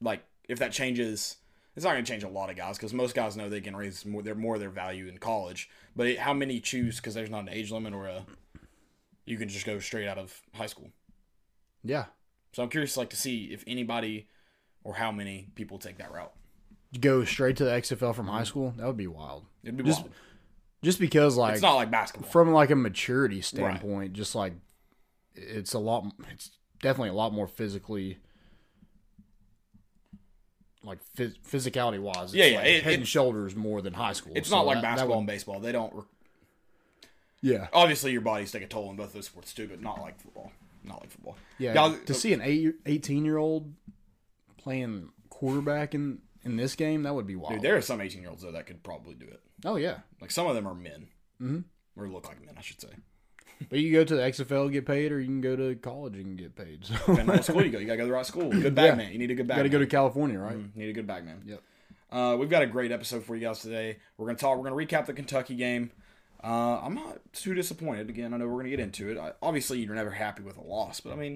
like 0.00 0.24
if 0.48 0.58
that 0.58 0.72
changes. 0.72 1.36
It's 1.76 1.84
not 1.84 1.92
going 1.92 2.04
to 2.04 2.10
change 2.10 2.24
a 2.24 2.28
lot 2.28 2.50
of 2.50 2.56
guys 2.56 2.76
because 2.76 2.92
most 2.92 3.14
guys 3.14 3.36
know 3.36 3.48
they 3.48 3.60
can 3.60 3.76
raise 3.76 4.04
more 4.04 4.22
their 4.22 4.34
more 4.34 4.58
their 4.58 4.70
value 4.70 5.06
in 5.06 5.18
college. 5.18 5.70
But 5.94 6.08
it, 6.08 6.18
how 6.18 6.34
many 6.34 6.58
choose 6.58 6.96
because 6.96 7.14
there's 7.14 7.30
not 7.30 7.42
an 7.42 7.48
age 7.48 7.70
limit 7.70 7.94
or 7.94 8.06
a 8.06 8.26
you 9.30 9.38
can 9.38 9.48
just 9.48 9.64
go 9.64 9.78
straight 9.78 10.08
out 10.08 10.18
of 10.18 10.42
high 10.54 10.66
school. 10.66 10.90
Yeah. 11.84 12.06
So 12.52 12.62
I'm 12.62 12.68
curious, 12.68 12.96
like, 12.96 13.10
to 13.10 13.16
see 13.16 13.44
if 13.44 13.62
anybody 13.66 14.28
or 14.82 14.94
how 14.94 15.12
many 15.12 15.48
people 15.54 15.78
take 15.78 15.98
that 15.98 16.12
route. 16.12 16.32
Go 16.98 17.24
straight 17.24 17.56
to 17.58 17.64
the 17.64 17.70
XFL 17.70 18.14
from 18.14 18.26
high 18.26 18.38
mm-hmm. 18.38 18.44
school. 18.44 18.74
That 18.76 18.86
would 18.86 18.96
be 18.96 19.06
wild. 19.06 19.44
It'd 19.62 19.76
be 19.76 19.84
Just- 19.84 20.02
wild. 20.02 20.14
Just 20.82 20.98
because, 20.98 21.36
like, 21.36 21.52
It's 21.52 21.62
not 21.62 21.74
like 21.74 21.90
basketball. 21.90 22.30
from 22.30 22.52
like 22.52 22.70
a 22.70 22.74
maturity 22.74 23.42
standpoint, 23.42 24.14
just 24.14 24.34
like 24.34 24.54
it's 25.34 25.74
a 25.74 25.78
lot. 25.78 26.06
It's 26.30 26.52
definitely 26.80 27.10
a 27.10 27.14
lot 27.14 27.34
more 27.34 27.46
physically, 27.46 28.16
like 30.82 30.98
phys- 31.16 31.38
physicality 31.40 32.00
wise. 32.00 32.34
Yeah, 32.34 32.46
yeah, 32.46 32.56
Like 32.58 32.66
it- 32.66 32.82
head 32.84 32.92
it- 32.94 32.98
and 33.00 33.08
shoulders 33.08 33.54
more 33.54 33.82
than 33.82 33.92
high 33.94 34.12
school. 34.14 34.32
it's 34.34 34.48
So 34.48 34.56
not 34.56 34.66
like 34.66 34.76
that- 34.76 34.82
that 34.82 34.88
basketball 34.92 35.16
would- 35.16 35.20
and 35.20 35.26
baseball. 35.26 35.60
They 35.60 35.72
don't. 35.72 35.94
Re- 35.94 36.02
yeah, 37.42 37.68
obviously, 37.72 38.12
your 38.12 38.20
bodies 38.20 38.52
take 38.52 38.62
a 38.62 38.66
toll 38.66 38.90
in 38.90 38.96
both 38.96 39.12
those 39.12 39.26
sports 39.26 39.52
too, 39.54 39.66
but 39.68 39.80
not 39.80 40.00
like 40.00 40.18
football. 40.20 40.52
Not 40.84 41.00
like 41.00 41.10
football. 41.10 41.36
yeah. 41.58 41.74
Guys- 41.74 41.98
to 42.06 42.14
see 42.14 42.32
an 42.32 42.40
eight, 42.42 42.74
18 42.86 43.24
year 43.24 43.36
old 43.38 43.72
playing 44.58 45.10
quarterback 45.28 45.94
in 45.94 46.20
in 46.42 46.56
this 46.56 46.74
game, 46.74 47.02
that 47.02 47.14
would 47.14 47.26
be 47.26 47.36
wild. 47.36 47.52
Dude, 47.54 47.62
there 47.62 47.76
are 47.76 47.82
some 47.82 48.00
18 48.00 48.22
year 48.22 48.30
olds 48.30 48.42
though 48.42 48.52
that 48.52 48.66
could 48.66 48.82
probably 48.82 49.14
do 49.14 49.26
it. 49.26 49.40
oh 49.66 49.76
yeah, 49.76 49.98
Like 50.22 50.30
some 50.30 50.46
of 50.46 50.54
them 50.54 50.66
are 50.66 50.74
men, 50.74 51.08
Mhm. 51.40 51.64
or 51.96 52.08
look 52.08 52.26
like 52.28 52.42
men, 52.44 52.54
I 52.56 52.62
should 52.62 52.80
say. 52.80 52.88
But 53.68 53.78
you 53.78 53.92
go 53.92 54.04
to 54.04 54.14
the 54.16 54.22
XFL 54.22 54.62
and 54.64 54.72
get 54.72 54.86
paid, 54.86 55.12
or 55.12 55.20
you 55.20 55.26
can 55.26 55.40
go 55.40 55.54
to 55.56 55.74
college 55.76 56.16
and 56.16 56.38
get 56.38 56.56
paid. 56.56 56.84
So 56.86 56.94
Depending 56.94 57.20
on 57.20 57.36
what 57.36 57.44
school 57.44 57.64
you 57.64 57.70
go, 57.70 57.78
you 57.78 57.86
gotta 57.86 57.98
go 57.98 58.04
to 58.04 58.08
the 58.08 58.14
right 58.14 58.26
school. 58.26 58.50
Good 58.50 58.74
bag 58.74 58.86
Yeah. 58.90 58.94
man. 58.94 59.12
You 59.12 59.18
need 59.18 59.30
a 59.30 59.34
good 59.34 59.46
bag. 59.46 59.58
You 59.58 59.62
got 59.64 59.68
to 59.68 59.68
go 59.70 59.78
to 59.80 59.86
California, 59.86 60.38
right? 60.38 60.56
Mhm. 60.56 60.74
Need 60.76 60.88
a 60.88 60.92
good 60.92 61.06
bag 61.06 61.24
man. 61.24 61.42
Yep. 61.44 61.62
Uh, 62.10 62.36
we've 62.38 62.50
got 62.50 62.62
a 62.62 62.66
great 62.66 62.90
episode 62.90 63.22
for 63.24 63.36
you 63.36 63.42
guys 63.42 63.60
today. 63.60 63.98
We're 64.16 64.26
gonna 64.26 64.38
talk. 64.38 64.56
We're 64.58 64.68
gonna 64.68 64.76
recap 64.76 65.06
the 65.06 65.12
Kentucky 65.12 65.54
game. 65.54 65.90
Uh, 66.42 66.80
I'm 66.82 66.94
not 66.94 67.18
too 67.32 67.54
disappointed. 67.54 68.08
Again, 68.08 68.32
I 68.34 68.38
know 68.38 68.48
we're 68.48 68.58
gonna 68.58 68.70
get 68.70 68.80
into 68.80 69.10
it. 69.10 69.18
I, 69.18 69.32
obviously, 69.42 69.78
you're 69.80 69.94
never 69.94 70.10
happy 70.10 70.42
with 70.42 70.56
a 70.56 70.62
loss, 70.62 71.00
but 71.00 71.12
I 71.12 71.16
mean, 71.16 71.34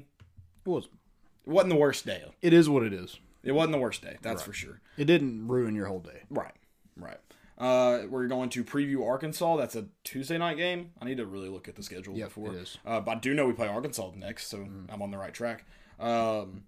It 0.67 0.69
was. 0.69 0.87
it 0.87 1.51
wasn't 1.51 1.71
the 1.75 1.79
worst 1.79 2.07
day. 2.07 2.25
It 2.43 2.53
is 2.53 2.69
what 2.69 2.83
it 2.83 2.93
is. 2.93 3.19
It 3.43 3.53
wasn't 3.53 3.73
the 3.73 3.79
worst 3.79 4.01
day. 4.03 4.17
That's 4.23 4.43
for 4.43 4.55
sure. 4.55 4.81
It 4.97 5.05
didn't 5.05 5.47
ruin 5.47 5.75
your 5.75 5.87
whole 5.87 6.01
day. 6.01 6.23
Right. 6.31 6.55
Right. 6.97 7.19
Uh, 7.57 8.03
we're 8.09 8.27
going 8.27 8.51
to 8.51 8.65
preview 8.65 9.07
Arkansas. 9.07 9.57
That's 9.57 9.77
a 9.77 9.87
Tuesday 10.03 10.39
night 10.39 10.57
game. 10.57 10.91
I 11.01 11.05
need 11.05 11.19
to 11.19 11.27
really 11.27 11.49
look 11.49 11.69
at 11.69 11.77
the 11.77 11.83
schedule 11.83 12.17
Yep, 12.17 12.29
before. 12.29 12.49
it 12.53 12.57
is. 12.57 12.79
Uh, 12.85 13.01
but 13.01 13.13
I 13.13 13.21
do 13.21 13.33
know 13.35 13.47
we 13.47 13.53
play 13.53 13.69
Arkansas 13.69 14.11
next, 14.17 14.49
so 14.49 14.67
I'm 14.89 15.01
on 15.03 15.11
the 15.11 15.19
right 15.19 15.33
track. 15.33 15.65
Um, 16.01 16.65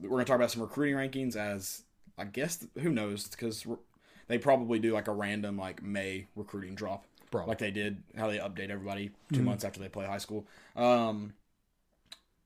we're 0.00 0.08
going 0.10 0.24
to 0.24 0.28
talk 0.30 0.36
about 0.36 0.50
some 0.50 0.62
recruiting 0.62 0.96
rankings 0.96 1.36
as 1.36 1.82
I 2.18 2.24
guess 2.24 2.66
who 2.80 2.90
knows 2.90 3.28
because 3.28 3.64
they 4.26 4.38
probably 4.38 4.78
do 4.80 4.92
like 4.92 5.06
a 5.08 5.12
random 5.12 5.56
like 5.56 5.82
May 5.82 6.26
recruiting 6.34 6.74
drop, 6.74 7.04
Probably. 7.30 7.48
like 7.48 7.58
they 7.58 7.70
did 7.70 8.02
how 8.16 8.28
they 8.28 8.38
update 8.38 8.70
everybody 8.70 9.12
2 9.32 9.42
months 9.42 9.64
after 9.64 9.78
they 9.80 9.88
play 9.88 10.06
high 10.06 10.18
school. 10.18 10.46
Um, 10.74 11.34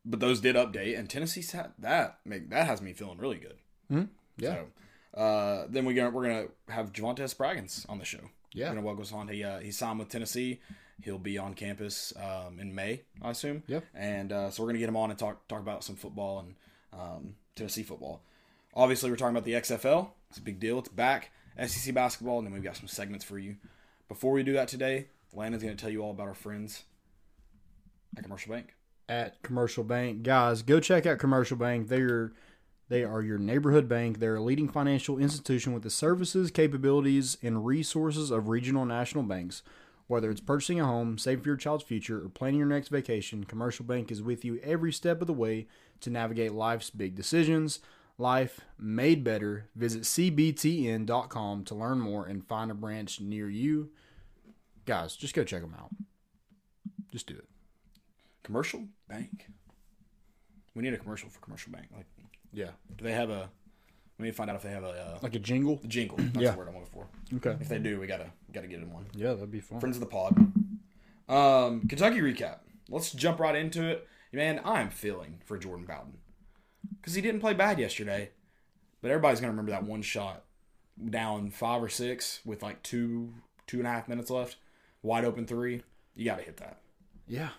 but 0.05 0.21
those 0.21 0.41
did 0.41 0.57
update, 0.57 0.99
and 0.99 1.09
Tennessee 1.09 1.43
sat 1.43 1.73
that 1.79 2.19
make 2.25 2.51
that 2.51 2.67
has 2.67 2.81
me 2.83 2.93
feeling 2.93 3.19
really 3.19 3.39
good. 3.39 4.09
Yeah. 4.39 4.55
So, 4.55 4.67
uh, 5.15 5.65
then 5.69 5.85
we're 5.85 5.95
gonna, 5.95 6.11
we're 6.11 6.27
gonna 6.27 6.47
have 6.69 6.93
Javante 6.93 7.21
Spraggins 7.35 7.89
on 7.89 7.99
the 7.99 8.05
show. 8.05 8.21
Yeah. 8.53 8.67
We're 8.67 8.77
gonna 8.77 8.87
welcome 8.87 9.03
us 9.03 9.13
on. 9.13 9.29
He 9.29 9.45
uh, 9.45 9.59
he 9.61 9.71
signed 9.71 9.99
with 9.99 10.09
Tennessee. 10.09 10.61
He'll 11.03 11.19
be 11.19 11.39
on 11.39 11.55
campus 11.55 12.13
um, 12.17 12.59
in 12.59 12.75
May, 12.75 13.03
I 13.23 13.31
assume. 13.31 13.63
Yep. 13.69 13.85
And 13.95 14.33
uh, 14.33 14.51
so 14.51 14.63
we're 14.63 14.71
gonna 14.71 14.81
get 14.81 14.89
him 14.89 14.97
on 14.97 15.11
and 15.11 15.19
talk 15.19 15.47
talk 15.49 15.61
about 15.61 15.85
some 15.85 15.97
football 15.97 16.41
and 16.41 16.55
um, 16.93 17.35
Tennessee 17.55 17.83
football. 17.83 18.23
Obviously, 18.75 19.11
we're 19.11 19.17
talking 19.17 19.37
about 19.37 19.45
the 19.45 19.53
XFL. 19.53 20.09
It's 20.29 20.39
a 20.39 20.43
big 20.43 20.61
deal. 20.61 20.79
It's 20.79 20.89
back. 20.89 21.31
SEC 21.67 21.93
basketball, 21.95 22.39
and 22.39 22.47
then 22.47 22.55
we've 22.55 22.63
got 22.63 22.77
some 22.77 22.87
segments 22.89 23.25
for 23.25 23.39
you. 23.39 23.57
Before 24.09 24.33
we 24.33 24.43
do 24.43 24.53
that 24.55 24.69
today, 24.69 25.07
Landon's 25.33 25.63
gonna 25.63 25.75
tell 25.77 25.91
you 25.91 26.03
all 26.03 26.11
about 26.11 26.29
our 26.29 26.35
friends 26.35 26.85
at 28.17 28.23
Commercial 28.25 28.53
Bank. 28.53 28.75
at 29.09 29.43
Commercial 29.43 29.85
Bank. 29.85 30.23
Guys, 30.23 30.63
go 30.63 30.81
check 30.81 31.07
out 31.07 31.19
Commercial 31.19 31.57
Bank. 31.57 31.89
They're 31.89 32.33
they 32.89 33.05
are 33.05 33.23
your 33.23 33.39
neighborhood 33.39 33.89
bank. 33.89 34.19
They're 34.19 34.37
a 34.37 34.43
leading 34.43 34.69
financial 34.69 35.19
institution 35.19 35.75
with 35.75 35.83
the 35.83 35.91
services, 35.91 36.51
capabilities, 36.51 37.37
and 37.43 37.67
resources 37.67 38.31
of 38.31 38.49
regional 38.49 38.83
and 38.83 38.89
national 38.89 39.25
banks. 39.25 39.63
Whether 40.07 40.31
it's 40.31 40.41
purchasing 40.41 40.81
a 40.81 40.87
home, 40.87 41.19
saving 41.19 41.43
for 41.43 41.51
your 41.51 41.57
child's 41.59 41.85
future, 41.85 42.25
or 42.25 42.31
planning 42.31 42.59
your 42.59 42.69
next 42.69 42.89
vacation, 42.89 43.45
Commercial 43.45 43.85
Bank 43.85 44.11
is 44.11 44.23
with 44.23 44.43
you 44.43 44.59
every 44.63 44.91
step 44.91 45.21
of 45.21 45.27
the 45.27 45.35
way 45.35 45.67
to 46.01 46.09
navigate 46.09 46.53
life's 46.53 46.89
big 46.89 47.15
decisions. 47.15 47.81
Life 48.17 48.63
made 48.79 49.23
better. 49.23 49.69
Visit 49.77 50.03
cbtn.com 50.03 51.65
to 51.65 51.75
learn 51.75 52.01
more 52.01 52.25
and 52.25 52.47
find 52.47 52.71
a 52.71 52.75
branch 52.75 53.21
near 53.21 53.51
you. 53.51 53.91
Guys, 54.87 55.15
just 55.15 55.35
go 55.35 55.45
check 55.45 55.61
them 55.61 55.77
out. 55.79 55.91
Just 57.13 57.27
do 57.27 57.35
it. 57.35 57.45
Commercial 58.43 58.87
Bank. 59.09 59.49
We 60.75 60.83
need 60.83 60.95
a 60.95 60.99
commercial 60.99 61.29
for 61.29 61.41
Commercial 61.41 61.71
Bank. 61.71 61.89
Like, 61.95 62.07
Yeah. 62.53 62.71
do 62.97 63.05
they 63.05 63.13
have 63.13 63.31
a? 63.31 63.51
We 64.19 64.25
need 64.25 64.31
to 64.33 64.37
find 64.37 64.51
out 64.51 64.57
if 64.57 64.63
they 64.63 64.71
have 64.71 64.83
a 64.83 64.89
uh, 64.89 65.19
Like 65.23 65.35
a 65.37 65.39
jingle? 65.39 65.81
jingle. 65.87 66.17
That's 66.19 66.37
Yeah. 66.39 66.51
the 66.53 66.59
word 66.59 66.69
I'm 66.69 66.75
looking 66.75 66.91
for. 66.93 67.07
Okay. 67.37 67.57
If 67.61 67.69
they 67.69 67.79
do, 67.79 68.01
we 68.01 68.07
gotta 68.07 68.31
gotta 68.53 68.67
get 68.67 68.81
in 68.81 68.91
one. 68.93 69.07
Yeah, 69.15 69.35
that'd 69.35 69.51
be 69.51 69.61
fun. 69.61 69.81
Friends 69.81 69.97
of 69.97 70.01
the 70.01 70.07
pod. 70.07 70.37
Um, 71.29 71.87
Kentucky 71.89 72.21
recap. 72.21 72.59
Let's 72.89 73.13
jump 73.13 73.39
right 73.39 73.55
into 73.55 73.87
it. 73.89 74.09
Man, 74.33 74.61
I'm 74.65 74.91
feeling 74.91 75.41
for 75.45 75.57
Jordan 75.59 75.85
Bowden 75.87 76.19
because 77.01 77.15
he 77.15 77.23
didn't 77.23 77.41
play 77.41 77.55
bad 77.55 77.79
yesterday, 77.79 78.31
but 79.03 79.11
everybody's 79.11 79.41
gonna 79.41 79.53
remember 79.53 79.71
that 79.73 79.85
one 79.85 80.03
shot 80.03 80.45
down 81.11 81.51
five 81.51 81.83
or 81.83 81.89
six 81.89 82.41
with 82.45 82.63
like 82.63 82.83
two 82.83 83.35
two 83.67 83.79
and 83.79 83.87
a 83.87 83.91
half 83.91 84.09
minutes 84.09 84.31
left, 84.31 84.57
wide 85.03 85.25
open 85.25 85.47
three. 85.47 85.83
You 86.17 86.25
gotta 86.25 86.43
hit 86.43 86.57
that. 86.59 86.81
Yeah. 87.27 87.51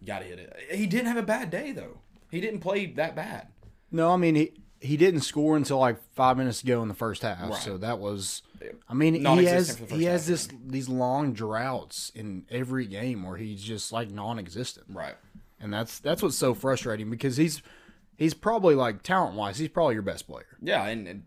You 0.00 0.06
gotta 0.06 0.24
hit 0.24 0.38
it. 0.38 0.56
He 0.70 0.86
didn't 0.86 1.08
have 1.08 1.16
a 1.16 1.22
bad 1.22 1.50
day 1.50 1.72
though. 1.72 1.98
He 2.30 2.40
didn't 2.40 2.60
play 2.60 2.86
that 2.86 3.14
bad. 3.16 3.48
No, 3.90 4.12
I 4.12 4.16
mean 4.16 4.34
he 4.34 4.52
he 4.80 4.96
didn't 4.96 5.22
score 5.22 5.56
until 5.56 5.78
like 5.78 5.96
five 6.14 6.36
minutes 6.36 6.62
ago 6.62 6.82
in 6.82 6.88
the 6.88 6.94
first 6.94 7.22
half. 7.22 7.50
Right. 7.50 7.54
So 7.60 7.78
that 7.78 7.98
was, 7.98 8.42
I 8.88 8.94
mean, 8.94 9.14
he 9.14 9.44
has 9.46 9.76
he 9.90 10.04
has 10.04 10.22
half, 10.22 10.28
this 10.28 10.48
these 10.66 10.88
long 10.88 11.32
droughts 11.32 12.12
in 12.14 12.44
every 12.50 12.86
game 12.86 13.24
where 13.24 13.36
he's 13.36 13.60
just 13.62 13.92
like 13.92 14.10
non-existent, 14.10 14.86
Right. 14.90 15.16
and 15.60 15.72
that's 15.72 15.98
that's 15.98 16.22
what's 16.22 16.36
so 16.36 16.54
frustrating 16.54 17.10
because 17.10 17.36
he's 17.36 17.60
he's 18.16 18.34
probably 18.34 18.74
like 18.76 19.02
talent 19.02 19.34
wise 19.36 19.58
he's 19.58 19.68
probably 19.68 19.94
your 19.94 20.02
best 20.02 20.28
player, 20.28 20.46
Yeah, 20.62 20.84
and, 20.86 21.08
and 21.08 21.22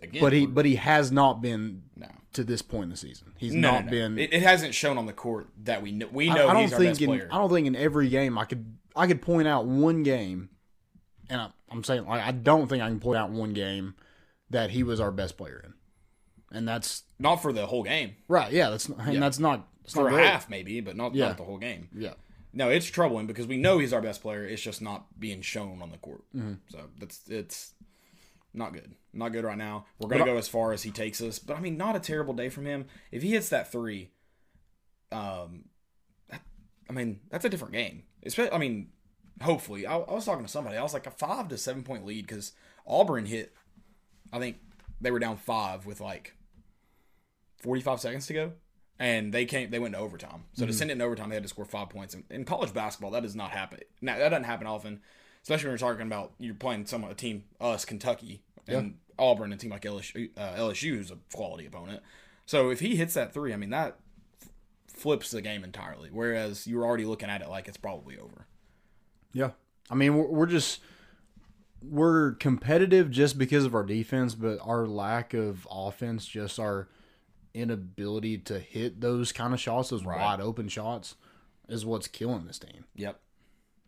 again, 0.00 0.20
but 0.22 0.32
he 0.32 0.46
but 0.46 0.64
he 0.64 0.76
has 0.76 1.10
not 1.10 1.42
been 1.42 1.82
no. 1.96 2.06
to 2.34 2.44
this 2.44 2.62
point 2.62 2.84
in 2.84 2.90
the 2.90 2.96
season. 2.96 3.32
He's 3.36 3.52
No, 3.52 3.72
not 3.72 3.86
no, 3.86 3.90
been. 3.90 4.18
It, 4.18 4.32
it 4.32 4.42
hasn't 4.42 4.74
shown 4.74 4.96
on 4.96 5.06
the 5.06 5.12
court 5.12 5.48
that 5.64 5.82
we 5.82 5.90
know. 5.90 6.08
We 6.12 6.28
know 6.28 6.48
I, 6.48 6.52
don't 6.52 6.62
he's 6.62 6.72
our 6.72 6.78
think 6.78 7.00
in 7.00 7.08
player. 7.08 7.28
I 7.32 7.38
don't 7.38 7.50
think 7.50 7.66
in 7.66 7.74
every 7.74 8.08
game 8.08 8.38
I 8.38 8.44
could 8.44 8.76
I 8.94 9.08
could 9.08 9.22
point 9.22 9.48
out 9.48 9.66
one 9.66 10.02
game, 10.04 10.50
and 11.30 11.40
I, 11.40 11.48
I'm 11.70 11.84
saying 11.84 12.04
like 12.06 12.22
I 12.22 12.30
don't 12.32 12.68
think 12.68 12.82
I 12.82 12.88
can 12.88 13.00
point 13.00 13.18
out 13.18 13.30
one 13.30 13.52
game 13.52 13.94
that 14.50 14.70
he 14.70 14.82
was 14.82 15.00
our 15.00 15.10
best 15.10 15.36
player 15.36 15.62
in, 15.64 16.56
and 16.56 16.68
that's 16.68 17.02
Not 17.18 17.36
for 17.36 17.52
the 17.52 17.66
whole 17.66 17.82
game. 17.82 18.16
right. 18.28 18.52
Yeah, 18.52 18.70
that's 18.70 18.88
and 18.88 19.22
that's 19.22 19.38
not 19.38 19.68
it's 19.84 19.94
For 19.94 20.04
not 20.04 20.06
a 20.08 20.10
great. 20.16 20.26
half, 20.26 20.48
maybe, 20.50 20.80
but 20.80 20.96
not, 20.96 21.14
Yeah. 21.14 21.28
not 21.28 21.36
the 21.38 21.44
whole 21.44 21.58
game. 21.58 21.88
Yeah, 21.94 22.14
No, 22.52 22.68
it's 22.70 22.86
troubling 22.86 23.26
because 23.26 23.46
we 23.46 23.56
know 23.56 23.78
he's 23.78 23.92
our 23.92 24.00
best 24.02 24.22
player. 24.22 24.44
It's 24.46 24.62
just 24.62 24.80
not 24.82 25.18
being 25.18 25.42
shown 25.42 25.80
on 25.82 25.90
the 25.90 25.96
court. 25.98 26.22
Mm-hmm. 26.36 26.54
So 26.68 26.78
that's 26.98 27.20
it's 27.28 27.72
not 28.54 28.72
good. 28.74 28.94
Not 29.14 29.30
good 29.32 29.44
right 29.44 29.56
now. 29.58 29.86
We're 29.98 30.08
gonna 30.10 30.24
go 30.24 30.36
as 30.36 30.46
far 30.48 30.72
as 30.72 30.82
he 30.82 30.90
takes 30.90 31.20
us, 31.22 31.38
but 31.38 31.56
I 31.56 31.60
mean, 31.60 31.76
not 31.76 31.96
a 31.96 32.00
terrible 32.00 32.34
day 32.34 32.48
from 32.48 32.66
him. 32.66 32.84
If 33.10 33.22
he 33.22 33.30
hits 33.32 33.48
that 33.48 33.72
three, 33.72 34.10
um, 35.10 35.64
that- 36.28 36.42
I 36.88 36.92
mean, 36.92 37.20
that's 37.30 37.44
a 37.44 37.48
different 37.48 37.72
game. 37.72 38.04
Especially, 38.24 38.52
I 38.52 38.58
mean, 38.58 38.90
hopefully, 39.40 39.86
I, 39.86 39.96
I 39.96 40.12
was 40.12 40.24
talking 40.24 40.44
to 40.44 40.50
somebody. 40.50 40.76
I 40.76 40.82
was 40.82 40.94
like 40.94 41.06
a 41.06 41.10
five 41.10 41.48
to 41.48 41.58
seven 41.58 41.82
point 41.82 42.04
lead 42.04 42.26
because 42.26 42.52
Auburn 42.86 43.26
hit. 43.26 43.54
I 44.32 44.38
think 44.38 44.58
they 45.00 45.10
were 45.10 45.18
down 45.18 45.36
five 45.36 45.86
with 45.86 46.00
like 46.00 46.34
forty 47.58 47.80
five 47.80 48.00
seconds 48.00 48.26
to 48.26 48.34
go 48.34 48.52
and 48.98 49.32
they 49.32 49.44
came 49.44 49.70
they 49.70 49.78
went 49.78 49.94
to 49.94 50.00
overtime 50.00 50.44
so 50.52 50.64
to 50.64 50.72
send 50.72 50.90
it 50.90 50.94
in 50.94 51.02
overtime 51.02 51.28
they 51.28 51.34
had 51.34 51.42
to 51.42 51.48
score 51.48 51.64
five 51.64 51.88
points 51.88 52.14
in, 52.14 52.24
in 52.30 52.44
college 52.44 52.72
basketball 52.72 53.10
that 53.10 53.22
does 53.22 53.34
not 53.34 53.50
happen 53.50 53.80
now 54.00 54.16
that 54.16 54.28
doesn't 54.28 54.44
happen 54.44 54.66
often 54.66 55.00
especially 55.42 55.66
when 55.66 55.72
you're 55.72 55.90
talking 55.90 56.06
about 56.06 56.32
you're 56.38 56.54
playing 56.54 56.86
some 56.86 57.02
a 57.04 57.14
team 57.14 57.44
us 57.60 57.84
kentucky 57.84 58.42
and 58.68 58.98
auburn 59.18 59.52
a 59.52 59.56
team 59.56 59.70
like 59.70 59.82
lsu 59.82 60.30
uh, 60.36 60.54
lsu 60.56 60.96
who's 60.96 61.10
a 61.10 61.18
quality 61.34 61.66
opponent 61.66 62.02
so 62.46 62.70
if 62.70 62.80
he 62.80 62.96
hits 62.96 63.14
that 63.14 63.32
three 63.34 63.52
i 63.52 63.56
mean 63.56 63.70
that 63.70 63.98
f- 64.40 64.48
flips 64.86 65.30
the 65.30 65.42
game 65.42 65.64
entirely 65.64 66.08
whereas 66.12 66.66
you're 66.66 66.84
already 66.84 67.04
looking 67.04 67.28
at 67.28 67.42
it 67.42 67.48
like 67.48 67.66
it's 67.66 67.76
probably 67.76 68.16
over 68.18 68.46
yeah. 69.32 69.50
I 69.90 69.94
mean 69.94 70.16
we're, 70.16 70.28
we're 70.28 70.46
just 70.46 70.80
we're 71.82 72.32
competitive 72.32 73.10
just 73.10 73.38
because 73.38 73.64
of 73.64 73.74
our 73.74 73.82
defense, 73.82 74.34
but 74.34 74.58
our 74.62 74.86
lack 74.86 75.34
of 75.34 75.66
offense, 75.70 76.26
just 76.26 76.58
our 76.60 76.88
inability 77.54 78.38
to 78.38 78.58
hit 78.58 79.00
those 79.00 79.32
kind 79.32 79.52
of 79.52 79.60
shots, 79.60 79.90
those 79.90 80.04
wide 80.04 80.40
open 80.40 80.68
shots, 80.68 81.16
is 81.68 81.84
what's 81.84 82.08
killing 82.08 82.46
this 82.46 82.58
team. 82.58 82.84
yep 82.94 83.20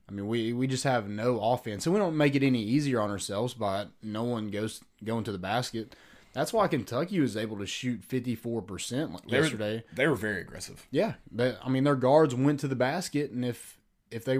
I 0.08 0.12
mean, 0.12 0.26
we 0.26 0.52
we 0.52 0.66
just 0.66 0.84
have 0.84 1.08
no 1.08 1.40
offense, 1.40 1.86
and 1.86 1.94
we 1.94 1.98
don't 1.98 2.16
make 2.16 2.34
it 2.34 2.42
any 2.42 2.62
easier 2.62 3.00
on 3.00 3.10
ourselves 3.10 3.54
by 3.54 3.86
no 4.02 4.22
one 4.22 4.50
goes 4.50 4.82
going 5.02 5.24
to 5.24 5.32
the 5.32 5.38
basket. 5.38 5.96
That's 6.34 6.52
why 6.52 6.68
Kentucky 6.68 7.20
was 7.20 7.36
able 7.36 7.58
to 7.58 7.66
shoot 7.66 8.04
fifty 8.04 8.34
four 8.34 8.60
percent 8.60 9.18
yesterday. 9.26 9.84
They 9.94 10.06
were 10.06 10.14
very 10.14 10.40
aggressive. 10.42 10.86
Yeah, 10.90 11.14
I 11.38 11.68
mean, 11.68 11.84
their 11.84 11.96
guards 11.96 12.34
went 12.34 12.60
to 12.60 12.68
the 12.68 12.76
basket, 12.76 13.30
and 13.30 13.44
if 13.44 13.78
if 14.10 14.24
they 14.26 14.36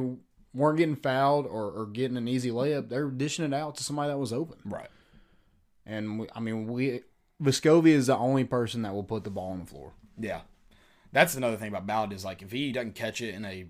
weren't 0.54 0.78
getting 0.78 0.96
fouled 0.96 1.46
or, 1.46 1.70
or 1.70 1.86
getting 1.86 2.16
an 2.16 2.28
easy 2.28 2.50
layup, 2.50 2.88
They're 2.88 3.10
dishing 3.10 3.44
it 3.44 3.52
out 3.52 3.76
to 3.76 3.84
somebody 3.84 4.08
that 4.10 4.18
was 4.18 4.32
open. 4.32 4.58
Right. 4.64 4.88
And 5.84 6.20
we, 6.20 6.28
I 6.34 6.40
mean, 6.40 6.66
we 6.66 7.02
Vescovi 7.42 7.88
is 7.88 8.06
the 8.06 8.16
only 8.16 8.44
person 8.44 8.82
that 8.82 8.94
will 8.94 9.04
put 9.04 9.24
the 9.24 9.30
ball 9.30 9.52
on 9.52 9.60
the 9.60 9.66
floor. 9.66 9.92
Yeah. 10.18 10.42
That's 11.12 11.34
another 11.34 11.56
thing 11.56 11.68
about 11.68 11.86
Ballard 11.86 12.12
is 12.12 12.24
like 12.24 12.42
if 12.42 12.52
he 12.52 12.72
doesn't 12.72 12.94
catch 12.94 13.20
it 13.20 13.34
in 13.34 13.44
a 13.44 13.66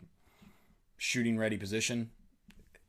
shooting 0.96 1.36
ready 1.36 1.56
position, 1.56 2.10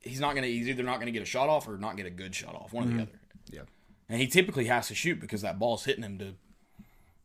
he's 0.00 0.20
not 0.20 0.34
gonna 0.34 0.46
he's 0.46 0.68
either 0.68 0.82
not 0.82 0.98
gonna 0.98 1.10
get 1.10 1.22
a 1.22 1.26
shot 1.26 1.48
off 1.48 1.68
or 1.68 1.76
not 1.76 1.96
get 1.96 2.06
a 2.06 2.10
good 2.10 2.34
shot 2.34 2.54
off. 2.54 2.72
One 2.72 2.84
or 2.84 2.86
the 2.86 2.92
mm-hmm. 2.92 3.02
other. 3.02 3.20
Yeah. 3.50 3.60
And 4.08 4.20
he 4.20 4.26
typically 4.26 4.66
has 4.66 4.88
to 4.88 4.94
shoot 4.94 5.20
because 5.20 5.42
that 5.42 5.58
ball's 5.58 5.84
hitting 5.84 6.04
him 6.04 6.18
to 6.18 6.34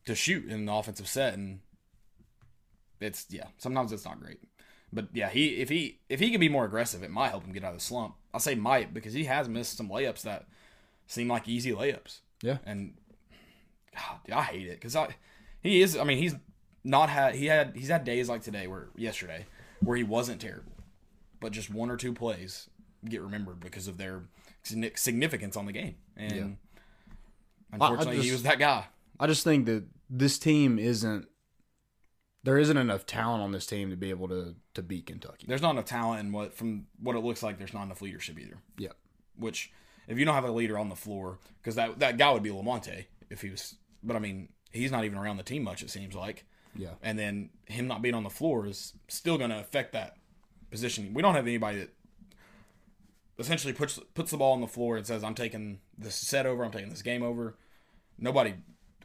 to 0.06 0.15
shoot 0.15 0.47
in 0.50 0.65
the 0.65 0.73
offensive 0.73 1.07
set 1.07 1.33
and 1.33 1.59
it's 3.00 3.27
yeah, 3.29 3.47
sometimes 3.57 3.91
it's 3.91 4.06
not 4.06 4.19
great. 4.19 4.39
But 4.93 5.07
yeah, 5.13 5.29
he 5.29 5.55
if 5.61 5.69
he 5.69 5.99
if 6.09 6.19
he 6.19 6.31
can 6.31 6.39
be 6.39 6.49
more 6.49 6.65
aggressive, 6.65 7.03
it 7.03 7.11
might 7.11 7.29
help 7.29 7.45
him 7.45 7.53
get 7.53 7.63
out 7.63 7.73
of 7.73 7.79
the 7.79 7.83
slump. 7.83 8.15
I 8.33 8.39
say 8.39 8.55
might 8.55 8.93
because 8.93 9.13
he 9.13 9.25
has 9.25 9.47
missed 9.47 9.77
some 9.77 9.89
layups 9.89 10.21
that 10.23 10.45
seem 11.07 11.27
like 11.27 11.47
easy 11.47 11.71
layups. 11.71 12.19
Yeah. 12.41 12.57
And 12.65 12.93
God, 13.95 14.17
dude, 14.25 14.35
I 14.35 14.41
hate 14.43 14.67
it 14.67 14.75
because 14.75 14.95
I 14.95 15.15
he 15.61 15.81
is. 15.81 15.95
I 15.97 16.03
mean, 16.03 16.17
he's 16.17 16.35
not 16.83 17.09
had 17.09 17.35
he 17.35 17.45
had 17.45 17.73
he's 17.75 17.89
had 17.89 18.03
days 18.03 18.27
like 18.29 18.41
today 18.41 18.67
where 18.67 18.89
yesterday 18.95 19.45
where 19.81 19.95
he 19.97 20.03
wasn't 20.03 20.41
terrible, 20.41 20.73
but 21.39 21.51
just 21.51 21.69
one 21.73 21.89
or 21.89 21.97
two 21.97 22.13
plays 22.13 22.69
get 23.07 23.21
remembered 23.21 23.59
because 23.59 23.87
of 23.87 23.97
their 23.97 24.23
significance 24.63 25.55
on 25.55 25.65
the 25.65 25.71
game. 25.71 25.95
And 26.17 26.57
unfortunately, 27.71 28.17
he 28.17 28.21
just- 28.23 28.33
was 28.33 28.44
that 28.44 28.59
guy. 28.59 28.85
I 29.19 29.27
just 29.27 29.44
think 29.44 29.65
that 29.67 29.83
this 30.09 30.39
team 30.39 30.79
isn't. 30.79 31.27
There 32.43 32.57
isn't 32.57 32.77
enough 32.77 33.05
talent 33.05 33.43
on 33.43 33.51
this 33.51 33.65
team 33.67 33.89
to 33.91 33.95
be 33.95 34.09
able 34.09 34.27
to 34.29 34.55
to 34.73 34.81
beat 34.81 35.05
Kentucky. 35.05 35.45
There's 35.47 35.61
not 35.61 35.71
enough 35.71 35.85
talent, 35.85 36.21
and 36.21 36.33
what 36.33 36.53
from 36.53 36.88
what 36.99 37.15
it 37.15 37.19
looks 37.19 37.43
like, 37.43 37.57
there's 37.57 37.73
not 37.73 37.83
enough 37.83 38.01
leadership 38.01 38.39
either. 38.39 38.57
Yeah. 38.77 38.89
Which, 39.38 39.71
if 40.07 40.17
you 40.17 40.25
don't 40.25 40.35
have 40.35 40.43
a 40.43 40.51
leader 40.51 40.77
on 40.77 40.89
the 40.89 40.95
floor, 40.95 41.38
because 41.61 41.75
that 41.75 41.99
that 41.99 42.17
guy 42.17 42.31
would 42.31 42.43
be 42.43 42.49
Lamonte 42.49 43.05
if 43.29 43.41
he 43.41 43.49
was. 43.49 43.75
But 44.03 44.15
I 44.15 44.19
mean, 44.19 44.49
he's 44.71 44.91
not 44.91 45.05
even 45.05 45.17
around 45.17 45.38
the 45.38 45.43
team 45.43 45.63
much. 45.63 45.83
It 45.83 45.89
seems 45.89 46.15
like. 46.15 46.45
Yeah. 46.73 46.91
and 47.03 47.19
then 47.19 47.49
him 47.65 47.88
not 47.88 48.01
being 48.01 48.15
on 48.15 48.23
the 48.23 48.29
floor 48.29 48.65
is 48.65 48.94
still 49.09 49.37
going 49.37 49.49
to 49.49 49.59
affect 49.59 49.91
that 49.91 50.15
position. 50.69 51.13
We 51.13 51.21
don't 51.21 51.35
have 51.35 51.45
anybody 51.45 51.79
that 51.79 51.89
essentially 53.37 53.73
puts 53.73 53.99
puts 54.13 54.31
the 54.31 54.37
ball 54.37 54.53
on 54.53 54.61
the 54.61 54.67
floor 54.67 54.97
and 54.97 55.05
says, 55.05 55.23
"I'm 55.23 55.35
taking 55.35 55.79
this 55.97 56.15
set 56.15 56.45
over. 56.45 56.63
I'm 56.63 56.71
taking 56.71 56.89
this 56.89 57.01
game 57.01 57.23
over." 57.23 57.57
Nobody, 58.17 58.53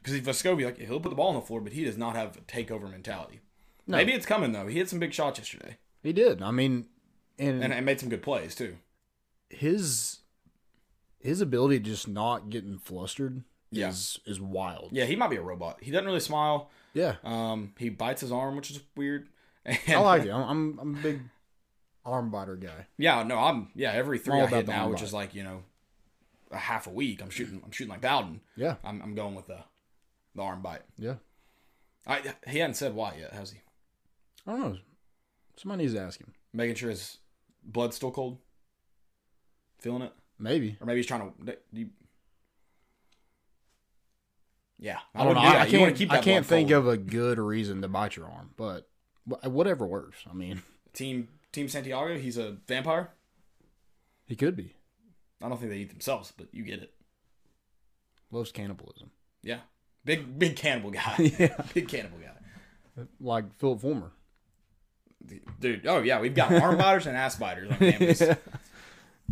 because 0.09 0.41
Vescovi 0.41 0.65
like 0.65 0.77
he'll 0.79 0.99
put 0.99 1.09
the 1.09 1.15
ball 1.15 1.29
on 1.29 1.35
the 1.35 1.41
floor, 1.41 1.61
but 1.61 1.73
he 1.73 1.83
does 1.83 1.97
not 1.97 2.15
have 2.15 2.37
a 2.37 2.41
takeover 2.41 2.89
mentality. 2.89 3.41
No. 3.85 3.97
Maybe 3.97 4.13
it's 4.13 4.25
coming 4.25 4.51
though. 4.51 4.67
He 4.67 4.77
hit 4.77 4.89
some 4.89 4.99
big 4.99 5.13
shots 5.13 5.39
yesterday 5.39 5.77
He 6.03 6.11
did. 6.13 6.41
I 6.41 6.51
mean, 6.51 6.87
and, 7.39 7.63
and, 7.63 7.73
and 7.73 7.85
made 7.85 7.99
some 7.99 8.09
good 8.09 8.21
plays 8.21 8.55
too. 8.55 8.77
his 9.49 10.19
his 11.19 11.41
ability 11.41 11.79
to 11.79 11.85
just 11.85 12.07
not 12.07 12.49
getting 12.49 12.77
flustered 12.77 13.43
Yeah. 13.71 13.89
is 13.89 14.19
is 14.25 14.39
wild. 14.39 14.89
Yeah, 14.91 15.05
he 15.05 15.15
might 15.15 15.29
be 15.29 15.37
a 15.37 15.41
robot. 15.41 15.79
He 15.81 15.91
doesn't 15.91 16.05
really 16.05 16.19
smile. 16.19 16.69
Yeah. 16.93 17.15
Um, 17.23 17.73
he 17.77 17.89
bites 17.89 18.21
his 18.21 18.31
arm, 18.31 18.55
which 18.55 18.71
is 18.71 18.79
weird. 18.95 19.29
And, 19.65 19.77
I 19.89 19.97
like 19.99 20.25
it. 20.25 20.31
I'm, 20.31 20.79
I'm 20.79 20.95
a 20.95 20.99
big 20.99 21.21
arm 22.05 22.29
biter 22.31 22.55
guy. 22.55 22.87
Yeah, 22.97 23.23
no, 23.23 23.37
I'm 23.37 23.69
yeah. 23.75 23.91
Every 23.91 24.17
three 24.19 24.39
I 24.39 24.47
hit 24.47 24.67
now, 24.67 24.89
which 24.89 24.99
bite. 24.99 25.05
is 25.05 25.13
like 25.13 25.35
you 25.35 25.43
know, 25.43 25.63
a 26.51 26.57
half 26.57 26.87
a 26.87 26.91
week. 26.91 27.21
I'm 27.21 27.29
shooting. 27.29 27.61
I'm 27.63 27.71
shooting 27.71 27.91
like 27.91 28.01
Bowden. 28.01 28.41
Yeah. 28.55 28.75
I'm, 28.83 29.01
I'm 29.01 29.15
going 29.15 29.35
with 29.35 29.47
the 29.47 29.59
the 30.37 30.43
arm 30.43 30.61
bite. 30.61 30.83
Yeah. 30.97 31.15
I 32.05 32.21
he 32.47 32.59
hadn't 32.59 32.75
said 32.75 32.95
why 32.95 33.15
yet, 33.19 33.33
has 33.33 33.51
he? 33.51 33.59
I 34.47 34.51
don't 34.51 34.59
know. 34.61 34.77
Somebody 35.57 35.83
needs 35.83 35.93
to 35.95 35.99
ask 36.01 36.19
him. 36.19 36.31
Making 36.53 36.75
sure 36.75 36.89
his 36.89 37.17
blood's 37.63 37.97
still 37.97 38.11
cold. 38.11 38.37
Feeling 39.79 40.03
it, 40.03 40.13
Maybe. 40.39 40.77
or 40.79 40.85
maybe 40.87 40.99
he's 40.99 41.05
trying 41.05 41.21
to. 41.21 41.45
do 41.45 41.53
You, 41.73 41.89
yeah, 44.79 44.99
I 45.15 45.23
don't 45.23 45.33
know. 45.35 45.41
do 45.41 45.47
I, 45.47 45.49
I 45.49 45.53
that. 45.65 45.71
You 45.71 45.79
wanna 45.79 45.91
can't. 45.93 46.11
I 46.11 46.21
can't 46.21 46.45
think 46.45 46.69
cold. 46.69 46.79
of 46.85 46.87
a 46.87 46.97
good 46.97 47.39
reason 47.39 47.81
to 47.81 47.87
bite 47.87 48.15
your 48.15 48.27
arm, 48.27 48.51
but 48.57 48.87
whatever 49.43 49.85
works. 49.85 50.17
I 50.29 50.33
mean, 50.33 50.61
team 50.93 51.27
Team 51.51 51.67
Santiago. 51.67 52.17
He's 52.17 52.37
a 52.37 52.57
vampire. 52.67 53.09
he 54.27 54.35
could 54.35 54.55
be. 54.55 54.75
I 55.41 55.49
don't 55.49 55.57
think 55.59 55.71
they 55.71 55.77
eat 55.77 55.89
themselves, 55.89 56.31
but 56.35 56.47
you 56.51 56.63
get 56.63 56.79
it. 56.81 56.93
Loves 58.31 58.51
cannibalism, 58.51 59.11
Yeah, 59.41 59.59
big 60.07 60.39
big 60.39 60.55
cannibal 60.55 60.89
guy. 60.89 61.15
Yeah. 61.39 61.61
big 61.75 61.87
cannibal 61.87 62.17
guy. 62.17 63.03
like 63.21 63.55
Phillip 63.59 63.81
Fulmer. 63.81 64.11
Dude, 65.59 65.85
oh 65.85 65.99
yeah, 66.01 66.19
we've 66.19 66.33
got 66.33 66.51
arm 66.53 66.77
biters 66.77 67.05
and 67.05 67.15
ass 67.15 67.35
biters 67.35 67.69
on 67.69 67.77
campus. 67.77 68.21
Yeah. 68.27 68.35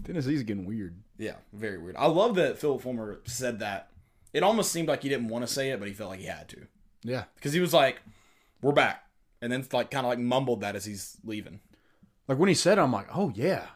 Tennessee's 0.03 0.43
getting 0.43 0.65
weird. 0.65 0.97
Yeah, 1.17 1.35
very 1.53 1.77
weird. 1.77 1.95
I 1.97 2.07
love 2.07 2.35
that 2.35 2.57
Phillip 2.59 2.81
Fulmer 2.81 3.21
said 3.23 3.59
that. 3.59 3.89
It 4.33 4.43
almost 4.43 4.73
seemed 4.73 4.89
like 4.89 5.01
he 5.03 5.09
didn't 5.09 5.29
want 5.29 5.47
to 5.47 5.51
say 5.51 5.69
it, 5.69 5.79
but 5.79 5.87
he 5.87 5.93
felt 5.93 6.09
like 6.09 6.19
he 6.19 6.25
had 6.25 6.49
to 6.49 6.67
Yeah. 7.03 7.23
because 7.35 7.53
he 7.53 7.61
was 7.61 7.73
like, 7.73 8.01
"We're 8.61 8.73
back," 8.73 9.05
and 9.41 9.51
then 9.51 9.65
like 9.71 9.89
kind 9.89 10.05
of 10.05 10.09
like 10.09 10.19
mumbled 10.19 10.59
that 10.61 10.75
as 10.75 10.83
he's 10.83 11.15
leaving. 11.23 11.61
Like 12.27 12.37
when 12.37 12.49
he 12.49 12.55
said, 12.55 12.77
it, 12.77 12.81
I'm 12.81 12.91
like, 12.91 13.07
oh 13.15 13.31
yeah, 13.35 13.67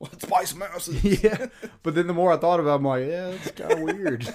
Let's 0.00 0.24
buy 0.24 0.44
some 0.44 0.62
yeah. 1.02 1.46
But 1.82 1.94
then 1.94 2.06
the 2.06 2.14
more 2.14 2.32
I 2.32 2.36
thought 2.36 2.60
about, 2.60 2.72
it, 2.72 2.76
I'm 2.76 2.84
like, 2.84 3.06
yeah, 3.06 3.26
it's 3.28 3.50
kind 3.50 3.72
of 3.72 3.80
weird. 3.80 4.26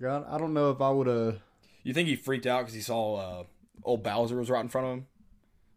God, 0.00 0.24
I 0.28 0.38
don't 0.38 0.54
know 0.54 0.70
if 0.70 0.80
I 0.80 0.90
would 0.90 1.06
have. 1.06 1.40
You 1.82 1.92
think 1.94 2.08
he 2.08 2.16
freaked 2.16 2.46
out 2.46 2.60
because 2.60 2.74
he 2.74 2.80
saw 2.80 3.14
uh, 3.16 3.44
old 3.84 4.02
Bowser 4.02 4.36
was 4.36 4.50
right 4.50 4.60
in 4.60 4.68
front 4.68 4.86
of 4.86 4.92
him? 4.94 5.06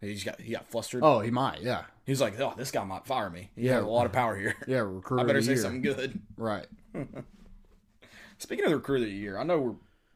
He 0.01 0.13
just 0.13 0.25
got 0.25 0.39
he 0.41 0.51
got 0.53 0.67
flustered. 0.67 1.01
Oh, 1.03 1.19
he 1.21 1.31
might. 1.31 1.61
Yeah. 1.61 1.83
He's 2.05 2.19
like, 2.19 2.37
"Oh, 2.39 2.53
this 2.57 2.71
guy 2.71 2.83
might 2.83 3.05
fire 3.05 3.29
me. 3.29 3.51
He 3.55 3.63
Yeah. 3.67 3.75
has 3.75 3.83
a 3.83 3.87
lot 3.87 4.05
of 4.05 4.11
power 4.11 4.35
here. 4.37 4.55
Yeah. 4.67 4.79
recruit. 4.79 5.21
I 5.21 5.23
better 5.23 5.41
say 5.41 5.53
year. 5.53 5.61
something 5.61 5.81
good." 5.81 6.19
Right. 6.37 6.65
Speaking 8.37 8.65
of 8.65 8.71
the 8.71 8.77
recruiter 8.77 9.03
of 9.05 9.09
the 9.09 9.15
year, 9.15 9.37
I 9.37 9.43
know 9.43 9.59
we're 9.59 9.75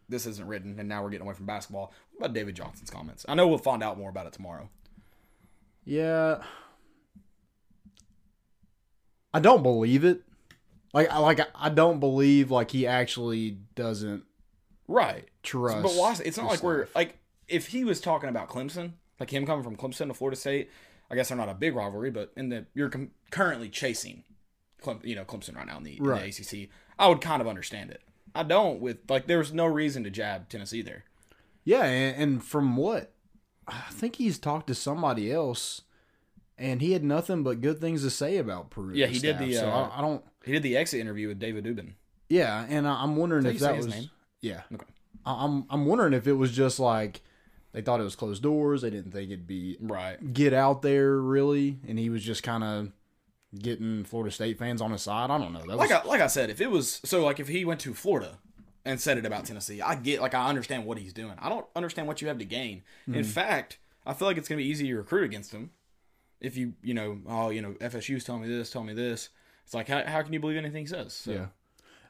this 0.10 0.26
isn't 0.26 0.46
written, 0.48 0.78
and 0.80 0.88
now 0.90 1.04
we're 1.04 1.10
getting 1.10 1.26
away 1.26 1.36
from 1.36 1.46
basketball. 1.46 1.94
What 2.12 2.26
about 2.28 2.34
David 2.34 2.56
Johnson's 2.56 2.90
comments? 2.90 3.26
I 3.28 3.36
know 3.36 3.48
we'll 3.48 3.58
find 3.58 3.82
out 3.84 3.98
more 3.98 4.10
about 4.10 4.26
it 4.28 4.34
tomorrow. 4.34 4.70
Yeah. 5.86 6.44
I 9.34 9.40
don't 9.40 9.64
believe 9.64 10.04
it. 10.06 10.22
Like, 10.98 11.12
I 11.12 11.20
like, 11.20 11.40
I 11.54 11.70
don't 11.70 12.00
believe 12.00 12.50
like 12.50 12.72
he 12.72 12.88
actually 12.88 13.60
doesn't 13.76 14.24
Right. 14.88 15.28
trust. 15.44 15.84
But 15.84 15.92
why? 15.92 16.18
It's 16.26 16.38
not 16.38 16.48
like 16.48 16.64
we're 16.64 16.88
like 16.96 17.18
if 17.48 17.68
he 17.68 17.84
was 17.84 18.02
talking 18.02 18.30
about 18.30 18.50
Clemson, 18.50 18.94
like 19.20 19.30
him 19.30 19.46
coming 19.46 19.64
from 19.64 19.76
Clemson 19.78 20.08
to 20.08 20.14
Florida 20.16 20.36
State. 20.36 20.72
I 21.12 21.16
guess 21.16 21.30
they're 21.30 21.38
not 21.38 21.50
a 21.50 21.54
big 21.54 21.76
rivalry, 21.76 22.10
but 22.10 22.34
in 22.36 22.50
the 22.50 22.66
you're 22.74 22.90
com- 22.90 23.12
currently 23.30 23.70
chasing, 23.70 24.24
Clem, 24.82 25.00
you 25.04 25.14
know, 25.16 25.24
Clemson 25.24 25.56
right 25.56 25.68
now 25.68 25.78
in 25.78 25.84
the, 25.84 25.98
in 25.98 26.04
the 26.04 26.14
ACC. 26.16 26.70
I 26.98 27.08
would 27.10 27.22
kind 27.22 27.42
of 27.42 27.48
understand 27.48 27.92
it. 27.92 28.02
I 28.34 28.42
don't 28.42 28.80
with 28.82 28.98
like 29.08 29.28
there's 29.28 29.54
no 29.54 29.68
reason 29.68 30.04
to 30.04 30.10
jab 30.10 30.50
Tennessee 30.50 30.82
there. 30.82 31.04
Yeah, 31.64 31.84
and, 31.84 32.22
and 32.22 32.44
from 32.44 32.76
what 32.76 33.14
I 33.68 33.82
think 33.92 34.16
he's 34.16 34.40
talked 34.40 34.66
to 34.68 34.74
somebody 34.76 35.32
else, 35.32 35.84
and 36.58 36.82
he 36.82 36.94
had 36.94 37.04
nothing 37.04 37.44
but 37.44 37.62
good 37.62 37.80
things 37.80 38.02
to 38.02 38.10
say 38.10 38.38
about 38.38 38.70
Pruitt. 38.72 38.96
Yeah, 38.96 39.08
he 39.08 39.20
did 39.20 39.38
the, 39.38 39.54
So 39.54 39.68
uh, 39.70 39.90
I, 39.94 40.00
I 40.00 40.02
don't. 40.02 40.24
He 40.48 40.54
did 40.54 40.64
the 40.64 40.78
exit 40.78 41.00
interview 41.00 41.28
with 41.28 41.40
David 41.40 41.66
Dubin. 41.66 41.94
Yeah, 42.30 42.66
and 42.68 42.88
I'm 42.88 43.16
wondering 43.16 43.46
Is 43.46 43.56
if 43.56 43.60
that 43.60 43.66
that 43.68 43.72
how 43.72 43.76
was. 43.78 43.86
his 43.86 43.96
name? 43.96 44.10
Yeah. 44.42 44.62
Okay. 44.74 44.86
I- 45.26 45.46
I'm 45.46 45.66
I'm 45.70 45.86
wondering 45.86 46.14
if 46.14 46.28
it 46.28 46.34
was 46.34 46.52
just 46.52 46.80
like 46.80 47.22
they 47.74 47.82
thought 47.82 48.00
it 48.00 48.04
was 48.04 48.16
closed 48.16 48.44
doors. 48.44 48.82
They 48.82 48.90
didn't 48.90 49.12
think 49.12 49.30
it'd 49.30 49.48
be 49.48 49.78
Right. 49.80 50.34
get 50.34 50.54
out 50.54 50.82
there 50.82 51.18
really, 51.18 51.80
and 51.88 52.00
he 52.00 52.10
was 52.10 52.24
just 52.24 52.44
kind 52.44 52.64
of 52.64 52.92
getting 53.60 54.04
Florida 54.04 54.32
State 54.32 54.58
fans 54.58 54.82
on 54.82 54.92
his 54.92 55.02
side. 55.02 55.30
I 55.30 55.38
don't 55.38 55.54
know. 55.54 55.60
That 55.60 55.78
was, 55.78 55.90
Like 55.90 55.92
I, 55.92 56.04
like 56.04 56.22
I 56.22 56.28
said, 56.28 56.50
if 56.50 56.62
it 56.62 56.72
was 56.72 57.02
so 57.04 57.24
like 57.24 57.40
if 57.40 57.48
he 57.48 57.66
went 57.66 57.80
to 57.82 57.94
Florida 57.94 58.40
and 58.86 59.00
said 59.00 59.18
it 59.18 59.26
about 59.26 59.46
Tennessee, 59.46 59.82
I 59.82 59.96
get 59.96 60.22
like 60.22 60.34
I 60.34 60.48
understand 60.48 60.86
what 60.86 60.98
he's 60.98 61.14
doing. 61.14 61.34
I 61.40 61.50
don't 61.50 61.66
understand 61.76 62.08
what 62.08 62.22
you 62.22 62.28
have 62.30 62.40
to 62.40 62.46
gain. 62.46 62.84
In 63.06 63.14
mm-hmm. 63.14 63.24
fact, 63.24 63.80
I 64.06 64.14
feel 64.14 64.28
like 64.28 64.38
it's 64.38 64.48
gonna 64.48 64.58
be 64.58 64.68
easy 64.68 64.88
to 64.88 64.96
recruit 64.96 65.26
against 65.26 65.52
him 65.52 65.72
if 66.40 66.56
you 66.56 66.74
you 66.84 66.94
know 66.94 67.20
oh 67.28 67.50
you 67.50 67.62
know 67.62 67.74
FSU's 67.74 68.24
telling 68.24 68.42
me 68.44 68.48
this, 68.48 68.70
telling 68.70 68.88
me 68.88 68.94
this. 68.94 69.30
It's 69.68 69.74
like 69.74 69.90
how, 69.90 70.02
how 70.06 70.22
can 70.22 70.32
you 70.32 70.40
believe 70.40 70.56
anything 70.56 70.84
he 70.84 70.88
says? 70.88 71.12
So, 71.12 71.32
yeah. 71.34 71.46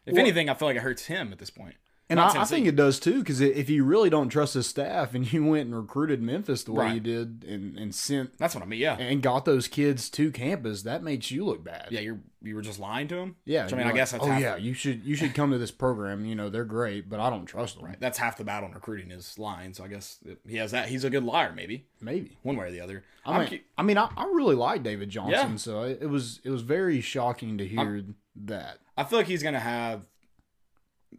If 0.06 0.14
Well- 0.14 0.22
anything, 0.22 0.48
I 0.48 0.54
feel 0.54 0.68
like 0.68 0.78
it 0.78 0.84
hurts 0.84 1.08
him 1.08 1.32
at 1.34 1.40
this 1.40 1.50
point. 1.50 1.74
And 2.10 2.22
I, 2.22 2.42
I 2.44 2.46
think 2.46 2.68
it 2.68 2.78
does 2.78 3.02
too, 3.02 3.20
because 3.20 3.42
if 3.42 3.70
you 3.70 3.84
really 3.84 4.10
don't 4.10 4.30
trust 4.30 4.54
his 4.54 4.66
staff 4.66 5.14
and 5.14 5.30
you 5.34 5.44
went 5.44 5.66
and 5.66 5.76
recruited 5.76 6.22
Memphis 6.22 6.64
the 6.64 6.72
way 6.72 6.86
Right. 6.86 6.94
you 6.96 7.00
did 7.02 7.44
and, 7.46 7.78
and 7.78 7.94
sent 7.94 8.38
That's 8.38 8.56
what 8.56 8.64
I 8.64 8.68
mean. 8.68 8.80
Yeah, 8.80 8.96
and 8.98 9.22
got 9.22 9.44
those 9.44 9.68
kids 9.68 10.10
to 10.12 10.32
campus, 10.32 10.84
that 10.84 11.04
makes 11.04 11.32
you 11.32 11.44
look 11.44 11.64
bad. 11.66 11.88
yeah. 11.92 12.00
You're 12.00 12.20
you 12.44 12.56
were 12.56 12.62
just 12.62 12.80
lying 12.80 13.10
to 13.10 13.16
them. 13.16 13.36
Yeah, 13.44 13.66
Which, 13.66 13.74
I 13.74 13.76
mean, 13.78 13.86
you're 13.88 13.94
I 13.94 13.98
guess 13.98 14.14
like, 14.14 14.22
that's 14.22 14.32
oh 14.32 14.38
yeah, 14.38 14.56
you 14.56 14.74
should 14.74 15.04
you 15.04 15.16
should 15.18 15.34
come 15.34 15.52
to 15.52 15.58
this 15.58 15.72
program. 15.72 16.24
You 16.24 16.36
know 16.36 16.50
they're 16.50 16.64
great, 16.64 17.10
but 17.10 17.20
I 17.20 17.30
don't 17.30 17.46
trust 17.46 17.76
them. 17.76 17.84
right. 17.86 18.00
That's 18.00 18.20
half 18.20 18.38
the 18.38 18.46
battle 18.46 18.70
in 18.70 18.76
recruiting 18.76 19.12
is 19.12 19.38
lying. 19.38 19.74
So 19.74 19.84
I 19.84 19.88
guess 19.90 20.20
he 20.48 20.56
has 20.58 20.72
that. 20.72 20.88
He's 20.88 21.04
a 21.04 21.10
good 21.10 21.24
liar, 21.26 21.52
maybe 21.54 21.88
Maybe. 22.00 22.38
one 22.44 22.56
way 22.56 22.68
or 22.68 22.72
the 22.72 22.80
other. 22.80 23.04
I 23.26 23.34
I'm 23.34 23.40
mean, 23.42 23.50
cu- 23.50 23.60
I 23.78 23.84
mean, 23.84 23.98
I, 23.98 24.10
I 24.16 24.26
really 24.26 24.56
like 24.56 24.82
David 24.84 25.10
Johnson, 25.10 25.52
Yeah. 25.52 25.56
so 25.58 25.82
it, 25.84 25.98
it 26.04 26.06
was 26.10 26.40
it 26.46 26.52
was 26.52 26.62
very 26.62 27.02
shocking 27.02 27.58
to 27.58 27.68
hear 27.68 28.04
that. 28.46 28.78
I 28.96 29.04
feel 29.04 29.20
like 29.20 29.28
he's 29.28 29.44
gonna 29.44 29.60
have 29.60 30.06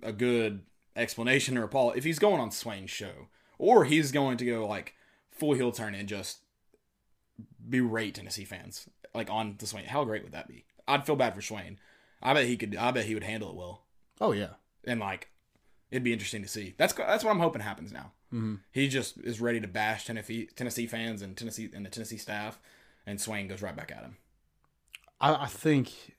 a 0.02 0.12
good 0.12 0.62
explanation 0.98 1.56
or 1.56 1.66
Paul 1.68 1.92
if 1.92 2.04
he's 2.04 2.18
going 2.18 2.40
on 2.40 2.50
Swain's 2.50 2.90
show, 2.90 3.28
or 3.58 3.84
he's 3.84 4.12
going 4.12 4.36
to 4.38 4.44
go 4.44 4.66
like 4.66 4.94
full 5.30 5.54
heel 5.54 5.72
turn 5.72 5.94
and 5.94 6.08
just 6.08 6.38
berate 7.68 8.14
Tennessee 8.14 8.44
fans 8.44 8.88
like 9.14 9.30
on 9.30 9.56
the 9.58 9.66
Swain. 9.66 9.84
How 9.84 10.04
great 10.04 10.22
would 10.22 10.32
that 10.32 10.48
be? 10.48 10.64
I'd 10.86 11.06
feel 11.06 11.16
bad 11.16 11.34
for 11.34 11.42
Swain. 11.42 11.78
I 12.22 12.34
bet 12.34 12.46
he 12.46 12.56
could. 12.56 12.76
I 12.76 12.90
bet 12.90 13.06
he 13.06 13.14
would 13.14 13.24
handle 13.24 13.50
it 13.50 13.56
well, 13.56 13.84
Oh 14.20 14.32
yeah, 14.32 14.54
and 14.84 15.00
like 15.00 15.30
it'd 15.90 16.02
be 16.04 16.12
interesting 16.12 16.42
to 16.42 16.48
see. 16.48 16.74
That's 16.76 16.92
that's 16.92 17.24
what 17.24 17.30
I'm 17.30 17.40
hoping 17.40 17.62
happens 17.62 17.92
now. 17.92 18.12
hmm 18.30 18.56
He 18.72 18.88
just 18.88 19.18
is 19.18 19.40
ready 19.40 19.60
to 19.60 19.68
bash 19.68 20.06
Tennessee 20.06 20.48
Tennessee 20.56 20.86
fans 20.86 21.22
and 21.22 21.36
Tennessee 21.36 21.70
and 21.72 21.86
the 21.86 21.90
Tennessee 21.90 22.16
staff, 22.16 22.58
and 23.06 23.20
Swain 23.20 23.46
goes 23.48 23.62
right 23.62 23.76
back 23.76 23.92
at 23.92 24.02
him. 24.02 24.16
I, 25.20 25.44
I 25.44 25.46
think 25.46 26.16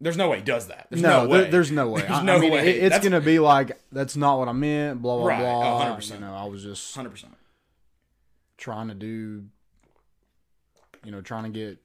There's 0.00 0.16
no 0.16 0.28
way 0.28 0.38
he 0.38 0.42
does 0.44 0.66
that. 0.68 0.88
There's 0.90 1.00
no, 1.02 1.22
no, 1.24 1.28
way. 1.28 1.40
there- 1.42 1.50
there's 1.52 1.70
no 1.70 1.88
way. 1.88 2.00
There's 2.02 2.12
I, 2.12 2.22
no 2.24 2.36
I 2.36 2.40
mean, 2.40 2.52
way. 2.52 2.68
It, 2.78 2.84
it's 2.92 2.98
gonna 3.04 3.20
be 3.20 3.38
like 3.38 3.78
that's 3.92 4.16
not 4.16 4.38
what 4.38 4.48
I 4.48 4.52
meant. 4.52 5.00
Blah 5.00 5.18
blah 5.18 5.26
Right, 5.28 5.38
blah. 5.40 5.96
100%. 5.96 6.14
You 6.14 6.20
know, 6.20 6.34
I 6.34 6.44
was 6.44 6.62
just 6.62 6.94
hundred 6.94 7.10
percent. 7.10 7.34
trying 8.58 8.88
to 8.88 8.94
do, 8.94 9.44
you 11.04 11.10
know, 11.12 11.20
trying 11.22 11.44
to 11.44 11.50
get 11.50 11.78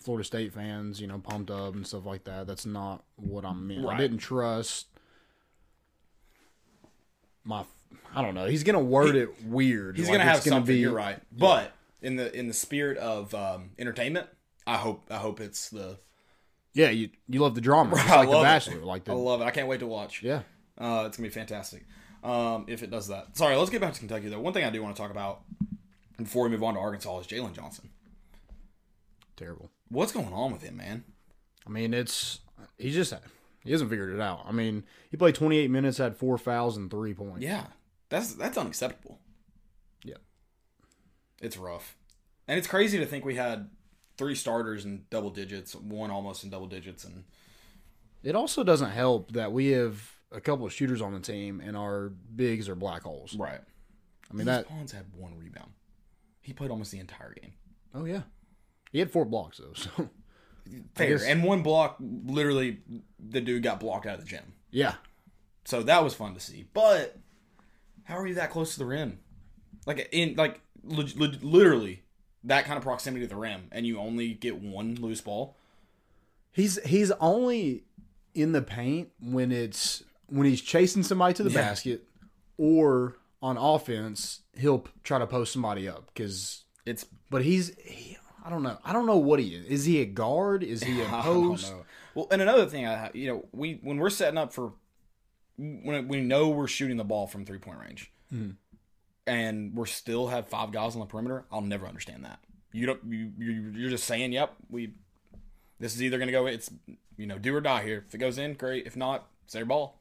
Florida 0.00 0.24
State 0.24 0.52
fans, 0.52 1.00
you 1.00 1.06
know, 1.06 1.18
pumped 1.18 1.50
up 1.50 1.74
and 1.74 1.86
stuff 1.86 2.04
like 2.04 2.24
that. 2.24 2.46
That's 2.46 2.66
not 2.66 3.04
what 3.16 3.44
I 3.44 3.52
meant. 3.54 3.86
I 3.86 3.96
didn't 3.96 4.18
trust 4.18 4.86
my. 7.44 7.64
I 8.14 8.22
don't 8.22 8.34
know. 8.34 8.46
He's 8.46 8.64
gonna 8.64 8.80
word 8.80 9.14
He- 9.14 9.22
it 9.22 9.44
weird. 9.44 9.96
He's 9.96 10.06
Like, 10.08 10.18
gonna 10.18 10.24
have 10.30 10.44
gonna 10.44 10.56
something. 10.56 10.74
be- 10.74 10.80
you're 10.80 10.92
right, 10.92 11.20
but 11.32 11.72
in 12.02 12.16
the 12.16 12.34
in 12.36 12.48
the 12.48 12.54
spirit 12.54 12.98
of 12.98 13.34
um, 13.34 13.70
entertainment, 13.78 14.28
I 14.66 14.76
hope 14.76 15.06
I 15.10 15.16
hope 15.16 15.40
it's 15.40 15.70
the. 15.70 15.98
Yeah, 16.76 16.90
you 16.90 17.08
you 17.26 17.40
love 17.40 17.54
the 17.54 17.62
drama, 17.62 17.90
Bro, 17.90 17.98
like 18.04 18.28
The 18.28 18.32
love 18.34 18.42
it. 18.42 18.44
Bachelor, 18.44 18.84
like 18.84 19.08
I 19.08 19.12
love 19.14 19.40
it. 19.40 19.44
I 19.44 19.50
can't 19.50 19.66
wait 19.66 19.80
to 19.80 19.86
watch. 19.86 20.22
yeah. 20.22 20.42
Uh, 20.78 21.04
it's 21.06 21.16
gonna 21.16 21.28
be 21.28 21.32
fantastic. 21.32 21.84
Um, 22.22 22.66
if 22.68 22.82
it 22.82 22.90
does 22.90 23.08
that. 23.08 23.34
Sorry, 23.36 23.56
let's 23.56 23.70
get 23.70 23.80
back 23.80 23.94
to 23.94 23.98
Kentucky 23.98 24.28
though. 24.28 24.40
One 24.40 24.52
thing 24.52 24.62
I 24.64 24.68
do 24.70 24.82
want 24.82 24.94
to 24.94 25.00
talk 25.00 25.10
about 25.10 25.40
before 26.18 26.44
we 26.44 26.50
move 26.50 26.62
on 26.62 26.74
to 26.74 26.80
Arkansas 26.80 27.18
is 27.20 27.26
Jalen 27.26 27.54
Johnson. 27.54 27.88
Terrible. 29.36 29.70
What's 29.88 30.12
going 30.12 30.32
on 30.32 30.52
with 30.52 30.62
him, 30.62 30.76
man? 30.76 31.04
I 31.66 31.70
mean, 31.70 31.94
it's 31.94 32.40
he 32.76 32.90
just 32.90 33.14
he 33.64 33.72
hasn't 33.72 33.88
figured 33.88 34.14
it 34.14 34.20
out. 34.20 34.42
I 34.46 34.52
mean, 34.52 34.84
he 35.10 35.16
played 35.16 35.34
28 35.34 35.70
minutes, 35.70 35.96
had 35.96 36.16
four 36.16 36.36
fouls 36.36 36.76
and 36.76 36.90
three 36.90 37.14
points. 37.14 37.40
Yeah, 37.40 37.64
that's 38.10 38.34
that's 38.34 38.58
unacceptable. 38.58 39.18
Yeah. 40.04 40.16
It's 41.40 41.56
rough, 41.56 41.96
and 42.46 42.58
it's 42.58 42.66
crazy 42.68 42.98
to 42.98 43.06
think 43.06 43.24
we 43.24 43.36
had 43.36 43.70
three 44.18 44.34
starters 44.34 44.84
in 44.84 45.04
double 45.10 45.30
digits, 45.30 45.74
one 45.74 46.10
almost 46.10 46.44
in 46.44 46.50
double 46.50 46.66
digits, 46.66 47.04
and 47.04 47.24
It 48.22 48.34
also 48.34 48.64
doesn't 48.64 48.90
help 48.90 49.32
that 49.32 49.52
we 49.52 49.68
have 49.68 50.10
a 50.32 50.40
couple 50.40 50.66
of 50.66 50.72
shooters 50.72 51.00
on 51.00 51.12
the 51.12 51.20
team 51.20 51.60
and 51.64 51.76
our 51.76 52.08
bigs 52.34 52.68
are 52.68 52.74
black 52.74 53.02
holes. 53.02 53.34
right. 53.36 53.60
I 54.30 54.34
mean 54.34 54.46
that. 54.46 54.68
Pons 54.68 54.90
had 54.92 55.04
one 55.16 55.38
rebound. 55.38 55.70
He 56.40 56.52
played 56.52 56.70
almost 56.70 56.90
the 56.90 56.98
entire 56.98 57.32
game. 57.40 57.52
Oh 57.94 58.04
yeah, 58.04 58.22
he 58.92 58.98
had 58.98 59.10
four 59.10 59.24
blocks 59.24 59.58
though. 59.58 59.72
So 60.66 60.74
Fair. 60.96 61.20
And 61.24 61.44
one 61.44 61.62
block, 61.62 61.96
literally, 62.00 62.80
the 63.20 63.40
dude 63.40 63.62
got 63.62 63.78
blocked 63.78 64.04
out 64.04 64.14
of 64.18 64.24
the 64.24 64.26
gym. 64.26 64.52
yeah, 64.72 64.94
So 65.64 65.84
that 65.84 66.02
was 66.02 66.12
fun 66.12 66.34
to 66.34 66.40
see. 66.40 66.66
But 66.74 67.16
how 68.02 68.18
are 68.18 68.26
you 68.26 68.34
that 68.34 68.50
close 68.50 68.72
to 68.72 68.80
the 68.80 68.84
rim? 68.84 69.20
Like 69.86 70.08
in 70.10 70.34
like 70.34 70.60
literally 70.82 72.02
that 72.46 72.64
kind 72.64 72.76
of 72.78 72.82
proximity 72.82 73.24
to 73.24 73.28
the 73.28 73.36
rim, 73.36 73.68
and 73.70 73.86
you 73.86 73.98
only 73.98 74.34
get 74.34 74.56
one 74.60 74.94
loose 74.96 75.20
ball. 75.20 75.56
he's 76.52 76.82
he's 76.84 77.10
only 77.12 77.84
in 78.34 78.52
the 78.52 78.62
paint 78.62 79.10
when 79.20 79.52
it's 79.52 80.02
when 80.28 80.46
he's 80.46 80.60
chasing 80.60 81.02
somebody 81.02 81.34
to 81.34 81.42
the 81.42 81.50
Yeah. 81.50 81.60
basket, 81.60 82.04
or 82.58 83.16
on 83.42 83.56
offense 83.56 84.40
he'll 84.58 84.86
try 85.04 85.18
to 85.18 85.26
post 85.26 85.52
somebody 85.52 85.88
up 85.88 86.06
because. 86.14 86.64
It's 86.86 87.04
But 87.30 87.42
he's 87.42 87.74
he, 87.84 88.16
I 88.44 88.48
don't 88.50 88.62
know. 88.62 88.78
I 88.84 88.92
don't 88.92 89.06
know 89.06 89.16
what 89.16 89.40
he 89.40 89.54
is. 89.56 89.66
Is 89.66 89.84
he 89.84 90.00
a 90.00 90.04
guard? 90.06 90.62
Is 90.62 90.82
he 90.84 91.00
a 91.02 91.06
I 91.08 91.24
don't 91.24 91.48
post? 91.50 91.72
know. 91.72 91.84
Well, 92.14 92.28
and 92.30 92.40
another 92.40 92.66
thing, 92.66 92.86
I 92.86 93.10
you 93.12 93.26
know 93.28 93.44
we 93.52 93.80
when 93.82 93.96
we're 93.98 94.08
setting 94.10 94.38
up 94.38 94.52
for 94.52 94.72
when 95.58 96.06
we 96.08 96.20
know 96.20 96.48
we're 96.48 96.66
shooting 96.68 96.96
the 96.96 97.04
ball 97.04 97.26
from 97.26 97.44
three 97.44 97.58
point 97.58 97.78
range, 97.80 98.12
Hmm. 98.30 98.50
And 99.26 99.74
we're 99.74 99.86
still 99.86 100.28
have 100.28 100.48
five 100.48 100.72
guys 100.72 100.94
on 100.94 101.00
the 101.00 101.06
perimeter. 101.06 101.44
I'll 101.50 101.60
never 101.60 101.86
understand 101.86 102.24
that. 102.24 102.38
You 102.72 102.86
don't 102.86 103.00
you 103.08 103.32
you- 103.38 103.72
you're 103.76 103.90
just 103.90 104.04
saying, 104.04 104.32
yep, 104.32 104.54
we 104.70 104.92
this 105.80 105.94
is 105.94 106.02
either 106.02 106.18
gonna 106.18 106.32
go. 106.32 106.46
It's 106.46 106.70
you 107.16 107.26
know 107.26 107.38
do 107.38 107.54
or 107.54 107.60
die 107.60 107.82
here. 107.84 108.04
If 108.08 108.14
it 108.14 108.18
goes 108.18 108.38
in, 108.38 108.54
great. 108.54 108.86
If 108.86 108.96
not, 108.96 109.26
say 109.46 109.60
your 109.60 109.66
ball. 109.66 109.98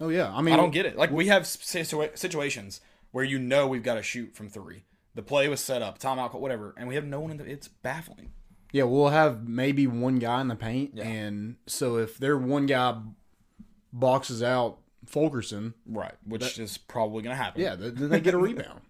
Oh 0.00 0.08
yeah. 0.10 0.32
I 0.34 0.42
mean, 0.42 0.54
I 0.54 0.56
don't 0.56 0.70
get 0.70 0.86
it. 0.86 0.96
Like 0.96 1.10
we 1.10 1.26
have 1.26 1.42
situa- 1.42 2.16
situations 2.16 2.80
where 3.10 3.24
you 3.24 3.38
know 3.38 3.66
we've 3.66 3.82
got 3.82 3.94
to 3.94 4.02
shoot 4.02 4.34
from 4.34 4.48
three. 4.48 4.84
The 5.14 5.22
play 5.22 5.48
was 5.48 5.60
set 5.60 5.82
up, 5.82 5.98
timeout, 5.98 6.32
whatever, 6.34 6.74
and 6.76 6.86
we 6.86 6.94
have 6.94 7.04
no 7.04 7.18
one 7.20 7.30
in 7.32 7.36
the. 7.38 7.44
It's 7.44 7.66
baffling. 7.68 8.30
Yeah, 8.70 8.84
we'll 8.84 9.08
have 9.08 9.48
maybe 9.48 9.86
one 9.86 10.18
guy 10.18 10.40
in 10.42 10.48
the 10.48 10.54
paint, 10.54 11.00
and 11.00 11.56
so 11.66 11.96
if 11.96 12.18
their 12.18 12.36
one 12.36 12.66
guy 12.66 13.00
boxes 13.92 14.42
out 14.42 14.78
Fulkerson, 15.08 15.74
Right, 15.86 16.14
which 16.24 16.58
is 16.58 16.76
probably 16.78 17.22
gonna 17.22 17.34
happen. 17.36 17.60
yeah, 17.62 17.76
th- 17.76 17.94
then 17.94 18.08
they 18.10 18.20
get 18.20 18.34
a 18.34 18.38
rebound. 18.48 18.80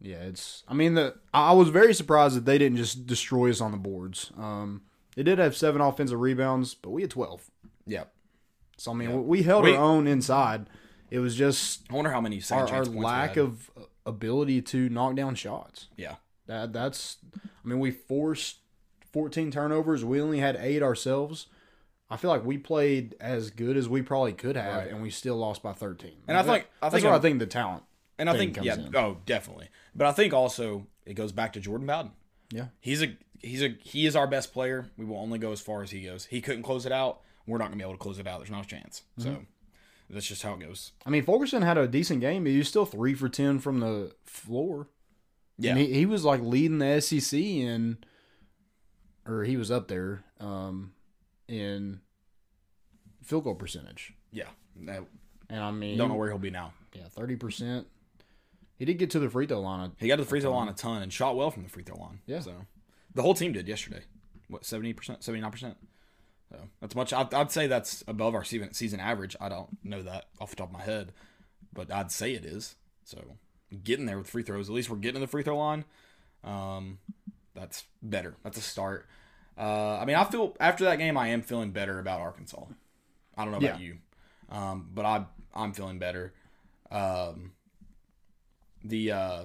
Yeah, 0.00 0.16
it's. 0.18 0.62
I 0.68 0.74
mean, 0.74 0.94
the 0.94 1.16
I 1.34 1.52
was 1.52 1.70
very 1.70 1.92
surprised 1.92 2.36
that 2.36 2.44
they 2.44 2.58
didn't 2.58 2.76
just 2.78 3.06
destroy 3.06 3.50
us 3.50 3.60
on 3.60 3.72
the 3.72 3.76
boards. 3.78 4.30
Um, 4.38 4.82
they 5.16 5.22
did 5.24 5.38
have 5.38 5.56
seven 5.56 5.80
offensive 5.80 6.20
rebounds, 6.20 6.74
but 6.74 6.90
we 6.90 7.02
had 7.02 7.10
twelve. 7.10 7.50
Yep. 7.86 8.12
So 8.76 8.92
I 8.92 8.94
mean, 8.94 9.26
we 9.26 9.42
held 9.42 9.64
We- 9.64 9.74
our 9.74 9.82
own 9.82 10.06
inside. 10.06 10.68
It 11.10 11.18
was 11.20 11.34
just 11.34 11.82
I 11.90 11.94
wonder 11.94 12.10
how 12.10 12.20
many 12.20 12.40
our, 12.52 12.60
our 12.60 12.66
chance 12.66 12.86
points 12.88 12.98
we 12.98 13.04
lack 13.04 13.36
of 13.36 13.70
ability 14.06 14.62
to 14.62 14.88
knock 14.88 15.14
down 15.16 15.34
shots. 15.34 15.88
yeah. 15.96 16.16
That 16.46 16.72
that's 16.72 17.16
I 17.36 17.68
mean 17.68 17.78
we 17.80 17.90
forced 17.90 18.58
14 19.12 19.50
turnovers. 19.50 20.04
We 20.04 20.20
only 20.20 20.38
had 20.38 20.56
8 20.56 20.82
ourselves. 20.82 21.46
I 22.10 22.16
feel 22.16 22.30
like 22.30 22.44
we 22.44 22.56
played 22.58 23.14
as 23.20 23.50
good 23.50 23.76
as 23.76 23.88
we 23.88 24.00
probably 24.02 24.32
could 24.32 24.56
have 24.56 24.76
Right. 24.84 24.88
and 24.90 25.02
we 25.02 25.10
still 25.10 25.36
lost 25.36 25.62
by 25.62 25.72
13. 25.74 26.12
And 26.26 26.36
I 26.36 26.42
That- 26.42 26.52
think- 26.52 26.64
I 26.82 26.86
that's 26.86 26.94
think 26.94 27.04
where 27.04 27.14
I 27.14 27.18
think 27.18 27.38
the 27.38 27.46
talent. 27.46 27.82
And 28.18 28.28
I 28.28 28.36
think 28.36 28.54
comes 28.54 28.66
yeah, 28.66 28.74
in. 28.74 28.96
oh 28.96 29.18
definitely. 29.26 29.68
But 29.94 30.06
I 30.08 30.12
think 30.12 30.32
also 30.32 30.86
it 31.06 31.14
goes 31.14 31.30
back 31.32 31.52
to 31.52 31.60
Jordan 31.60 31.86
Bowden. 31.86 32.10
Yeah. 32.50 32.68
He's 32.80 33.02
a 33.02 33.16
he's 33.40 33.62
a 33.62 33.76
he 33.84 34.06
is 34.06 34.16
our 34.16 34.26
best 34.26 34.52
player. 34.52 34.90
We 34.96 35.04
will 35.04 35.18
only 35.18 35.38
go 35.38 35.52
as 35.52 35.60
far 35.60 35.82
as 35.82 35.90
he 35.92 36.02
goes. 36.02 36.24
He 36.26 36.40
couldn't 36.40 36.64
close 36.64 36.84
it 36.86 36.90
out. 36.92 37.20
We're 37.46 37.58
not 37.58 37.66
gonna 37.66 37.76
be 37.76 37.82
able 37.82 37.92
to 37.92 37.98
close 37.98 38.18
it 38.18 38.26
out. 38.26 38.38
There's 38.40 38.50
not 38.50 38.64
a 38.64 38.68
chance. 38.68 39.02
Mm-hmm. 39.20 39.28
So 39.30 39.46
that's 40.10 40.26
just 40.26 40.42
how 40.42 40.54
it 40.54 40.60
goes. 40.60 40.92
I 41.06 41.10
mean 41.10 41.22
Fulkerson 41.22 41.62
had 41.62 41.78
a 41.78 41.86
decent 41.86 42.20
game, 42.22 42.42
but 42.44 42.50
he 42.50 42.58
was 42.58 42.68
still 42.68 42.86
3 42.86 43.14
for 43.14 43.28
10 43.28 43.60
from 43.60 43.78
the 43.80 44.14
floor. 44.24 44.88
Yeah. 45.58 45.72
And 45.72 45.80
he, 45.80 45.92
he 45.92 46.06
was 46.06 46.24
like 46.24 46.40
leading 46.40 46.78
the 46.78 47.00
SEC 47.00 47.38
in 47.38 47.98
or 49.26 49.44
he 49.44 49.56
was 49.56 49.70
up 49.70 49.86
there 49.88 50.24
um 50.40 50.92
in 51.48 52.00
field 53.22 53.44
goal 53.44 53.54
percentage. 53.54 54.14
Yeah. 54.30 54.48
I 54.88 55.00
And 55.50 55.60
I 55.60 55.70
mean 55.70 55.98
don't 55.98 56.08
know 56.08 56.14
where 56.14 56.28
he'll 56.28 56.38
be 56.38 56.50
now. 56.50 56.72
Yeah, 56.94 57.08
thirty 57.10 57.36
percent. 57.36 57.86
He 58.76 58.84
did 58.84 58.98
get 58.98 59.10
to 59.10 59.18
the 59.18 59.28
free 59.28 59.46
throw 59.46 59.60
line. 59.60 59.92
He 59.98 60.06
got 60.06 60.16
to 60.16 60.22
the 60.22 60.28
free 60.28 60.40
throw 60.40 60.52
line 60.52 60.68
a 60.68 60.72
ton 60.72 61.02
and 61.02 61.12
shot 61.12 61.36
well 61.36 61.50
from 61.50 61.64
the 61.64 61.68
free 61.68 61.82
throw 61.82 61.96
line. 61.96 62.20
Yeah. 62.26 62.40
So 62.40 62.52
the 63.14 63.22
whole 63.22 63.34
team 63.34 63.52
did 63.52 63.66
yesterday. 63.66 64.02
What 64.48 64.64
seventy 64.64 64.92
percent, 64.92 65.24
seventy 65.24 65.40
nine 65.42 65.50
percent. 65.50 65.76
So 66.50 66.56
that's 66.80 66.94
much. 66.94 67.12
I'd, 67.12 67.34
I'd 67.34 67.50
say 67.50 67.66
that's 67.66 68.02
above 68.06 68.34
our 68.34 68.44
season 68.44 68.72
season 68.72 69.00
average. 69.00 69.36
I 69.40 69.48
don't 69.48 69.68
know 69.82 70.02
that 70.02 70.26
off 70.40 70.50
the 70.50 70.56
top 70.56 70.68
of 70.68 70.72
my 70.72 70.82
head, 70.82 71.12
but 71.72 71.92
I'd 71.92 72.12
say 72.12 72.34
it 72.34 72.44
is. 72.44 72.76
So 73.04 73.18
getting 73.84 74.06
there 74.06 74.18
with 74.18 74.30
free 74.30 74.42
throws. 74.42 74.68
At 74.68 74.74
least 74.74 74.88
we're 74.88 74.96
getting 74.96 75.20
to 75.20 75.20
the 75.20 75.30
free 75.30 75.42
throw 75.42 75.58
line. 75.58 75.84
Um, 76.44 76.98
that's 77.54 77.84
better. 78.02 78.36
That's 78.44 78.56
a 78.56 78.62
start. 78.62 79.06
Uh, 79.58 79.98
I 80.00 80.04
mean, 80.04 80.16
I 80.16 80.24
feel 80.24 80.56
after 80.60 80.84
that 80.84 80.96
game, 80.96 81.16
I 81.16 81.28
am 81.28 81.42
feeling 81.42 81.72
better 81.72 81.98
about 81.98 82.20
Arkansas. 82.20 82.62
I 83.36 83.42
don't 83.44 83.50
know 83.52 83.58
about 83.58 83.80
Yeah. 83.80 83.86
you, 83.86 83.98
um, 84.50 84.88
but 84.94 85.04
I 85.04 85.24
I'm 85.54 85.72
feeling 85.72 85.98
better. 85.98 86.32
Um, 86.90 87.52
the 88.84 89.10
uh, 89.12 89.42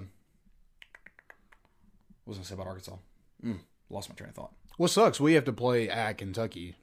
what 2.25 2.37
was 2.37 2.39
I 2.39 2.43
say 2.43 2.53
about 2.55 2.67
Arkansas? 2.67 2.95
Mm, 3.43 3.59
lost 3.89 4.09
my 4.09 4.15
train 4.15 4.29
of 4.29 4.35
thought. 4.35 4.53
What 4.77 4.89
sucks? 4.89 5.19
We 5.19 5.33
have 5.33 5.45
to 5.45 5.53
play 5.53 5.89
at 5.89 6.17
Kentucky 6.17 6.75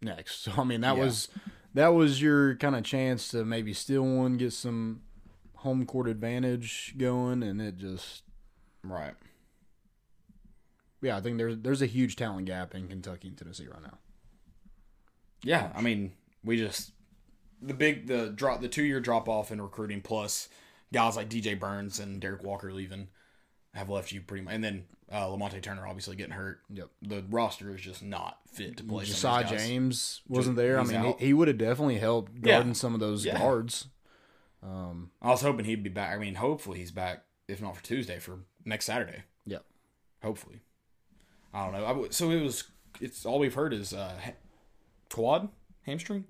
next. 0.00 0.42
So 0.42 0.52
I 0.58 0.64
mean, 0.64 0.80
that 0.82 0.96
Yeah. 0.96 1.04
was 1.04 1.28
that 1.74 1.88
was 1.88 2.20
your 2.20 2.56
kind 2.56 2.74
of 2.76 2.84
chance 2.84 3.28
to 3.28 3.44
maybe 3.44 3.72
steal 3.72 4.02
one, 4.02 4.36
get 4.36 4.52
some 4.52 5.02
home 5.56 5.84
court 5.86 6.08
advantage 6.08 6.94
going, 6.98 7.42
and 7.42 7.60
it 7.60 7.76
just 7.76 8.22
Right. 8.82 9.14
Yeah, 11.02 11.16
I 11.16 11.20
think 11.20 11.38
there's 11.38 11.56
there's 11.58 11.82
a 11.82 11.86
huge 11.86 12.16
talent 12.16 12.46
gap 12.46 12.74
in 12.74 12.88
Kentucky 12.88 13.28
and 13.28 13.36
Tennessee 13.38 13.66
right 13.66 13.82
now. 13.82 13.98
Yeah, 15.42 15.70
I 15.74 15.80
mean, 15.80 16.12
we 16.44 16.56
just 16.56 16.92
the 17.62 17.74
big 17.74 18.06
the 18.06 18.28
drop 18.30 18.60
the 18.60 18.68
two 18.68 18.82
year 18.84 19.00
drop 19.00 19.28
off 19.28 19.50
in 19.50 19.60
recruiting 19.60 20.00
plus 20.02 20.48
guys 20.92 21.16
like 21.16 21.28
DJ 21.28 21.58
Burns 21.58 21.98
and 22.00 22.20
Derrick 22.20 22.42
Walker 22.42 22.72
leaving 22.72 23.08
have 23.74 23.88
left 23.88 24.12
you 24.12 24.20
pretty 24.20 24.44
much, 24.44 24.54
and 24.54 24.64
then 24.64 24.84
uh, 25.10 25.26
Lamonte 25.26 25.62
Turner 25.62 25.86
obviously 25.86 26.16
getting 26.16 26.32
hurt. 26.34 26.60
Yep. 26.72 26.88
The 27.02 27.24
roster 27.30 27.74
is 27.74 27.80
just 27.80 28.02
not 28.02 28.38
fit 28.52 28.76
to 28.78 28.84
play. 28.84 29.04
some 29.04 29.12
Josiah 29.12 29.44
of 29.44 29.50
these 29.50 29.58
guys. 29.60 29.68
James 29.68 30.20
wasn't 30.28 30.56
there. 30.56 30.78
I 30.78 30.82
mean, 30.84 31.00
he, 31.00 31.08
out. 31.08 31.20
he 31.20 31.32
would 31.32 31.48
have 31.48 31.58
definitely 31.58 31.98
helped 31.98 32.32
Yeah. 32.34 32.56
guarding 32.56 32.74
some 32.74 32.94
of 32.94 33.00
those 33.00 33.24
Yeah. 33.24 33.38
guards. 33.38 33.86
Um, 34.62 35.10
I 35.22 35.28
was 35.30 35.40
hoping 35.42 35.64
he'd 35.64 35.82
be 35.82 35.88
back. 35.90 36.14
I 36.14 36.18
mean, 36.18 36.34
hopefully 36.34 36.78
he's 36.78 36.90
back, 36.90 37.24
if 37.48 37.62
not 37.62 37.76
for 37.76 37.82
Tuesday, 37.82 38.18
for 38.18 38.40
next 38.64 38.84
Saturday. 38.86 39.22
Yep. 39.46 39.64
Hopefully. 40.22 40.60
I 41.52 41.64
don't 41.64 41.72
know. 41.74 42.04
I 42.04 42.08
so 42.10 42.30
it 42.30 42.42
was. 42.42 42.64
It's 43.00 43.24
all 43.24 43.38
we've 43.38 43.54
heard 43.54 43.72
is 43.72 43.92
uh, 43.94 44.12
ha- 44.22 44.32
quad 45.08 45.48
hamstring, 45.86 46.24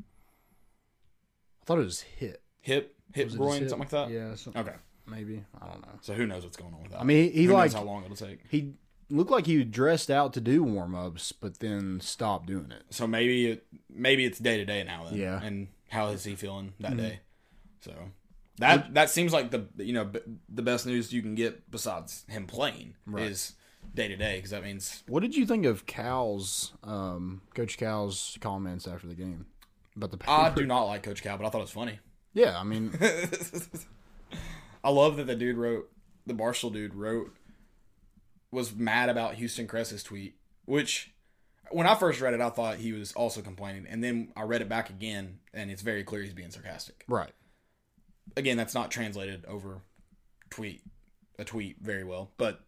I 1.60 1.64
thought 1.64 1.78
it 1.78 1.84
was 1.84 2.00
hip, 2.00 2.42
hip 2.62 2.96
Was 3.14 3.36
groin, 3.36 3.60
hip? 3.60 3.68
something 3.70 3.80
like 3.80 3.90
that. 3.90 4.10
Yeah, 4.10 4.34
some, 4.34 4.52
Okay. 4.56 4.74
maybe. 5.06 5.44
I 5.60 5.66
don't 5.66 5.82
know. 5.82 5.98
So 6.00 6.14
who 6.14 6.26
knows 6.26 6.44
what's 6.44 6.56
going 6.56 6.72
on 6.74 6.82
with 6.82 6.92
that? 6.92 7.00
I 7.00 7.04
mean, 7.04 7.32
he, 7.32 7.42
he 7.42 7.48
like 7.48 7.72
how 7.72 7.82
long 7.82 8.04
it'll 8.04 8.16
take. 8.16 8.40
he 8.50 8.74
looked 9.08 9.30
like 9.30 9.46
he 9.46 9.64
dressed 9.64 10.10
out 10.10 10.32
to 10.34 10.40
do 10.40 10.62
warm 10.62 10.94
ups, 10.94 11.32
but 11.32 11.58
then 11.60 12.00
stopped 12.00 12.46
doing 12.46 12.70
it. 12.70 12.84
So 12.90 13.06
maybe 13.06 13.46
it, 13.52 13.66
maybe 13.88 14.24
it's 14.24 14.38
day 14.38 14.56
to 14.58 14.64
day 14.64 14.84
now. 14.84 15.04
Then. 15.10 15.18
Yeah. 15.18 15.42
And 15.42 15.68
how 15.88 16.08
is 16.08 16.24
he 16.24 16.36
feeling 16.36 16.74
that 16.80 16.96
day? 16.96 17.20
So 17.80 17.92
that 18.58 18.94
that 18.94 19.10
seems 19.10 19.32
like 19.32 19.50
the 19.50 19.66
you 19.78 19.92
know 19.92 20.04
b- 20.04 20.20
the 20.48 20.62
best 20.62 20.86
news 20.86 21.12
you 21.12 21.22
can 21.22 21.34
get 21.34 21.70
besides 21.70 22.24
him 22.28 22.46
playing 22.46 22.94
is 23.16 23.54
day 23.94 24.08
to 24.08 24.16
day 24.16 24.36
because 24.36 24.50
that 24.50 24.62
means 24.62 25.02
What 25.08 25.20
did 25.20 25.34
you 25.34 25.46
think 25.46 25.66
of 25.66 25.86
Cal's, 25.86 26.72
um, 26.84 27.42
Coach 27.54 27.76
Cal's 27.76 28.38
comments 28.40 28.86
after 28.86 29.06
the 29.06 29.14
game 29.14 29.46
about 29.96 30.10
the 30.10 30.16
paper? 30.16 30.30
I 30.30 30.50
do 30.50 30.66
not 30.66 30.84
like 30.84 31.02
Coach 31.02 31.22
Cal, 31.22 31.36
but 31.36 31.46
I 31.46 31.50
thought 31.50 31.58
it 31.58 31.62
was 31.62 31.70
funny. 31.70 31.98
Yeah, 32.32 32.58
I 32.58 32.62
mean, 32.62 32.92
I 34.84 34.90
love 34.90 35.16
that 35.16 35.26
the 35.26 35.34
dude 35.34 35.56
wrote 35.56 35.90
the 36.26 36.34
Barstool 36.34 36.72
dude 36.72 36.94
wrote 36.94 37.34
was 38.52 38.74
mad 38.74 39.08
about 39.08 39.34
Houston 39.34 39.66
Cress's 39.66 40.02
tweet, 40.02 40.36
which 40.64 41.12
when 41.70 41.86
I 41.86 41.94
first 41.94 42.20
read 42.20 42.34
it, 42.34 42.40
I 42.40 42.50
thought 42.50 42.76
he 42.76 42.92
was 42.92 43.12
also 43.12 43.40
complaining, 43.42 43.86
and 43.88 44.02
then 44.02 44.32
I 44.36 44.42
read 44.42 44.60
it 44.60 44.68
back 44.68 44.90
again, 44.90 45.38
and 45.54 45.70
it's 45.70 45.82
very 45.82 46.04
clear 46.04 46.22
he's 46.22 46.34
being 46.34 46.50
sarcastic. 46.50 47.04
right. 47.08 47.32
Again, 48.36 48.56
that's 48.56 48.74
not 48.74 48.92
translated 48.92 49.44
over 49.46 49.82
tweet 50.50 50.82
a 51.38 51.44
tweet 51.44 51.78
very 51.80 52.04
well, 52.04 52.30
but 52.36 52.60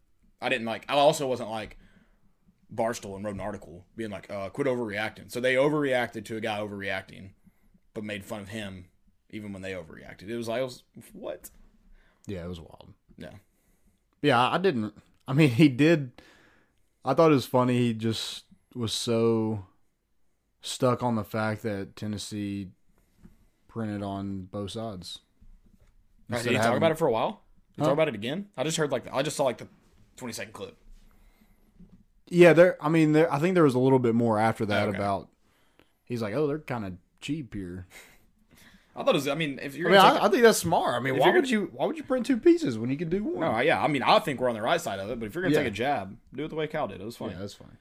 I 0.42 0.49
didn't 0.49 0.66
like. 0.66 0.84
I 0.88 0.94
also 0.94 1.26
wasn't 1.26 1.50
like 1.50 1.78
Barstool 2.75 3.16
and 3.16 3.25
wrote 3.25 3.34
an 3.34 3.40
article 3.40 3.87
being 3.96 4.11
like, 4.11 4.30
uh, 4.30 4.49
"Quit 4.50 4.66
overreacting." 4.66 5.30
So 5.30 5.40
they 5.40 5.54
overreacted 5.54 6.25
to 6.26 6.37
a 6.37 6.40
guy 6.40 6.58
overreacting, 6.58 7.30
but 7.94 8.04
made 8.04 8.25
fun 8.25 8.40
of 8.40 8.49
him 8.49 8.87
even 9.30 9.52
when 9.52 9.62
they 9.62 9.72
overreacted. 9.72 10.28
It 10.28 10.37
was 10.37 10.49
like, 10.49 10.61
I 10.61 10.64
was, 10.64 10.82
what? 11.12 11.50
Yeah, 12.26 12.44
it 12.44 12.49
was 12.49 12.61
wild. 12.61 12.92
Yeah. 13.16 13.30
Yeah, 14.20 14.40
I 14.50 14.58
didn't. 14.58 14.94
I 15.26 15.32
mean, 15.32 15.50
he 15.62 15.68
did. 15.68 16.12
I 17.04 17.14
thought 17.14 17.30
it 17.30 17.34
was 17.34 17.46
funny. 17.46 17.78
He 17.78 17.94
just 17.94 18.44
was 18.75 18.92
so 18.92 19.66
stuck 20.61 21.02
on 21.02 21.16
the 21.16 21.25
fact 21.25 21.62
that 21.62 21.96
Tennessee 21.96 22.68
printed 23.68 24.02
on 24.02 24.42
both 24.50 24.70
sides. 24.72 25.18
Right, 26.28 26.42
did 26.42 26.50
he 26.52 26.56
talk 26.56 26.64
having- 26.66 26.76
about 26.78 26.92
it 26.92 26.99
for 26.99 27.08
a 27.08 27.12
while? 27.12 27.42
He 27.75 27.80
Huh? 27.82 27.87
talk 27.87 27.92
about 27.94 28.08
it 28.08 28.14
again? 28.14 28.49
I 28.56 28.64
just 28.64 28.76
heard 28.76 28.92
like 28.92 29.12
I 29.12 29.22
just 29.22 29.37
saw 29.37 29.44
like 29.44 29.58
the 29.58 29.68
twenty 30.16 30.33
second 30.33 30.52
clip. 30.52 30.76
Yeah, 32.28 32.52
there. 32.54 32.76
I 32.83 32.88
mean, 32.88 33.12
there. 33.12 33.33
I 33.33 33.38
think 33.38 33.54
there 33.54 33.64
was 33.64 33.75
a 33.75 33.78
little 33.78 33.99
bit 33.99 34.14
more 34.14 34.38
after 34.38 34.64
that 34.66 34.88
Okay. 34.88 34.97
about. 34.97 35.28
He's 36.04 36.23
like, 36.23 36.35
oh, 36.35 36.47
they're 36.47 36.59
kind 36.59 36.85
of 36.85 36.95
cheap 37.21 37.54
here. 37.54 37.87
I 38.97 39.02
thought 39.04 39.14
it 39.14 39.19
was. 39.19 39.28
I 39.28 39.35
mean, 39.35 39.59
if 39.62 39.75
I 39.75 39.78
you're, 39.78 39.90
mean, 39.90 39.99
I, 39.99 40.12
take 40.12 40.23
I 40.23 40.28
think 40.28 40.42
that's 40.42 40.59
smart. 40.59 40.95
I 40.95 41.00
mean, 41.00 41.19
why 41.19 41.31
would 41.31 41.49
you? 41.49 41.71
Why 41.75 41.87
would 41.87 41.97
you 41.97 42.02
print 42.04 42.26
two 42.26 42.37
pieces 42.37 42.78
when 42.78 42.90
you 42.90 42.97
can 42.99 43.09
do 43.09 43.25
one? 43.25 43.40
no, 43.40 43.59
yeah. 43.61 43.83
I 43.83 43.88
mean, 43.88 44.02
I 44.02 44.19
think 44.19 44.38
we're 44.40 44.49
on 44.50 44.54
the 44.54 44.61
right 44.62 44.81
side 44.81 44.99
of 44.99 45.09
it. 45.11 45.19
But 45.19 45.26
if 45.26 45.35
you're 45.35 45.42
gonna 45.42 45.54
Yeah. 45.54 45.61
take 45.62 45.69
a 45.69 45.76
jab, 45.76 46.16
do 46.35 46.45
it 46.45 46.49
the 46.49 46.54
way 46.57 46.66
Cal 46.66 46.88
did. 46.88 47.00
It 47.00 47.04
was 47.04 47.16
funny. 47.16 47.33
yeah, 47.33 47.38
that's 47.38 47.54
fine. 47.54 47.78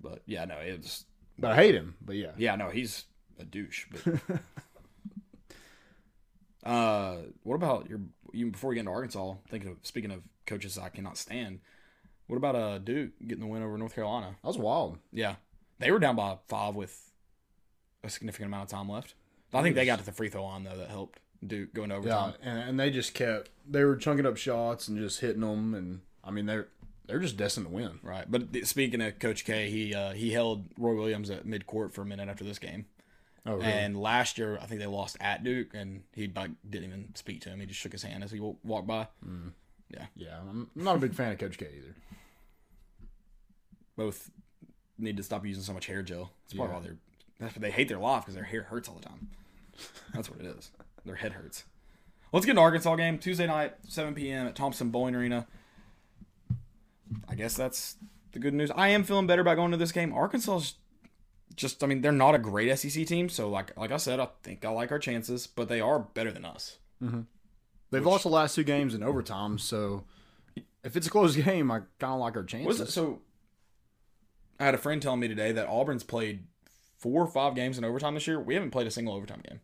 But 0.00 0.22
yeah, 0.26 0.44
no, 0.44 0.56
it's 0.58 1.04
But 1.38 1.52
I 1.52 1.56
hate 1.56 1.74
him. 1.74 1.96
But 2.00 2.16
yeah, 2.16 2.30
yeah, 2.36 2.54
no, 2.56 2.70
he's 2.70 3.04
a 3.40 3.44
douche. 3.44 3.86
But 3.90 4.20
uh, 6.68 7.16
what 7.42 7.54
about 7.56 7.88
your? 7.88 8.00
Even 8.32 8.52
before 8.52 8.70
we 8.70 8.76
get 8.76 8.80
into 8.80 8.92
Arkansas, 8.92 9.34
thinking 9.48 9.70
of 9.70 9.76
speaking 9.82 10.10
of 10.10 10.22
coaches 10.46 10.78
I 10.78 10.88
cannot 10.88 11.18
stand. 11.18 11.60
What 12.26 12.36
about 12.36 12.56
uh 12.56 12.78
Duke 12.78 13.10
getting 13.26 13.40
the 13.40 13.46
win 13.46 13.62
over 13.62 13.76
North 13.76 13.94
Carolina? 13.94 14.36
that 14.42 14.46
was 14.48 14.58
wild. 14.58 14.98
Yeah, 15.12 15.36
they 15.78 15.90
were 15.90 15.98
down 15.98 16.16
by 16.16 16.38
five 16.48 16.74
with 16.74 17.10
a 18.04 18.10
significant 18.10 18.48
amount 18.48 18.64
of 18.64 18.68
time 18.70 18.88
left. 18.88 19.14
I 19.54 19.62
think 19.62 19.74
they 19.74 19.84
got 19.84 19.98
to 19.98 20.04
the 20.04 20.12
free 20.12 20.28
throw 20.30 20.44
line 20.44 20.64
though 20.64 20.76
that 20.76 20.88
helped 20.88 21.20
Duke 21.46 21.74
go 21.74 21.82
into 21.84 22.00
Yeah, 22.04 22.32
and, 22.42 22.58
and 22.70 22.80
they 22.80 22.90
just 22.90 23.12
kept. 23.14 23.50
They 23.68 23.84
were 23.84 23.96
chunking 23.96 24.26
up 24.26 24.36
shots 24.36 24.88
and 24.88 24.96
just 24.98 25.20
hitting 25.20 25.42
them, 25.42 25.74
and 25.74 26.00
I 26.24 26.30
mean, 26.30 26.46
they're 26.46 26.68
they're 27.06 27.18
just 27.18 27.36
destined 27.36 27.66
to 27.66 27.72
win. 27.72 27.98
Right, 28.02 28.24
but 28.30 28.44
speaking 28.66 29.02
of 29.02 29.18
Coach 29.18 29.44
K, 29.44 29.68
he 29.68 29.94
uh, 29.94 30.12
he 30.12 30.32
held 30.32 30.66
Roy 30.78 30.94
Williams 30.94 31.28
at 31.30 31.44
mid 31.44 31.66
court 31.66 31.92
for 31.92 32.02
a 32.02 32.06
minute 32.06 32.28
after 32.28 32.44
this 32.44 32.58
game. 32.58 32.86
Oh, 33.44 33.54
really? 33.56 33.64
And 33.66 34.00
last 34.00 34.38
year, 34.38 34.56
I 34.62 34.66
think 34.66 34.80
they 34.80 34.86
lost 34.86 35.16
at 35.20 35.42
Duke, 35.42 35.74
and 35.74 36.04
he 36.14 36.30
like 36.34 36.52
didn't 36.68 36.86
even 36.88 37.14
speak 37.16 37.40
to 37.42 37.48
him. 37.50 37.58
He 37.60 37.66
just 37.66 37.80
shook 37.80 37.92
his 37.92 38.04
hand 38.04 38.22
as 38.22 38.30
he 38.30 38.38
wa- 38.40 38.54
walked 38.62 38.86
by. 38.86 39.08
Yeah, 39.92 40.06
Yeah. 40.16 40.38
I'm 40.40 40.70
not 40.74 40.96
a 40.96 40.98
big 40.98 41.14
fan 41.14 41.32
of 41.32 41.38
Coach 41.38 41.58
K 41.58 41.66
either. 41.76 41.94
Both 43.96 44.30
need 44.98 45.16
to 45.18 45.22
stop 45.22 45.44
using 45.44 45.62
so 45.62 45.72
much 45.74 45.86
hair 45.86 46.02
gel. 46.02 46.32
It's 46.44 46.54
part 46.54 46.70
Yeah. 46.70 46.76
of 46.76 46.82
why 46.82 46.88
they're 46.88 46.98
that's 47.38 47.56
why 47.56 47.60
they 47.60 47.70
hate 47.72 47.88
their 47.88 47.98
life 47.98 48.22
because 48.22 48.34
their 48.36 48.44
hair 48.44 48.62
hurts 48.62 48.88
all 48.88 48.94
the 48.94 49.02
time. 49.08 49.28
That's 50.14 50.30
what 50.30 50.38
it 50.40 50.46
is. 50.46 50.70
Their 51.04 51.16
head 51.16 51.32
hurts. 51.32 51.64
Let's 52.32 52.46
get 52.46 52.52
an 52.52 52.58
Arkansas 52.58 52.94
game 52.96 53.18
Tuesday 53.18 53.46
night, 53.48 53.74
7 53.88 54.14
p.m. 54.14 54.46
at 54.46 54.54
Thompson 54.54 54.90
Boling 54.90 55.14
Arena. 55.16 55.46
I 57.28 57.34
guess 57.34 57.54
that's 57.54 57.96
the 58.30 58.38
good 58.38 58.54
news. 58.54 58.70
I 58.70 58.88
am 58.88 59.02
feeling 59.02 59.26
better 59.26 59.42
about 59.42 59.56
going 59.56 59.72
to 59.72 59.76
this 59.76 59.90
game. 59.92 60.12
Arkansas's 60.14 60.74
just, 61.56 61.82
I 61.82 61.86
mean, 61.88 62.00
they're 62.00 62.12
not 62.12 62.34
a 62.34 62.38
great 62.38 62.74
SEC 62.78 63.06
team, 63.06 63.28
so 63.28 63.50
like 63.50 63.76
like 63.76 63.90
I 63.90 63.96
said, 63.98 64.20
I 64.20 64.28
think 64.44 64.64
I 64.64 64.70
like 64.70 64.92
our 64.92 64.98
chances, 65.00 65.46
but 65.48 65.68
they 65.68 65.80
are 65.80 65.98
better 65.98 66.30
than 66.30 66.44
us. 66.44 66.78
Mm-hmm. 67.02 67.22
They've 67.92 68.04
lost 68.06 68.24
the 68.24 68.30
last 68.30 68.54
two 68.56 68.64
games 68.64 68.94
in 68.94 69.02
overtime, 69.02 69.58
so 69.58 70.04
if 70.82 70.96
it's 70.96 71.06
a 71.06 71.10
close 71.10 71.36
game, 71.44 71.70
I 71.70 71.80
kind 72.00 72.14
of 72.14 72.20
like 72.20 72.36
our 72.36 72.42
chances. 72.42 72.66
Was 72.66 72.80
it 72.80 72.88
so? 72.92 73.20
I 74.58 74.64
had 74.64 74.74
a 74.74 74.78
friend 74.78 75.00
telling 75.00 75.20
me 75.20 75.28
today 75.28 75.52
that 75.52 75.68
Auburn's 75.68 76.02
played 76.02 76.44
four 76.98 77.22
or 77.22 77.26
five 77.26 77.54
games 77.54 77.78
in 77.78 77.84
overtime 77.84 78.14
this 78.14 78.26
year. 78.26 78.40
We 78.40 78.54
haven't 78.54 78.70
played 78.70 78.86
a 78.86 78.90
single 78.90 79.14
overtime 79.14 79.42
game 79.48 79.60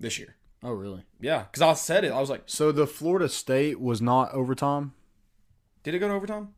this 0.00 0.18
year. 0.18 0.36
Oh, 0.62 0.72
really? 0.72 1.04
Yeah, 1.20 1.42
because 1.42 1.62
I 1.62 1.74
said 1.74 2.04
it. 2.04 2.12
I 2.12 2.20
was 2.20 2.30
like, 2.30 2.42
So 2.46 2.72
the 2.72 2.86
Florida 2.86 3.28
State 3.28 3.80
was 3.80 4.00
not 4.00 4.32
overtime 4.32 4.92
did 5.82 5.94
it 5.94 5.98
go 5.98 6.08
to 6.08 6.14
overtime? 6.14 6.54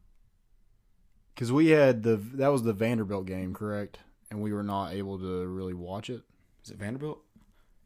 because 1.35 1.51
we 1.51 1.69
had 1.71 2.05
the 2.05 2.17
that 2.17 2.49
was 2.49 2.62
the 2.62 2.73
Vanderbilt 2.73 3.27
game, 3.27 3.53
correct? 3.53 3.99
And 4.31 4.41
we 4.41 4.53
were 4.53 4.62
not 4.62 4.93
able 4.93 5.19
to 5.19 5.47
really 5.47 5.75
watch 5.75 6.09
it. 6.11 6.23
Is 6.65 6.71
it 6.71 6.79
Vanderbilt? 6.79 7.23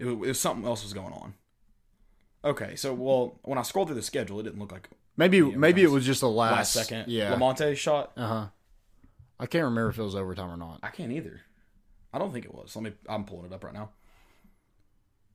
It 0.00 0.06
was, 0.06 0.14
it 0.14 0.28
was 0.30 0.40
something 0.40 0.66
else 0.66 0.82
was 0.82 0.92
going 0.92 1.12
on. 1.12 1.34
Okay, 2.42 2.74
so 2.74 2.94
well, 2.94 3.38
when 3.42 3.58
I 3.58 3.62
scrolled 3.62 3.88
through 3.88 3.96
the 3.96 4.02
schedule, 4.02 4.40
it 4.40 4.44
didn't 4.44 4.58
look 4.58 4.72
like 4.72 4.88
Maybe 5.20 5.42
maybe 5.42 5.82
it 5.82 5.90
was 5.90 6.06
just 6.06 6.22
the 6.22 6.30
last, 6.30 6.74
last 6.74 6.88
second. 6.88 7.12
Yeah. 7.12 7.34
Lamonte 7.34 7.76
shot. 7.76 8.12
Uh 8.16 8.26
huh. 8.26 8.46
I 9.38 9.44
can't 9.44 9.64
remember 9.64 9.90
if 9.90 9.98
it 9.98 10.02
was 10.02 10.14
overtime 10.14 10.50
or 10.50 10.56
not. 10.56 10.80
I 10.82 10.88
can't 10.88 11.12
either. 11.12 11.42
I 12.12 12.18
don't 12.18 12.32
think 12.32 12.46
it 12.46 12.54
was. 12.54 12.74
Let 12.74 12.84
me. 12.84 12.92
I'm 13.06 13.24
pulling 13.24 13.44
it 13.44 13.52
up 13.52 13.62
right 13.62 13.74
now. 13.74 13.90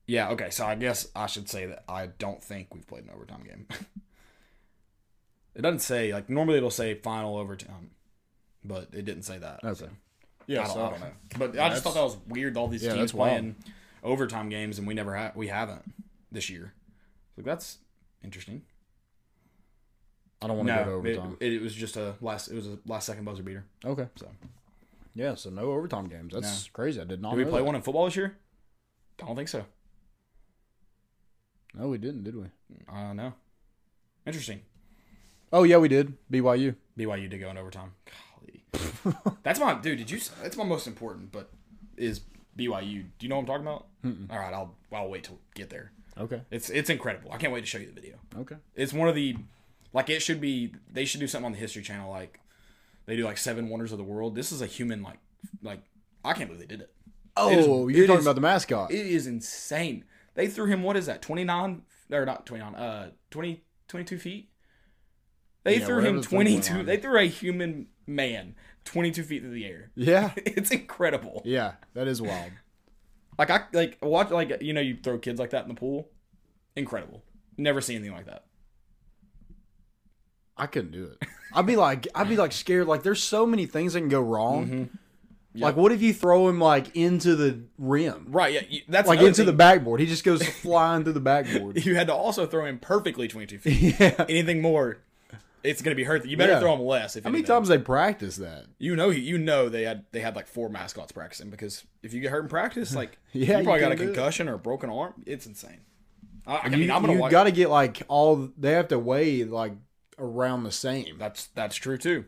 Yeah. 0.07 0.29
Okay. 0.29 0.49
So 0.49 0.65
I 0.65 0.73
guess 0.73 1.07
I 1.15 1.27
should 1.27 1.47
say 1.47 1.67
that 1.67 1.83
I 1.87 2.07
don't 2.07 2.43
think 2.43 2.73
we've 2.73 2.87
played 2.87 3.03
an 3.03 3.11
overtime 3.13 3.43
game. 3.43 3.67
it 5.55 5.61
doesn't 5.61 5.79
say 5.79 6.11
like 6.13 6.29
normally 6.31 6.57
it'll 6.57 6.71
say 6.71 6.95
final 6.95 7.37
overtime, 7.37 7.91
but 8.63 8.87
it 8.91 9.05
didn't 9.05 9.23
say 9.23 9.37
that. 9.37 9.59
Okay. 9.63 9.75
so 9.81 9.89
Yeah, 10.47 10.61
I, 10.61 10.65
don't, 10.65 10.73
so 10.73 10.85
I 10.85 10.89
don't 10.89 10.99
know. 10.99 11.11
But 11.37 11.59
I 11.59 11.69
just 11.69 11.83
thought 11.83 11.93
that 11.93 12.03
was 12.03 12.17
weird. 12.27 12.57
All 12.57 12.67
these 12.67 12.81
Yeah, 12.81 12.93
teams 12.93 13.01
that's 13.01 13.13
wild. 13.13 13.53
Overtime 14.05 14.47
games 14.49 14.77
and 14.77 14.87
we 14.87 14.93
never 14.93 15.15
ha- 15.15 15.31
we 15.35 15.47
haven't 15.47 15.93
this 16.31 16.49
year. 16.49 16.73
Like 17.35 17.45
that's 17.45 17.79
interesting. 18.23 18.61
I 20.41 20.47
don't 20.47 20.57
want 20.57 20.69
to 20.69 20.75
No, 20.75 20.85
go 20.85 21.01
to 21.01 21.07
it, 21.09 21.17
overtime. 21.17 21.37
it 21.39 21.61
was 21.61 21.73
just 21.73 21.97
a 21.97 22.15
last. 22.21 22.47
It 22.49 22.55
was 22.55 22.67
a 22.67 22.77
last 22.85 23.05
second 23.07 23.25
buzzer 23.25 23.43
beater. 23.43 23.65
okay. 23.83 24.07
So 24.15 24.27
Yeah, 25.15 25.35
so 25.35 25.49
no 25.49 25.71
overtime 25.71 26.07
games. 26.07 26.33
That's 26.33 26.67
crazy. 26.69 27.01
I 27.01 27.03
did 27.05 27.21
not. 27.21 27.31
did 27.35 27.37
we 27.45 27.49
play 27.51 27.59
that. 27.59 27.65
one 27.65 27.75
in 27.75 27.81
football 27.81 28.05
this 28.05 28.15
year? 28.15 28.37
I 29.21 29.25
don't 29.25 29.35
think 29.35 29.49
so. 29.49 29.65
No, 31.73 31.87
we 31.87 31.97
didn't, 31.97 32.23
did 32.23 32.35
we? 32.35 32.45
Uh, 32.87 33.13
no. 33.13 33.33
Interesting. 34.25 34.61
Oh 35.51 35.63
yeah, 35.63 35.77
we 35.77 35.87
did. 35.87 36.13
BYU. 36.31 36.75
BYU 36.97 37.29
did 37.29 37.39
go 37.39 37.49
in 37.49 37.57
overtime. 37.57 37.93
Golly. 38.05 39.15
that's 39.43 39.59
my 39.59 39.73
dude. 39.75 39.97
Did 39.99 40.09
you? 40.11 40.19
That's 40.41 40.57
my 40.57 40.63
most 40.63 40.87
important. 40.87 41.31
But 41.31 41.49
is 41.97 42.21
BYU. 42.57 43.03
Do 43.17 43.25
you 43.25 43.29
know 43.29 43.35
what 43.35 43.41
I'm 43.41 43.45
talking 43.47 43.63
about? 43.67 43.87
All 44.31 44.39
right, 44.39 44.53
I'll 44.53 44.75
I'll 44.93 45.09
wait 45.09 45.23
till 45.25 45.39
get 45.55 45.69
there. 45.69 45.91
Okay. 46.17 46.41
It's 46.51 46.69
it's 46.69 46.89
incredible. 46.89 47.31
I 47.31 47.37
can't 47.37 47.51
wait 47.51 47.61
to 47.61 47.65
show 47.67 47.77
you 47.77 47.87
the 47.87 47.91
video. 47.93 48.15
Okay. 48.37 48.55
It's 48.75 48.93
one 48.93 49.09
of 49.09 49.15
the 49.15 49.35
like 49.93 50.09
it 50.09 50.21
should 50.21 50.39
be. 50.39 50.73
They 50.91 51.05
should 51.05 51.19
do 51.19 51.27
something 51.27 51.47
on 51.47 51.51
the 51.51 51.57
History 51.57 51.81
Channel 51.81 52.09
like 52.09 52.39
they 53.05 53.15
do 53.15 53.23
like 53.25 53.37
Seven 53.37 53.69
Wonders 53.69 53.91
of 53.91 53.97
the 53.97 54.03
World. 54.03 54.35
This 54.35 54.51
is 54.51 54.61
a 54.61 54.67
human 54.67 55.01
like 55.03 55.19
like 55.61 55.81
I 56.23 56.33
can't 56.33 56.49
believe 56.49 56.61
they 56.67 56.73
did 56.73 56.81
it. 56.81 56.91
Oh, 57.37 57.49
is- 57.89 57.95
you're 57.95 58.05
it 58.05 58.07
talking 58.07 58.19
is- 58.19 58.25
about 58.25 58.35
the 58.35 58.41
mascot. 58.41 58.91
It 58.91 59.05
is 59.05 59.27
insane. 59.27 60.05
They 60.35 60.47
threw 60.47 60.67
him 60.67 60.83
what 60.83 60.95
is 60.97 61.05
that? 61.07 61.21
29 61.21 61.81
or 62.11 62.25
not 62.25 62.45
29 62.45 62.75
uh 62.75 63.09
20 63.31 63.63
22 63.87 64.17
feet. 64.17 64.49
They 65.63 65.79
Yeah, 65.79 65.85
threw 65.85 65.95
whatever 65.95 66.09
him 66.09 66.21
the 66.21 66.27
three-point 66.27 66.47
22. 66.63 66.73
line. 66.75 66.85
They 66.85 66.97
threw 66.97 67.17
a 67.19 67.23
human 67.27 67.87
man 68.07 68.55
22 68.85 69.23
feet 69.23 69.41
through 69.41 69.51
the 69.53 69.65
air. 69.65 69.91
yeah. 69.95 70.31
It's 70.37 70.71
incredible. 70.71 71.41
Yeah, 71.45 71.73
that 71.93 72.07
is 72.07 72.21
wild. 72.21 72.51
Like 73.37 73.49
I 73.49 73.61
like 73.73 73.97
watch 74.01 74.29
like 74.31 74.61
you 74.61 74.71
know 74.73 74.81
you 74.81 74.97
throw 75.03 75.17
kids 75.17 75.39
like 75.39 75.49
that 75.49 75.63
in 75.63 75.67
the 75.69 75.75
pool. 75.75 76.09
Incredible. 76.75 77.23
Never 77.57 77.81
seen 77.81 77.97
anything 77.97 78.15
like 78.15 78.25
that. 78.27 78.45
I 80.57 80.67
couldn't 80.67 80.91
do 80.91 81.05
it. 81.05 81.27
I'd 81.53 81.65
be 81.65 81.75
like, 81.75 82.07
I'd 82.15 82.29
be 82.29 82.37
like 82.37 82.51
scared. 82.51 82.87
Like, 82.87 83.03
there's 83.03 83.21
so 83.21 83.45
many 83.45 83.65
things 83.65 83.93
that 83.93 83.99
can 83.99 84.09
go 84.09 84.21
wrong. 84.21 84.67
Mm-hmm. 84.67 85.61
Like, 85.61 85.77
what 85.77 85.91
if 85.93 86.01
you 86.01 86.13
throw 86.13 86.49
him 86.49 86.59
like 86.59 86.95
into 86.97 87.35
the 87.35 87.61
rim, 87.77 88.27
Right? 88.29 88.53
Yeah. 88.53 88.61
you- 88.69 88.81
That's 88.89 89.07
like 89.07 89.21
into 89.21 89.43
the 89.45 89.53
backboard? 89.53 89.99
He 90.01 90.05
just 90.05 90.23
goes 90.25 90.45
flying 90.61 91.03
through 91.03 91.13
the 91.13 91.21
backboard. 91.21 91.85
You 91.85 91.95
had 91.95 92.07
to 92.07 92.13
also 92.13 92.45
throw 92.45 92.65
him 92.65 92.77
perfectly 92.79 93.27
22 93.29 93.59
feet. 93.59 93.95
yeah. 93.99 94.25
Anything 94.27 94.61
more, 94.61 94.99
it's 95.65 95.81
gonna 95.81 95.95
be 95.95 96.03
hurt. 96.03 96.25
You 96.25 96.37
better 96.37 96.53
Yeah. 96.53 96.59
throw 96.59 96.73
him 96.75 96.81
less. 96.81 97.15
If 97.15 97.23
How 97.23 97.29
many 97.29 97.39
anything. 97.39 97.55
times 97.55 97.67
they 97.67 97.77
practice 97.77 98.37
that? 98.37 98.65
You 98.79 98.95
know, 98.95 99.09
you 99.09 99.37
know 99.37 99.69
they 99.69 99.83
had 99.83 100.05
they 100.11 100.21
had 100.21 100.35
like 100.35 100.47
four 100.47 100.69
mascots 100.69 101.11
practicing 101.11 101.49
because 101.49 101.83
if 102.03 102.13
you 102.13 102.21
get 102.21 102.31
hurt 102.31 102.43
in 102.43 102.49
practice, 102.49 102.95
like 102.95 103.17
Yeah, 103.33 103.57
you 103.59 103.63
probably 103.63 103.73
you 103.73 103.79
got 103.79 103.91
a 103.91 103.95
can't 103.95 103.99
do 103.99 104.03
it. 104.03 104.13
concussion 104.15 104.47
or 104.49 104.53
a 104.55 104.59
broken 104.59 104.89
arm. 104.89 105.13
It's 105.25 105.45
insane. 105.45 105.81
I, 106.47 106.55
I 106.57 106.67
You, 106.67 106.77
mean, 106.77 106.91
I'm 106.91 107.01
gonna 107.01 107.13
you 107.23 107.29
got 107.31 107.45
to 107.45 107.51
get 107.51 107.69
like 107.69 108.03
all. 108.07 108.49
They 108.57 108.71
have 108.73 108.87
to 108.89 108.99
weigh 108.99 109.43
like 109.45 109.73
around 110.19 110.63
the 110.63 110.71
same. 110.71 111.17
That's 111.17 111.47
that's 111.47 111.75
true 111.75 111.97
too. 111.97 112.25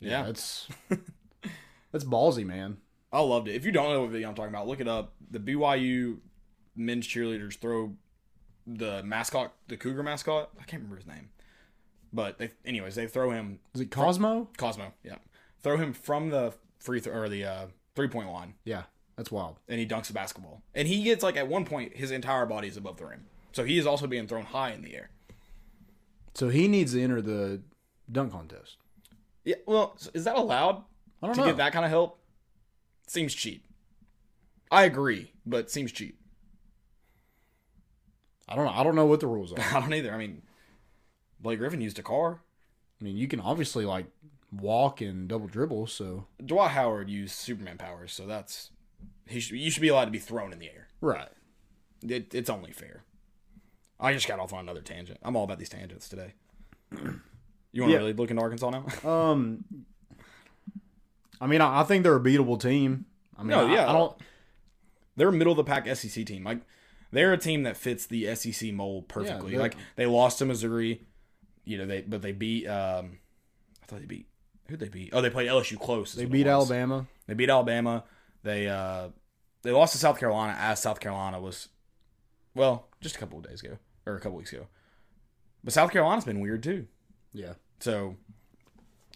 Yeah, 0.00 0.24
That's 0.24 0.68
that's 1.92 2.04
ballsy, 2.04 2.44
man. 2.44 2.78
I 3.12 3.20
loved 3.20 3.48
it. 3.48 3.54
If 3.54 3.64
you 3.64 3.72
don't 3.72 3.90
know 3.92 4.02
what 4.02 4.10
video 4.10 4.28
I'm 4.28 4.34
talking 4.34 4.52
about, 4.52 4.66
look 4.66 4.80
it 4.80 4.88
up. 4.88 5.14
The 5.30 5.38
BYU 5.38 6.18
men's 6.76 7.06
cheerleaders 7.06 7.56
throw 7.58 7.94
the 8.66 9.02
mascot, 9.04 9.54
the 9.68 9.76
cougar 9.76 10.02
mascot. 10.02 10.50
I 10.60 10.64
can't 10.64 10.82
remember 10.82 10.96
his 10.96 11.06
name, 11.06 11.28
but 12.14 12.38
they, 12.38 12.50
anyways, 12.64 12.94
they 12.94 13.06
throw 13.06 13.30
him 13.30 13.58
Is 13.74 13.80
it 13.82 13.90
Cosmo? 13.90 14.48
Cosmo. 14.56 14.92
Yeah, 15.02 15.16
throw 15.62 15.76
him 15.76 15.92
from 15.92 16.30
the 16.30 16.54
free 16.78 17.00
throw 17.00 17.12
or 17.22 17.28
the 17.28 17.44
uh, 17.44 17.66
three 17.94 18.08
point 18.08 18.30
line, 18.30 18.54
Yeah, 18.64 18.84
that's 19.16 19.30
wild. 19.30 19.58
and 19.68 19.78
he 19.80 19.86
dunks 19.86 20.06
the 20.06 20.12
basketball. 20.14 20.62
And 20.74 20.88
he 20.88 21.02
gets 21.02 21.22
like 21.22 21.36
at 21.36 21.48
one 21.48 21.64
point 21.66 21.96
his 21.96 22.10
entire 22.10 22.46
body 22.46 22.68
is 22.68 22.76
above 22.76 22.96
the 22.96 23.06
rim, 23.06 23.26
so 23.52 23.64
he 23.64 23.76
is 23.76 23.86
also 23.86 24.06
being 24.06 24.26
thrown 24.26 24.44
high 24.44 24.70
in 24.72 24.82
the 24.82 24.94
air. 24.94 25.10
So 26.34 26.48
he 26.48 26.66
needs 26.68 26.92
to 26.94 27.02
enter 27.02 27.20
the 27.20 27.60
dunk 28.10 28.32
contest. 28.32 28.76
Yeah, 29.44 29.56
well, 29.66 29.96
is 30.14 30.24
that 30.24 30.36
allowed 30.36 30.84
I 31.22 31.26
don't 31.26 31.36
know. 31.36 31.42
to 31.44 31.48
know. 31.50 31.54
get 31.54 31.56
that 31.58 31.72
kind 31.72 31.84
of 31.84 31.90
help? 31.90 32.18
Seems 33.06 33.34
cheap. 33.34 33.66
I 34.70 34.84
agree, 34.84 35.32
but 35.46 35.70
seems 35.70 35.92
cheap. 35.92 36.18
I 38.48 38.56
don't 38.56 38.64
know. 38.66 38.72
I 38.72 38.82
don't 38.82 38.94
know 38.94 39.06
what 39.06 39.20
the 39.20 39.26
rules 39.26 39.52
are. 39.54 39.60
I 39.60 39.80
don't 39.80 39.94
either. 39.94 40.12
I 40.12 40.18
mean, 40.18 40.42
Blake 41.44 41.58
Griffin 41.60 41.80
used 41.80 41.98
a 42.00 42.02
car. 42.02 42.40
I 43.00 43.04
mean, 43.04 43.16
you 43.16 43.28
can 43.28 43.38
obviously 43.38 43.84
like 43.84 44.06
walk 44.50 45.00
and 45.00 45.28
double 45.28 45.46
dribble. 45.46 45.86
So 45.86 46.26
Dwight 46.44 46.72
Howard 46.72 47.08
used 47.10 47.34
Superman 47.36 47.76
powers, 47.78 48.12
so 48.12 48.26
that's 48.26 48.70
he 49.28 49.38
should 49.40 49.58
you 49.58 49.70
should 49.70 49.80
be 49.82 49.88
allowed 49.88 50.06
to 50.06 50.10
be 50.10 50.18
thrown 50.18 50.52
in 50.52 50.58
the 50.58 50.66
air. 50.66 50.88
right. 51.00 51.28
It, 52.06 52.34
it's 52.34 52.50
only 52.50 52.72
fair. 52.72 53.02
I 53.98 54.12
just 54.12 54.26
got 54.28 54.38
off 54.38 54.52
on 54.52 54.60
another 54.60 54.82
tangent. 54.82 55.18
I'm 55.22 55.36
all 55.36 55.44
about 55.44 55.58
these 55.58 55.70
tangents 55.70 56.06
today. 56.08 56.34
You 56.92 57.00
want 57.00 57.20
to 57.72 57.86
Yeah. 57.92 57.96
really 57.96 58.12
look 58.12 58.30
into 58.30 58.42
Arkansas 58.42 58.68
now? 58.70 58.86
Um, 59.08 59.64
I 61.40 61.46
mean, 61.46 61.60
I, 61.60 61.80
I 61.80 61.84
think 61.84 62.02
they're 62.02 62.16
a 62.16 62.20
beatable 62.20 62.60
team. 62.60 63.06
I 63.36 63.42
mean, 63.42 63.50
No, 63.50 63.66
yeah. 63.66 63.88
I, 63.88 63.92
don't. 63.92 64.16
they're 65.16 65.28
a 65.28 65.32
middle 65.32 65.52
of 65.52 65.56
the 65.56 65.64
pack 65.64 65.86
SEC 65.96 66.24
team. 66.26 66.44
Like 66.44 66.60
they're 67.10 67.32
a 67.32 67.38
team 67.38 67.62
that 67.64 67.76
fits 67.76 68.06
the 68.06 68.34
SEC 68.34 68.72
mold 68.72 69.08
perfectly. 69.08 69.52
they're- 69.52 69.60
like 69.60 69.76
they 69.96 70.06
lost 70.06 70.38
to 70.38 70.44
Missouri, 70.44 71.06
you 71.64 71.78
know, 71.78 71.86
they 71.86 72.02
but 72.02 72.22
they 72.22 72.32
beat 72.32 72.66
um 72.66 73.18
I 73.82 73.86
thought 73.86 74.00
they 74.00 74.06
beat 74.06 74.26
who'd 74.68 74.80
they 74.80 74.88
beat? 74.88 75.10
Oh, 75.12 75.20
they 75.20 75.30
played 75.30 75.48
LSU 75.48 75.78
close. 75.78 76.14
They 76.14 76.24
beat. 76.24 76.46
Alabama. 76.46 77.06
They 77.26 77.34
beat 77.34 77.50
Alabama. 77.50 78.04
They 78.42 78.68
uh 78.68 79.08
they 79.62 79.70
lost 79.70 79.92
to 79.92 79.98
South 79.98 80.18
Carolina 80.18 80.56
as 80.58 80.80
South 80.80 81.00
Carolina 81.00 81.40
was 81.40 81.68
well, 82.54 82.88
just 83.00 83.16
a 83.16 83.18
couple 83.18 83.38
of 83.38 83.48
days 83.48 83.62
ago. 83.62 83.78
Or 84.06 84.16
a 84.16 84.20
couple 84.20 84.36
weeks 84.36 84.52
ago. 84.52 84.66
But 85.62 85.72
South 85.72 85.90
Carolina's 85.90 86.24
been 86.24 86.40
weird 86.40 86.62
too. 86.62 86.86
Yeah. 87.32 87.54
So 87.80 88.16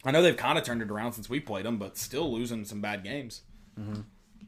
I 0.04 0.10
know 0.10 0.22
they've 0.22 0.36
kind 0.36 0.58
of 0.58 0.64
turned 0.64 0.82
it 0.82 0.90
around 0.90 1.12
since 1.12 1.28
we 1.28 1.40
played 1.40 1.66
them, 1.66 1.78
but 1.78 1.98
still 1.98 2.32
losing 2.32 2.64
some 2.64 2.80
bad 2.80 3.04
games. 3.04 3.42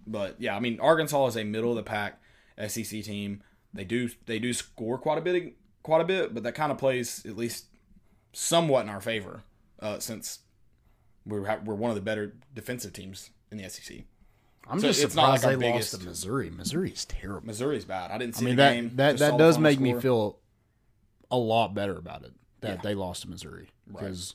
But 0.06 0.36
yeah, 0.38 0.56
I 0.56 0.60
mean 0.60 0.80
Arkansas 0.80 1.26
is 1.26 1.36
a 1.36 1.44
middle 1.44 1.70
of 1.70 1.76
the 1.76 1.82
pack 1.82 2.20
SEC 2.68 3.02
team. 3.02 3.42
They 3.72 3.84
do 3.84 4.08
they 4.26 4.38
do 4.38 4.52
score 4.52 4.98
quite 4.98 5.18
a 5.18 5.20
bit, 5.20 5.54
quite 5.82 6.00
a 6.00 6.04
bit, 6.04 6.34
but 6.34 6.42
that 6.42 6.54
kind 6.54 6.72
of 6.72 6.78
plays 6.78 7.24
at 7.26 7.36
least 7.36 7.66
somewhat 8.32 8.82
in 8.84 8.88
our 8.90 9.00
favor 9.00 9.42
uh, 9.80 9.98
since 9.98 10.40
we're 11.26 11.46
ha- 11.46 11.60
we're 11.64 11.74
one 11.74 11.90
of 11.90 11.94
the 11.96 12.00
better 12.02 12.34
defensive 12.54 12.92
teams 12.92 13.30
in 13.50 13.58
the 13.58 13.68
SEC. 13.68 13.98
I'm 14.68 14.78
So 14.80 14.86
just 14.88 15.02
it's 15.02 15.14
not 15.14 15.38
surprised 15.40 15.44
like 15.44 15.58
they 15.58 15.72
biggest- 15.72 15.92
lost 15.94 16.02
to 16.02 16.08
Missouri. 16.08 16.50
Missouri's 16.50 17.04
terrible. 17.06 17.46
Missouri's 17.46 17.84
bad. 17.84 18.10
I 18.10 18.18
didn't 18.18 18.36
see 18.36 18.44
I 18.44 18.46
mean 18.46 18.56
the 18.56 18.62
that 18.62 18.74
game. 18.74 18.90
that 18.96 19.18
that 19.18 19.38
does 19.38 19.58
make 19.58 19.80
me 19.80 19.94
feel 20.00 20.38
a 21.30 21.36
lot 21.38 21.74
better 21.74 21.96
about 21.96 22.22
it 22.24 22.32
that 22.60 22.76
Yeah. 22.76 22.82
they 22.82 22.94
lost 22.94 23.22
to 23.22 23.30
Missouri 23.30 23.68
because 23.90 24.34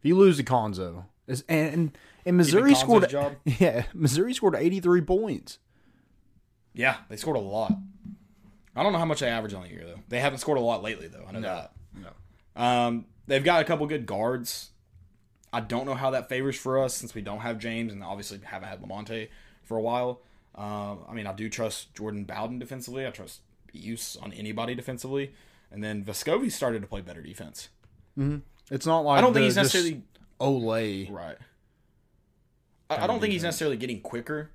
if 0.00 0.04
you 0.06 0.16
lose 0.16 0.36
to 0.38 0.42
Cuonzo, 0.44 1.04
and 1.28 1.42
and, 1.48 1.98
and 2.26 2.36
Missouri 2.36 2.74
scored 2.74 3.08
job? 3.08 3.36
yeah 3.44 3.84
Missouri 3.94 4.34
scored 4.34 4.54
83 4.56 5.00
points. 5.02 5.58
Yeah, 6.74 6.96
they 7.08 7.16
scored 7.16 7.36
a 7.36 7.40
lot. 7.40 7.72
I 8.74 8.82
don't 8.82 8.92
know 8.92 8.98
how 8.98 9.04
much 9.04 9.20
they 9.20 9.28
average 9.28 9.52
on 9.54 9.62
the 9.62 9.68
year 9.68 9.84
though. 9.84 10.00
They 10.08 10.20
haven't 10.20 10.38
scored 10.38 10.58
a 10.58 10.62
lot 10.62 10.82
lately 10.82 11.06
though. 11.06 11.24
I 11.28 11.32
know 11.32 11.40
that. 11.42 11.72
No. 11.94 12.08
Um, 12.56 13.06
they've 13.26 13.44
got 13.44 13.60
a 13.60 13.64
couple 13.64 13.86
good 13.86 14.06
guards. 14.06 14.70
I 15.52 15.60
don't 15.60 15.86
know 15.86 15.94
how 15.94 16.10
that 16.10 16.28
favors 16.28 16.56
for 16.56 16.78
us 16.82 16.94
since 16.94 17.14
we 17.14 17.20
don't 17.22 17.40
have 17.40 17.58
James 17.58 17.92
and 17.92 18.02
obviously 18.02 18.40
haven't 18.42 18.68
had 18.68 18.82
Lamonte 18.82 19.28
for 19.62 19.76
a 19.76 19.82
while. 19.82 20.20
Um, 20.54 21.00
I 21.08 21.14
mean, 21.14 21.26
I 21.26 21.32
do 21.32 21.48
trust 21.48 21.94
Jordan 21.94 22.24
Bowden 22.24 22.58
defensively. 22.58 23.06
I 23.06 23.10
trust 23.10 23.40
use 23.72 24.16
on 24.20 24.32
anybody 24.32 24.74
defensively. 24.74 25.32
And 25.70 25.82
then 25.82 26.04
Vescovi 26.04 26.50
started 26.52 26.82
to 26.82 26.88
play 26.88 27.00
better 27.00 27.22
defense. 27.22 27.68
It's 28.70 28.86
not 28.86 29.00
like 29.00 29.18
I 29.18 29.20
don't 29.22 29.32
think 29.32 29.44
he's 29.44 29.56
necessarily 29.56 30.02
Olay. 30.40 31.10
right. 31.10 31.38
I, 32.90 33.04
I 33.04 33.06
don't 33.06 33.20
think 33.20 33.32
he's 33.32 33.42
necessarily 33.42 33.78
getting 33.78 34.00
quicker, 34.00 34.50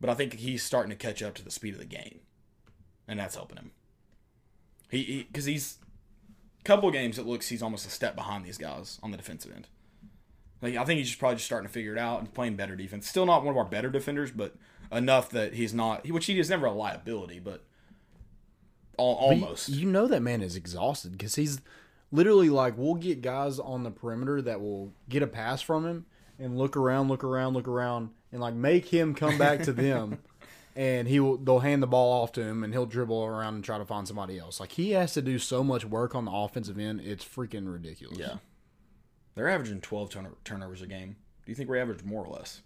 but 0.00 0.10
I 0.10 0.14
think 0.14 0.34
he's 0.34 0.62
starting 0.62 0.90
to 0.90 0.96
catch 0.96 1.22
up 1.22 1.34
to 1.36 1.44
the 1.44 1.50
speed 1.50 1.74
of 1.74 1.80
the 1.80 1.86
game, 1.86 2.20
and 3.06 3.18
that's 3.18 3.34
helping 3.34 3.56
him. 3.56 3.70
He 4.90 5.26
because 5.30 5.46
he's 5.46 5.78
a 5.82 5.86
couple 6.64 6.90
games 6.90 7.18
it 7.18 7.26
looks 7.26 7.48
he's 7.48 7.62
almost 7.62 7.86
a 7.86 7.90
step 7.90 8.14
behind 8.14 8.44
these 8.44 8.58
guys 8.58 8.98
on 9.02 9.10
the 9.10 9.16
defensive 9.16 9.52
end. 9.54 9.68
Like 10.60 10.76
I 10.76 10.84
think 10.84 10.98
he's 10.98 11.08
just 11.08 11.18
probably 11.18 11.36
just 11.36 11.46
starting 11.46 11.66
to 11.68 11.72
figure 11.72 11.92
it 11.92 11.98
out 11.98 12.18
and 12.20 12.32
playing 12.34 12.56
better 12.56 12.76
defense. 12.76 13.08
Still 13.08 13.26
not 13.26 13.44
one 13.44 13.52
of 13.52 13.56
our 13.58 13.64
better 13.64 13.90
defenders, 13.90 14.30
but 14.30 14.54
enough 14.90 15.30
that 15.30 15.54
he's 15.54 15.72
not. 15.72 16.08
Which 16.08 16.26
he 16.26 16.38
is 16.38 16.50
never 16.50 16.66
a 16.66 16.72
liability, 16.72 17.38
but 17.38 17.62
al- 18.98 19.14
But 19.28 19.36
you- 19.36 19.44
almost. 19.44 19.68
You, 19.68 19.86
know 19.88 20.06
that 20.08 20.20
man 20.22 20.42
is 20.42 20.56
exhausted 20.56 21.12
because 21.12 21.36
he's 21.36 21.60
literally 22.10 22.50
like 22.50 22.74
we'll 22.76 22.94
get 22.96 23.22
guys 23.22 23.58
on 23.58 23.84
the 23.84 23.90
perimeter 23.90 24.42
that 24.42 24.60
will 24.60 24.92
get 25.08 25.22
a 25.22 25.26
pass 25.26 25.62
from 25.62 25.86
him 25.86 26.06
and 26.38 26.58
look 26.58 26.76
around, 26.76 27.08
look 27.08 27.22
around, 27.24 27.54
look 27.54 27.68
around, 27.68 28.10
and 28.32 28.40
like 28.40 28.54
make 28.54 28.86
him 28.86 29.14
come 29.14 29.38
back 29.38 29.62
to 29.62 29.72
them. 29.72 30.18
And 30.78 31.08
he 31.08 31.18
will 31.18 31.36
they'll 31.38 31.58
hand 31.58 31.82
the 31.82 31.88
ball 31.88 32.22
off 32.22 32.30
to 32.32 32.42
him 32.42 32.62
and 32.62 32.72
he'll 32.72 32.86
dribble 32.86 33.24
around 33.24 33.54
and 33.56 33.64
try 33.64 33.78
to 33.78 33.84
find 33.84 34.06
somebody 34.06 34.38
else. 34.38 34.60
Like 34.60 34.70
he 34.72 34.92
has 34.92 35.12
to 35.14 35.20
do 35.22 35.36
so 35.40 35.64
much 35.64 35.84
work 35.84 36.14
on 36.14 36.24
the 36.24 36.30
offensive 36.30 36.78
end, 36.78 37.00
it's 37.00 37.24
freaking 37.24 37.72
ridiculous. 37.72 38.16
yeah, 38.18 38.36
they're 39.34 39.48
averaging 39.48 39.80
twelve 39.80 40.10
turn- 40.10 40.36
turnovers 40.44 40.80
a 40.80 40.86
game. 40.86 41.16
Do 41.44 41.50
you 41.50 41.56
think 41.56 41.68
we 41.68 41.80
average 41.80 42.04
more 42.04 42.24
or 42.24 42.32
less? 42.32 42.62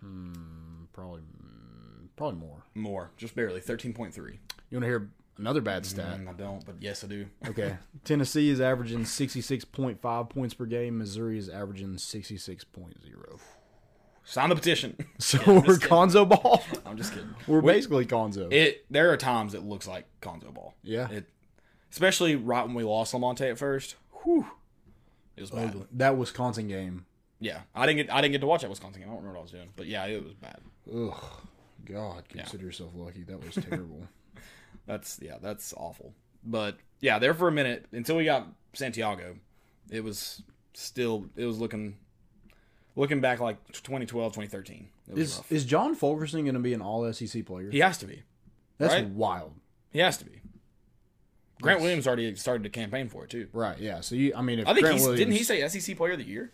Hmm, 0.00 0.84
Probably 0.94 1.20
mm, 1.20 2.08
probably 2.16 2.40
more. 2.40 2.64
More, 2.74 3.10
just 3.16 3.34
barely. 3.36 3.60
Thirteen 3.60 3.92
point 3.92 4.14
three. 4.14 4.38
You 4.70 4.76
wanna 4.76 4.86
hear 4.86 5.10
another 5.36 5.60
bad 5.60 5.84
stat? 5.84 6.18
Mm, 6.18 6.28
I 6.28 6.32
don't, 6.32 6.64
but 6.64 6.76
yes, 6.80 7.04
I 7.04 7.08
do. 7.08 7.26
Okay. 7.46 7.76
Tennessee 8.04 8.48
is 8.48 8.60
averaging 8.60 9.04
sixty 9.04 9.40
six 9.42 9.64
point 9.66 10.00
five 10.00 10.30
points 10.30 10.54
per 10.54 10.64
game. 10.64 10.96
Missouri 10.98 11.36
is 11.38 11.48
averaging 11.50 11.98
sixty 11.98 12.38
six 12.38 12.64
point 12.64 12.96
zero. 13.02 13.38
Sign 14.30 14.48
the 14.48 14.54
petition. 14.54 14.96
So 15.18 15.38
I'm 15.46 15.54
we're 15.56 15.62
just. 15.76 15.82
Cuonzo 15.82 16.28
ball. 16.28 16.62
I'm 16.86 16.96
just 16.96 17.12
kidding. 17.12 17.34
We're 17.46 17.60
We- 17.60 17.72
basically 17.72 18.06
Cuonzo. 18.06 18.50
It 18.52 18.86
there 18.90 19.10
are 19.12 19.16
times 19.16 19.54
it 19.54 19.62
looks 19.62 19.86
like 19.86 20.06
Cuonzo 20.22 20.52
ball. 20.54 20.74
yeah. 20.82 21.10
It, 21.10 21.26
especially 21.92 22.36
right 22.36 22.64
when 22.64 22.74
we 22.74 22.84
lost 22.84 23.12
Lamonte 23.12 23.50
at 23.50 23.58
first. 23.58 23.96
Whew, 24.22 24.46
it 25.36 25.40
was 25.42 25.50
bad. 25.50 25.74
that 25.92 26.16
Wisconsin 26.16 26.68
game 26.68 27.06
Yeah, 27.40 27.60
I 27.74 27.86
didn't 27.86 28.06
get 28.06 28.14
I 28.14 28.20
didn't 28.20 28.32
get 28.32 28.40
to 28.42 28.46
watch 28.46 28.62
that 28.62 28.70
Wisconsin 28.70 29.00
game. 29.02 29.10
I 29.10 29.12
don't 29.14 29.22
remember 29.22 29.38
what 29.38 29.40
I 29.40 29.42
was 29.42 29.50
doing, 29.52 29.70
but 29.76 29.86
yeah, 29.86 30.04
it 30.06 30.22
was 30.22 30.34
bad. 30.34 30.60
Ugh, 30.94 31.24
God, 31.84 32.28
consider 32.28 32.64
yourself 32.64 32.90
lucky. 32.94 33.22
That 33.24 33.44
was 33.44 33.54
terrible. 33.56 34.06
That's 34.86 35.18
yeah, 35.22 35.36
that's 35.40 35.72
awful. 35.76 36.14
But 36.44 36.76
yeah, 37.00 37.18
there 37.18 37.34
for 37.34 37.48
a 37.48 37.52
minute 37.52 37.86
until 37.92 38.16
we 38.16 38.24
got 38.24 38.46
Santiago, 38.72 39.36
it 39.90 40.02
was 40.02 40.42
still 40.74 41.26
it 41.36 41.44
was 41.44 41.58
looking 41.58 41.96
looking 42.96 43.20
back 43.20 43.40
like 43.40 43.56
2012, 43.72 44.32
2013. 44.32 44.88
Is 45.14 45.36
rough. 45.36 45.52
is 45.52 45.64
John 45.64 45.94
Fulkerson 45.94 46.42
going 46.42 46.54
to 46.54 46.60
be 46.60 46.74
an 46.74 46.80
All 46.82 47.10
SEC 47.12 47.44
player? 47.44 47.70
He 47.70 47.80
has 47.80 47.98
to 47.98 48.06
be. 48.06 48.22
That's 48.78 48.94
right? 48.94 49.08
wild. 49.08 49.54
He 49.90 49.98
has 49.98 50.16
to 50.18 50.24
be. 50.24 50.40
Grant 51.60 51.78
Yes. 51.78 51.82
Williams 51.82 52.06
already 52.06 52.34
started 52.36 52.62
to 52.64 52.70
campaign 52.70 53.08
for 53.08 53.24
it 53.24 53.30
too. 53.30 53.48
Right. 53.52 53.78
Yeah. 53.78 54.00
So 54.00 54.14
you, 54.14 54.32
I 54.34 54.40
mean, 54.42 54.60
if 54.60 54.66
I 54.66 54.72
think 54.72 54.84
Grant 54.84 54.96
he's 54.96 55.02
Williams, 55.06 55.20
didn't 55.20 55.34
he 55.34 55.44
say 55.44 55.68
SEC 55.68 55.96
Player 55.96 56.12
of 56.12 56.18
the 56.18 56.24
Year? 56.24 56.52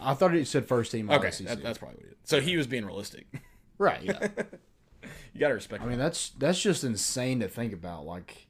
I 0.00 0.14
thought 0.14 0.32
he 0.32 0.44
said 0.44 0.68
first 0.68 0.92
team 0.92 1.10
Okay, 1.10 1.30
SEC. 1.32 1.48
that, 1.48 1.62
that's 1.62 1.78
probably 1.78 1.96
what 1.96 2.06
it 2.06 2.12
is. 2.12 2.16
So 2.24 2.40
he 2.40 2.56
was 2.56 2.66
being 2.68 2.84
realistic. 2.84 3.26
right. 3.78 4.02
Yeah. 4.02 4.28
you 5.32 5.40
gotta 5.40 5.54
respect. 5.54 5.82
I 5.82 5.86
mean, 5.86 5.98
that's 5.98 6.30
that's 6.30 6.60
just 6.60 6.84
insane 6.84 7.40
to 7.40 7.48
think 7.48 7.72
about. 7.72 8.06
Like 8.06 8.46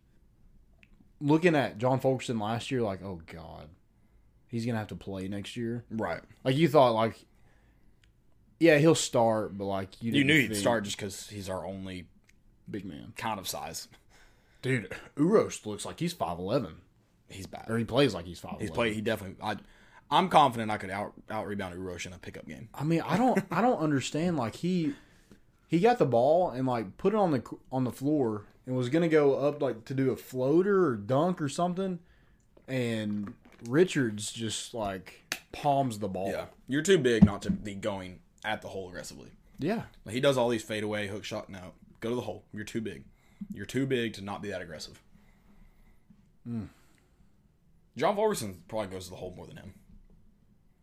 looking 1.20 1.55
at 1.55 1.79
John 1.79 1.99
Fulkerson 2.01 2.38
last 2.38 2.70
year, 2.70 2.83
like, 2.83 3.03
oh 3.03 3.23
god, 3.27 3.68
he's 4.50 4.66
gonna 4.66 4.78
have 4.78 4.88
to 4.88 4.96
play 4.96 5.28
next 5.28 5.56
year. 5.56 5.84
right. 5.90 6.20
Like 6.44 6.56
you 6.56 6.68
thought, 6.68 6.94
like, 6.94 7.24
yeah, 8.58 8.78
he'll 8.78 8.94
start, 8.94 9.56
but 9.56 9.64
like 9.64 10.02
you, 10.02 10.12
You 10.12 10.24
knew 10.24 10.38
he'd 10.40 10.48
think- 10.48 10.60
start 10.60 10.84
just 10.84 10.96
because 10.96 11.28
he's 11.28 11.48
our 11.48 11.64
only 11.64 12.06
big 12.70 12.84
man, 12.84 13.12
kind 13.16 13.38
of 13.40 13.48
size. 13.48 13.88
dude. 14.62 14.92
Uros 15.16 15.64
looks 15.66 15.84
like 15.86 15.98
he's 16.00 16.12
five 16.12 16.38
eleven, 16.38 16.76
He's 17.28 17.46
bad. 17.46 17.66
or 17.70 17.78
he 17.78 17.84
plays 17.84 18.14
like 18.14 18.26
he's 18.26 18.38
five. 18.40 18.56
He's 18.60 18.70
played. 18.70 18.94
He 18.94 19.00
definitely. 19.00 19.36
I, 19.42 19.56
I'm 20.10 20.28
confident 20.28 20.70
I 20.70 20.76
could 20.76 20.90
out 20.90 21.12
out 21.30 21.46
rebound 21.46 21.74
Uros 21.74 22.04
in 22.04 22.12
a 22.12 22.18
pickup 22.18 22.46
game. 22.46 22.68
I 22.74 22.82
mean, 22.84 23.00
I 23.02 23.16
don't, 23.16 23.42
I 23.50 23.62
don't 23.62 23.78
understand. 23.78 24.36
Like 24.36 24.56
he, 24.56 24.94
he 25.68 25.78
got 25.78 25.98
the 25.98 26.04
ball 26.06 26.50
and 26.50 26.66
like 26.66 26.98
put 26.98 27.14
it 27.14 27.16
on 27.16 27.30
the 27.30 27.42
on 27.72 27.84
the 27.84 27.92
floor 27.92 28.44
and 28.66 28.76
was 28.76 28.88
gonna 28.88 29.08
go 29.08 29.36
up 29.36 29.62
like 29.62 29.84
to 29.86 29.94
do 29.94 30.10
a 30.10 30.16
floater 30.16 30.86
or 30.88 30.96
dunk 30.96 31.40
or 31.40 31.48
something, 31.48 32.00
and 32.68 33.32
Richards 33.68 34.33
just 34.33 34.75
like 34.75 35.42
palms 35.53 35.99
the 35.99 36.09
ball. 36.09 36.31
Yeah, 36.31 36.46
you're 36.68 36.83
too 36.83 36.99
big 36.99 37.25
not 37.25 37.42
to 37.42 37.51
be 37.51 37.75
going 37.75 38.20
at 38.44 38.62
the 38.62 38.68
hole 38.68 38.88
aggressively. 38.88 39.31
yeah. 39.59 39.83
Like, 40.05 40.14
he 40.14 40.20
does 40.20 40.37
all 40.38 40.49
these 40.49 40.62
fadeaway 40.62 41.09
hook 41.09 41.25
shot. 41.25 41.51
No, 41.51 41.73
go 42.01 42.09
to 42.09 42.14
the 42.14 42.23
hole. 42.23 42.44
You're 42.53 42.64
too 42.64 42.81
big. 42.81 43.05
You're 43.53 43.66
too 43.66 43.87
big 43.87 44.14
to 44.14 44.23
not 44.23 44.42
be 44.42 44.51
that 44.51 44.62
aggressive. 44.62 45.03
Hmm. 46.46 46.64
John 47.96 48.16
Fulkerson 48.16 48.62
probably 48.68 48.88
goes 48.88 49.05
to 49.05 49.11
the 49.11 49.16
hole 49.16 49.35
more 49.37 49.46
than 49.46 49.57
him 49.57 49.75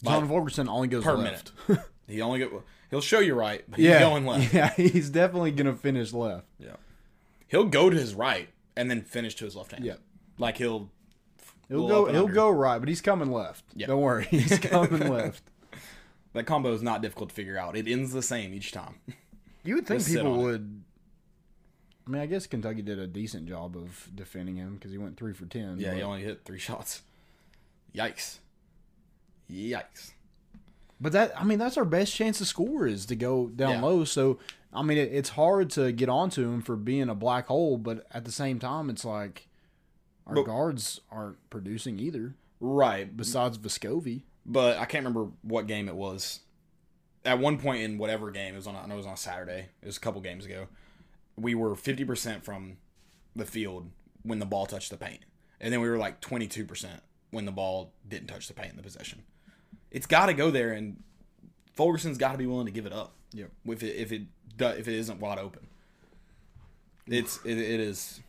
John 0.04 0.28
Fulkerson 0.28 0.70
only 0.70 0.88
goes 0.88 1.04
per 1.04 1.16
left. 1.16 1.52
minute. 1.68 1.84
He 2.10 2.22
only 2.22 2.40
get. 2.40 2.50
He'll 2.90 3.02
show 3.02 3.20
you 3.20 3.34
right, 3.36 3.66
but 3.68 3.80
he's 3.80 3.88
Yeah, 3.90 4.00
going 4.00 4.26
left. 4.26 4.54
yeah, 4.54 4.74
he's 4.76 5.10
definitely 5.10 5.52
gonna 5.52 5.76
finish 5.76 6.14
left. 6.14 6.46
Yeah. 6.58 6.78
He'll 7.48 7.66
go 7.66 7.90
to 7.90 7.98
his 7.98 8.14
right 8.16 8.48
and 8.78 8.90
then 8.90 9.02
finish 9.02 9.36
to 9.36 9.44
his 9.46 9.58
left 9.58 9.72
hand. 9.74 9.84
Yeah. 9.84 9.96
Like 10.38 10.58
he'll. 10.58 10.90
He'll 11.70 11.88
go. 11.88 12.06
He'll 12.06 12.24
under. 12.24 12.34
go 12.34 12.50
right, 12.50 12.80
but 12.80 12.88
he's 12.88 13.02
coming 13.02 13.32
left. 13.32 13.64
Yeah. 13.76 13.88
Don't 13.88 14.02
worry, 14.02 14.26
he's 14.30 14.58
coming 14.60 15.08
left. 15.14 15.44
That 16.34 16.46
combo 16.46 16.72
is 16.74 16.84
not 16.84 17.02
difficult 17.02 17.30
to 17.30 17.36
figure 17.36 17.58
out. 17.58 17.76
It 17.76 17.88
ends 17.88 18.12
the 18.14 18.22
same 18.22 18.54
each 18.54 18.72
time. 18.72 18.96
You 19.64 19.76
would 19.76 19.86
think 19.86 20.06
people 20.06 20.32
on 20.32 20.40
it. 20.40 20.44
would. 20.44 20.84
I 22.08 22.10
mean, 22.10 22.22
I 22.22 22.26
guess 22.26 22.48
Kentucky 22.48 22.82
did 22.82 23.00
a 23.00 23.08
decent 23.08 23.48
job 23.48 23.76
of 23.76 24.08
defending 24.16 24.56
him 24.56 24.76
because 24.76 24.94
he 24.94 24.98
went 24.98 25.18
three 25.18 25.34
for 25.34 25.46
ten. 25.46 25.76
Yeah, 25.78 25.90
but, 25.90 25.98
he 25.98 26.04
only 26.04 26.22
hit 26.24 26.46
three 26.46 26.60
shots. 26.60 27.02
Yikes. 27.94 28.38
Yikes. 29.52 30.12
but 31.02 31.12
that 31.12 31.40
I 31.40 31.44
mean, 31.44 31.60
that's 31.60 31.78
our 31.78 31.84
best 31.84 32.14
chance 32.16 32.38
to 32.38 32.46
score 32.46 32.88
is 32.88 33.06
to 33.08 33.16
go 33.18 33.48
down 33.48 33.72
Yeah. 33.72 33.82
low. 33.82 34.04
So 34.06 34.40
I 34.74 34.84
mean, 34.84 34.98
it, 34.98 35.12
it's 35.12 35.30
hard 35.30 35.70
to 35.72 35.92
get 35.92 36.08
onto 36.08 36.44
him 36.50 36.62
for 36.62 36.78
being 36.78 37.10
a 37.10 37.16
black 37.16 37.48
hole, 37.48 37.78
but 37.78 38.06
at 38.12 38.24
the 38.26 38.32
same 38.32 38.60
time, 38.60 38.90
it's 38.90 39.04
like 39.04 39.47
our 40.28 40.36
But- 40.36 40.46
guards 40.46 41.02
aren't 41.10 41.50
producing 41.50 42.00
either. 42.00 42.36
Right. 42.60 43.16
Besides 43.16 43.58
Vescovi, 43.58 44.24
But 44.46 44.78
I 44.78 44.86
can't 44.86 45.04
remember 45.06 45.32
what 45.42 45.68
game 45.68 45.88
it 45.90 45.96
was. 45.96 46.40
At 47.26 47.40
one 47.40 47.58
point 47.60 47.82
in 47.84 47.98
whatever 47.98 48.32
game, 48.32 48.54
it 48.54 48.58
was 48.58 48.68
on 48.68 48.76
I 48.76 48.86
know 48.86 48.94
it 48.94 48.98
was 48.98 49.06
on 49.06 49.14
a 49.14 49.18
Saturday. 49.18 49.70
It 49.82 49.86
was 49.86 49.98
a 49.98 50.00
couple 50.00 50.22
games 50.22 50.46
ago. 50.46 50.68
We 51.36 51.54
were 51.56 51.76
fifty 51.76 52.06
percent 52.06 52.44
from 52.46 52.78
the 53.36 53.46
field 53.46 53.92
when 54.24 54.40
the 54.40 54.46
ball 54.46 54.66
touched 54.66 54.90
the 54.92 54.98
paint. 54.98 55.20
And 55.60 55.74
then 55.74 55.82
we 55.82 55.90
were 55.90 55.98
like 55.98 56.22
twenty 56.22 56.48
two 56.48 56.64
percent 56.66 57.02
when 57.32 57.46
the 57.46 57.52
ball 57.52 57.92
didn't 58.08 58.28
touch 58.28 58.48
the 58.48 58.54
paint 58.54 58.70
in 58.72 58.78
the 58.78 58.84
possession. 58.84 59.24
It's 59.92 60.06
gotta 60.06 60.34
go 60.34 60.50
there 60.52 60.72
and 60.72 61.04
Fulkerson's 61.76 62.18
gotta 62.18 62.38
be 62.38 62.46
willing 62.48 62.66
to 62.68 62.72
give 62.72 62.86
it 62.86 62.94
up. 62.94 63.14
Yep. 63.34 63.52
If 63.66 63.84
it 63.84 63.96
if 63.98 64.12
it 64.14 64.22
if 64.60 64.88
it 64.88 64.94
isn't 64.96 65.20
wide 65.20 65.38
open. 65.40 65.68
It's 67.08 67.40
it, 67.46 67.58
it 67.58 67.80
is 67.80 68.22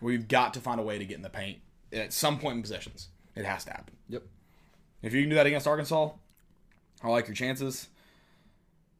we've 0.00 0.28
got 0.28 0.54
to 0.54 0.60
find 0.60 0.80
a 0.80 0.82
way 0.82 0.98
to 0.98 1.04
get 1.04 1.16
in 1.16 1.22
the 1.22 1.30
paint 1.30 1.58
at 1.92 2.12
some 2.12 2.38
point 2.38 2.56
in 2.56 2.62
possessions. 2.62 3.08
It 3.34 3.44
has 3.44 3.64
to 3.64 3.70
happen. 3.70 3.94
Yep. 4.08 4.22
If 5.02 5.14
you 5.14 5.22
can 5.22 5.30
do 5.30 5.36
that 5.36 5.46
against 5.46 5.66
Arkansas, 5.66 6.10
I 7.02 7.08
like 7.08 7.28
your 7.28 7.34
chances. 7.34 7.88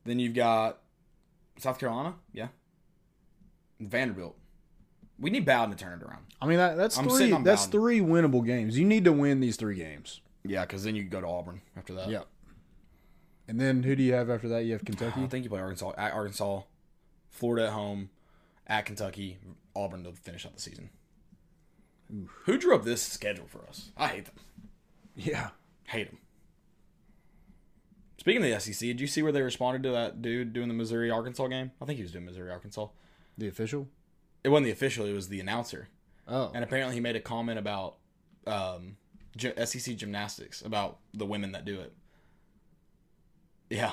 Then 0.04 0.18
you've 0.18 0.34
got 0.34 0.78
South 1.58 1.78
Carolina, 1.78 2.14
yeah. 2.32 2.48
Vanderbilt. 3.80 4.36
We 5.18 5.30
need 5.30 5.44
Bowden 5.44 5.70
to 5.70 5.76
turn 5.76 6.00
it 6.00 6.04
around. 6.04 6.24
I 6.40 6.46
mean, 6.46 6.58
that, 6.58 6.76
that's 6.76 6.96
I'm 6.96 7.08
three. 7.08 7.30
That's 7.42 7.66
Bowden. 7.66 7.80
three 7.80 8.00
winnable 8.00 8.46
games. 8.46 8.78
You 8.78 8.84
need 8.84 9.04
to 9.04 9.12
win 9.12 9.40
these 9.40 9.56
three 9.56 9.74
games. 9.74 10.20
Yeah, 10.44 10.62
because 10.62 10.84
then 10.84 10.94
you 10.94 11.02
go 11.02 11.20
to 11.20 11.26
Auburn 11.26 11.60
after 11.76 11.92
that. 11.94 12.08
Yep. 12.08 12.26
And 13.48 13.60
then 13.60 13.82
who 13.82 13.96
do 13.96 14.02
you 14.02 14.12
have 14.12 14.30
after 14.30 14.48
that? 14.48 14.64
You 14.64 14.72
have 14.72 14.84
Kentucky. 14.84 15.22
I 15.22 15.26
think 15.26 15.42
you 15.42 15.50
play 15.50 15.60
Arkansas, 15.60 15.92
at 15.98 16.12
Arkansas, 16.12 16.62
Florida 17.30 17.66
at 17.66 17.72
home, 17.72 18.10
at 18.66 18.84
Kentucky, 18.84 19.38
Auburn 19.78 20.04
to 20.04 20.12
finish 20.12 20.44
out 20.46 20.54
the 20.54 20.60
season. 20.60 20.90
Who 22.44 22.56
drew 22.58 22.74
up 22.74 22.84
this 22.84 23.02
schedule 23.02 23.46
for 23.46 23.66
us? 23.68 23.90
I 23.96 24.08
hate 24.08 24.24
them. 24.26 24.34
Yeah. 25.14 25.50
Hate 25.84 26.08
them. 26.10 26.18
Speaking 28.18 28.42
of 28.42 28.50
the 28.50 28.60
SEC, 28.60 28.80
did 28.80 29.00
you 29.00 29.06
see 29.06 29.22
where 29.22 29.32
they 29.32 29.42
responded 29.42 29.82
to 29.84 29.90
that 29.90 30.20
dude 30.22 30.52
doing 30.52 30.68
the 30.68 30.74
Missouri 30.74 31.10
Arkansas 31.10 31.46
game? 31.48 31.70
I 31.80 31.84
think 31.84 31.98
he 31.98 32.02
was 32.02 32.12
doing 32.12 32.24
Missouri 32.24 32.50
Arkansas. 32.50 32.88
The 33.36 33.46
official. 33.48 33.88
It 34.42 34.48
wasn't 34.48 34.66
the 34.66 34.72
official; 34.72 35.06
it 35.06 35.12
was 35.12 35.28
the 35.28 35.40
announcer. 35.40 35.88
Oh. 36.26 36.50
And 36.54 36.64
apparently, 36.64 36.94
he 36.94 37.00
made 37.00 37.16
a 37.16 37.20
comment 37.20 37.58
about 37.58 37.96
um, 38.46 38.96
SEC 39.38 39.96
gymnastics 39.96 40.62
about 40.62 40.98
the 41.14 41.26
women 41.26 41.52
that 41.52 41.64
do 41.64 41.80
it. 41.80 41.92
Yeah, 43.70 43.92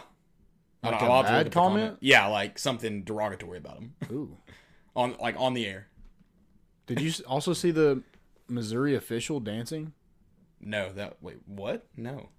Like 0.84 0.94
a 1.02 1.06
I'll 1.06 1.24
have 1.24 1.26
to 1.32 1.38
look 1.38 1.46
bad 1.46 1.52
comment. 1.52 1.54
comment? 1.84 1.98
Yeah, 2.02 2.28
like 2.28 2.58
something 2.58 3.04
derogatory 3.04 3.58
about 3.58 3.76
them 3.76 3.94
Ooh. 4.10 4.38
on 4.96 5.16
like 5.20 5.36
on 5.40 5.54
the 5.54 5.66
air. 5.66 5.88
Did 6.88 7.02
you 7.02 7.12
also 7.28 7.54
see 7.54 7.72
the 7.72 8.04
Missouri 8.48 8.96
official 8.96 9.40
dancing? 9.40 9.94
No, 10.62 10.92
that 10.94 11.18
wait, 11.22 11.38
what? 11.46 11.86
No. 11.98 12.30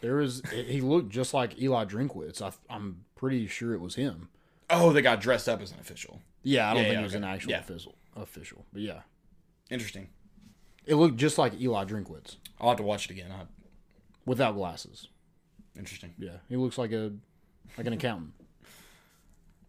There 0.00 0.16
was. 0.16 0.42
he 0.52 0.80
looked 0.80 1.10
just 1.10 1.34
like 1.34 1.60
Eli 1.60 1.84
Drinkwitz. 1.84 2.40
I, 2.40 2.52
I'm 2.72 3.04
pretty 3.16 3.46
sure 3.46 3.74
it 3.74 3.80
was 3.80 3.96
him. 3.96 4.28
Oh, 4.70 4.92
they 4.92 5.02
got 5.02 5.20
dressed 5.20 5.48
up 5.48 5.60
as 5.60 5.72
an 5.72 5.78
official. 5.80 6.20
Yeah, 6.42 6.70
I 6.70 6.74
don't 6.74 6.82
Yeah, 6.82 6.88
think 6.88 6.94
yeah, 6.94 7.00
it 7.00 7.04
was 7.04 7.12
okay. 7.14 7.24
an 7.24 7.30
actual 7.30 7.50
Yeah. 7.50 7.58
official. 7.60 7.94
Official, 8.16 8.64
but 8.72 8.82
yeah, 8.82 9.00
Interesting. 9.70 10.08
it 10.84 10.96
looked 10.96 11.16
just 11.16 11.38
like 11.38 11.60
Eli 11.60 11.84
Drinkwitz 11.84 12.36
I'll 12.60 12.68
have 12.70 12.78
to 12.78 12.82
watch 12.82 13.04
it 13.04 13.10
again. 13.12 13.30
I, 13.30 13.44
without 14.26 14.54
glasses. 14.56 15.08
interesting. 15.76 16.14
Yeah, 16.18 16.38
he 16.48 16.56
looks 16.56 16.76
like 16.78 16.92
a 16.92 17.12
like 17.78 17.86
an 17.86 17.92
accountant. 17.92 18.32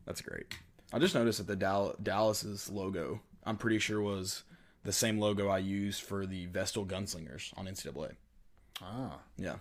That's 0.06 0.22
great. 0.22 0.56
I 0.94 1.00
just 1.00 1.16
noticed 1.16 1.38
that 1.40 1.48
the 1.48 1.56
Dall- 1.56 1.96
Dallas's 2.02 2.70
logo, 2.70 3.22
I'm 3.46 3.58
pretty 3.58 3.80
sure 3.80 4.02
was 4.02 4.44
the 4.84 4.92
same 4.92 5.20
logo 5.20 5.48
I 5.48 5.60
used 5.60 6.02
for 6.02 6.26
the 6.26 6.48
Vestal 6.48 6.86
Gunslingers 6.86 7.58
on 7.58 7.66
NCAA. 7.68 8.14
Ah, 8.82 9.20
Yeah. 9.38 9.58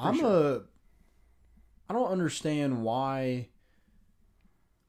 I'm 0.00 0.24
a. 0.24 0.62
I 1.90 1.92
don't 1.92 2.10
understand 2.10 2.82
why. 2.84 3.48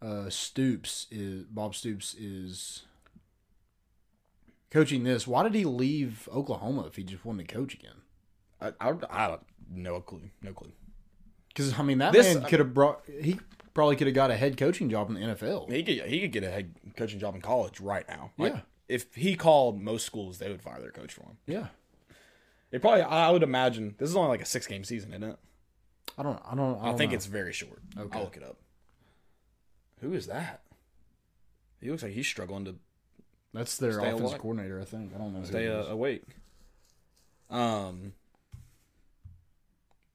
Uh, 0.01 0.29
Stoops 0.29 1.07
is 1.11 1.43
Bob 1.45 1.75
Stoops 1.75 2.13
is 2.13 2.83
coaching 4.71 5.03
this. 5.03 5.27
Why 5.27 5.43
did 5.43 5.53
he 5.55 5.65
leave 5.65 6.29
Oklahoma 6.31 6.85
if 6.87 6.95
he 6.95 7.03
just 7.03 7.25
wanted 7.25 7.47
to 7.47 7.53
coach 7.53 7.73
again? 7.73 7.95
I, 8.61 8.71
I, 8.79 8.93
I 9.09 9.37
no 9.71 9.99
clue. 10.01 10.29
No 10.41 10.53
clue. 10.53 10.71
Because 11.49 11.77
I 11.77 11.83
mean, 11.83 11.97
that 11.97 12.13
This- 12.13 12.35
man 12.35 12.45
could 12.45 12.59
have 12.59 12.73
brought. 12.73 13.01
He 13.21 13.39
probably 13.73 13.95
could 13.95 14.07
have 14.07 14.15
got 14.15 14.31
a 14.31 14.37
head 14.37 14.57
coaching 14.57 14.89
job 14.89 15.09
in 15.09 15.15
the 15.15 15.21
NFL. 15.21 15.71
He 15.71 15.83
could 15.83 16.05
he 16.05 16.21
could 16.21 16.31
get 16.31 16.43
a 16.43 16.51
head 16.51 16.73
coaching 16.97 17.19
job 17.19 17.35
in 17.35 17.41
college 17.41 17.79
right 17.79 18.07
now. 18.07 18.31
Like, 18.37 18.53
Yeah. 18.53 18.61
If 18.87 19.13
he 19.13 19.35
called 19.35 19.79
most 19.79 20.03
schools, 20.03 20.39
they 20.39 20.49
would 20.49 20.63
fire 20.63 20.81
their 20.81 20.89
coach 20.89 21.13
for 21.13 21.21
him. 21.21 21.37
Yeah, 21.45 21.67
It 22.71 22.81
probably 22.81 23.03
I 23.03 23.29
would 23.29 23.43
imagine 23.43 23.93
this 23.99 24.09
is 24.09 24.15
only 24.15 24.29
like 24.29 24.41
a 24.41 24.45
six 24.45 24.65
game 24.65 24.83
season, 24.83 25.11
isn't 25.13 25.23
it? 25.23 25.37
I 26.17 26.23
don't. 26.23 26.41
I 26.43 26.55
don't. 26.55 26.75
I, 26.79 26.81
I, 26.81 26.85
don't 26.87 26.97
think 26.97 27.11
know. 27.11 27.15
it's 27.15 27.27
very 27.27 27.53
short. 27.53 27.81
Okay. 27.95 28.17
I'll 28.17 28.25
look 28.25 28.35
it 28.35 28.43
up. 28.43 28.57
Who 30.01 30.13
is 30.13 30.25
that? 30.25 30.63
He 31.79 31.91
looks 31.91 32.01
like 32.01 32.13
he's 32.13 32.27
struggling 32.27 32.65
to 32.65 32.75
that's 33.53 33.77
their 33.77 33.93
Stay 33.93 34.09
offensive 34.09 34.39
coordinator. 34.39 34.79
I 34.79 34.85
think. 34.85 35.13
I 35.15 35.17
don't 35.17 35.33
know. 35.33 35.43
stay 35.43 35.67
uh, 35.67 35.85
awake. 35.85 36.23
Um, 37.49 38.13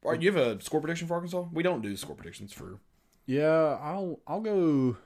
All 0.05 0.13
right, 0.13 0.23
you 0.23 0.33
have 0.33 0.41
a 0.41 0.61
score 0.63 0.81
prediction 0.81 1.09
for 1.09 1.15
Arkansas? 1.15 1.45
We 1.53 1.63
don't 1.63 1.83
do 1.83 1.97
score 1.97 2.15
predictions 2.15 2.53
for. 2.53 2.79
Yeah, 3.27 3.79
I'll 3.81 4.21
I'll 4.27 4.41
go 4.41 4.97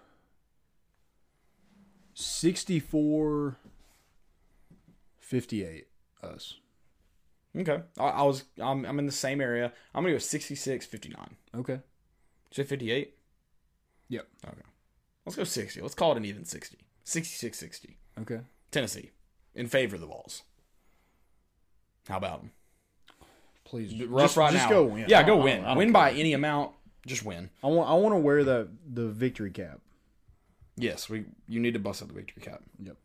64 2.15 3.57
58 5.21 5.87
us. 6.23 6.55
Okay, 7.57 7.81
I, 7.99 8.05
I 8.05 8.23
was 8.23 8.45
I'm, 8.61 8.85
I'm 8.85 8.99
in 8.99 9.07
the 9.07 9.13
same 9.13 9.41
area. 9.41 9.73
I'm 9.95 10.03
gonna 10.03 10.15
go 10.15 10.19
66 10.19 10.87
59. 10.87 11.37
Okay. 11.57 11.81
Say 12.51 12.63
58. 12.65 13.15
Yep. 14.09 14.27
Okay, 14.47 14.57
let's 15.27 15.37
go 15.37 15.45
60. 15.45 15.81
Let's 15.81 15.95
call 15.95 16.13
it 16.13 16.17
an 16.17 16.25
even 16.25 16.45
60. 16.45 16.79
66 17.05 17.59
60. 17.59 17.97
Okay. 18.21 18.41
Tennessee 18.71 19.11
in 19.55 19.67
favor 19.67 19.95
of 19.95 20.01
the 20.01 20.07
Vols. 20.07 20.43
How 22.09 22.17
about 22.17 22.41
them? 22.41 22.51
Please 23.65 24.03
Rough 24.07 24.25
just, 24.25 24.37
right 24.39 24.53
just 24.53 24.65
now. 24.65 24.71
go 24.71 24.85
win. 24.85 25.05
Yeah, 25.09 25.23
go 25.25 25.37
win. 25.37 25.77
Win 25.77 25.93
by 25.93 26.13
any 26.13 26.33
amount. 26.33 26.73
Just 27.07 27.25
win. 27.25 27.51
I 27.63 27.69
want 27.69 27.89
I 27.89 27.95
want 27.95 28.13
to 28.15 28.19
wear 28.19 28.45
the 28.45 28.69
the 28.93 29.09
victory 29.09 29.51
cap. 29.51 29.81
Yes, 30.77 31.09
we. 31.09 31.25
You 31.49 31.61
need 31.61 31.75
to 31.75 31.81
bust 31.81 32.03
out 32.03 32.09
the 32.09 32.15
victory 32.15 32.43
cap. 32.43 32.63
Yep. 32.83 32.97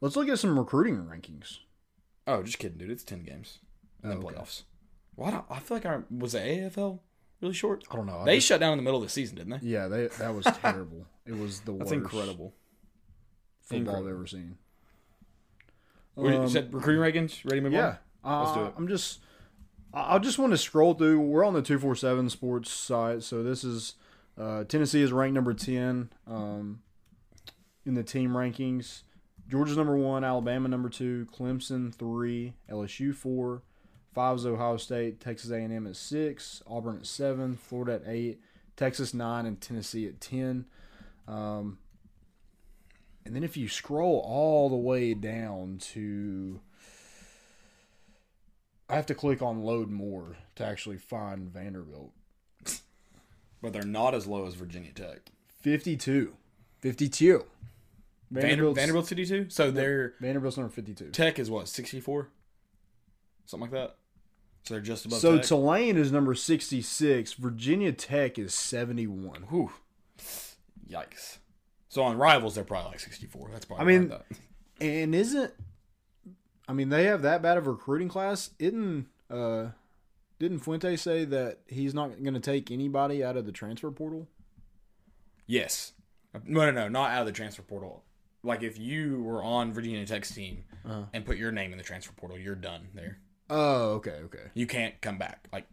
Let's 0.00 0.16
look 0.16 0.28
at 0.28 0.38
some 0.38 0.58
recruiting 0.58 0.96
rankings. 1.04 1.58
Oh, 2.26 2.42
just 2.42 2.58
kidding, 2.58 2.78
dude. 2.78 2.90
It's 2.90 3.04
ten 3.04 3.22
games 3.22 3.58
and 4.02 4.10
then 4.12 4.18
Oh, 4.22 4.26
okay. 4.26 4.36
playoffs. 4.36 4.62
Why? 5.14 5.30
don't 5.30 5.44
I 5.50 5.58
feel 5.60 5.76
like 5.76 5.86
I 5.86 6.00
was 6.10 6.32
the 6.32 6.38
AFL 6.40 7.00
really 7.40 7.54
short. 7.54 7.84
I 7.90 7.96
don't 7.96 8.06
know. 8.06 8.18
I 8.20 8.24
They 8.24 8.34
just- 8.36 8.46
shut 8.46 8.60
down 8.60 8.72
in 8.72 8.78
the 8.78 8.82
middle 8.82 8.98
of 9.00 9.04
the 9.06 9.10
season, 9.10 9.36
didn't 9.36 9.60
they? 9.60 9.66
yeah, 9.68 9.88
they 9.88 10.06
that 10.08 10.34
was 10.34 10.44
terrible. 10.62 11.06
It 11.26 11.36
was 11.36 11.60
the 11.60 11.72
That's 11.72 11.90
worst 11.90 11.92
incredible. 11.92 12.54
football 13.62 13.78
Incredible. 13.78 14.08
I've 14.08 14.14
ever 14.14 14.26
seen. 14.26 14.58
What, 16.14 16.32
you 16.32 16.40
Um, 16.40 16.48
said 16.48 16.72
recruiting 16.72 17.02
rankings. 17.02 17.44
Ready 17.44 17.56
to 17.56 17.60
move 17.62 17.72
Yeah, 17.72 17.96
on? 18.22 18.44
Let's 18.44 18.54
do 18.56 18.60
uh, 18.60 18.66
it. 18.68 18.74
I'm 18.76 18.88
just. 18.88 19.20
I 19.96 20.18
just 20.18 20.40
want 20.40 20.50
to 20.50 20.58
scroll 20.58 20.94
through. 20.94 21.20
We're 21.20 21.44
on 21.44 21.54
the 21.54 21.62
two 21.62 21.78
four 21.78 21.94
seven 21.94 22.28
sports 22.28 22.70
site, 22.70 23.22
so 23.22 23.44
this 23.44 23.62
is 23.62 23.94
uh, 24.36 24.64
Tennessee 24.64 25.02
is 25.02 25.12
ranked 25.12 25.34
number 25.34 25.54
ten 25.54 26.10
um, 26.26 26.80
in 27.86 27.94
the 27.94 28.02
team 28.02 28.30
rankings. 28.30 29.02
Georgia's 29.48 29.76
number 29.76 29.96
one, 29.96 30.24
Alabama 30.24 30.68
number 30.68 30.88
two, 30.88 31.28
Clemson 31.32 31.94
three, 31.94 32.54
LSU 32.68 33.14
four, 33.14 33.62
five 34.12 34.38
is 34.38 34.46
Ohio 34.46 34.78
State, 34.78 35.20
Texas 35.20 35.50
A 35.52 35.58
and 35.58 35.72
M 35.72 35.86
at 35.86 35.94
six, 35.94 36.60
Auburn 36.66 36.96
at 36.96 37.06
seven, 37.06 37.56
Florida 37.56 37.94
at 37.94 38.12
eight, 38.12 38.40
Texas 38.76 39.14
nine, 39.14 39.46
and 39.46 39.60
Tennessee 39.60 40.08
at 40.08 40.20
ten. 40.20 40.64
Um, 41.28 41.78
and 43.24 43.36
then 43.36 43.44
if 43.44 43.56
you 43.56 43.68
scroll 43.68 44.24
all 44.26 44.68
the 44.68 44.76
way 44.76 45.14
down 45.14 45.78
to 45.92 46.60
I 48.88 48.96
have 48.96 49.06
to 49.06 49.14
click 49.14 49.40
on 49.42 49.62
load 49.62 49.90
more 49.90 50.36
to 50.56 50.64
actually 50.64 50.98
find 50.98 51.48
Vanderbilt. 51.48 52.12
But 53.62 53.72
they're 53.72 53.82
not 53.82 54.14
as 54.14 54.26
low 54.26 54.46
as 54.46 54.54
Virginia 54.54 54.92
Tech. 54.92 55.30
52. 55.62 56.36
52. 56.80 57.44
Vanderbilt, 58.30 58.50
Vanderbilt's, 58.50 58.78
Vanderbilt 58.78 59.06
City 59.06 59.26
too. 59.26 59.46
So 59.48 59.70
their 59.70 60.14
Vanderbilt's 60.20 60.56
number 60.58 60.72
52. 60.72 61.10
Tech 61.10 61.38
is 61.38 61.50
what 61.50 61.68
sixty 61.68 62.00
four, 62.00 62.28
something 63.46 63.70
like 63.70 63.80
that. 63.80 63.96
So 64.64 64.74
they're 64.74 64.82
just 64.82 65.06
above. 65.06 65.20
So 65.20 65.36
Tech. 65.36 65.46
Tulane 65.46 65.96
is 65.96 66.10
number 66.10 66.34
66. 66.34 67.34
Virginia 67.34 67.92
Tech 67.92 68.38
is 68.38 68.52
71. 68.54 69.42
Whew. 69.50 69.72
Yikes. 70.90 71.38
So 71.88 72.02
on 72.02 72.18
rivals, 72.18 72.54
they're 72.56 72.64
probably 72.64 72.90
like 72.92 73.00
sixty 73.00 73.26
four. 73.26 73.48
That's 73.52 73.64
probably. 73.64 73.84
I 73.94 73.98
mean- 73.98 74.08
that. 74.08 74.26
And 74.80 75.14
isn't 75.14 75.52
I 76.68 76.72
mean 76.72 76.88
they 76.88 77.04
have 77.04 77.22
that 77.22 77.42
bad 77.42 77.56
of 77.58 77.66
a 77.66 77.70
recruiting 77.72 78.08
class? 78.08 78.50
Isn't 78.58 79.06
uh 79.30 79.66
didn't 80.38 80.60
Fuente 80.60 80.96
say 80.96 81.24
that 81.26 81.60
he's 81.66 81.94
not 81.94 82.22
going 82.22 82.34
to 82.34 82.40
take 82.40 82.70
anybody 82.70 83.22
out 83.24 83.36
of 83.36 83.46
the 83.46 83.52
transfer 83.52 83.90
portal? 83.90 84.28
yes. 85.46 85.92
No, 86.46 86.64
no, 86.66 86.72
no, 86.72 86.88
not 86.88 87.10
out 87.12 87.20
of 87.20 87.26
the 87.26 87.32
transfer 87.32 87.62
portal. 87.62 88.02
Like 88.42 88.62
if 88.64 88.78
you 88.78 89.22
were 89.22 89.42
on 89.42 89.72
Virginia 89.72 90.04
Tech's 90.04 90.34
team 90.34 90.64
Uh-huh. 90.84 91.04
and 91.12 91.24
put 91.24 91.36
your 91.36 91.52
name 91.52 91.70
in 91.72 91.78
the 91.78 91.84
transfer 91.84 92.12
portal, 92.16 92.36
you're 92.38 92.56
done 92.56 92.88
there. 92.94 93.18
Oh, 93.48 93.92
okay, 93.94 94.18
okay. 94.24 94.50
You 94.54 94.66
can't 94.66 95.00
come 95.00 95.16
back. 95.18 95.46
Like 95.52 95.66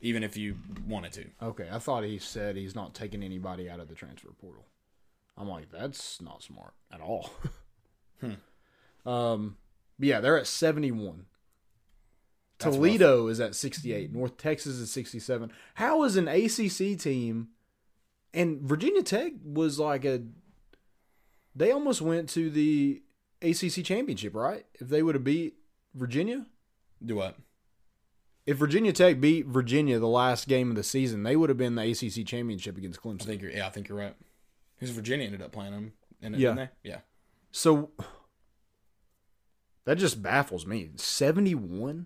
even 0.00 0.22
if 0.22 0.36
you 0.36 0.56
wanted 0.86 1.12
to. 1.14 1.24
Okay, 1.42 1.68
I 1.72 1.78
thought 1.78 2.04
he 2.04 2.18
said 2.18 2.56
he's 2.56 2.74
not 2.74 2.94
taking 2.94 3.22
anybody 3.22 3.68
out 3.70 3.80
of 3.80 3.88
the 3.88 3.94
transfer 3.94 4.28
portal. 4.40 4.66
I'm 5.36 5.48
like, 5.48 5.70
that's 5.72 6.20
not 6.20 6.42
smart 6.42 6.74
at 6.92 7.00
all. 7.00 7.30
hmm. 8.20 9.08
Um, 9.08 9.56
but 9.98 10.08
yeah, 10.08 10.20
they're 10.20 10.38
at 10.38 10.46
71. 10.46 11.26
That's 12.58 12.74
Toledo 12.74 13.28
is 13.28 13.38
at 13.40 13.54
68. 13.54 14.12
North 14.12 14.36
Texas 14.36 14.76
is 14.76 14.90
67. 14.90 15.52
How 15.74 16.02
is 16.04 16.16
an 16.16 16.26
ACC 16.28 16.98
team 16.98 17.48
and 18.34 18.60
Virginia 18.60 19.02
Tech 19.02 19.32
was 19.44 19.78
like 19.78 20.04
a 20.04 20.22
they 21.54 21.70
almost 21.72 22.00
went 22.02 22.28
to 22.30 22.50
the 22.50 23.02
ACC 23.42 23.84
championship, 23.84 24.34
right? 24.34 24.66
If 24.74 24.88
they 24.88 25.02
would 25.02 25.14
have 25.14 25.24
beat 25.24 25.54
Virginia, 25.94 26.46
Do 27.04 27.16
what? 27.16 27.36
if 28.46 28.56
Virginia 28.56 28.92
Tech 28.92 29.20
beat 29.20 29.46
Virginia 29.46 29.98
the 29.98 30.06
last 30.08 30.48
game 30.48 30.70
of 30.70 30.76
the 30.76 30.82
season, 30.82 31.22
they 31.22 31.36
would 31.36 31.48
have 31.48 31.58
been 31.58 31.74
the 31.74 31.82
ACC 31.90 32.26
championship 32.26 32.76
against 32.76 33.00
Clemson. 33.00 33.22
I 33.22 33.26
think 33.26 33.42
you're. 33.42 33.50
Yeah, 33.52 33.66
I 33.66 33.70
think 33.70 33.88
you're 33.88 33.98
right. 33.98 34.14
Because 34.78 34.94
Virginia 34.94 35.26
ended 35.26 35.42
up 35.42 35.52
playing 35.52 35.72
them. 35.72 35.92
In 36.20 36.34
it, 36.34 36.40
Yeah. 36.40 36.48
Didn't 36.54 36.70
they? 36.82 36.90
Yeah. 36.90 36.98
So 37.52 37.90
that 39.88 39.96
just 39.96 40.22
baffles 40.22 40.66
me. 40.66 40.90
71? 40.96 42.04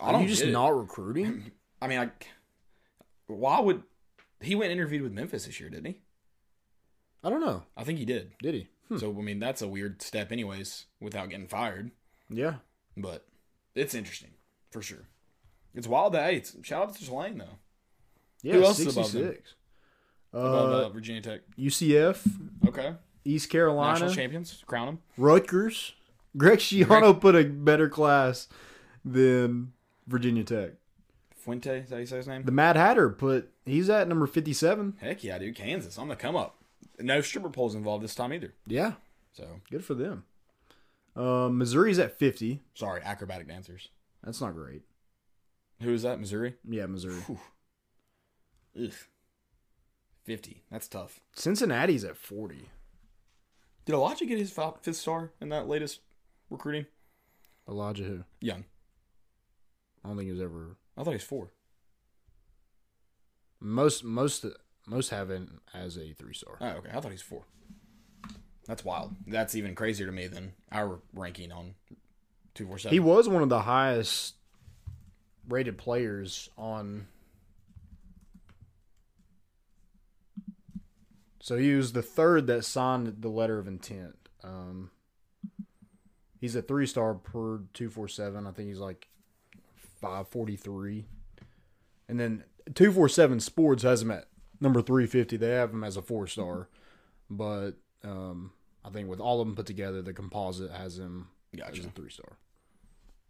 I 0.00 0.06
Are 0.06 0.12
don't 0.12 0.22
you 0.22 0.28
just 0.28 0.46
not 0.46 0.68
recruiting? 0.68 1.50
I 1.82 1.86
mean, 1.86 1.98
I. 1.98 2.10
Why 3.26 3.60
would 3.60 3.82
he 4.40 4.54
went 4.54 4.72
interviewed 4.72 5.02
with 5.02 5.12
Memphis 5.12 5.44
this 5.44 5.60
year? 5.60 5.68
Didn't 5.68 5.84
he? 5.84 5.98
I 7.22 7.28
don't 7.28 7.42
know. 7.42 7.64
I 7.76 7.84
think 7.84 7.98
he 7.98 8.06
did. 8.06 8.32
Did 8.42 8.54
he? 8.54 8.68
Hmm. 8.88 8.96
So 8.96 9.10
I 9.10 9.20
mean, 9.20 9.38
that's 9.38 9.60
a 9.60 9.68
weird 9.68 10.00
step, 10.00 10.32
anyways, 10.32 10.86
without 11.00 11.28
getting 11.28 11.48
fired. 11.48 11.90
Yeah. 12.30 12.54
But 12.96 13.26
it's 13.74 13.94
interesting 13.94 14.30
for 14.70 14.80
sure. 14.80 15.06
It's 15.74 15.86
wild 15.86 16.14
that 16.14 16.30
hey, 16.30 16.36
it's, 16.38 16.56
shout 16.62 16.84
out 16.88 16.96
to 16.96 17.04
Tulane 17.04 17.36
though. 17.36 17.58
Yeah, 18.42 18.54
Who 18.54 18.64
else 18.64 18.78
is 18.80 18.96
above 18.96 19.12
them? 19.12 19.22
66. 19.22 19.54
Above 20.32 20.72
Uh, 20.72 20.86
uh, 20.86 20.88
Virginia 20.88 21.20
Tech. 21.20 21.40
UCF, 21.58 22.26
Okay. 22.66 22.94
East 23.22 23.50
Carolina, 23.50 23.92
National 23.92 24.14
champions, 24.14 24.64
crown 24.66 24.86
them. 24.86 24.98
Rutgers. 25.18 25.92
Greg 26.36 26.58
Schiano 26.58 27.18
put 27.20 27.34
a 27.34 27.44
better 27.44 27.88
class 27.88 28.48
than 29.04 29.72
Virginia 30.06 30.44
Tech. 30.44 30.72
Fuente, 31.34 31.78
is 31.80 31.88
that 31.88 31.96
how 31.96 32.00
you 32.00 32.06
say 32.06 32.16
his 32.18 32.28
name? 32.28 32.44
The 32.44 32.52
Mad 32.52 32.76
Hatter 32.76 33.08
put 33.10 33.50
he's 33.64 33.88
at 33.90 34.06
number 34.08 34.26
57. 34.26 34.96
Heck 35.00 35.24
yeah, 35.24 35.38
dude. 35.38 35.56
Kansas 35.56 35.98
on 35.98 36.08
the 36.08 36.16
come 36.16 36.36
up. 36.36 36.56
No 36.98 37.20
stripper 37.22 37.48
poles 37.50 37.74
involved 37.74 38.04
this 38.04 38.14
time 38.14 38.32
either. 38.32 38.52
Yeah, 38.66 38.94
So 39.32 39.60
good 39.70 39.84
for 39.84 39.94
them. 39.94 40.24
Uh, 41.16 41.48
Missouri's 41.50 41.98
at 41.98 42.18
50. 42.18 42.60
sorry, 42.74 43.00
acrobatic 43.02 43.48
dancers. 43.48 43.88
That's 44.22 44.40
not 44.40 44.54
great. 44.54 44.82
Who 45.82 45.92
is 45.94 46.02
that? 46.02 46.20
Missouri. 46.20 46.56
Yeah, 46.68 46.86
Missouri. 46.86 47.22
Ugh. 48.78 48.92
Fifty. 50.22 50.62
That's 50.70 50.86
tough. 50.88 51.20
Cincinnati's 51.34 52.04
at 52.04 52.16
40. 52.16 52.68
Did 53.86 53.94
Elijah 53.94 54.26
get 54.26 54.38
his 54.38 54.52
fifth 54.52 54.94
star 54.96 55.32
in 55.40 55.48
that 55.48 55.66
latest 55.66 56.00
recruiting? 56.50 56.86
Elijah 57.68 58.04
who? 58.04 58.24
Young. 58.40 58.64
I 60.04 60.08
don't 60.08 60.16
think 60.16 60.26
he 60.26 60.32
was 60.32 60.40
ever 60.40 60.76
I 60.96 61.02
thought 61.02 61.12
he's 61.12 61.22
four. 61.22 61.52
most 63.60 64.04
most 64.04 64.44
most 64.86 65.10
have 65.10 65.30
it 65.30 65.42
as 65.72 65.96
a 65.96 66.12
three 66.12 66.34
star. 66.34 66.56
Oh, 66.60 66.68
okay. 66.78 66.90
I 66.92 67.00
thought 67.00 67.12
he's 67.12 67.22
four. 67.22 67.44
That's 68.66 68.84
wild. 68.84 69.14
That's 69.26 69.54
even 69.54 69.74
crazier 69.74 70.06
to 70.06 70.12
me 70.12 70.26
than 70.26 70.52
our 70.70 71.00
ranking 71.14 71.52
on 71.52 71.74
two 72.54 72.66
four 72.66 72.78
seven. 72.78 72.92
He 72.94 73.00
was 73.00 73.28
one 73.28 73.42
of 73.42 73.48
the 73.48 73.62
highest 73.62 74.34
rated 75.48 75.78
players 75.78 76.48
on. 76.56 77.06
So 81.42 81.56
he 81.56 81.74
was 81.74 81.92
the 81.92 82.02
third 82.02 82.46
that 82.48 82.64
signed 82.64 83.16
the 83.20 83.28
letter 83.28 83.58
of 83.58 83.66
intent. 83.66 84.16
Um, 84.44 84.90
he's 86.40 86.56
a 86.56 86.62
three 86.62 86.86
star 86.86 87.14
per 87.14 87.60
two 87.74 87.88
four 87.90 88.08
seven. 88.08 88.46
I 88.46 88.50
think 88.52 88.68
he's 88.68 88.78
like 88.78 89.08
five 90.00 90.28
forty 90.28 90.56
three, 90.56 91.06
and 92.08 92.18
then 92.18 92.44
two 92.74 92.90
four 92.92 93.08
seven 93.08 93.38
Sports 93.40 93.82
has 93.82 94.02
him 94.02 94.10
at 94.10 94.26
number 94.60 94.82
three 94.82 95.06
fifty. 95.06 95.36
They 95.36 95.50
have 95.50 95.70
him 95.72 95.84
as 95.84 95.96
a 95.96 96.02
four 96.02 96.26
star, 96.26 96.68
but 97.28 97.72
um, 98.02 98.52
I 98.84 98.90
think 98.90 99.08
with 99.08 99.20
all 99.20 99.40
of 99.40 99.46
them 99.46 99.56
put 99.56 99.66
together, 99.66 100.02
the 100.02 100.12
composite 100.12 100.70
has 100.70 100.98
him 100.98 101.28
as 101.52 101.60
Gotcha. 101.60 101.86
a 101.86 101.90
three 101.90 102.10
star. 102.10 102.38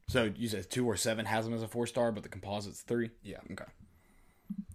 So 0.09 0.31
you 0.37 0.49
said 0.49 0.71
two 0.71 0.87
or 0.87 0.97
seven 0.97 1.25
has 1.27 1.47
him 1.47 1.55
as 1.55 1.63
a 1.63 1.69
four 1.69 1.87
star, 1.87 2.11
but 2.13 2.23
the 2.23 2.29
composite's 2.29 2.81
three. 2.81 3.11
Yeah. 3.23 3.39
Okay. 3.53 3.65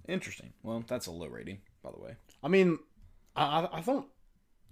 Interesting. 0.07 0.53
Well, 0.63 0.83
that's 0.87 1.07
a 1.07 1.11
low 1.11 1.27
rating, 1.27 1.59
by 1.83 1.91
the 1.91 1.99
way. 1.99 2.15
I 2.43 2.47
mean, 2.47 2.79
I 3.35 3.61
I, 3.61 3.77
I 3.77 3.81
don't. 3.81 4.05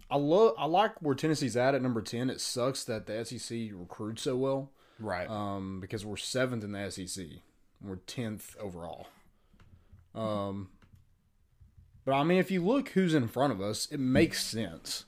I 0.10 0.18
love. 0.18 0.54
I 0.58 0.66
like 0.66 1.02
where 1.02 1.16
Tennessee's 1.16 1.58
at 1.58 1.74
at 1.76 1.82
number 1.82 2.02
ten. 2.02 2.30
It 2.30 2.40
sucks 2.42 2.84
that 2.86 3.06
the 3.08 3.24
SEC 3.26 3.70
recruits 3.74 4.24
so 4.24 4.36
well, 4.36 4.72
Right. 5.00 5.30
um, 5.30 5.80
because 5.80 6.06
we're 6.06 6.18
seventh 6.18 6.64
in 6.64 6.72
the 6.74 6.90
SEC, 6.92 7.26
We're 7.82 7.96
tenth 7.98 8.56
overall. 8.60 9.08
Um, 10.14 10.70
but 12.06 12.14
I 12.14 12.24
mean, 12.24 12.38
if 12.38 12.52
you 12.52 12.64
look 12.64 12.90
who's 12.90 13.14
in 13.16 13.28
front 13.28 13.54
of 13.54 13.62
us, 13.62 13.88
it 13.92 14.00
makes 14.00 14.44
sense. 14.44 15.06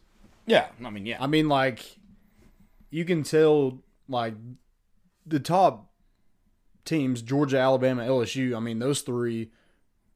Yeah, 0.47 0.67
I 0.83 0.89
mean, 0.89 1.05
yeah, 1.05 1.17
I 1.21 1.27
mean, 1.27 1.47
like 1.49 1.97
you 2.89 3.05
can 3.05 3.23
tell, 3.23 3.79
like 4.07 4.33
the 5.25 5.39
top 5.39 5.91
teams, 6.85 7.21
Georgia, 7.21 7.57
Alabama, 7.59 8.03
LSU. 8.03 8.55
I 8.55 8.59
mean, 8.59 8.79
those 8.79 9.01
three 9.01 9.51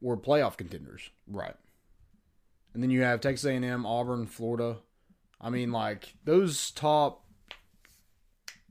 were 0.00 0.16
playoff 0.16 0.56
contenders, 0.56 1.10
right. 1.26 1.54
And 2.74 2.82
then 2.82 2.90
you 2.90 3.02
have 3.02 3.20
Texas 3.20 3.46
A&M, 3.46 3.86
Auburn, 3.86 4.26
Florida. 4.26 4.78
I 5.40 5.50
mean, 5.50 5.72
like 5.72 6.14
those 6.24 6.70
top, 6.70 7.24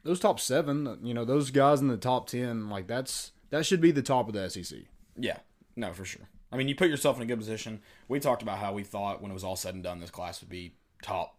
those 0.03 0.19
top 0.19 0.39
seven. 0.39 0.99
You 1.03 1.13
know, 1.13 1.25
those 1.25 1.51
guys 1.51 1.81
in 1.81 1.87
the 1.87 1.97
top 1.97 2.27
ten. 2.27 2.69
Like 2.69 2.87
that's 2.87 3.31
that 3.49 3.65
should 3.65 3.81
be 3.81 3.91
the 3.91 4.01
top 4.01 4.27
of 4.27 4.33
the 4.33 4.49
SEC. 4.49 4.79
Yeah, 5.17 5.39
no, 5.75 5.91
for 5.93 6.05
sure. 6.05 6.29
I 6.51 6.57
mean, 6.57 6.67
you 6.67 6.75
put 6.75 6.89
yourself 6.89 7.17
in 7.17 7.23
a 7.23 7.25
good 7.25 7.37
position. 7.37 7.81
We 8.07 8.19
talked 8.19 8.41
about 8.41 8.59
how 8.59 8.73
we 8.73 8.83
thought 8.83 9.21
when 9.21 9.31
it 9.31 9.33
was 9.33 9.43
all 9.43 9.55
said 9.55 9.75
and 9.75 9.83
done, 9.83 9.99
this 9.99 10.09
class 10.09 10.41
would 10.41 10.49
be 10.49 10.75
top 11.01 11.37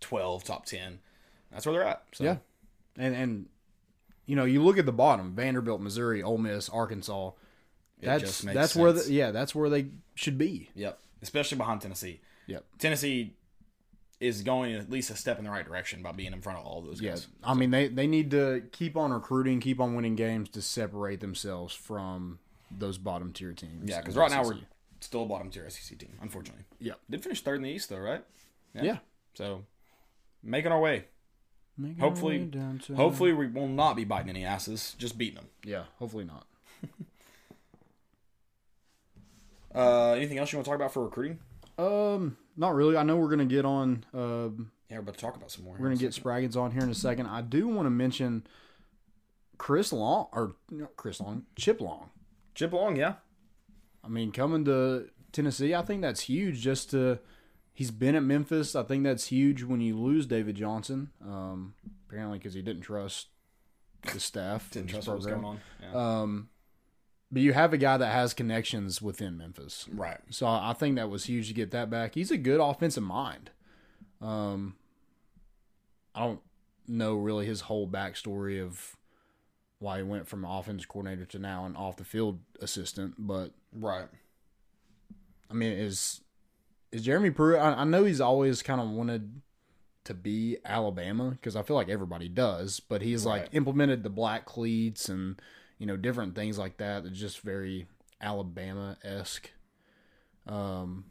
twelve, 0.00 0.44
top 0.44 0.66
ten. 0.66 1.00
That's 1.50 1.66
where 1.66 1.72
they're 1.72 1.88
at. 1.88 2.02
So. 2.12 2.24
Yeah, 2.24 2.36
and 2.96 3.14
and 3.14 3.46
you 4.26 4.36
know, 4.36 4.44
you 4.44 4.62
look 4.62 4.78
at 4.78 4.86
the 4.86 4.92
bottom: 4.92 5.34
Vanderbilt, 5.34 5.80
Missouri, 5.80 6.22
Ole 6.22 6.38
Miss, 6.38 6.68
Arkansas. 6.68 7.30
It 8.00 8.06
That's 8.06 8.40
that's 8.40 8.76
where 8.76 8.92
sense. 8.92 9.06
the, 9.06 9.12
yeah, 9.12 9.30
that's 9.30 9.54
where 9.54 9.70
they 9.70 9.86
should 10.14 10.36
be. 10.36 10.70
Yep. 10.74 10.98
Especially 11.24 11.58
behind 11.58 11.80
Tennessee. 11.80 12.20
Yep. 12.46 12.64
Tennessee 12.78 13.34
is 14.20 14.42
going 14.42 14.74
at 14.74 14.88
least 14.90 15.10
a 15.10 15.16
step 15.16 15.38
in 15.38 15.44
the 15.44 15.50
right 15.50 15.66
direction 15.66 16.02
by 16.02 16.12
being 16.12 16.32
in 16.32 16.40
front 16.40 16.58
of 16.58 16.64
all 16.64 16.80
those 16.82 17.00
Yeah, 17.00 17.10
guys. 17.10 17.26
I 17.42 17.54
mean 17.54 17.70
they 17.70 17.88
they 17.88 18.06
need 18.06 18.30
to 18.30 18.62
keep 18.70 18.96
on 18.96 19.10
recruiting, 19.12 19.58
keep 19.60 19.80
on 19.80 19.94
winning 19.94 20.14
games 20.14 20.48
to 20.50 20.62
separate 20.62 21.20
themselves 21.20 21.74
from 21.74 22.38
those 22.70 22.96
bottom 22.98 23.32
tier 23.32 23.52
teams. 23.52 23.90
Yeah, 23.90 24.00
because 24.00 24.16
right 24.16 24.30
now 24.30 24.44
we're 24.44 24.58
still 25.00 25.24
a 25.24 25.26
bottom 25.26 25.50
tier 25.50 25.68
SEC 25.68 25.98
team, 25.98 26.12
unfortunately. 26.22 26.64
Yep. 26.80 27.00
Did 27.10 27.22
finish 27.22 27.40
third 27.42 27.56
in 27.56 27.62
the 27.62 27.70
East 27.70 27.88
though, 27.88 27.98
right? 27.98 28.22
yeah. 28.74 28.98
So 29.34 29.64
making 30.42 30.70
our 30.72 30.80
way. 30.80 31.06
Making 31.76 31.98
Hopefully- 31.98 32.50
our 32.54 32.60
way 32.72 32.96
Hopefully 32.96 33.32
we 33.32 33.46
will 33.48 33.66
not 33.68 33.96
be 33.96 34.04
biting 34.04 34.28
any 34.30 34.44
asses, 34.44 34.94
just 34.98 35.18
beating 35.18 35.34
them. 35.36 35.48
yeah. 35.64 35.84
Hopefully 35.98 36.24
not. 36.24 36.46
Uh, 39.74 40.12
anything 40.12 40.38
else 40.38 40.52
you 40.52 40.58
want 40.58 40.64
to 40.66 40.70
talk 40.70 40.76
about 40.76 40.92
for 40.92 41.04
recruiting? 41.04 41.38
Um, 41.78 42.36
not 42.56 42.74
really. 42.74 42.96
I 42.96 43.02
know 43.02 43.16
we're 43.16 43.28
gonna 43.30 43.44
get 43.44 43.64
on. 43.64 44.04
Um, 44.14 44.70
Yeah, 44.88 44.96
we're 44.96 45.00
about 45.02 45.14
to 45.14 45.20
talk 45.20 45.36
about 45.36 45.50
some 45.50 45.64
more. 45.64 45.74
we're 45.78 45.86
gonna 45.88 45.96
get 45.96 46.12
Spraggins 46.12 46.56
on 46.56 46.70
here 46.70 46.82
in 46.82 46.90
a 46.90 46.94
second. 46.94 47.26
I 47.26 47.40
do 47.42 47.66
want 47.66 47.86
to 47.86 47.90
mention 47.90 48.46
Chris 49.58 49.92
Long 49.92 50.28
or 50.32 50.54
not 50.70 50.94
Chris 50.96 51.20
Long, 51.20 51.46
Chip 51.56 51.80
Long. 51.80 52.10
Chip 52.54 52.72
Long, 52.72 52.96
yeah. 52.96 53.14
I 54.04 54.08
mean, 54.08 54.30
coming 54.30 54.64
to 54.66 55.08
Tennessee, 55.32 55.74
I 55.74 55.82
think 55.82 56.02
that's 56.02 56.20
huge. 56.22 56.60
Just 56.60 56.90
to 56.90 57.18
he's 57.72 57.90
been 57.90 58.14
at 58.14 58.22
Memphis. 58.22 58.76
I 58.76 58.84
think 58.84 59.02
that's 59.02 59.26
huge 59.26 59.64
when 59.64 59.80
you 59.80 59.98
lose 59.98 60.26
David 60.26 60.54
Johnson. 60.54 61.10
Um, 61.24 61.74
apparently 62.08 62.38
because 62.38 62.54
he 62.54 62.62
didn't 62.62 62.82
trust 62.82 63.28
the 64.12 64.20
staff. 64.20 64.70
Didn't 64.70 64.90
trust 64.90 65.08
what 65.08 65.16
was 65.16 65.26
program. 65.26 65.42
going 65.42 65.56
on. 65.56 65.60
Yeah. 65.92 66.20
Um, 66.22 66.48
but 67.34 67.42
you 67.42 67.52
have 67.52 67.72
a 67.72 67.76
guy 67.76 67.96
that 67.96 68.12
has 68.12 68.32
connections 68.32 69.02
within 69.02 69.36
Memphis. 69.36 69.86
right. 69.92 70.20
So 70.30 70.46
I 70.46 70.72
think 70.78 70.94
that 70.94 71.10
was 71.10 71.24
huge 71.24 71.48
to 71.48 71.54
get 71.54 71.72
that 71.72 71.90
back. 71.90 72.14
He's 72.14 72.30
a 72.30 72.36
good 72.38 72.60
offensive 72.60 73.02
mind. 73.02 73.50
Um, 74.22 74.76
I 76.14 76.20
don't 76.20 76.40
know 76.86 77.14
really 77.16 77.44
his 77.44 77.62
whole 77.62 77.88
backstory 77.88 78.62
of 78.62 78.96
why 79.80 79.96
he 79.96 80.04
went 80.04 80.28
from 80.28 80.44
offense 80.44 80.86
coordinator 80.86 81.24
to 81.26 81.38
now 81.40 81.64
an 81.64 81.74
off 81.74 81.96
the 81.96 82.04
field 82.04 82.38
assistant, 82.60 83.14
but 83.18 83.50
Right. 83.72 84.06
I 85.50 85.54
mean, 85.54 85.72
is 85.72 86.20
is 86.92 87.02
Jeremy 87.02 87.30
Pruitt? 87.30 87.60
I, 87.60 87.72
I 87.74 87.84
know 87.84 88.04
he's 88.04 88.20
always 88.20 88.62
kind 88.62 88.80
of 88.80 88.88
wanted 88.88 89.42
to 90.04 90.14
be 90.14 90.58
Alabama 90.64 91.30
because 91.30 91.56
I 91.56 91.62
feel 91.62 91.74
like 91.74 91.88
everybody 91.88 92.28
does, 92.28 92.78
but 92.78 93.02
he's 93.02 93.26
like 93.26 93.48
implemented 93.52 94.04
the 94.04 94.10
black 94.10 94.44
cleats 94.44 95.08
and 95.08 95.40
you 95.78 95.86
know 95.86 95.96
different 95.96 96.34
things 96.34 96.58
like 96.58 96.76
that. 96.78 97.04
That's 97.04 97.18
just 97.18 97.40
very 97.40 97.86
Alabama 98.20 98.96
esque. 99.04 99.50
Um, 100.46 101.04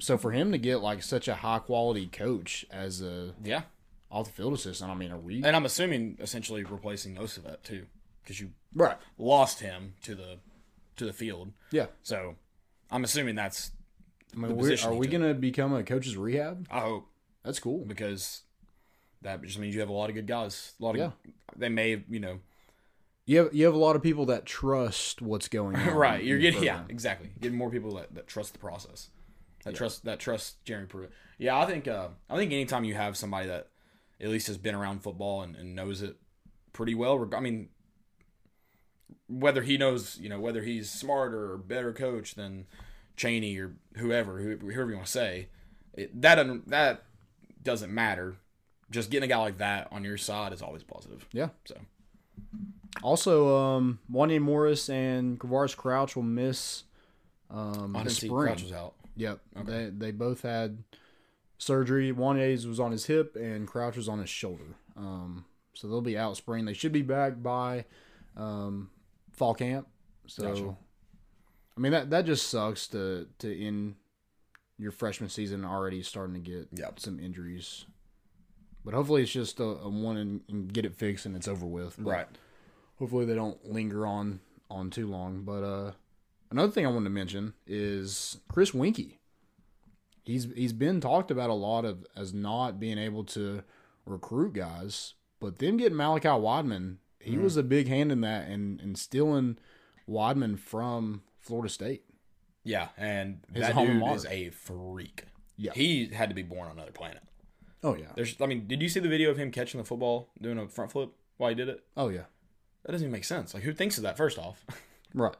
so 0.00 0.16
for 0.18 0.32
him 0.32 0.52
to 0.52 0.58
get 0.58 0.76
like 0.78 1.02
such 1.02 1.28
a 1.28 1.34
high 1.36 1.58
quality 1.58 2.06
coach 2.06 2.64
as 2.70 3.00
a 3.02 3.34
Yeah. 3.42 3.62
off 4.10 4.26
the 4.26 4.32
field 4.32 4.54
assistant, 4.54 4.90
I 4.90 4.94
mean, 4.94 5.10
are 5.12 5.18
we 5.18 5.36
And 5.44 5.54
I'm 5.56 5.64
assuming 5.64 6.16
essentially 6.20 6.64
replacing 6.64 7.16
Osovet 7.16 7.62
too, 7.62 7.86
because 8.22 8.40
you 8.40 8.52
right? 8.74 8.96
lost 9.18 9.60
him 9.60 9.94
to 10.02 10.14
the 10.14 10.38
to 10.96 11.04
the 11.04 11.12
field. 11.12 11.52
Yeah, 11.72 11.86
So 12.02 12.36
I'm 12.90 13.02
assuming 13.04 13.34
that's 13.34 13.72
I 14.32 14.36
mean, 14.36 14.48
The 14.48 14.54
we're, 14.54 14.60
position 14.62 14.90
are 14.90 14.94
we 14.94 15.06
gonna 15.08 15.34
become 15.34 15.72
a 15.74 15.82
coach's 15.82 16.16
rehab? 16.16 16.66
I 16.70 16.80
hope 16.80 17.08
That's 17.44 17.58
cool. 17.60 17.84
because 17.84 18.42
that 19.22 19.42
just 19.42 19.58
means 19.58 19.74
you 19.74 19.80
have 19.80 19.88
a 19.88 19.92
lot 19.92 20.08
of 20.10 20.14
good 20.14 20.26
guys. 20.26 20.74
A 20.80 20.84
lot 20.84 20.90
of 20.90 20.96
Yeah. 20.96 21.10
they 21.56 21.68
may 21.68 22.02
you 22.08 22.20
know 22.20 22.40
You 23.26 23.38
have 23.38 23.54
you 23.54 23.64
have 23.64 23.74
a 23.74 23.78
lot 23.78 23.96
of 23.96 24.02
people 24.02 24.26
that 24.26 24.44
trust 24.44 25.22
what's 25.22 25.48
going 25.48 25.76
on. 25.76 25.94
right. 25.94 26.22
You're 26.22 26.38
getting 26.38 26.62
yeah 26.62 26.82
exactly 26.88 27.30
getting 27.40 27.58
more 27.58 27.70
people 27.70 27.94
that, 27.96 28.14
that 28.14 28.26
trust 28.26 28.52
the 28.52 28.58
process. 28.58 29.08
That 29.64 29.74
trust 29.74 30.04
that 30.04 30.20
trust 30.20 30.62
Jeremy 30.64 30.86
Pruitt. 30.86 31.10
Yeah, 31.38 31.58
I 31.58 31.66
think 31.66 31.88
uh, 31.88 32.08
I 32.28 32.36
think 32.36 32.52
anytime 32.52 32.84
you 32.84 32.94
have 32.94 33.16
somebody 33.16 33.48
that 33.48 33.68
at 34.20 34.28
least 34.28 34.46
has 34.46 34.58
been 34.58 34.74
around 34.74 35.02
football 35.02 35.42
and, 35.42 35.56
and 35.56 35.74
knows 35.74 36.02
it 36.02 36.16
pretty 36.72 36.94
well. 36.94 37.28
I 37.34 37.40
mean, 37.40 37.70
whether 39.26 39.62
he 39.62 39.78
knows, 39.78 40.18
you 40.18 40.28
know, 40.28 40.38
whether 40.38 40.62
he's 40.62 40.90
smarter 40.90 41.52
or 41.52 41.56
better 41.58 41.92
coach 41.92 42.34
than 42.34 42.66
Chaney 43.16 43.58
or 43.58 43.74
whoever, 43.96 44.38
whoever 44.40 44.90
you 44.90 44.96
want 44.96 45.06
to 45.06 45.12
say, 45.12 45.48
it, 45.94 46.20
that 46.20 46.34
doesn't 46.36 46.68
that 46.68 47.04
doesn't 47.62 47.92
matter. 47.92 48.36
Just 48.90 49.10
getting 49.10 49.30
a 49.30 49.32
guy 49.32 49.38
like 49.38 49.58
that 49.58 49.88
on 49.90 50.04
your 50.04 50.18
side 50.18 50.52
is 50.52 50.62
always 50.62 50.82
positive. 50.82 51.26
Yeah. 51.32 51.48
So 51.64 51.76
Also, 53.02 53.56
um, 53.56 53.98
Wanya 54.10 54.40
Morris 54.40 54.88
and 54.88 55.38
Quavaris 55.38 55.76
Crouch 55.76 56.16
will 56.16 56.22
miss 56.22 56.84
um, 57.50 57.92
the 58.02 58.10
spring. 58.10 58.30
Crouch 58.30 58.62
was 58.62 58.72
out. 58.72 58.94
Yep. 59.16 59.40
They 59.64 59.90
they 59.90 60.10
both 60.10 60.42
had 60.42 60.82
surgery. 61.58 62.12
Wanya's 62.12 62.66
was 62.66 62.80
on 62.80 62.92
his 62.92 63.06
hip 63.06 63.36
and 63.36 63.66
Crouch 63.68 63.96
was 63.96 64.08
on 64.08 64.18
his 64.20 64.30
shoulder. 64.30 64.76
Um, 64.96 65.44
so 65.74 65.88
they'll 65.88 66.00
be 66.00 66.16
out 66.18 66.36
spring. 66.36 66.64
They 66.64 66.72
should 66.72 66.92
be 66.92 67.02
back 67.02 67.42
by 67.42 67.84
um, 68.36 68.90
fall 69.32 69.54
camp. 69.54 69.86
So, 70.26 70.42
Gotcha. 70.48 70.76
I 71.76 71.80
mean 71.80 71.92
that 71.92 72.10
that 72.10 72.24
just 72.26 72.48
sucks 72.48 72.86
to 72.88 73.26
to 73.40 73.60
end 73.66 73.96
your 74.78 74.90
freshman 74.92 75.28
season 75.28 75.64
already 75.64 76.02
starting 76.02 76.34
to 76.34 76.40
get 76.40 76.68
Yep. 76.72 77.00
some 77.00 77.20
injuries. 77.20 77.84
But 78.84 78.94
hopefully 78.94 79.22
it's 79.22 79.32
just 79.32 79.60
a, 79.60 79.64
a 79.64 79.88
one 79.88 80.16
and, 80.16 80.40
and 80.48 80.72
get 80.72 80.84
it 80.84 80.94
fixed 80.94 81.24
and 81.26 81.34
it's 81.34 81.48
over 81.48 81.64
with. 81.66 81.96
But 81.98 82.10
Right. 82.10 82.26
hopefully 82.98 83.24
they 83.24 83.34
don't 83.34 83.64
linger 83.70 84.06
on 84.06 84.40
on 84.70 84.90
too 84.90 85.06
long. 85.06 85.42
But 85.44 85.62
uh, 85.64 85.92
another 86.50 86.70
thing 86.72 86.84
I 86.86 86.90
wanted 86.90 87.04
to 87.04 87.10
mention 87.10 87.54
is 87.66 88.38
Chris 88.48 88.72
Weinke. 88.72 89.16
He's 90.24 90.48
he's 90.54 90.72
been 90.72 91.00
talked 91.00 91.30
about 91.30 91.50
a 91.50 91.54
lot 91.54 91.84
of 91.84 92.06
as 92.16 92.32
not 92.32 92.80
being 92.80 92.98
able 92.98 93.24
to 93.24 93.62
recruit 94.06 94.54
guys, 94.54 95.14
but 95.40 95.58
them 95.58 95.76
getting 95.76 95.96
Malachi 95.96 96.28
Wideman, 96.28 96.96
he 97.20 97.36
was 97.38 97.56
a 97.56 97.62
big 97.62 97.88
hand 97.88 98.10
in 98.12 98.20
that 98.22 98.48
and 98.48 98.80
and 98.80 98.98
stealing 98.98 99.58
Wideman 100.08 100.58
from 100.58 101.22
Florida 101.38 101.68
State. 101.68 102.04
Yeah, 102.64 102.88
and 102.96 103.40
His 103.52 103.66
that 103.66 103.74
dude 103.76 104.02
is 104.14 104.24
a 104.26 104.48
freak. 104.50 105.24
Yeah. 105.56 105.72
he 105.74 106.06
had 106.08 106.30
to 106.30 106.34
be 106.34 106.42
born 106.42 106.66
on 106.68 106.72
another 106.72 106.90
planet. 106.90 107.22
Oh 107.84 107.94
yeah. 107.94 108.06
There's, 108.16 108.40
I 108.40 108.46
mean, 108.46 108.66
did 108.66 108.82
you 108.82 108.88
see 108.88 108.98
the 108.98 109.08
video 109.08 109.30
of 109.30 109.36
him 109.36 109.50
catching 109.52 109.78
the 109.78 109.84
football 109.84 110.30
doing 110.40 110.58
a 110.58 110.66
front 110.68 110.90
flip 110.90 111.10
while 111.36 111.50
he 111.50 111.54
did 111.54 111.68
it? 111.68 111.84
Oh 111.96 112.08
yeah. 112.08 112.24
That 112.84 112.92
doesn't 112.92 113.04
even 113.04 113.12
make 113.12 113.24
sense. 113.24 113.54
Like, 113.54 113.62
who 113.62 113.72
thinks 113.72 113.96
of 113.98 114.02
that? 114.02 114.16
First 114.16 114.38
off, 114.38 114.64
Right. 115.14 115.36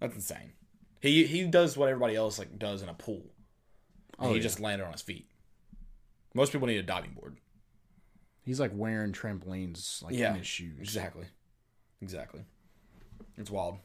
that's 0.00 0.14
insane. 0.14 0.52
He 1.00 1.26
he 1.26 1.44
does 1.44 1.76
what 1.76 1.88
everybody 1.90 2.16
else 2.16 2.38
like 2.38 2.58
does 2.58 2.82
in 2.82 2.88
a 2.88 2.94
pool. 2.94 3.22
Oh, 4.18 4.30
he 4.30 4.36
yeah. 4.36 4.42
just 4.42 4.58
landed 4.58 4.84
on 4.86 4.92
his 4.92 5.02
feet. 5.02 5.28
Most 6.34 6.50
people 6.52 6.66
need 6.66 6.78
a 6.78 6.82
diving 6.82 7.12
board. 7.12 7.36
He's 8.42 8.58
like 8.60 8.70
wearing 8.74 9.12
trampolines 9.12 10.02
like 10.02 10.14
Yeah, 10.14 10.30
in 10.32 10.38
his 10.38 10.46
shoes. 10.46 10.78
Exactly, 10.80 11.26
exactly. 12.00 12.42
It's 13.36 13.50
wild. 13.50 13.76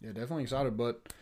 Yeah, 0.00 0.12
definitely 0.12 0.44
excited. 0.44 0.76
But 0.76 1.12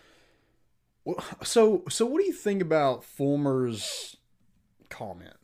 so 1.43 1.83
so 1.89 2.07
what 2.07 2.21
do 2.21 2.27
you 2.27 2.33
think 2.33 2.63
about 2.63 3.03
Fulmer's 3.05 4.17
comment? 4.89 5.35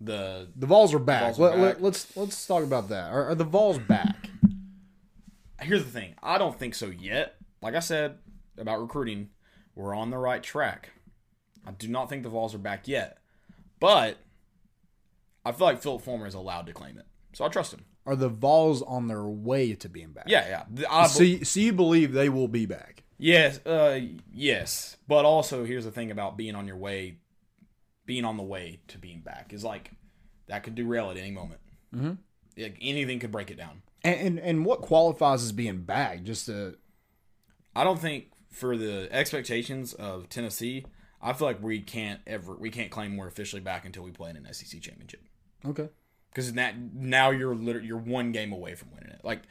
The 0.00 0.48
The 0.56 0.66
Vols 0.66 0.94
are 0.94 0.98
back. 0.98 1.22
Vols 1.34 1.38
are 1.38 1.42
let, 1.42 1.58
let, 1.58 1.74
back. 1.74 1.82
let's 1.82 2.16
let's 2.16 2.46
talk 2.46 2.62
about 2.62 2.88
that. 2.88 3.10
Are, 3.12 3.26
are 3.30 3.34
the 3.34 3.44
Vols 3.44 3.78
back? 3.78 4.28
here's 5.60 5.84
the 5.84 5.90
thing. 5.90 6.14
I 6.22 6.38
don't 6.38 6.58
think 6.58 6.74
so 6.74 6.86
yet. 6.86 7.36
Like 7.62 7.74
I 7.74 7.80
said 7.80 8.18
about 8.58 8.80
recruiting, 8.80 9.30
we're 9.74 9.94
on 9.94 10.10
the 10.10 10.18
right 10.18 10.42
track. 10.42 10.90
I 11.66 11.72
do 11.72 11.88
not 11.88 12.08
think 12.08 12.22
the 12.22 12.28
Vols 12.30 12.54
are 12.54 12.58
back 12.58 12.88
yet, 12.88 13.18
but 13.78 14.16
I 15.44 15.52
feel 15.52 15.66
like 15.66 15.82
Phillip 15.82 16.02
Fulmer 16.02 16.26
is 16.26 16.34
allowed 16.34 16.66
to 16.66 16.72
claim 16.72 16.96
it. 16.98 17.06
So 17.34 17.44
I 17.44 17.48
trust 17.48 17.74
him. 17.74 17.84
Are 18.06 18.16
the 18.16 18.28
Vols 18.30 18.80
on 18.82 19.08
their 19.08 19.24
way 19.24 19.74
to 19.74 19.88
being 19.88 20.12
back? 20.12 20.24
Yeah, 20.26 20.64
yeah. 20.74 20.84
I, 20.90 21.06
So, 21.06 21.22
you- 21.22 21.44
so 21.44 21.60
you 21.60 21.72
believe 21.74 22.12
they 22.12 22.28
will 22.30 22.48
be 22.48 22.64
back? 22.64 23.02
Yes, 23.18 23.58
uh, 23.66 24.00
yes. 24.32 24.96
But 25.06 25.26
also, 25.26 25.64
here's 25.66 25.84
the 25.84 25.90
thing 25.90 26.10
about 26.10 26.38
being 26.38 26.54
on 26.54 26.66
your 26.66 26.78
way, 26.78 27.18
being 28.10 28.24
on 28.24 28.36
the 28.36 28.42
way 28.42 28.80
to 28.88 28.98
being 28.98 29.20
back 29.20 29.52
is 29.52 29.62
like 29.62 29.92
that 30.48 30.64
could 30.64 30.74
derail 30.74 31.12
at 31.12 31.16
any 31.16 31.30
moment. 31.30 31.60
Mm-hmm. 31.94 32.14
Like, 32.60 32.76
anything 32.80 33.20
could 33.20 33.30
break 33.30 33.52
it 33.52 33.56
down. 33.56 33.82
And, 34.02 34.20
and 34.20 34.38
and 34.40 34.66
what 34.66 34.80
qualifies 34.80 35.44
as 35.44 35.52
being 35.52 35.82
back? 35.82 36.24
Just 36.24 36.46
to 36.46 36.74
I 37.76 37.84
don't 37.84 38.00
think 38.00 38.32
for 38.50 38.76
the 38.76 39.08
expectations 39.12 39.92
of 39.94 40.28
Tennessee, 40.28 40.86
I 41.22 41.34
feel 41.34 41.46
like 41.46 41.62
we 41.62 41.78
can't 41.78 42.20
ever 42.26 42.56
we 42.56 42.70
can't 42.70 42.90
claim 42.90 43.16
we're 43.16 43.28
officially 43.28 43.62
back 43.62 43.84
until 43.84 44.02
we 44.02 44.10
play 44.10 44.30
in 44.30 44.36
an 44.36 44.52
SEC 44.52 44.80
championship. 44.80 45.22
okay. 45.64 45.88
Because 46.30 46.52
that 46.54 46.74
now 46.92 47.30
you're 47.30 47.54
literally 47.54 47.86
you're 47.86 47.96
one 47.96 48.32
game 48.32 48.52
away 48.52 48.74
from 48.74 48.90
winning 48.90 49.10
it. 49.10 49.20
Like 49.22 49.42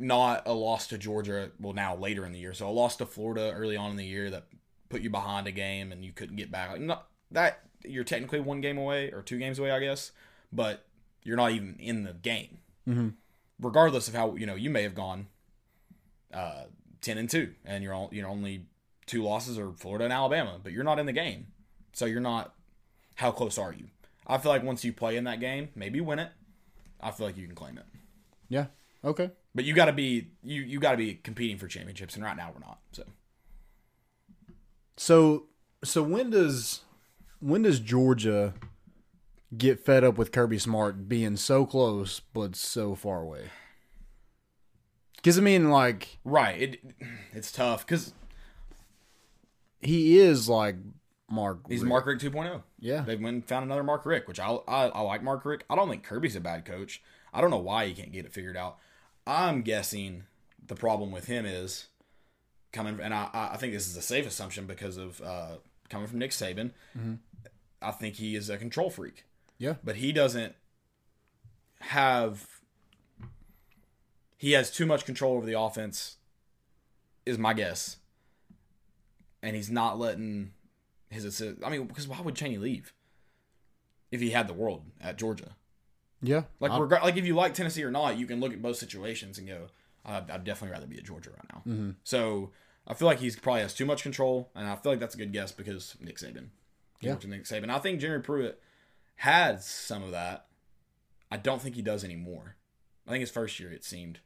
not 0.00 0.42
a 0.46 0.52
loss 0.52 0.88
to 0.88 0.98
Georgia. 0.98 1.52
Well, 1.60 1.74
now 1.74 1.94
later 1.94 2.26
in 2.26 2.32
the 2.32 2.40
year, 2.40 2.54
so 2.54 2.68
a 2.68 2.70
loss 2.70 2.96
to 2.96 3.06
Florida 3.06 3.52
early 3.54 3.76
on 3.76 3.92
in 3.92 3.96
the 3.96 4.04
year 4.04 4.30
that 4.30 4.48
put 4.88 5.02
you 5.02 5.10
behind 5.10 5.46
a 5.46 5.52
game 5.52 5.92
and 5.92 6.04
you 6.04 6.10
couldn't 6.10 6.34
get 6.34 6.50
back. 6.50 6.72
Like 6.72 6.80
not 6.80 7.06
that 7.32 7.60
you're 7.84 8.04
technically 8.04 8.40
one 8.40 8.60
game 8.60 8.78
away 8.78 9.10
or 9.10 9.22
two 9.22 9.38
games 9.38 9.58
away, 9.58 9.70
I 9.70 9.80
guess, 9.80 10.12
but 10.52 10.84
you're 11.22 11.36
not 11.36 11.52
even 11.52 11.76
in 11.78 12.04
the 12.04 12.12
game. 12.12 12.58
Mm-hmm. 12.88 13.08
Regardless 13.60 14.08
of 14.08 14.14
how 14.14 14.34
you 14.36 14.46
know 14.46 14.54
you 14.54 14.70
may 14.70 14.82
have 14.82 14.94
gone 14.94 15.26
uh, 16.32 16.64
ten 17.00 17.18
and 17.18 17.28
two, 17.30 17.54
and 17.64 17.84
you're 17.84 17.94
all 17.94 18.08
you 18.12 18.22
know 18.22 18.28
only 18.28 18.66
two 19.06 19.22
losses 19.22 19.58
are 19.58 19.72
Florida 19.72 20.04
and 20.04 20.12
Alabama, 20.12 20.58
but 20.62 20.72
you're 20.72 20.84
not 20.84 20.98
in 20.98 21.06
the 21.06 21.12
game, 21.12 21.48
so 21.92 22.06
you're 22.06 22.20
not. 22.20 22.54
How 23.16 23.30
close 23.30 23.58
are 23.58 23.72
you? 23.72 23.86
I 24.26 24.38
feel 24.38 24.50
like 24.50 24.62
once 24.62 24.84
you 24.84 24.92
play 24.92 25.16
in 25.16 25.24
that 25.24 25.38
game, 25.38 25.68
maybe 25.74 26.00
win 26.00 26.18
it. 26.18 26.30
I 27.00 27.10
feel 27.10 27.26
like 27.26 27.36
you 27.36 27.46
can 27.46 27.54
claim 27.54 27.78
it. 27.78 27.84
Yeah. 28.48 28.66
Okay. 29.04 29.30
But 29.54 29.64
you 29.64 29.74
got 29.74 29.86
to 29.86 29.92
be 29.92 30.28
you 30.42 30.62
you 30.62 30.80
got 30.80 30.92
to 30.92 30.96
be 30.96 31.14
competing 31.14 31.58
for 31.58 31.68
championships, 31.68 32.14
and 32.16 32.24
right 32.24 32.36
now 32.36 32.50
we're 32.52 32.66
not. 32.66 32.78
So 32.92 33.04
So 34.96 35.46
so 35.84 36.02
when 36.02 36.30
does 36.30 36.80
when 37.42 37.62
does 37.62 37.80
Georgia 37.80 38.54
get 39.56 39.80
fed 39.80 40.04
up 40.04 40.16
with 40.16 40.32
Kirby 40.32 40.58
Smart 40.58 41.08
being 41.08 41.36
so 41.36 41.66
close 41.66 42.20
but 42.20 42.56
so 42.56 42.94
far 42.94 43.20
away? 43.20 43.50
Because 45.16 45.38
I 45.38 45.42
mean, 45.42 45.70
like 45.70 46.18
right, 46.24 46.60
it 46.60 46.80
it's 47.32 47.52
tough 47.52 47.86
because 47.86 48.12
he 49.80 50.18
is 50.18 50.48
like 50.48 50.76
Mark. 51.30 51.60
he's 51.68 51.80
Richt. 51.80 51.88
Mark 51.88 52.06
Richt 52.06 52.22
2.0. 52.22 52.62
Yeah. 52.78 53.02
They 53.02 53.16
went 53.16 53.34
and 53.34 53.44
found 53.44 53.64
another 53.64 53.84
Mark 53.84 54.06
Richt, 54.06 54.26
which 54.28 54.40
I, 54.40 54.58
I 54.68 54.86
I 54.86 55.00
like 55.00 55.22
Mark 55.22 55.44
Richt. 55.44 55.64
I 55.68 55.76
don't 55.76 55.88
think 55.88 56.02
Kirby's 56.02 56.36
a 56.36 56.40
bad 56.40 56.64
coach. 56.64 57.02
I 57.32 57.40
don't 57.40 57.50
know 57.50 57.58
why 57.58 57.86
he 57.86 57.94
can't 57.94 58.12
get 58.12 58.24
it 58.24 58.32
figured 58.32 58.56
out. 58.56 58.78
I'm 59.26 59.62
guessing 59.62 60.24
the 60.64 60.74
problem 60.74 61.10
with 61.12 61.26
him 61.26 61.46
is 61.46 61.86
coming, 62.72 62.98
and 63.00 63.14
I 63.14 63.28
I 63.32 63.56
think 63.56 63.72
this 63.72 63.88
is 63.88 63.96
a 63.96 64.02
safe 64.02 64.26
assumption 64.26 64.66
because 64.66 64.96
of 64.96 65.20
uh, 65.22 65.56
coming 65.88 66.08
from 66.08 66.18
Nick 66.18 66.32
Saban. 66.32 66.72
I 67.82 67.90
think 67.90 68.16
he 68.16 68.34
is 68.36 68.48
a 68.50 68.56
control 68.56 68.90
freak. 68.90 69.24
Yeah. 69.58 69.74
but 69.84 69.96
he 69.96 70.10
doesn't 70.12 70.54
have 71.80 72.46
he 74.36 74.52
has 74.52 74.70
too 74.70 74.86
much 74.86 75.04
control 75.04 75.34
over 75.36 75.46
the 75.46 75.58
offense 75.58 76.16
is 77.26 77.38
my 77.38 77.52
guess 77.54 77.98
and 79.42 79.54
he's 79.56 79.70
not 79.70 79.98
letting 79.98 80.52
his 81.10 81.24
assist 81.24 81.58
i 81.64 81.70
mean 81.70 81.86
because 81.86 82.08
why 82.08 82.20
would 82.20 82.34
chaney 82.34 82.58
leave 82.58 82.92
if 84.10 84.20
he 84.20 84.30
had 84.30 84.48
the 84.48 84.54
world 84.54 84.82
at 85.00 85.16
georgia 85.18 85.54
Yeah. 86.20 86.42
like 86.60 86.72
reg- 86.78 87.02
like 87.02 87.16
if 87.16 87.24
you 87.26 87.34
like 87.34 87.54
tennessee 87.54 87.84
or 87.84 87.90
not 87.90 88.16
you 88.18 88.26
can 88.26 88.40
look 88.40 88.52
at 88.52 88.62
both 88.62 88.76
situations 88.76 89.38
and 89.38 89.46
go 89.46 89.66
i'd, 90.06 90.30
I'd 90.30 90.44
definitely 90.44 90.72
rather 90.74 90.86
be 90.86 90.98
at 90.98 91.04
georgia 91.04 91.30
right 91.30 91.46
now 91.52 91.62
Mm-hmm. 91.72 91.90
so 92.04 92.50
i 92.86 92.94
feel 92.94 93.06
like 93.06 93.20
he's 93.20 93.36
probably 93.36 93.62
has 93.62 93.74
too 93.74 93.86
much 93.86 94.02
control 94.02 94.50
and 94.56 94.66
i 94.68 94.74
feel 94.76 94.90
like 94.92 95.00
that's 95.00 95.14
a 95.14 95.18
good 95.18 95.32
guess 95.32 95.52
because 95.52 95.96
nick 96.00 96.18
saban 96.18 96.48
Yeah. 97.02 97.10
worked 97.12 97.26
nick 97.26 97.44
saban 97.44 97.70
i 97.70 97.78
think 97.78 98.00
jeremy 98.00 98.22
pruitt 98.22 98.60
had 99.16 99.62
some 99.62 100.02
of 100.02 100.10
that. 100.12 100.46
I 101.30 101.36
don't 101.36 101.62
think 101.62 101.76
he 101.76 101.82
does 101.82 102.02
anymore. 102.02 102.56
I 103.06 103.10
think 103.10 103.20
his 103.20 103.30
first 103.30 103.60
year 103.60 103.70
it 103.70 103.84
seemed 103.84 104.18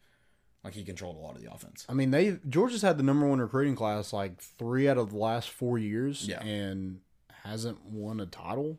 like 0.65 0.73
he 0.75 0.85
controlled 0.85 1.17
a 1.17 1.19
lot 1.19 1.37
of 1.37 1.43
the 1.43 1.53
offense. 1.53 1.85
I 1.89 1.93
mean, 1.93 2.11
they 2.13 2.39
Georgia's 2.49 2.81
had 2.83 2.97
the 2.97 3.03
number 3.03 3.27
one 3.27 3.39
recruiting 3.41 3.77
class 3.77 4.13
like 4.15 4.41
three 4.41 4.89
out 4.89 4.97
of 4.97 5.11
the 5.11 5.19
last 5.19 5.51
four 5.51 5.77
years, 5.77 6.27
Yeah. 6.27 6.43
and 6.43 7.01
hasn't 7.45 7.85
won 7.85 8.21
a 8.21 8.27
title. 8.27 8.79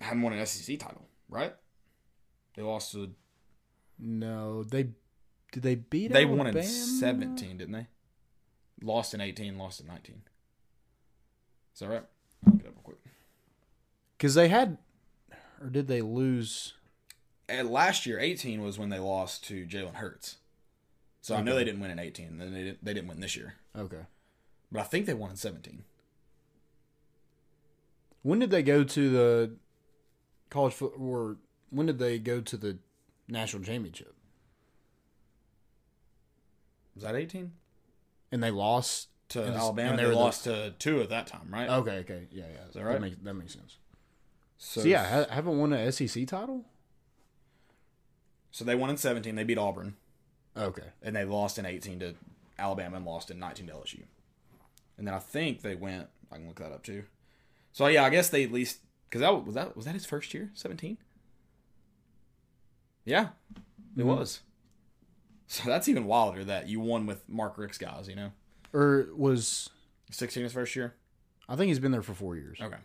Haven't 0.00 0.22
won 0.22 0.32
an 0.32 0.44
SEC 0.44 0.78
title, 0.78 1.06
right? 1.28 1.54
They 2.56 2.62
lost 2.62 2.90
to. 2.92 3.12
No, 3.98 4.64
they 4.64 4.88
did 5.52 5.62
they 5.62 5.76
beat? 5.76 6.12
They 6.12 6.24
won 6.24 6.46
in 6.48 6.62
seventeen, 6.64 7.58
didn't 7.58 7.72
they? 7.74 7.86
Lost 8.82 9.14
in 9.14 9.20
eighteen, 9.20 9.56
lost 9.56 9.80
in 9.80 9.86
nineteen. 9.86 10.22
Is 11.74 11.80
that 11.80 11.88
right? 11.88 12.04
I'll 12.46 12.52
look 12.52 12.62
it 12.62 12.66
up 12.66 12.74
real 12.74 12.82
quick. 12.82 12.96
Because 14.20 14.34
they 14.34 14.48
had, 14.48 14.76
or 15.62 15.70
did 15.70 15.88
they 15.88 16.02
lose? 16.02 16.74
And 17.48 17.70
last 17.70 18.04
year, 18.04 18.20
eighteen 18.20 18.60
was 18.60 18.78
when 18.78 18.90
they 18.90 18.98
lost 18.98 19.44
to 19.44 19.64
Jalen 19.66 19.94
Hurts. 19.94 20.36
So 21.22 21.34
I 21.34 21.40
know 21.40 21.52
Okay. 21.52 21.60
they 21.60 21.64
didn't 21.64 21.80
win 21.80 21.90
in 21.90 21.98
eighteen. 21.98 22.36
Then 22.36 22.52
they 22.52 22.62
didn't, 22.64 22.84
they 22.84 22.92
didn't 22.92 23.08
win 23.08 23.20
this 23.20 23.34
year, 23.34 23.54
Okay, 23.74 24.04
but 24.70 24.80
I 24.80 24.82
think 24.84 25.06
they 25.06 25.14
won 25.14 25.30
in 25.30 25.36
seventeen. 25.36 25.84
when 28.22 28.38
did 28.40 28.50
they 28.50 28.62
go 28.62 28.84
to 28.84 29.10
the 29.10 29.56
college 30.50 30.74
foot? 30.74 30.92
Or 30.98 31.38
when 31.70 31.86
did 31.86 31.98
they 31.98 32.18
go 32.18 32.42
to 32.42 32.56
the 32.58 32.76
national 33.26 33.62
championship? 33.62 34.14
Was 36.94 37.04
that 37.04 37.14
eighteen 37.16 37.52
And 38.30 38.42
they 38.42 38.50
lost. 38.50 39.08
to 39.30 39.42
And- 39.44 39.54
Alabama? 39.56 39.90
and 39.90 39.98
they 39.98 40.02
they 40.02 40.08
were 40.08 40.14
the- 40.14 40.18
lost 40.20 40.44
to 40.44 40.72
two 40.78 41.00
at 41.02 41.08
that 41.08 41.26
time, 41.28 41.48
right? 41.54 41.68
Okay, 41.70 41.98
okay, 42.00 42.26
yeah, 42.32 42.46
yeah. 42.52 42.64
that 42.72 42.82
right? 42.84 43.00
makes 43.00 43.16
that 43.22 43.34
makes 43.34 43.54
sense. 43.54 43.78
So, 44.62 44.82
So 44.82 44.86
yeah, 44.88 45.24
I 45.30 45.34
haven't 45.34 45.58
won 45.58 45.72
a 45.72 45.90
SEC 45.90 46.26
title. 46.26 46.66
so 48.50 48.62
they 48.64 48.74
won 48.74 48.90
in 48.90 48.96
17. 48.98 49.34
They 49.34 49.42
beat 49.44 49.56
Auburn, 49.58 49.96
Okay, 50.56 50.88
and 51.02 51.16
they 51.16 51.24
lost 51.24 51.58
in 51.58 51.64
18 51.64 51.98
to 52.00 52.14
Alabama 52.58 52.96
and 52.98 53.06
lost 53.06 53.30
in 53.30 53.38
19 53.38 53.68
to 53.68 53.72
LSU. 53.72 54.02
And 54.98 55.06
then 55.06 55.14
I 55.14 55.18
think 55.18 55.62
they 55.62 55.74
went. 55.74 56.08
I 56.30 56.36
can 56.36 56.46
look 56.46 56.58
that 56.58 56.72
up 56.72 56.82
too. 56.82 57.04
So 57.72 57.86
yeah, 57.86 58.04
I 58.04 58.10
guess 58.10 58.28
they 58.28 58.44
at 58.44 58.52
least 58.52 58.80
because 59.08 59.22
that 59.22 59.44
was 59.46 59.54
that 59.54 59.74
was 59.76 59.86
that 59.86 59.94
his 59.94 60.04
first 60.04 60.34
year, 60.34 60.50
17. 60.54 60.98
Yeah, 63.04 63.30
it 63.96 64.02
Mhm. 64.02 64.04
was. 64.04 64.40
So 65.46 65.64
that's 65.68 65.88
even 65.88 66.04
wilder 66.04 66.44
that 66.44 66.68
you 66.68 66.80
won 66.80 67.06
with 67.06 67.26
Mark 67.28 67.56
Richt's 67.56 67.78
guys. 67.78 68.08
You 68.08 68.14
know, 68.16 68.32
or 68.74 69.08
was 69.16 69.70
16 70.10 70.42
his 70.42 70.52
first 70.52 70.76
year. 70.76 70.94
I 71.48 71.56
think 71.56 71.68
he's 71.68 71.78
been 71.80 71.92
there 71.92 72.02
for 72.02 72.14
four 72.14 72.36
years, 72.36 72.58
Okay. 72.60 72.76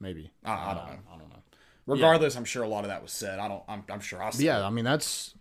Maybe. 0.00 0.30
I- 0.44 0.52
I 0.52 0.74
don't 0.74 0.82
uh, 0.82 0.86
know. 0.86 0.98
I 1.12 1.18
don't 1.18 1.28
know. 1.30 1.42
Regardless, 1.86 2.36
I'm 2.36 2.44
sure 2.44 2.62
a 2.62 2.68
lot 2.68 2.84
of 2.84 2.90
that 2.90 3.00
was 3.02 3.12
said. 3.12 3.38
I 3.38 3.48
don't. 3.48 3.62
I'm, 3.66 3.82
I'm 3.88 4.00
sure 4.00 4.22
I. 4.22 4.30
Yeah, 4.36 4.60
it. 4.60 4.62
I 4.62 4.70
mean 4.70 4.84
that's 4.84 5.34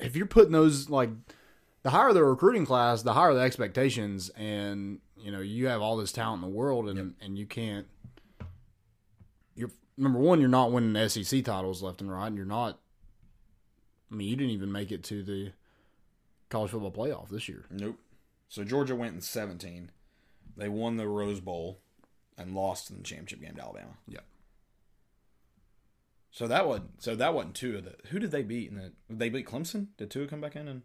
if 0.00 0.16
you're 0.16 0.26
putting 0.26 0.52
those 0.52 0.90
like 0.90 1.10
the 1.82 1.90
higher 1.90 2.12
the 2.12 2.24
recruiting 2.24 2.66
class, 2.66 3.02
the 3.02 3.14
higher 3.14 3.32
the 3.32 3.40
expectations, 3.40 4.30
and 4.30 4.98
you 5.16 5.30
know 5.30 5.40
you 5.40 5.68
have 5.68 5.80
all 5.80 5.96
this 5.96 6.12
talent 6.12 6.42
in 6.42 6.50
the 6.50 6.54
world, 6.54 6.88
and 6.88 7.14
and 7.22 7.38
you 7.38 7.46
can't. 7.46 7.86
You're 9.54 9.70
number 9.96 10.18
one. 10.18 10.40
You're 10.40 10.48
not 10.48 10.72
winning 10.72 11.08
SEC 11.08 11.44
titles 11.44 11.82
left 11.82 12.00
and 12.00 12.10
right, 12.10 12.26
and 12.26 12.36
you're 12.36 12.44
not. 12.44 12.78
I 14.10 14.14
mean, 14.14 14.28
you 14.28 14.36
didn't 14.36 14.52
even 14.52 14.70
make 14.70 14.92
it 14.92 15.02
to 15.04 15.22
the 15.22 15.52
college 16.50 16.72
football 16.72 16.92
playoff 16.92 17.30
this 17.30 17.48
year. 17.48 17.64
Nope. 17.70 17.98
So 18.48 18.62
Georgia 18.62 18.94
went 18.94 19.14
in 19.14 19.22
17. 19.22 19.90
They 20.54 20.68
won 20.68 20.98
the 20.98 21.08
Rose 21.08 21.40
Bowl 21.40 21.78
and 22.36 22.54
lost 22.54 22.90
in 22.90 22.98
the 22.98 23.02
championship 23.02 23.40
game 23.40 23.54
to 23.54 23.62
Alabama. 23.62 23.94
Yeah. 24.08 24.20
So 26.30 26.46
that 26.46 26.66
wasn't 26.66 27.02
so 27.02 27.14
that 27.14 27.34
wasn't 27.34 27.54
two 27.54 27.76
of 27.76 27.84
the 27.84 27.94
who 28.08 28.18
did 28.18 28.30
they 28.30 28.42
beat 28.42 28.70
in 28.70 28.76
the 28.76 28.92
they 29.10 29.28
beat 29.28 29.46
Clemson? 29.46 29.88
Did 29.98 30.10
Tua 30.10 30.26
come 30.26 30.40
back 30.40 30.56
in 30.56 30.66
and 30.66 30.82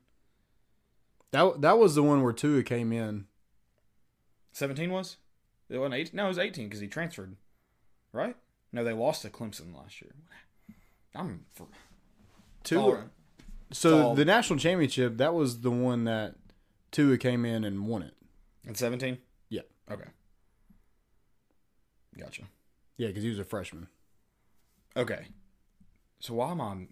That 1.32 1.62
that 1.62 1.78
was 1.78 1.95
the 1.95 2.04
one 2.04 2.22
where 2.22 2.34
Tua 2.34 2.64
came 2.64 2.91
in. 2.91 3.28
17 4.52 4.91
was? 4.91 5.18
It 5.70 5.78
wasn't 5.78 5.95
18. 5.95 6.16
No, 6.16 6.26
it 6.26 6.30
was 6.30 6.39
18 6.39 6.66
because 6.68 6.80
he 6.80 6.88
transferred. 6.88 7.36
Right? 8.12 8.36
No, 8.72 8.84
they 8.84 8.93
lost 8.93 9.22
to 9.22 9.30
Clemson 9.30 9.76
last 9.76 10.02
year. 10.02 10.12
I'm 11.16 11.45
for, 11.54 11.68
Tua. 12.64 13.10
So 13.72 14.16
the 14.16 14.26
national 14.26 14.60
championship, 14.60 15.18
that 15.18 15.34
was 15.34 15.62
the 15.62 15.72
one 15.72 16.06
that 16.06 16.36
Tua 16.91 17.18
came 17.18 17.45
in 17.45 17.64
and 17.64 17.86
won 17.88 18.02
it. 18.02 18.14
in 18.66 18.76
17? 18.76 19.18
Yeah. 19.50 19.62
Okay. 19.91 20.06
Gotcha. 22.18 22.43
Yeah, 22.97 23.07
because 23.07 23.24
he 23.24 23.30
was 23.30 23.39
a 23.39 23.43
freshman. 23.43 23.88
Okay. 24.95 25.28
So 26.20 26.34
why 26.36 26.51
am 26.51 26.61
I? 26.61 26.88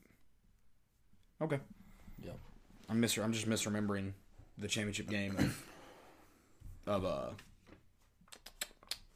Okay. 1.43 1.59
Yep. 2.23 2.37
I'm 2.89 2.99
mis- 2.99 3.17
I'm 3.17 3.33
just 3.33 3.49
misremembering 3.49 4.11
the 4.57 4.67
championship 4.67 5.09
game 5.09 5.35
of 5.37 5.65
of 6.87 7.05
uh 7.05 7.29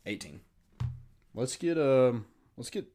18. 0.06 0.40
Let's 1.36 1.56
get 1.56 1.78
um 1.78 2.26
let's 2.58 2.70
get 2.70 2.88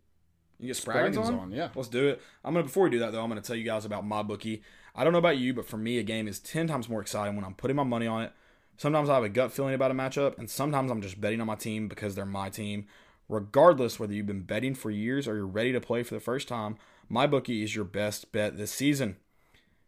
You 0.58 0.66
get 0.68 0.76
Spraggins 0.76 1.18
on? 1.18 1.34
on, 1.34 1.52
yeah. 1.52 1.68
Let's 1.74 1.88
do 1.88 2.08
it. 2.08 2.20
I'm 2.44 2.52
gonna 2.54 2.64
before 2.64 2.84
we 2.84 2.90
do 2.90 2.98
that 3.00 3.12
though, 3.12 3.22
I'm 3.22 3.28
gonna 3.28 3.40
tell 3.40 3.56
you 3.56 3.64
guys 3.64 3.84
about 3.84 4.04
my 4.04 4.22
bookie. 4.22 4.62
I 4.96 5.04
don't 5.04 5.12
know 5.12 5.18
about 5.18 5.38
you, 5.38 5.54
but 5.54 5.66
for 5.66 5.76
me, 5.76 5.98
a 5.98 6.02
game 6.02 6.26
is 6.28 6.38
ten 6.40 6.66
times 6.66 6.88
more 6.88 7.00
exciting 7.00 7.36
when 7.36 7.44
I'm 7.44 7.54
putting 7.54 7.76
my 7.76 7.82
money 7.84 8.06
on 8.06 8.22
it. 8.24 8.32
Sometimes 8.76 9.08
I 9.08 9.14
have 9.14 9.22
a 9.24 9.28
gut 9.28 9.52
feeling 9.52 9.74
about 9.74 9.92
a 9.92 9.94
matchup, 9.94 10.36
and 10.38 10.50
sometimes 10.50 10.90
I'm 10.90 11.00
just 11.00 11.20
betting 11.20 11.40
on 11.40 11.46
my 11.46 11.54
team 11.54 11.86
because 11.86 12.16
they're 12.16 12.26
my 12.26 12.48
team. 12.48 12.86
Regardless 13.28 13.98
whether 13.98 14.12
you've 14.12 14.26
been 14.26 14.42
betting 14.42 14.74
for 14.74 14.90
years 14.90 15.26
or 15.26 15.36
you're 15.36 15.46
ready 15.46 15.72
to 15.72 15.80
play 15.80 16.02
for 16.02 16.14
the 16.14 16.20
first 16.20 16.46
time, 16.48 16.76
my 17.08 17.26
bookie 17.26 17.62
is 17.62 17.74
your 17.74 17.84
best 17.84 18.32
bet 18.32 18.56
this 18.56 18.72
season. 18.72 19.16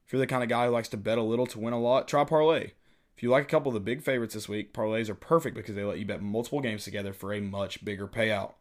If 0.06 0.12
you're 0.12 0.20
the 0.20 0.26
kind 0.26 0.42
of 0.42 0.48
guy 0.48 0.66
who 0.66 0.72
likes 0.72 0.88
to 0.90 0.96
bet 0.96 1.18
a 1.18 1.22
little 1.22 1.46
to 1.46 1.58
win 1.58 1.72
a 1.72 1.80
lot, 1.80 2.08
try 2.08 2.24
parlay. 2.24 2.72
If 3.16 3.22
you 3.22 3.30
like 3.30 3.44
a 3.44 3.48
couple 3.48 3.70
of 3.70 3.74
the 3.74 3.80
big 3.80 4.02
favorites 4.02 4.34
this 4.34 4.48
week, 4.48 4.72
parlays 4.72 5.08
are 5.08 5.14
perfect 5.14 5.56
because 5.56 5.74
they 5.74 5.84
let 5.84 5.98
you 5.98 6.04
bet 6.04 6.22
multiple 6.22 6.60
games 6.60 6.84
together 6.84 7.12
for 7.12 7.32
a 7.32 7.40
much 7.40 7.84
bigger 7.84 8.06
payout. 8.06 8.52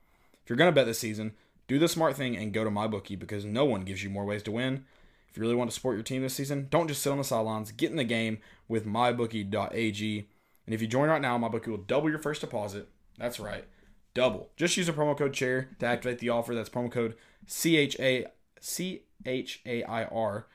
If 0.44 0.50
you're 0.50 0.58
going 0.58 0.70
to 0.70 0.76
bet 0.76 0.86
this 0.86 1.00
season, 1.00 1.34
do 1.68 1.78
the 1.78 1.88
smart 1.88 2.16
thing 2.16 2.38
and 2.38 2.54
go 2.54 2.64
to 2.64 2.70
MyBookie 2.70 3.20
because 3.20 3.44
no 3.44 3.66
one 3.66 3.82
gives 3.82 4.04
you 4.04 4.10
more 4.10 4.26
ways 4.26 4.44
to 4.44 4.52
win. 4.52 4.86
If 5.30 5.38
you 5.38 5.42
really 5.42 5.56
want 5.56 5.70
to 5.70 5.74
support 5.76 5.96
your 5.96 6.04
team 6.04 6.22
this 6.22 6.36
season, 6.36 6.68
don't 6.70 6.88
just 6.88 7.02
sit 7.02 7.12
on 7.12 7.18
the 7.18 7.24
sidelines. 7.26 7.72
Get 7.72 7.92
in 7.92 7.98
the 7.98 8.06
game 8.06 8.38
with 8.70 8.86
mybookie.ag. 8.86 10.30
And 10.66 10.74
if 10.74 10.82
you 10.82 10.88
join 10.88 11.10
right 11.10 11.22
now, 11.22 11.38
MyBookie 11.38 11.68
will 11.68 11.78
double 11.78 12.10
your 12.10 12.20
first 12.20 12.42
deposit. 12.42 12.88
That's 13.18 13.40
right, 13.40 13.66
double. 14.16 14.50
Just 14.58 14.76
use 14.78 14.90
a 14.90 14.94
promo 14.94 15.16
code 15.16 15.34
CHAIR 15.34 15.70
to 15.78 15.86
activate 15.86 16.18
the 16.18 16.30
offer. 16.30 16.56
That's 16.56 16.70
promo 16.70 16.92
code 16.92 17.14
C 17.46 17.78
H 17.78 17.96
A 18.00 18.26
C 18.60 19.04
H 19.28 19.62
A 19.68 19.84
I 19.84 20.06
R 20.06 20.48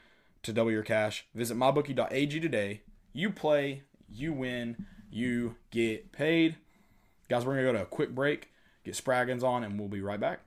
to 0.42 0.52
double 0.52 0.72
your 0.72 0.82
cash. 0.82 1.26
Visit 1.32 1.56
mybookie.ag 1.56 2.40
today. 2.40 2.80
You 3.12 3.30
play, 3.30 3.82
you 4.08 4.32
win, 4.32 4.86
you 5.10 5.54
get 5.70 6.10
paid. 6.10 6.56
Guys, 7.28 7.44
we're 7.44 7.54
going 7.54 7.66
to 7.66 7.72
go 7.72 7.78
to 7.78 7.84
a 7.84 7.86
quick 7.86 8.12
break, 8.12 8.50
get 8.84 8.94
Spraggins 8.94 9.44
on, 9.44 9.62
and 9.62 9.78
we'll 9.78 9.88
be 9.88 10.00
right 10.00 10.18
back. 10.18 10.40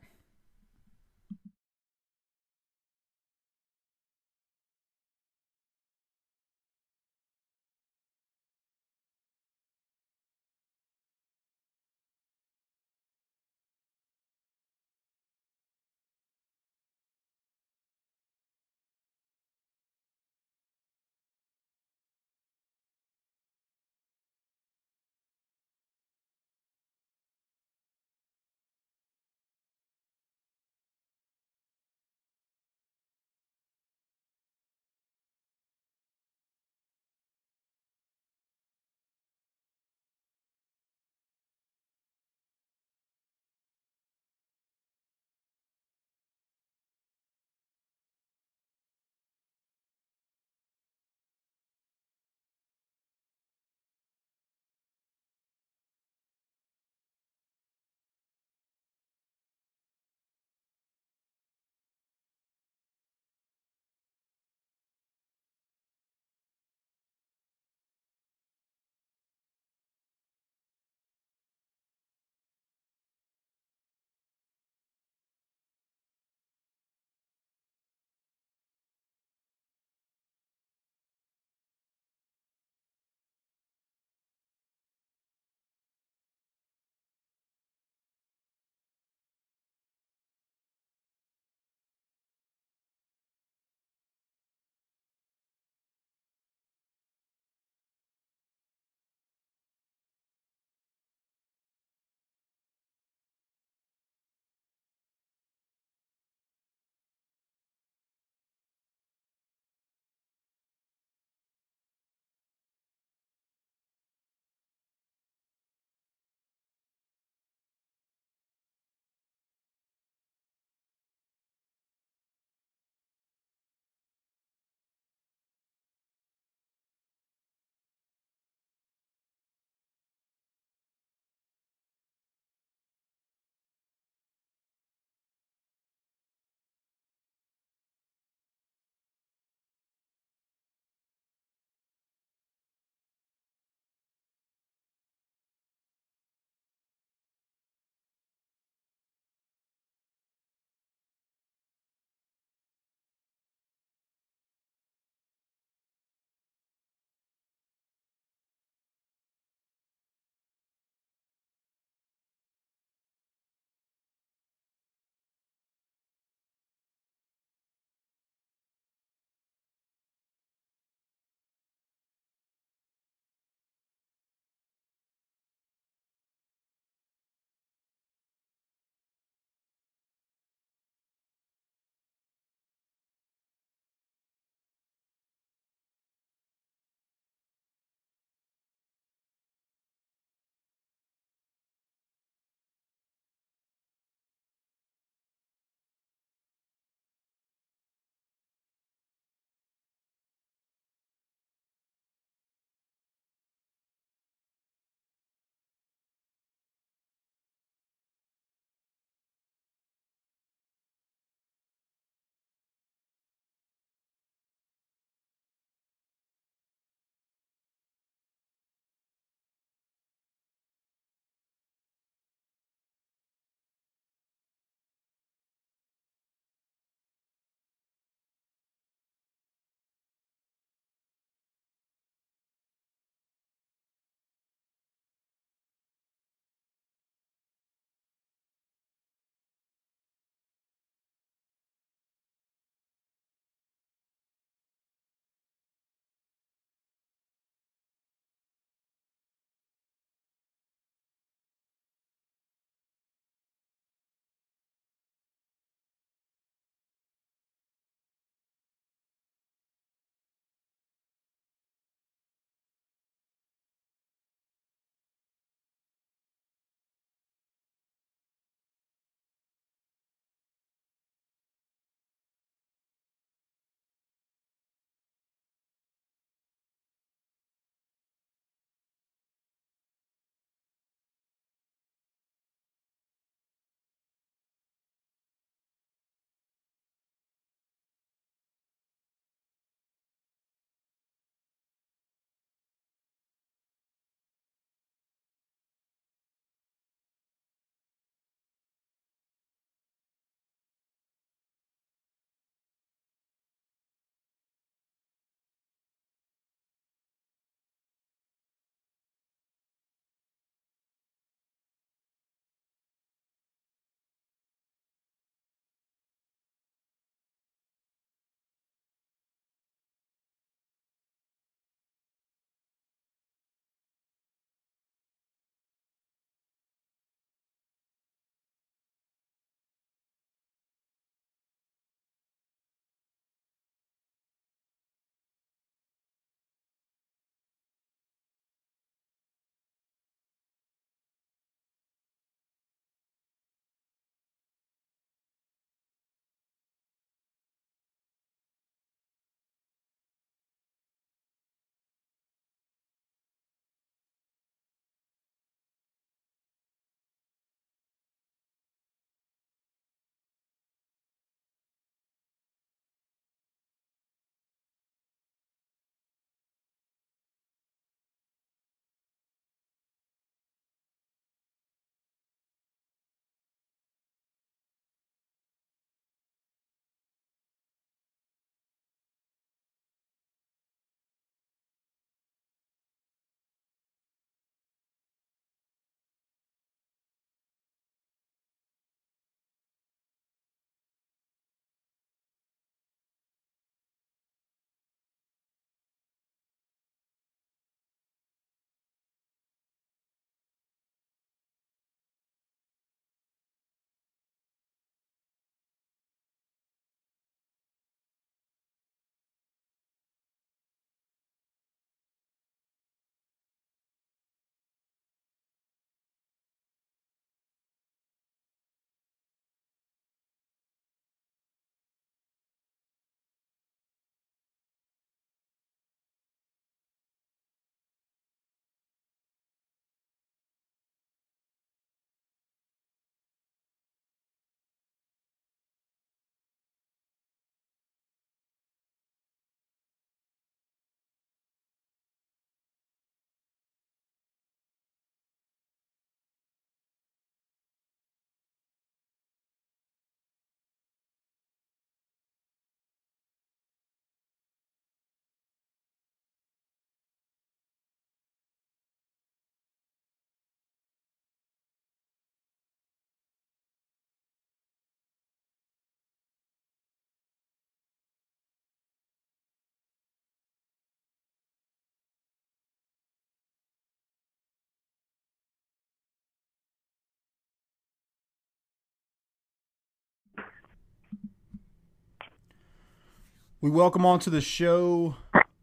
We 483.63 483.69
welcome 483.69 484.05
onto 484.05 484.29
the 484.29 484.41
show 484.41 485.15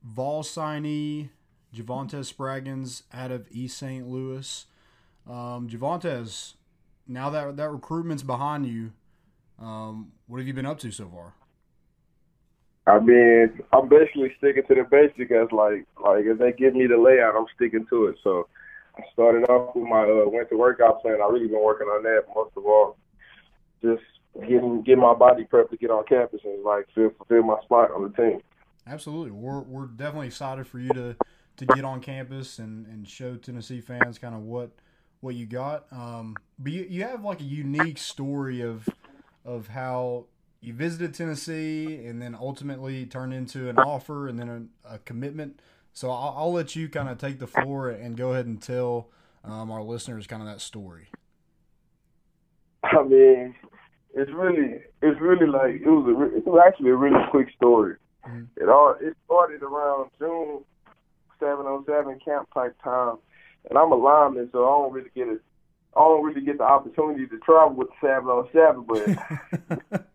Vol 0.02 0.42
signee 0.42 1.28
Javontez 1.76 2.32
Spraggins 2.32 3.02
out 3.12 3.30
of 3.30 3.46
East 3.50 3.76
St. 3.76 4.08
Louis. 4.08 4.64
Um, 5.28 5.68
Javontez, 5.68 6.54
now 7.06 7.28
that 7.28 7.58
that 7.58 7.68
recruitment's 7.68 8.22
behind 8.22 8.64
you, 8.64 8.92
um, 9.58 10.12
what 10.28 10.38
have 10.38 10.46
you 10.46 10.54
been 10.54 10.64
up 10.64 10.78
to 10.78 10.90
so 10.90 11.10
far? 11.10 11.34
I 12.86 13.00
mean, 13.00 13.60
I'm 13.70 13.90
basically 13.90 14.32
sticking 14.38 14.62
to 14.66 14.74
the 14.76 14.84
basic 14.90 15.30
as 15.30 15.52
like 15.52 15.84
like 16.02 16.24
if 16.24 16.38
they 16.38 16.52
give 16.52 16.74
me 16.74 16.86
the 16.86 16.96
layout, 16.96 17.36
I'm 17.36 17.44
sticking 17.54 17.84
to 17.90 18.06
it. 18.06 18.16
So 18.24 18.48
I 18.96 19.02
started 19.12 19.44
off 19.50 19.76
with 19.76 19.86
my 19.86 20.04
uh, 20.04 20.24
winter 20.24 20.56
workout 20.56 21.02
plan. 21.02 21.18
I 21.22 21.28
really 21.28 21.48
been 21.48 21.62
working 21.62 21.88
on 21.88 22.02
that 22.04 22.22
most 22.34 22.52
of 22.56 22.64
all. 22.64 22.96
Just 23.82 24.00
getting 24.34 24.82
getting 24.82 25.02
my 25.02 25.14
body 25.14 25.44
prepped 25.44 25.70
to 25.70 25.76
get 25.76 25.90
on 25.90 26.04
campus 26.04 26.40
and 26.44 26.62
like 26.64 26.86
fill 26.94 27.10
fulfill 27.16 27.42
my 27.42 27.60
spot 27.62 27.90
on 27.90 28.02
the 28.02 28.22
team. 28.22 28.40
Absolutely, 28.86 29.30
we're 29.30 29.60
we're 29.60 29.86
definitely 29.86 30.28
excited 30.28 30.66
for 30.66 30.78
you 30.78 30.90
to 30.90 31.16
to 31.56 31.66
get 31.66 31.84
on 31.84 32.00
campus 32.00 32.58
and 32.58 32.86
and 32.86 33.08
show 33.08 33.36
Tennessee 33.36 33.80
fans 33.80 34.18
kind 34.18 34.34
of 34.34 34.42
what 34.42 34.70
what 35.20 35.34
you 35.34 35.46
got. 35.46 35.86
Um, 35.92 36.36
but 36.58 36.72
you 36.72 36.86
you 36.88 37.02
have 37.04 37.24
like 37.24 37.40
a 37.40 37.44
unique 37.44 37.98
story 37.98 38.60
of 38.60 38.88
of 39.44 39.68
how 39.68 40.26
you 40.60 40.74
visited 40.74 41.14
Tennessee 41.14 42.04
and 42.06 42.20
then 42.20 42.34
ultimately 42.38 43.06
turned 43.06 43.32
into 43.32 43.68
an 43.68 43.78
offer 43.78 44.28
and 44.28 44.38
then 44.38 44.70
a, 44.84 44.94
a 44.94 44.98
commitment. 44.98 45.60
So 45.92 46.10
I'll, 46.10 46.34
I'll, 46.36 46.52
let 46.52 46.76
you 46.76 46.88
kind 46.88 47.08
of 47.08 47.18
take 47.18 47.38
the 47.38 47.46
floor 47.46 47.88
and 47.88 48.16
go 48.16 48.32
ahead 48.32 48.46
and 48.46 48.62
tell 48.62 49.08
um, 49.42 49.70
our 49.70 49.82
listeners 49.82 50.26
kind 50.26 50.42
of 50.42 50.48
that 50.48 50.60
story. 50.60 51.08
I 52.84 53.02
mean, 53.02 53.54
it's 54.14 54.30
really, 54.32 54.80
it's 55.02 55.20
really 55.20 55.46
like 55.46 55.76
it 55.76 55.86
was 55.86 56.06
a, 56.06 56.36
it 56.36 56.46
was 56.46 56.62
actually 56.66 56.90
a 56.90 56.96
really 56.96 57.20
quick 57.30 57.48
story. 57.56 57.96
Mm-hmm. 58.26 58.62
It 58.62 58.68
all 58.68 58.94
it 59.00 59.16
started 59.24 59.62
around 59.62 60.10
June 60.18 60.64
seven 61.38 61.66
oh 61.66 61.84
seven 61.86 62.18
camp 62.24 62.48
type 62.52 62.76
time, 62.82 63.16
and 63.68 63.78
I'm 63.78 63.92
a 63.92 63.96
lineman, 63.96 64.48
so 64.52 64.64
I 64.64 64.68
don't 64.68 64.92
really 64.92 65.10
get 65.14 65.28
it. 65.28 65.40
I 65.96 66.00
don't 66.00 66.24
really 66.24 66.42
get 66.42 66.58
the 66.58 66.64
opportunity 66.64 67.26
to 67.26 67.38
travel 67.38 67.74
with 67.74 67.88
the 67.88 68.08
seven 68.08 68.28
oh 68.28 68.48
seven, 68.52 68.84
but 68.86 70.02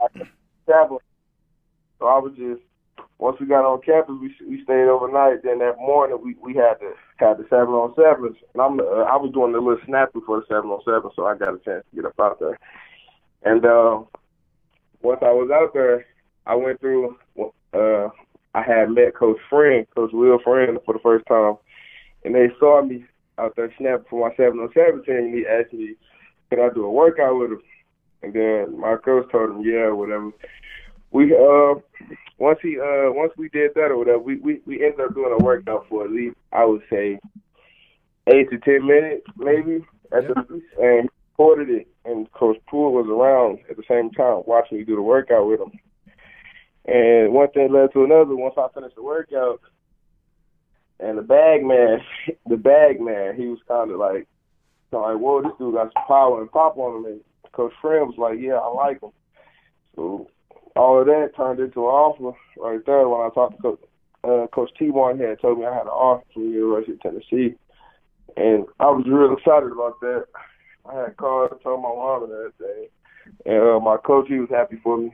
I 0.00 0.24
travel. 0.66 1.02
So 1.98 2.06
I 2.06 2.18
was 2.18 2.32
just 2.36 2.62
once 3.18 3.38
we 3.40 3.46
got 3.46 3.64
on 3.64 3.80
campus, 3.82 4.16
we 4.20 4.34
we 4.48 4.62
stayed 4.64 4.88
overnight. 4.88 5.42
Then 5.42 5.58
that 5.58 5.78
morning, 5.78 6.18
we 6.22 6.36
we 6.42 6.54
had 6.54 6.74
to 6.80 6.92
had 7.16 7.38
the 7.38 7.44
seven 7.44 7.74
on 7.74 7.94
sevens, 7.94 8.36
and 8.52 8.62
I'm 8.62 8.80
uh, 8.80 9.04
I 9.06 9.16
was 9.16 9.30
doing 9.32 9.54
a 9.54 9.58
little 9.58 9.78
snap 9.86 10.12
before 10.12 10.40
the 10.40 10.46
seven 10.48 10.70
on 10.70 10.80
seven, 10.84 11.10
so 11.14 11.26
I 11.26 11.36
got 11.36 11.54
a 11.54 11.58
chance 11.58 11.84
to 11.90 11.96
get 11.96 12.04
up 12.04 12.18
out 12.20 12.40
there. 12.40 12.58
And 13.44 13.64
uh, 13.64 14.02
once 15.02 15.20
I 15.22 15.32
was 15.32 15.50
out 15.52 15.72
there, 15.72 16.06
I 16.46 16.54
went 16.54 16.80
through. 16.80 17.16
Uh, 17.72 18.08
I 18.54 18.62
had 18.62 18.90
met 18.90 19.14
Coach 19.14 19.38
Friend, 19.48 19.86
Coach 19.94 20.10
Will 20.12 20.38
Friend, 20.44 20.78
for 20.84 20.94
the 20.94 21.00
first 21.00 21.26
time, 21.26 21.56
and 22.24 22.34
they 22.34 22.48
saw 22.58 22.82
me 22.82 23.04
out 23.38 23.54
there 23.56 23.72
snapping 23.78 24.06
for 24.10 24.28
my 24.28 24.34
seven 24.36 24.60
on 24.60 24.70
seven 24.74 25.02
team. 25.04 25.16
And 25.16 25.34
he 25.34 25.46
asked 25.46 25.72
me, 25.72 25.94
"Can 26.50 26.60
I 26.60 26.68
do 26.74 26.84
a 26.84 26.90
workout 26.90 27.38
with 27.38 27.52
him?" 27.52 27.62
And 28.22 28.34
then 28.34 28.78
my 28.78 28.96
coach 28.96 29.30
told 29.30 29.50
him, 29.50 29.62
"Yeah, 29.62 29.90
whatever." 29.90 30.32
We 31.12 31.34
uh 31.34 31.74
once 32.38 32.58
he 32.62 32.78
uh 32.78 33.12
once 33.12 33.32
we 33.36 33.48
did 33.50 33.72
that 33.74 33.90
or 33.90 33.98
whatever, 33.98 34.18
we 34.18 34.36
we 34.36 34.60
we 34.66 34.84
ended 34.84 35.00
up 35.00 35.14
doing 35.14 35.36
a 35.38 35.42
workout 35.42 35.86
for 35.88 36.04
at 36.04 36.10
least 36.10 36.36
I 36.52 36.64
would 36.64 36.82
say 36.90 37.18
eight 38.28 38.50
to 38.50 38.58
ten 38.58 38.86
minutes 38.86 39.26
maybe 39.36 39.84
at 40.12 40.24
yep. 40.24 40.48
the 40.48 40.62
and 40.80 41.08
recorded 41.32 41.70
it 41.70 41.88
and 42.04 42.30
Coach 42.32 42.58
Poole 42.68 42.92
was 42.92 43.06
around 43.08 43.58
at 43.70 43.76
the 43.76 43.82
same 43.88 44.10
time 44.10 44.42
watching 44.46 44.78
me 44.78 44.84
do 44.84 44.96
the 44.96 45.02
workout 45.02 45.46
with 45.46 45.60
him. 45.60 45.72
And 46.84 47.32
one 47.32 47.50
thing 47.50 47.72
led 47.72 47.92
to 47.92 48.04
another. 48.04 48.34
Once 48.34 48.54
I 48.58 48.66
finished 48.74 48.96
the 48.96 49.02
workout, 49.02 49.60
and 50.98 51.16
the 51.16 51.22
bag 51.22 51.64
man, 51.64 52.00
the 52.46 52.56
bag 52.56 53.00
man, 53.00 53.36
he 53.36 53.46
was 53.46 53.60
kind 53.68 53.90
of 53.90 53.98
like, 53.98 54.26
of 54.92 55.00
like, 55.00 55.16
whoa, 55.16 55.42
this 55.42 55.52
dude 55.58 55.74
got 55.74 55.92
some 55.92 56.04
power 56.06 56.40
and 56.40 56.50
pop 56.50 56.76
on 56.76 56.98
him. 56.98 57.12
And 57.12 57.20
Coach 57.52 57.72
Friend 57.80 58.06
was 58.06 58.18
like, 58.18 58.38
yeah, 58.40 58.54
I 58.54 58.68
like 58.68 59.00
him. 59.00 59.10
So 59.94 60.28
all 60.76 61.00
of 61.00 61.06
that 61.06 61.32
turned 61.36 61.60
into 61.60 61.80
an 61.80 61.86
offer 61.86 62.36
right 62.58 62.80
there 62.86 63.08
when 63.08 63.20
I 63.20 63.30
talked 63.34 63.56
to 63.56 63.62
Coach, 63.62 63.80
uh, 64.24 64.46
Coach 64.52 64.70
T1 64.80 65.20
had 65.20 65.40
told 65.40 65.58
me 65.58 65.66
I 65.66 65.74
had 65.74 65.82
an 65.82 65.88
offer 65.88 66.24
from 66.32 66.46
the 66.46 66.52
University 66.52 66.92
of 66.92 67.00
Tennessee. 67.00 67.56
And 68.36 68.66
I 68.80 68.86
was 68.86 69.04
real 69.06 69.34
excited 69.36 69.72
about 69.72 70.00
that. 70.00 70.24
I 70.90 71.02
had 71.02 71.16
called 71.16 71.52
and 71.52 71.60
told 71.60 71.82
my 71.82 71.88
mom 71.88 72.24
and 72.24 72.32
everything. 72.32 72.88
And 73.46 73.62
uh, 73.62 73.80
my 73.80 73.96
coach, 73.98 74.26
he 74.28 74.38
was 74.38 74.48
happy 74.50 74.78
for 74.82 74.96
me. 74.96 75.12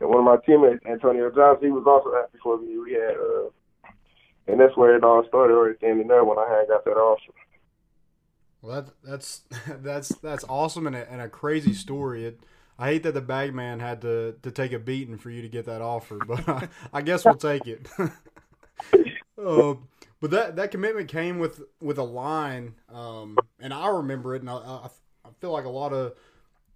And 0.00 0.08
one 0.08 0.20
of 0.20 0.24
my 0.24 0.36
teammates, 0.44 0.84
Antonio 0.86 1.30
Johnson, 1.30 1.68
he 1.68 1.72
was 1.72 1.84
also 1.86 2.14
happy 2.14 2.38
for 2.42 2.58
me. 2.60 2.78
We 2.78 2.92
had, 2.92 3.16
uh, 3.16 3.50
and 4.46 4.60
that's 4.60 4.76
where 4.76 4.96
it 4.96 5.04
all 5.04 5.24
started 5.28 5.54
right 5.54 5.76
then 5.80 6.00
and 6.00 6.10
there 6.10 6.24
when 6.24 6.38
I 6.38 6.48
had 6.48 6.68
got 6.68 6.84
that 6.84 6.92
offer. 6.92 7.32
Well, 8.62 8.82
that, 8.82 8.92
that's 9.02 9.42
that's 9.82 10.08
that's 10.16 10.44
awesome 10.48 10.86
and 10.86 10.96
a, 10.96 11.10
and 11.10 11.20
a 11.20 11.28
crazy 11.28 11.72
story. 11.72 12.24
It, 12.24 12.40
I 12.80 12.86
hate 12.86 13.02
that 13.02 13.12
the 13.12 13.20
bag 13.20 13.54
man 13.54 13.78
had 13.78 14.00
to, 14.00 14.36
to 14.42 14.50
take 14.50 14.72
a 14.72 14.78
beating 14.78 15.18
for 15.18 15.28
you 15.28 15.42
to 15.42 15.48
get 15.48 15.66
that 15.66 15.82
offer, 15.82 16.16
but 16.26 16.48
I, 16.48 16.68
I 16.94 17.02
guess 17.02 17.26
we'll 17.26 17.34
take 17.34 17.66
it. 17.66 17.86
uh, 18.00 19.74
but 20.20 20.30
that, 20.30 20.56
that 20.56 20.70
commitment 20.70 21.08
came 21.08 21.38
with 21.38 21.60
with 21.82 21.98
a 21.98 22.02
line, 22.02 22.76
um, 22.90 23.36
and 23.60 23.74
I 23.74 23.88
remember 23.88 24.34
it, 24.34 24.40
and 24.40 24.48
I, 24.48 24.54
I, 24.54 24.88
I 25.26 25.28
feel 25.42 25.52
like 25.52 25.66
a 25.66 25.70
lot 25.70 25.92
of 25.92 26.14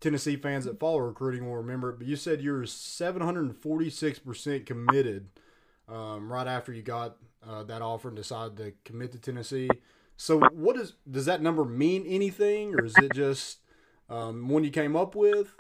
Tennessee 0.01 0.37
fans 0.37 0.67
that 0.67 0.79
follow 0.79 0.99
recruiting 0.99 1.47
will 1.47 1.57
remember 1.57 1.89
it. 1.89 1.99
But 1.99 2.07
you 2.07 2.17
said 2.17 2.43
you 2.43 2.53
were 2.53 2.67
seven 2.67 3.23
hundred 3.23 3.47
and 3.47 3.57
forty 3.57 3.89
six 3.89 4.19
percent 4.19 4.67
committed 4.67 5.29
um, 5.89 6.31
right 6.31 6.47
after 6.47 6.71
you 6.71 6.83
got 6.83 7.17
uh, 7.49 7.63
that 7.63 7.81
offer 7.81 8.09
and 8.09 8.17
decided 8.17 8.59
to 8.59 8.75
commit 8.85 9.13
to 9.13 9.19
Tennessee. 9.19 9.71
So, 10.19 10.41
what 10.53 10.77
is 10.77 10.93
does 11.11 11.25
that 11.25 11.41
number 11.41 11.65
mean 11.65 12.05
anything, 12.07 12.75
or 12.75 12.85
is 12.85 12.95
it 12.99 13.15
just 13.15 13.61
um, 14.11 14.49
one 14.49 14.65
you 14.65 14.71
came 14.71 14.97
up 14.97 15.15
with? 15.15 15.55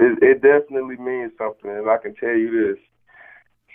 It, 0.00 0.18
it 0.22 0.42
definitely 0.42 0.96
means 0.96 1.32
something, 1.38 1.70
and 1.70 1.88
I 1.88 1.98
can 1.98 2.14
tell 2.16 2.34
you 2.34 2.50
this: 2.50 2.82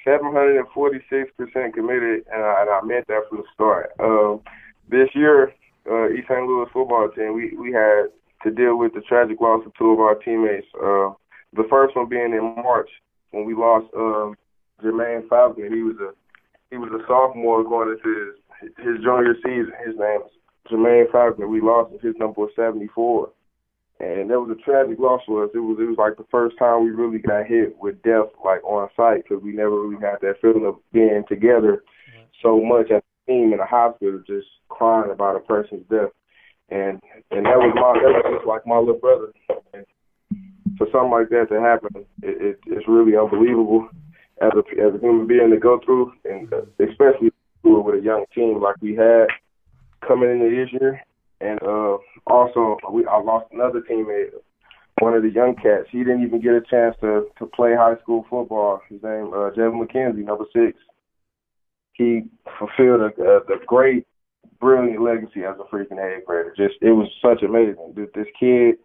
746% 0.06 1.74
committed, 1.74 2.26
and 2.32 2.44
I, 2.44 2.62
and 2.62 2.70
I 2.70 2.82
meant 2.84 3.08
that 3.08 3.24
from 3.30 3.40
the 3.40 3.44
start. 3.54 3.92
Um, 4.00 4.42
this 4.90 5.10
year, 5.14 5.54
uh, 5.90 6.10
East 6.10 6.28
St. 6.28 6.46
Louis 6.46 6.68
football 6.74 7.10
team, 7.16 7.34
we, 7.34 7.56
we 7.58 7.72
had 7.72 8.08
to 8.44 8.52
deal 8.52 8.78
with 8.78 8.94
the 8.94 9.02
tragic 9.02 9.40
loss 9.40 9.66
of 9.66 9.74
two 9.76 9.92
of 9.92 10.00
our 10.00 10.16
teammates. 10.16 10.68
Uh, 10.76 11.14
the 11.54 11.68
first 11.70 11.96
one 11.96 12.10
being 12.10 12.34
in 12.34 12.56
March 12.62 12.90
when 13.32 13.46
we 13.46 13.54
lost 13.54 13.88
uh, 13.96 14.32
Jermaine 14.84 15.28
Falcon. 15.30 15.72
He 15.74 15.84
was 15.84 15.96
a 16.02 16.12
he 16.70 16.78
was 16.78 16.92
a 16.94 17.06
sophomore 17.08 17.64
going 17.64 17.90
into 17.90 18.34
his 18.62 18.72
his 18.78 19.04
junior 19.04 19.36
season. 19.44 19.74
His 19.86 19.96
name 19.98 20.22
was 20.22 20.32
Jermaine 20.72 21.12
Falcon. 21.12 21.50
We 21.50 21.62
lost. 21.62 21.92
His 22.02 22.16
number 22.18 22.42
was 22.42 22.52
74 22.56 23.32
and 24.00 24.30
that 24.30 24.40
was 24.40 24.56
a 24.56 24.64
tragic 24.64 24.98
loss 24.98 25.22
for 25.26 25.44
us. 25.44 25.52
It 25.54 25.60
was 25.60 25.78
it 25.80 25.84
was 25.84 25.98
like 25.98 26.16
the 26.16 26.30
first 26.32 26.58
time 26.58 26.84
we 26.84 26.92
really 26.92 27.20
got 27.20 27.48
hit 27.48 27.76
with 27.78 28.02
death 28.02 28.32
like 28.44 28.64
on 28.64 28.88
site 28.96 29.24
because 29.24 29.44
we 29.44 29.52
never 29.52 29.76
really 29.82 30.00
had 30.00 30.22
that 30.22 30.40
feeling 30.42 30.66
of 30.66 30.80
being 30.94 31.24
together 31.28 31.84
so 32.42 32.62
much 32.62 32.92
as 32.92 33.04
a 33.04 33.32
team 33.32 33.52
in 33.52 33.60
a 33.60 33.66
hospital, 33.66 34.24
just 34.26 34.48
crying 34.70 35.12
about 35.12 35.36
a 35.36 35.42
person's 35.42 35.84
death. 35.90 36.16
And 36.70 37.04
and 37.32 37.46
that 37.46 37.60
was 37.60 37.76
my 37.76 37.92
that 38.00 38.24
was 38.24 38.40
just 38.40 38.48
like 38.48 38.66
my 38.66 38.80
little 38.80 39.04
brother. 39.04 39.34
And 39.74 39.86
for 40.78 40.88
something 40.92 41.12
like 41.12 41.28
that 41.36 41.52
to 41.52 41.60
happen, 41.60 42.06
it, 42.24 42.56
it 42.56 42.60
it's 42.68 42.88
really 42.88 43.18
unbelievable 43.20 43.90
as 44.42 44.56
a 44.56 44.64
as 44.80 44.96
a 44.96 45.00
human 45.04 45.28
being 45.28 45.52
to 45.52 45.60
go 45.60 45.82
through, 45.84 46.14
and 46.24 46.48
especially 46.80 47.36
with 47.64 48.00
a 48.00 48.02
young 48.02 48.24
team 48.34 48.62
like 48.62 48.80
we 48.80 48.96
had 48.96 49.28
coming 50.08 50.32
into 50.32 50.50
this 50.50 50.72
year 50.80 51.04
and 51.42 51.62
uh, 51.64 51.98
also 52.28 52.78
we 52.92 53.06
I 53.06 53.20
lost 53.20 53.48
another 53.52 53.82
teammate, 53.82 54.32
one 55.00 55.14
of 55.14 55.24
the 55.24 55.30
young 55.30 55.56
cats. 55.56 55.88
He 55.92 56.00
didn't 56.00 56.24
even 56.24 56.42
get 56.42 56.54
a 56.54 56.62
chance 56.62 56.96
to 57.02 57.28
to 57.38 57.46
play 57.46 57.76
high 57.76 57.98
school 58.02 58.26
football. 58.30 58.82
His 58.90 59.02
name 59.04 59.32
uh, 59.34 59.52
Jevin 59.52 59.84
McKenzie, 59.84 60.26
number 60.26 60.46
six. 60.54 60.78
He 61.94 62.24
fulfilled 62.58 63.02
a, 63.02 63.22
a, 63.22 63.38
a 63.40 63.66
great, 63.66 64.08
brilliant 64.62 65.02
legacy 65.02 65.44
as 65.44 65.58
a 65.60 65.76
freaking 65.76 66.00
eighth 66.00 66.26
grader. 66.26 66.54
Just 66.56 66.76
it 66.82 66.92
was 66.92 67.10
such 67.22 67.44
amazing. 67.44 67.94
This 67.96 68.28
kid, 68.40 68.76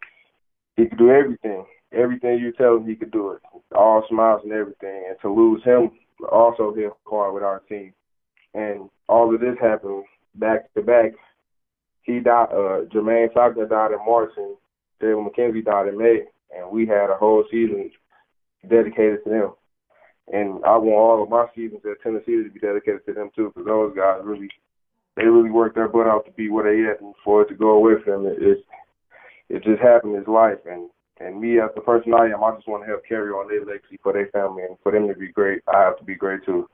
he 0.76 0.86
could 0.86 0.98
do 0.98 1.10
everything. 1.10 1.64
Everything 1.92 2.38
you 2.38 2.50
tell 2.52 2.76
him, 2.76 2.88
he 2.88 2.96
could 2.96 3.12
do 3.12 3.30
it. 3.30 3.42
All 3.72 4.04
smiles 4.08 4.40
and 4.42 4.52
everything. 4.52 5.04
And 5.08 5.16
to 5.22 5.32
lose 5.32 5.62
him 5.62 5.92
also 6.30 6.74
hit 6.74 6.90
hard 7.06 7.34
with 7.34 7.42
our 7.42 7.60
team. 7.68 7.92
And 8.54 8.88
all 9.08 9.32
of 9.32 9.40
this 9.40 9.56
happened 9.60 10.04
back 10.36 10.72
to 10.74 10.82
back 10.82 11.12
he 12.04 12.20
died. 12.20 12.48
Uh, 12.50 12.84
Jermaine 12.92 13.32
Falconer 13.32 13.66
died 13.66 13.92
in 13.92 13.98
March, 14.06 14.30
and 14.36 14.56
David 15.00 15.16
McKenzie 15.16 15.64
died 15.64 15.88
in 15.88 15.98
May, 15.98 16.22
and 16.56 16.70
we 16.70 16.86
had 16.86 17.10
a 17.10 17.16
whole 17.16 17.44
season 17.50 17.90
dedicated 18.68 19.24
to 19.24 19.30
them. 19.30 19.52
And 20.32 20.64
I 20.64 20.76
want 20.78 20.94
all 20.94 21.22
of 21.22 21.28
my 21.28 21.46
seasons 21.54 21.82
at 21.84 22.00
Tennessee 22.02 22.42
to 22.42 22.50
be 22.50 22.60
dedicated 22.60 23.04
to 23.06 23.12
them 23.12 23.30
too, 23.34 23.52
because 23.54 23.66
those 23.66 23.96
guys 23.96 24.20
really, 24.22 24.48
they 25.16 25.24
really 25.24 25.50
worked 25.50 25.74
their 25.74 25.88
butt 25.88 26.06
out 26.06 26.24
to 26.26 26.32
be 26.32 26.48
where 26.48 26.64
they 26.64 26.90
at, 26.90 27.00
and 27.00 27.14
for 27.24 27.42
it 27.42 27.48
to 27.48 27.54
go 27.54 27.70
away 27.70 27.94
from 28.02 28.24
them, 28.24 28.32
it, 28.32 28.42
it, 28.42 28.64
it 29.48 29.64
just 29.64 29.82
happened 29.82 30.14
in 30.14 30.32
life, 30.32 30.58
and 30.70 30.88
and 31.18 31.40
me 31.40 31.60
as 31.60 31.70
the 31.74 31.80
person 31.80 32.12
I 32.12 32.26
am, 32.26 32.42
I 32.42 32.54
just 32.56 32.66
want 32.66 32.82
to 32.82 32.88
help 32.88 33.02
carry 33.08 33.30
on 33.30 33.48
their 33.48 33.64
legacy 33.64 34.00
for 34.02 34.12
their 34.12 34.26
family 34.28 34.64
and 34.64 34.76
for 34.82 34.90
them 34.90 35.06
to 35.06 35.14
be 35.14 35.28
great. 35.28 35.62
I 35.72 35.80
have 35.80 35.96
to 35.98 36.04
be 36.04 36.16
great 36.16 36.44
too. 36.44 36.68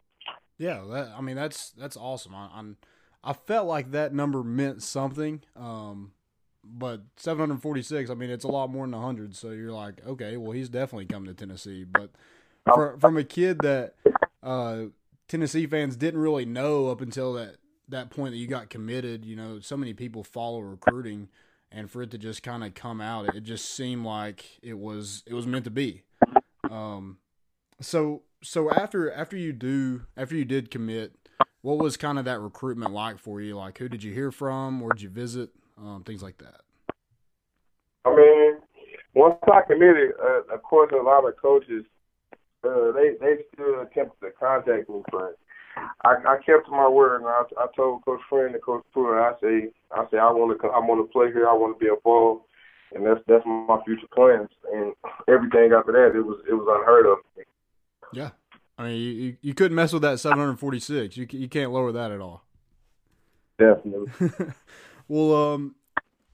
Yeah, 0.57 0.83
that, 0.91 1.13
I 1.17 1.21
mean 1.21 1.37
that's 1.37 1.71
that's 1.71 1.97
awesome. 1.97 2.35
I, 2.35 2.49
I'm 2.55 2.77
I 3.23 3.33
felt 3.33 3.67
like 3.67 3.91
that 3.93 4.15
number 4.15 4.43
meant 4.43 4.83
something. 4.83 5.43
Um, 5.57 6.13
but 6.65 7.03
746, 7.17 8.11
I 8.11 8.15
mean, 8.15 8.31
it's 8.31 8.45
a 8.45 8.49
lot 8.49 8.71
more 8.71 8.85
than 8.85 8.93
100. 8.93 9.35
So 9.37 9.51
you're 9.51 9.73
like, 9.73 10.05
okay, 10.07 10.37
well, 10.37 10.53
he's 10.53 10.69
definitely 10.69 11.07
coming 11.07 11.29
to 11.29 11.35
Tennessee. 11.35 11.85
But 11.85 12.11
for, 12.65 12.99
from 12.99 13.17
a 13.17 13.25
kid 13.25 13.59
that 13.61 13.95
uh, 14.43 14.85
Tennessee 15.29 15.67
fans 15.67 15.97
didn't 15.97 16.21
really 16.21 16.45
know 16.45 16.89
up 16.89 17.01
until 17.01 17.35
that 17.35 17.57
that 17.89 18.11
point 18.11 18.31
that 18.33 18.39
you 18.39 18.47
got 18.47 18.71
committed, 18.71 19.25
you 19.25 19.35
know, 19.35 19.59
so 19.59 19.77
many 19.77 19.93
people 19.93 20.23
follow 20.23 20.61
recruiting, 20.61 21.29
and 21.73 21.91
for 21.91 22.03
it 22.03 22.11
to 22.13 22.19
just 22.19 22.43
kind 22.43 22.63
of 22.63 22.73
come 22.75 23.01
out, 23.01 23.35
it 23.35 23.43
just 23.43 23.75
seemed 23.75 24.05
like 24.05 24.45
it 24.63 24.79
was 24.79 25.25
it 25.27 25.35
was 25.35 25.47
meant 25.47 25.65
to 25.65 25.71
be. 25.71 26.03
Um, 26.71 27.19
so 27.81 28.23
so 28.43 28.71
after 28.71 29.11
after 29.13 29.37
you 29.37 29.53
do 29.53 30.03
after 30.17 30.37
you 30.37 30.45
did 30.45 30.71
commit, 30.71 31.15
what 31.63 31.79
was 31.79 31.97
kind 31.97 32.19
of 32.19 32.25
that 32.25 32.41
recruitment 32.41 32.93
like 32.93 33.19
for 33.19 33.41
you? 33.41 33.57
Like, 33.57 33.79
who 33.79 33.89
did 33.89 34.03
you 34.03 34.13
hear 34.13 34.31
from? 34.31 34.81
Where 34.81 34.93
did 34.93 35.03
you 35.03 35.11
visit? 35.11 35.51
Um, 35.79 36.05
things 36.05 36.23
like 36.23 36.39
that. 36.39 36.61
I 38.05 38.15
mean, 38.15 38.57
once 39.15 39.37
I 39.45 39.61
committed, 39.67 40.13
uh, 40.23 40.55
of 40.55 40.63
course, 40.63 40.93
a 40.93 41.03
lot 41.03 41.27
of 41.27 41.37
coaches 41.37 41.85
uh, 42.65 42.93
they 42.93 43.17
they 43.21 43.43
still 43.55 43.81
attempted 43.81 44.21
to 44.21 44.31
contact 44.39 44.89
me, 44.89 45.03
but 45.11 45.39
I, 46.05 46.17
I 46.27 46.37
kept 46.45 46.69
my 46.69 46.89
word, 46.89 47.21
and 47.21 47.27
I, 47.27 47.43
I 47.59 47.67
told 47.75 48.05
Coach 48.05 48.21
Friend 48.29 48.55
and 48.55 48.63
Coach 48.63 48.85
Pruitt, 48.93 49.19
I 49.19 49.33
say, 49.41 49.71
I 49.93 50.05
say, 50.11 50.19
I 50.19 50.31
want 50.31 50.61
to, 50.61 50.69
I 50.69 50.79
want 50.79 51.01
to 51.01 51.13
play 51.13 51.33
here, 51.33 51.49
I 51.49 51.55
want 51.55 51.79
to 51.79 51.83
be 51.83 51.89
a 51.89 51.95
involved, 51.95 52.45
and 52.95 53.07
that's 53.07 53.21
that's 53.27 53.47
my 53.47 53.79
future 53.85 54.07
plans. 54.15 54.49
And 54.73 54.93
everything 55.29 55.73
after 55.73 55.93
that, 55.93 56.13
it 56.15 56.23
was 56.23 56.43
it 56.49 56.55
was 56.55 56.69
unheard 56.69 57.07
of. 57.07 57.19
Yeah, 58.13 58.31
I 58.81 58.85
mean, 58.85 58.97
you 58.97 59.37
you 59.43 59.55
couldn't 59.55 59.75
mess 59.75 59.93
with 59.93 60.03
that 60.03 60.21
746. 60.21 61.15
You 61.15 61.27
you 61.31 61.49
can't 61.49 61.71
lower 61.71 61.93
that 61.93 62.11
at 62.13 62.21
all. 62.21 62.45
Definitely. 63.59 64.11
well, 65.09 65.53
um, 65.53 65.75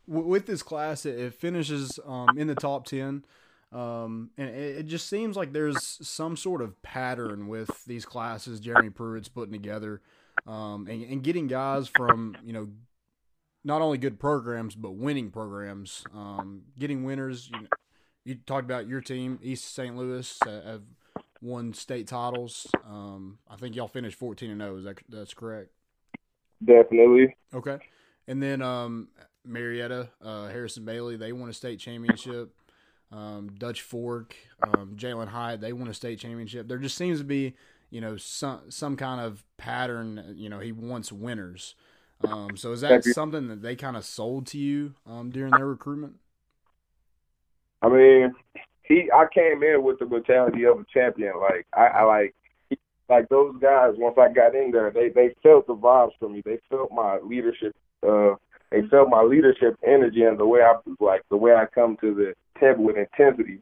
w- 0.09 0.29
with 0.29 0.47
this 0.47 0.63
class, 0.63 1.05
it, 1.05 1.19
it 1.19 1.35
finishes 1.35 1.99
um 2.07 2.39
in 2.39 2.47
the 2.47 2.55
top 2.55 2.87
ten. 2.87 3.25
Um, 3.73 4.31
and 4.39 4.49
it, 4.49 4.77
it, 4.79 4.87
just 4.87 5.09
seems 5.09 5.37
like 5.37 5.53
there's 5.53 5.99
some 6.07 6.37
sort 6.37 6.63
of 6.63 6.81
pattern 6.83 7.49
with 7.49 7.85
these 7.85 8.07
classes 8.07 8.61
Jeremy 8.61 8.91
Pruitt's 8.91 9.29
putting 9.29 9.53
together, 9.53 10.01
um, 10.47 10.87
and, 10.89 11.03
and 11.03 11.23
getting 11.25 11.49
guys 11.49 11.89
from 11.89 12.37
you 12.45 12.53
know 12.53 12.69
not 13.65 13.83
only 13.83 13.99
good 13.99 14.21
programs 14.21 14.77
but 14.77 14.93
winning 14.93 15.33
programs, 15.33 16.05
um, 16.15 16.63
getting 16.79 17.03
winners. 17.03 17.51
You, 17.53 17.63
know, 17.63 17.69
you 18.25 18.35
talked 18.37 18.65
about 18.65 18.87
your 18.87 19.01
team, 19.01 19.41
East 19.43 19.75
St. 19.75 19.97
Louis, 19.97 20.39
uh, 20.47 20.63
have 20.63 20.83
won 21.41 21.73
state 21.73 22.09
titles. 22.09 22.67
Um, 22.85 23.39
I 23.49 23.57
think 23.57 23.77
y'all 23.77 23.89
finished 23.89 24.19
fourteen 24.19 24.51
and 24.51 24.61
zero. 24.61 24.75
Oh, 24.75 24.79
is 24.79 24.85
that 24.85 24.99
that's 25.09 25.35
correct? 25.35 25.71
Definitely. 26.65 27.37
Okay, 27.55 27.79
and 28.27 28.43
then 28.43 28.63
um, 28.63 29.09
Marietta, 29.45 30.09
uh, 30.23 30.49
Harrison 30.49 30.85
Bailey, 30.85 31.17
they 31.17 31.33
won 31.33 31.49
a 31.49 31.53
state 31.53 31.79
championship 31.79 32.53
um, 33.13 33.51
Dutch 33.57 33.83
Fork, 33.83 34.35
um, 34.63 34.95
Jalin 34.97 35.29
Hyatt, 35.29 35.61
they 35.61 35.73
won 35.73 35.89
a 35.89 35.95
state 35.95 36.19
championship. 36.19 36.69
There 36.69 36.79
just 36.79 36.97
seems 36.97 37.19
to 37.19 37.25
be, 37.25 37.55
you 37.91 38.01
know, 38.01 38.17
some 38.17 38.63
some 38.69 38.97
kind 38.97 39.21
of 39.21 39.45
pattern. 39.57 40.35
You 40.37 40.49
know, 40.49 40.59
he 40.59 40.73
wants 40.73 41.13
winners. 41.13 41.75
Um, 42.27 42.57
so 42.57 42.73
is 42.73 42.81
that 42.81 43.05
something 43.05 43.49
that 43.49 43.63
they 43.63 43.77
kind 43.77 43.97
of 43.97 44.05
sold 44.05 44.47
to 44.49 44.59
you 44.59 44.95
um, 45.07 45.31
during 45.31 45.53
their 45.53 45.67
recruitment? 45.67 46.15
I 47.83 47.89
mean, 47.89 48.35
he 48.87 49.11
I 49.13 49.27
came 49.33 49.63
in 49.63 49.83
with 49.83 49.99
the 49.99 50.07
mentality 50.07 50.65
of 50.65 50.79
a 50.79 50.85
champion. 50.93 51.35
Like 51.41 51.67
I, 51.75 51.87
I 51.87 52.03
like 52.05 52.35
like 53.09 53.29
those 53.29 53.55
guys. 53.61 53.95
Once 53.97 54.17
I 54.19 54.33
got 54.33 54.55
in 54.55 54.71
there, 54.71 54.91
they 54.91 55.09
they 55.09 55.35
felt 55.43 55.67
the 55.67 55.75
vibes 55.75 56.13
from 56.19 56.33
me. 56.33 56.43
They 56.45 56.59
felt 56.71 56.91
my 56.93 57.19
leadership. 57.19 57.75
Uh, 58.07 58.35
they 58.71 58.83
felt 58.89 59.09
my 59.09 59.23
leadership 59.23 59.77
energy 59.87 60.23
and 60.23 60.39
the 60.39 60.47
way 60.47 60.61
I 60.61 60.75
like 61.01 61.23
the 61.31 61.37
way 61.37 61.53
I 61.53 61.67
come 61.67 61.97
to 62.01 62.15
the 62.15 62.35
table 62.61 62.85
with 62.85 62.97
intensity. 62.97 63.61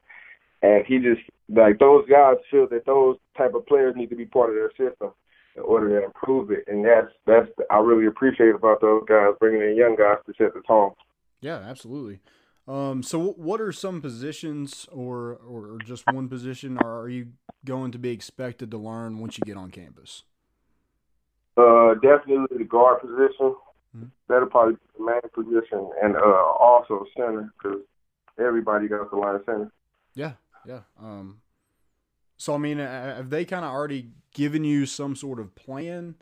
And 0.62 0.84
he 0.86 0.98
just 0.98 1.20
like 1.48 1.78
those 1.78 2.06
guys 2.08 2.36
feel 2.50 2.68
that 2.68 2.86
those 2.86 3.16
type 3.36 3.54
of 3.54 3.66
players 3.66 3.94
need 3.96 4.10
to 4.10 4.16
be 4.16 4.24
part 4.24 4.50
of 4.50 4.56
their 4.56 4.70
system 4.70 5.10
in 5.56 5.62
order 5.62 6.00
to 6.00 6.06
improve 6.06 6.50
it. 6.50 6.64
And 6.66 6.84
that's 6.84 7.12
that's 7.26 7.48
I 7.70 7.78
really 7.78 8.06
appreciate 8.06 8.54
about 8.54 8.80
those 8.80 9.04
guys 9.06 9.34
bringing 9.40 9.62
in 9.62 9.76
young 9.76 9.96
guys 9.96 10.18
to 10.26 10.32
set 10.36 10.54
the 10.54 10.62
tone. 10.66 10.92
Yeah, 11.40 11.58
absolutely. 11.58 12.20
Um, 12.66 13.02
so 13.02 13.32
what 13.32 13.60
are 13.60 13.72
some 13.72 14.00
positions 14.00 14.86
or, 14.90 15.38
or 15.46 15.78
just 15.84 16.04
one 16.10 16.28
position 16.28 16.78
are 16.78 17.08
you 17.08 17.28
going 17.64 17.92
to 17.92 17.98
be 17.98 18.10
expected 18.10 18.70
to 18.70 18.78
learn 18.78 19.18
once 19.18 19.36
you 19.36 19.44
get 19.44 19.56
on 19.56 19.70
campus? 19.70 20.22
Uh, 21.56 21.94
definitely 21.94 22.58
the 22.58 22.64
guard 22.64 23.00
position. 23.00 23.54
Mm-hmm. 23.96 24.06
That'll 24.28 24.48
probably 24.48 24.74
be 24.74 24.80
the 24.98 25.04
main 25.04 25.20
position, 25.32 25.88
and 26.02 26.16
uh, 26.16 26.20
also 26.58 27.06
center 27.16 27.52
because 27.62 27.80
everybody 28.38 28.88
got 28.88 29.08
the 29.10 29.16
line 29.16 29.36
of 29.36 29.42
center. 29.46 29.70
Yeah, 30.14 30.32
yeah. 30.66 30.80
Um, 31.00 31.42
so 32.36 32.54
I 32.54 32.58
mean, 32.58 32.78
have 32.78 33.30
they 33.30 33.44
kind 33.44 33.64
of 33.64 33.70
already 33.70 34.08
given 34.32 34.64
you 34.64 34.86
some 34.86 35.14
sort 35.14 35.38
of 35.38 35.54
plan 35.54 36.16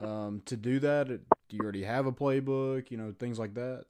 um, 0.00 0.42
to 0.44 0.56
do 0.56 0.78
that? 0.78 1.08
Do 1.08 1.56
you 1.56 1.60
already 1.60 1.82
have 1.82 2.06
a 2.06 2.12
playbook? 2.12 2.92
You 2.92 2.98
know, 2.98 3.12
things 3.18 3.38
like 3.38 3.54
that. 3.54 3.86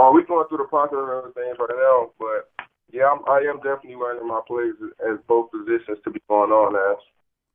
Oh, 0.00 0.12
we're 0.12 0.24
going 0.24 0.46
through 0.48 0.58
the 0.58 0.64
process 0.64 0.94
of 0.94 1.08
everything 1.08 1.54
right 1.58 1.68
now, 1.76 2.10
but 2.20 2.68
yeah, 2.92 3.10
I'm, 3.10 3.18
I 3.28 3.38
am 3.50 3.56
definitely 3.56 3.96
learning 3.96 4.28
my 4.28 4.40
plays 4.46 4.74
as 5.10 5.18
both 5.26 5.50
positions 5.50 5.98
to 6.04 6.10
be 6.10 6.20
going 6.28 6.52
on 6.52 6.76
as. 6.76 7.02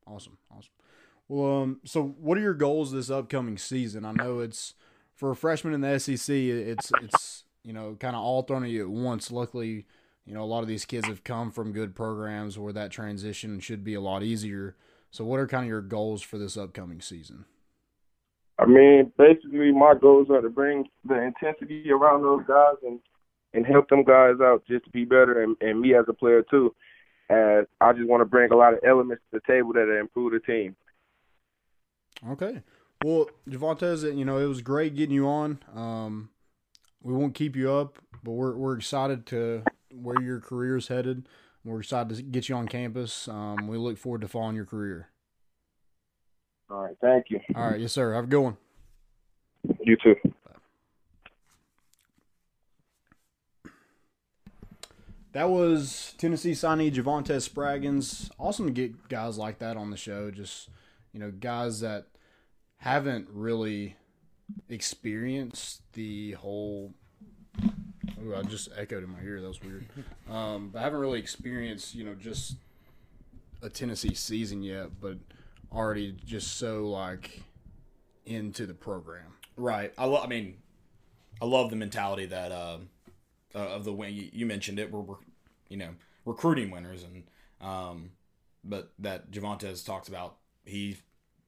Awesome, 0.06 0.38
awesome. 0.52 0.72
Well, 1.30 1.62
um, 1.62 1.80
so 1.86 2.04
what 2.04 2.38
are 2.38 2.41
your 2.41 2.54
goals 2.54 2.91
this 2.91 3.10
upcoming 3.10 3.58
season? 3.58 4.04
I 4.04 4.12
know 4.12 4.39
it's 4.39 4.74
for 5.16 5.32
a 5.32 5.36
freshman 5.38 5.74
in 5.74 5.80
the 5.80 5.98
SEC. 5.98 6.36
It's 6.36 6.91
it's 7.02 7.46
you 7.64 7.74
know, 7.74 7.96
kind 8.00 8.16
of 8.16 8.22
all 8.22 8.41
thrown 8.41 8.64
at 8.64 8.70
you 8.70 8.84
at 8.84 8.89
once. 8.89 9.32
Luckily, 9.32 9.86
you 10.26 10.34
know, 10.34 10.44
a 10.44 10.46
lot 10.46 10.62
of 10.62 10.68
these 10.68 10.86
kids 10.86 11.08
have 11.08 11.24
come 11.24 11.52
from 11.52 11.72
good 11.72 11.96
programs 11.96 12.60
where 12.60 12.74
that 12.74 12.91
transition 12.91 13.60
should 13.60 13.84
be 13.84 13.94
a 13.94 14.02
lot 14.02 14.24
easier. 14.24 14.76
So, 15.12 15.24
what 15.24 15.39
are 15.39 15.48
kind 15.48 15.64
of 15.64 15.70
your 15.70 15.82
goals 15.82 16.22
for 16.22 16.38
this 16.38 16.58
upcoming 16.58 17.02
season? 17.02 17.46
I 18.64 18.66
mean, 18.66 19.11
basically, 19.18 19.74
my 19.74 19.93
goals 19.99 20.28
are 20.30 20.41
to 20.41 20.49
bring 20.49 20.86
the 21.03 21.22
intensity 21.22 21.91
around 21.91 22.22
those 22.22 22.43
guys 22.47 22.76
and 22.86 22.99
and 23.53 23.66
help 23.66 23.89
them 23.89 24.03
guys 24.03 24.36
out 24.41 24.64
just 24.68 24.86
to 24.86 24.89
be 24.89 25.05
better, 25.05 25.43
and, 25.43 25.55
and 25.61 25.80
me 25.80 25.93
as 25.93 26.05
a 26.07 26.14
player 26.14 26.43
too. 26.49 26.74
And 27.30 27.68
I 27.82 27.91
just 27.91 28.07
want 28.07 28.22
to 28.22 28.26
bring 28.26 28.51
a 28.51 28.55
lot 28.55 28.74
of 28.74 28.80
elements 28.88 29.22
to 29.32 29.39
the 29.39 29.53
table 29.53 29.74
that 29.74 29.99
improve 29.99 30.32
the 30.32 30.39
team. 30.39 30.76
Okay. 32.30 32.64
Well, 33.03 33.30
Javontez, 33.49 34.18
you 34.18 34.24
know, 34.24 34.38
it 34.38 34.47
was 34.47 34.61
great 34.61 34.95
getting 34.95 35.14
you 35.14 35.28
on. 35.28 35.59
Um, 35.76 36.30
we 37.01 37.14
won't 37.14 37.36
keep 37.36 37.57
you 37.57 37.70
up, 37.70 37.99
but 38.24 38.32
we're 38.32 38.55
we're 38.55 38.78
excited 38.78 39.26
to 39.28 39.64
where 39.91 40.22
your 40.22 40.39
career 40.39 40.78
is 40.78 40.88
headed. 40.88 41.28
We're 41.66 41.82
excited 41.82 42.16
to 42.16 42.24
get 42.24 42.47
you 42.47 42.55
on 42.55 42.70
campus. 42.70 43.28
Um, 43.28 43.68
we 43.68 43.78
look 43.78 43.97
forward 43.97 44.22
to 44.22 44.30
following 44.30 44.55
your 44.55 44.66
career. 44.66 45.09
All 46.74 46.86
right, 46.86 46.97
thank 47.01 47.30
you. 47.30 47.39
All 47.55 47.69
right, 47.69 47.80
yes, 47.80 47.91
sir. 47.91 48.15
Have 48.15 48.24
a 48.24 48.28
good 48.28 48.41
one. 48.41 48.57
You 49.82 49.95
too. 49.95 50.15
That 55.34 55.49
was 55.51 56.15
Tennessee 56.17 56.53
signee 56.53 56.91
Javontez 56.91 57.47
Spraggins. 57.47 58.32
Awesome 58.39 58.65
to 58.65 58.71
get 58.71 59.07
guys 59.07 59.38
like 59.38 59.59
that 59.59 59.78
on 59.78 59.91
the 59.91 59.97
show. 59.97 60.32
Just 60.32 60.69
you 61.13 61.19
know, 61.19 61.30
guys 61.30 61.80
that 61.82 62.07
haven't 62.78 63.28
really 63.32 63.95
experienced 64.67 65.84
the 65.93 66.32
whole. 66.32 66.91
Ooh, 68.24 68.36
I 68.36 68.41
just 68.41 68.69
echoed 68.76 69.03
in 69.03 69.11
my 69.11 69.21
ear. 69.24 69.41
That 69.41 69.47
was 69.47 69.61
weird. 69.61 69.86
Um, 70.28 70.69
but 70.74 70.80
I 70.80 70.82
haven't 70.82 70.99
really 70.99 71.19
experienced, 71.19 71.93
you 71.93 72.03
know, 72.03 72.15
just 72.15 72.55
a 73.61 73.69
Tennessee 73.69 74.15
season 74.15 74.63
yet, 74.63 74.99
but 74.99 75.17
already 75.74 76.15
just 76.26 76.57
so 76.57 76.88
like 76.88 77.41
into 78.26 78.65
the 78.65 78.74
program. 78.74 79.34
Right. 79.55 79.93
I 79.97 80.05
love. 80.05 80.24
I 80.24 80.28
mean, 80.28 80.57
I 81.41 81.45
love 81.45 81.69
the 81.69 81.76
mentality 81.76 82.26
that 82.28 82.51
uh, 82.51 82.78
uh, 83.55 83.57
of 83.57 83.84
the 83.84 83.93
way 83.93 84.09
you, 84.09 84.30
you, 84.32 84.45
mentioned 84.45 84.80
it. 84.80 84.91
We're, 84.91 85.01
we're, 85.01 85.15
you 85.69 85.78
know, 85.78 85.89
recruiting 86.26 86.71
winners, 86.71 87.03
and 87.03 87.24
um, 87.61 88.11
but 88.63 88.91
that 88.99 89.32
Javontez 89.32 89.86
talks 89.86 90.07
about. 90.07 90.38
He 90.65 90.97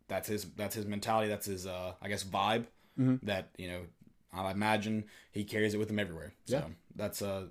that's 0.07 0.27
his 0.27 0.45
that's 0.55 0.75
his 0.75 0.85
mentality. 0.85 1.29
That's 1.29 1.45
his 1.45 1.65
uh, 1.65 1.93
I 2.01 2.09
guess 2.09 2.23
vibe 2.23 2.65
mm-hmm. 2.99 3.25
that 3.25 3.49
you 3.57 3.67
know 3.67 3.81
I 4.33 4.51
imagine 4.51 5.05
he 5.31 5.43
carries 5.43 5.73
it 5.73 5.77
with 5.77 5.89
him 5.89 5.99
everywhere. 5.99 6.33
So 6.45 6.57
yeah. 6.57 6.65
that's 6.95 7.21
uh, 7.21 7.45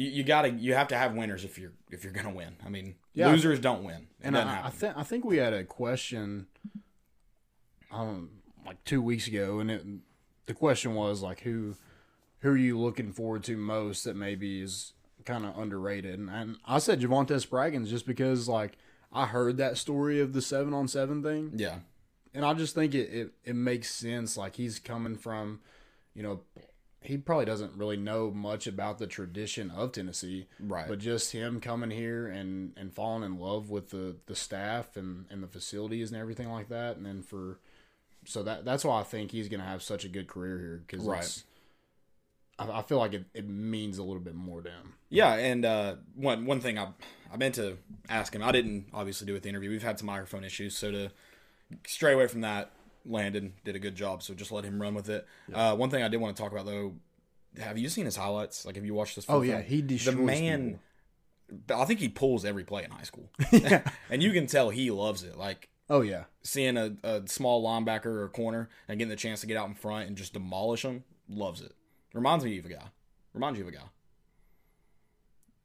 you, 0.00 0.10
you, 0.10 0.22
gotta 0.24 0.50
you 0.50 0.74
have 0.74 0.88
to 0.88 0.96
have 0.96 1.14
winners 1.14 1.44
if 1.44 1.58
you're 1.58 1.72
if 1.90 2.04
you're 2.04 2.12
gonna 2.12 2.30
win. 2.30 2.56
I 2.64 2.70
mean, 2.70 2.94
yeah. 3.12 3.30
losers 3.30 3.60
don't 3.60 3.84
win. 3.84 4.06
It 4.20 4.28
and 4.28 4.36
I, 4.36 4.66
I 4.66 4.70
think 4.70 4.96
I 4.96 5.02
think 5.02 5.24
we 5.24 5.36
had 5.36 5.52
a 5.52 5.64
question, 5.64 6.46
um, 7.92 8.30
like 8.64 8.82
two 8.84 9.02
weeks 9.02 9.26
ago, 9.26 9.60
and 9.60 9.70
it, 9.70 9.84
the 10.46 10.54
question 10.54 10.94
was 10.94 11.20
like 11.22 11.40
who 11.40 11.76
who 12.38 12.50
are 12.50 12.56
you 12.56 12.78
looking 12.78 13.12
forward 13.12 13.44
to 13.44 13.56
most 13.56 14.04
that 14.04 14.16
maybe 14.16 14.62
is 14.62 14.94
kind 15.26 15.44
of 15.44 15.58
underrated. 15.58 16.18
And, 16.18 16.30
and 16.30 16.56
I 16.64 16.78
said 16.78 17.00
Javante 17.00 17.46
Spraggins 17.46 17.88
just 17.88 18.06
because 18.06 18.48
like 18.48 18.78
I 19.12 19.26
heard 19.26 19.58
that 19.58 19.76
story 19.76 20.18
of 20.20 20.32
the 20.32 20.40
seven 20.40 20.72
on 20.72 20.88
seven 20.88 21.22
thing, 21.22 21.52
Yeah. 21.56 21.80
and 22.32 22.44
I 22.44 22.54
just 22.54 22.74
think 22.74 22.94
it, 22.94 23.12
it 23.12 23.32
it 23.44 23.54
makes 23.56 23.90
sense. 23.94 24.38
Like 24.38 24.56
he's 24.56 24.78
coming 24.78 25.16
from, 25.16 25.60
you 26.14 26.22
know, 26.22 26.40
he 27.02 27.16
probably 27.16 27.46
doesn't 27.46 27.74
really 27.76 27.96
know 27.96 28.30
much 28.30 28.66
about 28.66 28.98
the 28.98 29.06
tradition 29.06 29.70
of 29.70 29.92
Tennessee, 29.92 30.46
Right. 30.58 30.86
but 30.86 30.98
just 30.98 31.32
him 31.32 31.60
coming 31.60 31.90
here 31.90 32.26
and 32.28 32.72
and 32.76 32.92
falling 32.92 33.22
in 33.22 33.38
love 33.38 33.70
with 33.70 33.90
the 33.90 34.16
the 34.26 34.36
staff 34.36 34.96
and 34.96 35.24
and 35.30 35.42
the 35.42 35.48
facilities 35.48 36.10
and 36.12 36.20
everything 36.20 36.48
like 36.50 36.68
that, 36.68 36.96
and 36.96 37.06
then 37.06 37.22
for 37.22 37.58
so 38.26 38.42
that 38.42 38.64
that's 38.66 38.84
why 38.84 39.00
I 39.00 39.02
think 39.02 39.30
he's 39.30 39.48
gonna 39.48 39.64
have 39.64 39.82
such 39.82 40.04
a 40.04 40.08
good 40.08 40.28
career 40.28 40.58
here 40.58 40.82
because 40.86 41.04
Right. 41.06 41.42
I, 42.58 42.80
I 42.80 42.82
feel 42.82 42.98
like 42.98 43.14
it, 43.14 43.24
it 43.32 43.48
means 43.48 43.96
a 43.96 44.02
little 44.02 44.20
bit 44.22 44.34
more 44.34 44.60
to 44.60 44.68
him. 44.68 44.92
Yeah, 45.08 45.32
and 45.34 45.64
uh, 45.64 45.96
one 46.14 46.44
one 46.44 46.60
thing 46.60 46.78
I 46.78 46.88
I 47.32 47.36
meant 47.38 47.54
to 47.54 47.78
ask 48.10 48.34
him, 48.34 48.42
I 48.42 48.52
didn't 48.52 48.88
obviously 48.92 49.26
do 49.26 49.32
with 49.32 49.42
the 49.44 49.48
interview. 49.48 49.70
We've 49.70 49.82
had 49.82 49.98
some 49.98 50.06
microphone 50.06 50.44
issues, 50.44 50.76
so 50.76 50.90
to 50.90 51.10
stray 51.86 52.12
away 52.12 52.26
from 52.26 52.42
that, 52.42 52.70
Landon 53.06 53.54
did 53.64 53.76
a 53.76 53.78
good 53.78 53.94
job. 53.94 54.22
So 54.22 54.34
just 54.34 54.52
let 54.52 54.64
him 54.64 54.80
run 54.80 54.94
with 54.94 55.08
it. 55.08 55.26
Uh, 55.52 55.76
one 55.76 55.90
thing 55.90 56.02
I 56.02 56.08
did 56.08 56.18
want 56.18 56.36
to 56.36 56.42
talk 56.42 56.52
about 56.52 56.66
though, 56.66 56.94
have 57.58 57.78
you 57.78 57.88
seen 57.88 58.04
his 58.04 58.16
highlights? 58.16 58.64
Like, 58.64 58.76
have 58.76 58.84
you 58.84 58.94
watched 58.94 59.16
this? 59.16 59.26
Oh 59.28 59.42
yeah, 59.42 59.60
he 59.60 59.76
the 59.80 59.96
destroys 59.96 60.16
man. 60.16 60.80
I 61.74 61.84
think 61.84 61.98
he 61.98 62.08
pulls 62.08 62.44
every 62.44 62.62
play 62.62 62.84
in 62.84 62.90
high 62.92 63.02
school, 63.02 63.28
yeah. 63.52 63.82
and 64.08 64.22
you 64.22 64.32
can 64.32 64.46
tell 64.46 64.70
he 64.70 64.90
loves 64.90 65.24
it. 65.24 65.36
Like 65.36 65.68
Oh 65.90 66.02
yeah. 66.02 66.24
seeing 66.42 66.76
a, 66.76 66.96
a 67.02 67.22
small 67.26 67.64
linebacker 67.64 68.06
or 68.06 68.28
corner 68.28 68.68
and 68.86 68.98
getting 68.98 69.10
the 69.10 69.16
chance 69.16 69.40
to 69.40 69.48
get 69.48 69.56
out 69.56 69.66
in 69.68 69.74
front 69.74 70.06
and 70.06 70.16
just 70.16 70.32
demolish 70.32 70.82
them, 70.82 71.02
loves 71.28 71.60
it. 71.60 71.72
Reminds 72.14 72.44
me 72.44 72.58
of 72.60 72.66
a 72.66 72.68
guy. 72.68 72.84
Reminds 73.34 73.58
you 73.58 73.64
of 73.64 73.72
a 73.72 73.76
guy. 73.76 73.84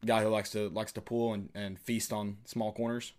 Guy 0.03 0.23
who 0.23 0.29
likes 0.29 0.49
to 0.51 0.69
likes 0.69 0.91
to 0.93 1.01
pull 1.01 1.33
and, 1.33 1.49
and 1.53 1.79
feast 1.79 2.11
on 2.11 2.37
small 2.45 2.71
corners. 2.71 3.13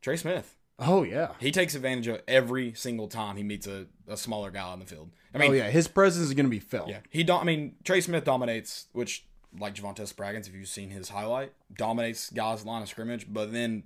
Trey 0.00 0.16
Smith. 0.16 0.54
Oh 0.78 1.02
yeah. 1.04 1.32
He 1.38 1.50
takes 1.52 1.74
advantage 1.74 2.08
of 2.08 2.20
every 2.26 2.72
single 2.74 3.06
time 3.08 3.36
he 3.36 3.42
meets 3.42 3.66
a, 3.66 3.86
a 4.08 4.16
smaller 4.16 4.50
guy 4.50 4.62
on 4.62 4.80
the 4.80 4.86
field. 4.86 5.10
I 5.34 5.38
mean, 5.38 5.50
oh 5.50 5.54
yeah. 5.54 5.70
His 5.70 5.86
presence 5.88 6.26
is 6.26 6.34
gonna 6.34 6.48
be 6.48 6.58
felt. 6.60 6.88
yeah, 6.88 6.98
he. 7.10 7.22
Do- 7.22 7.34
I 7.34 7.44
mean, 7.44 7.76
Trey 7.84 8.00
Smith 8.00 8.24
dominates, 8.24 8.86
which 8.92 9.24
like 9.58 9.74
Javante 9.76 10.00
Spraggins, 10.12 10.48
if 10.48 10.54
you've 10.54 10.68
seen 10.68 10.90
his 10.90 11.10
highlight, 11.10 11.52
dominates 11.76 12.30
guys 12.30 12.64
line 12.66 12.82
of 12.82 12.88
scrimmage. 12.88 13.26
But 13.32 13.52
then 13.52 13.84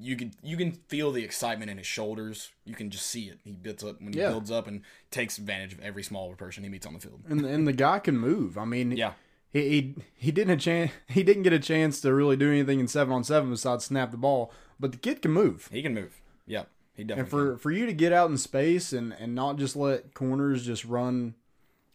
you 0.00 0.16
can 0.16 0.32
you 0.42 0.56
can 0.56 0.72
feel 0.72 1.12
the 1.12 1.22
excitement 1.22 1.70
in 1.70 1.76
his 1.76 1.86
shoulders. 1.86 2.50
You 2.64 2.74
can 2.74 2.88
just 2.88 3.06
see 3.06 3.24
it. 3.24 3.38
He 3.44 3.52
builds 3.52 3.84
up 3.84 4.00
when 4.00 4.12
he 4.14 4.18
Yeah. 4.20 4.30
builds 4.30 4.50
up 4.50 4.66
and 4.66 4.82
takes 5.10 5.36
advantage 5.38 5.74
of 5.74 5.80
every 5.80 6.02
smaller 6.02 6.34
person 6.34 6.62
he 6.62 6.70
meets 6.70 6.86
on 6.86 6.94
the 6.94 7.00
field. 7.00 7.20
And 7.28 7.44
and 7.44 7.66
the 7.68 7.72
guy 7.74 7.98
can 7.98 8.16
move. 8.16 8.56
I 8.56 8.64
mean, 8.64 8.92
Yeah, 8.92 9.12
he 9.50 9.68
he, 9.68 9.94
he 10.14 10.30
didn't 10.32 10.54
a 10.54 10.56
chance 10.56 10.92
he 11.08 11.22
didn't 11.22 11.42
get 11.42 11.52
a 11.52 11.58
chance 11.58 12.00
to 12.02 12.14
really 12.14 12.36
do 12.36 12.48
anything 12.50 12.80
in 12.80 12.88
seven 12.88 13.12
on 13.12 13.22
seven 13.24 13.50
besides 13.50 13.84
snap 13.84 14.12
the 14.12 14.16
ball. 14.16 14.50
But 14.80 14.92
the 14.92 14.98
kid 14.98 15.20
can 15.20 15.30
move. 15.32 15.68
he 15.70 15.82
can 15.82 15.94
move. 15.94 16.20
Yeah, 16.46 16.64
he 16.94 17.04
definitely. 17.04 17.20
And 17.20 17.30
for 17.30 17.58
for 17.58 17.70
you 17.70 17.86
to 17.86 17.92
get 17.92 18.12
out 18.12 18.30
in 18.30 18.36
space 18.38 18.92
and 18.92 19.12
and 19.12 19.34
not 19.34 19.56
just 19.56 19.76
let 19.76 20.14
corners 20.14 20.64
just 20.66 20.84
run. 20.84 21.34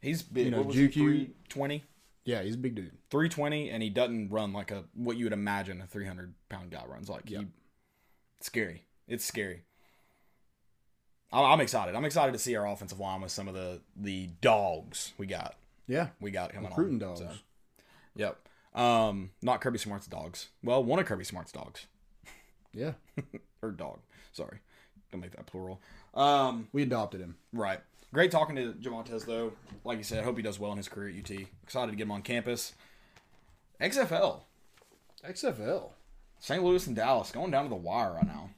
he's 0.02 0.22
big. 0.24 0.46
you 0.46 0.52
know, 0.52 0.58
what 0.60 0.68
was 0.68 0.76
he, 0.76 0.84
juke 0.88 0.96
you- 0.96 1.04
320? 1.50 1.84
Yeah, 2.26 2.42
he's 2.42 2.56
a 2.56 2.58
big 2.58 2.76
dude. 2.76 2.92
320 3.10 3.70
and 3.70 3.82
he 3.82 3.90
doesn't 3.90 4.30
run 4.30 4.52
like 4.54 4.70
a 4.72 4.84
what 4.94 5.16
you 5.18 5.26
would 5.26 5.34
imagine 5.34 5.82
a 5.82 5.88
300 5.88 6.34
pound 6.50 6.72
guy 6.72 6.84
runs 6.86 7.10
like 7.10 7.30
Yeah. 7.30 7.40
he, 7.40 7.48
scary 8.42 8.84
it's 9.08 9.24
scary 9.26 9.64
I'm, 11.32 11.46
I'm 11.46 11.62
excited 11.62 11.96
i'm 11.96 12.04
excited 12.06 12.34
to 12.34 12.40
see 12.40 12.56
our 12.56 12.68
offensive 12.68 13.00
line 13.00 13.22
with 13.22 13.32
some 13.32 13.48
of 13.48 13.54
the 13.54 13.82
the 13.96 14.28
dogs 14.42 15.14
we 15.18 15.26
got 15.26 15.56
Yeah, 15.88 16.10
we 16.20 16.32
got 16.32 16.52
coming 16.54 16.70
recruiting 16.70 16.96
on 17.02 17.10
dogs. 17.10 17.20
So, 17.22 17.30
yep 18.16 18.38
um 18.76 19.32
not 19.42 19.62
kirby 19.62 19.78
smart's 19.78 20.06
dogs 20.08 20.50
well 20.62 20.84
one 20.84 21.00
of 21.00 21.06
kirby 21.06 21.24
smart's 21.24 21.52
dogs 21.54 21.86
Yeah, 22.74 22.94
or 23.62 23.72
dog 23.72 24.00
sorry 24.38 24.60
don't 25.12 25.22
make 25.22 25.36
that 25.36 25.46
plural 25.46 25.82
um 26.14 26.68
we 26.74 26.84
adopted 26.84 27.22
him. 27.22 27.36
Right. 27.54 27.80
Great 28.14 28.32
talking 28.32 28.56
to 28.56 28.74
Jamontes 28.74 29.26
though. 29.26 29.54
Like 29.84 29.98
you 29.98 30.04
said, 30.04 30.24
hope 30.24 30.38
he 30.38 30.44
does 30.44 30.60
well 30.60 30.72
in 30.72 30.78
his 30.78 30.88
career 30.88 31.10
at 31.10 31.32
UT. 31.32 31.38
Excited 31.64 31.92
to 31.92 31.98
get 31.98 32.04
him 32.04 32.12
on 32.12 32.22
campus. 32.22 32.74
XFL. 33.82 34.42
XFL. 35.28 35.92
St. 36.40 36.64
Louis 36.64 36.88
and 36.88 36.96
Dallas 36.96 37.32
going 37.32 37.52
down 37.52 37.64
to 37.64 37.70
the 37.70 37.76
wire 37.76 38.14
right 38.14 38.28
now. 38.28 38.50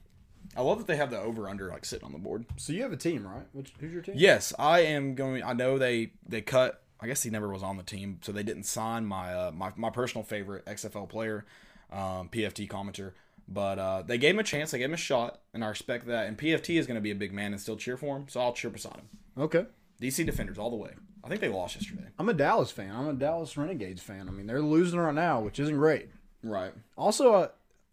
I 0.56 0.62
love 0.62 0.78
that 0.78 0.86
they 0.86 0.96
have 0.96 1.10
the 1.10 1.20
over 1.20 1.48
under 1.48 1.68
like 1.68 1.84
sitting 1.84 2.06
on 2.06 2.12
the 2.12 2.18
board. 2.18 2.44
So 2.56 2.72
you 2.72 2.82
have 2.82 2.92
a 2.92 2.96
team, 2.96 3.26
right? 3.26 3.46
Which, 3.52 3.72
who's 3.78 3.92
your 3.92 4.02
team? 4.02 4.14
Yes, 4.16 4.52
I 4.58 4.80
am 4.80 5.14
going. 5.14 5.42
I 5.42 5.52
know 5.52 5.78
they 5.78 6.12
they 6.26 6.40
cut. 6.42 6.82
I 7.00 7.06
guess 7.06 7.22
he 7.22 7.30
never 7.30 7.48
was 7.48 7.62
on 7.62 7.76
the 7.76 7.82
team, 7.82 8.18
so 8.22 8.32
they 8.32 8.42
didn't 8.42 8.64
sign 8.64 9.06
my 9.06 9.32
uh, 9.32 9.52
my 9.52 9.72
my 9.76 9.90
personal 9.90 10.24
favorite 10.24 10.66
XFL 10.66 11.08
player, 11.08 11.44
um, 11.92 12.28
PFT 12.28 12.68
commenter. 12.68 13.12
But 13.50 13.78
uh, 13.78 14.02
they 14.02 14.16
gave 14.16 14.34
him 14.34 14.38
a 14.38 14.44
chance. 14.44 14.70
They 14.70 14.78
gave 14.78 14.88
him 14.88 14.94
a 14.94 14.98
shot, 14.98 15.40
and 15.52 15.64
I 15.64 15.68
respect 15.68 16.06
that. 16.06 16.26
And 16.26 16.38
PFT 16.38 16.78
is 16.78 16.86
going 16.86 16.94
to 16.94 17.00
be 17.00 17.10
a 17.10 17.16
big 17.16 17.32
man 17.32 17.52
and 17.52 17.60
still 17.60 17.76
cheer 17.76 17.96
for 17.96 18.16
him, 18.16 18.26
so 18.28 18.40
I'll 18.40 18.52
cheer 18.52 18.70
beside 18.70 18.94
him. 18.94 19.08
Okay. 19.36 19.66
DC 20.00 20.24
Defenders 20.24 20.58
all 20.58 20.70
the 20.70 20.76
way. 20.76 20.92
I 21.24 21.28
think 21.28 21.40
they 21.40 21.48
lost 21.48 21.74
yesterday. 21.74 22.06
I'm 22.18 22.28
a 22.28 22.34
Dallas 22.34 22.70
fan. 22.70 22.94
I'm 22.94 23.08
a 23.08 23.12
Dallas 23.12 23.56
Renegades 23.56 24.02
fan. 24.02 24.28
I 24.28 24.30
mean, 24.30 24.46
they're 24.46 24.62
losing 24.62 25.00
right 25.00 25.14
now, 25.14 25.40
which 25.40 25.58
isn't 25.58 25.76
great. 25.76 26.10
Right. 26.42 26.72
Also, 26.96 27.34
uh, 27.34 27.48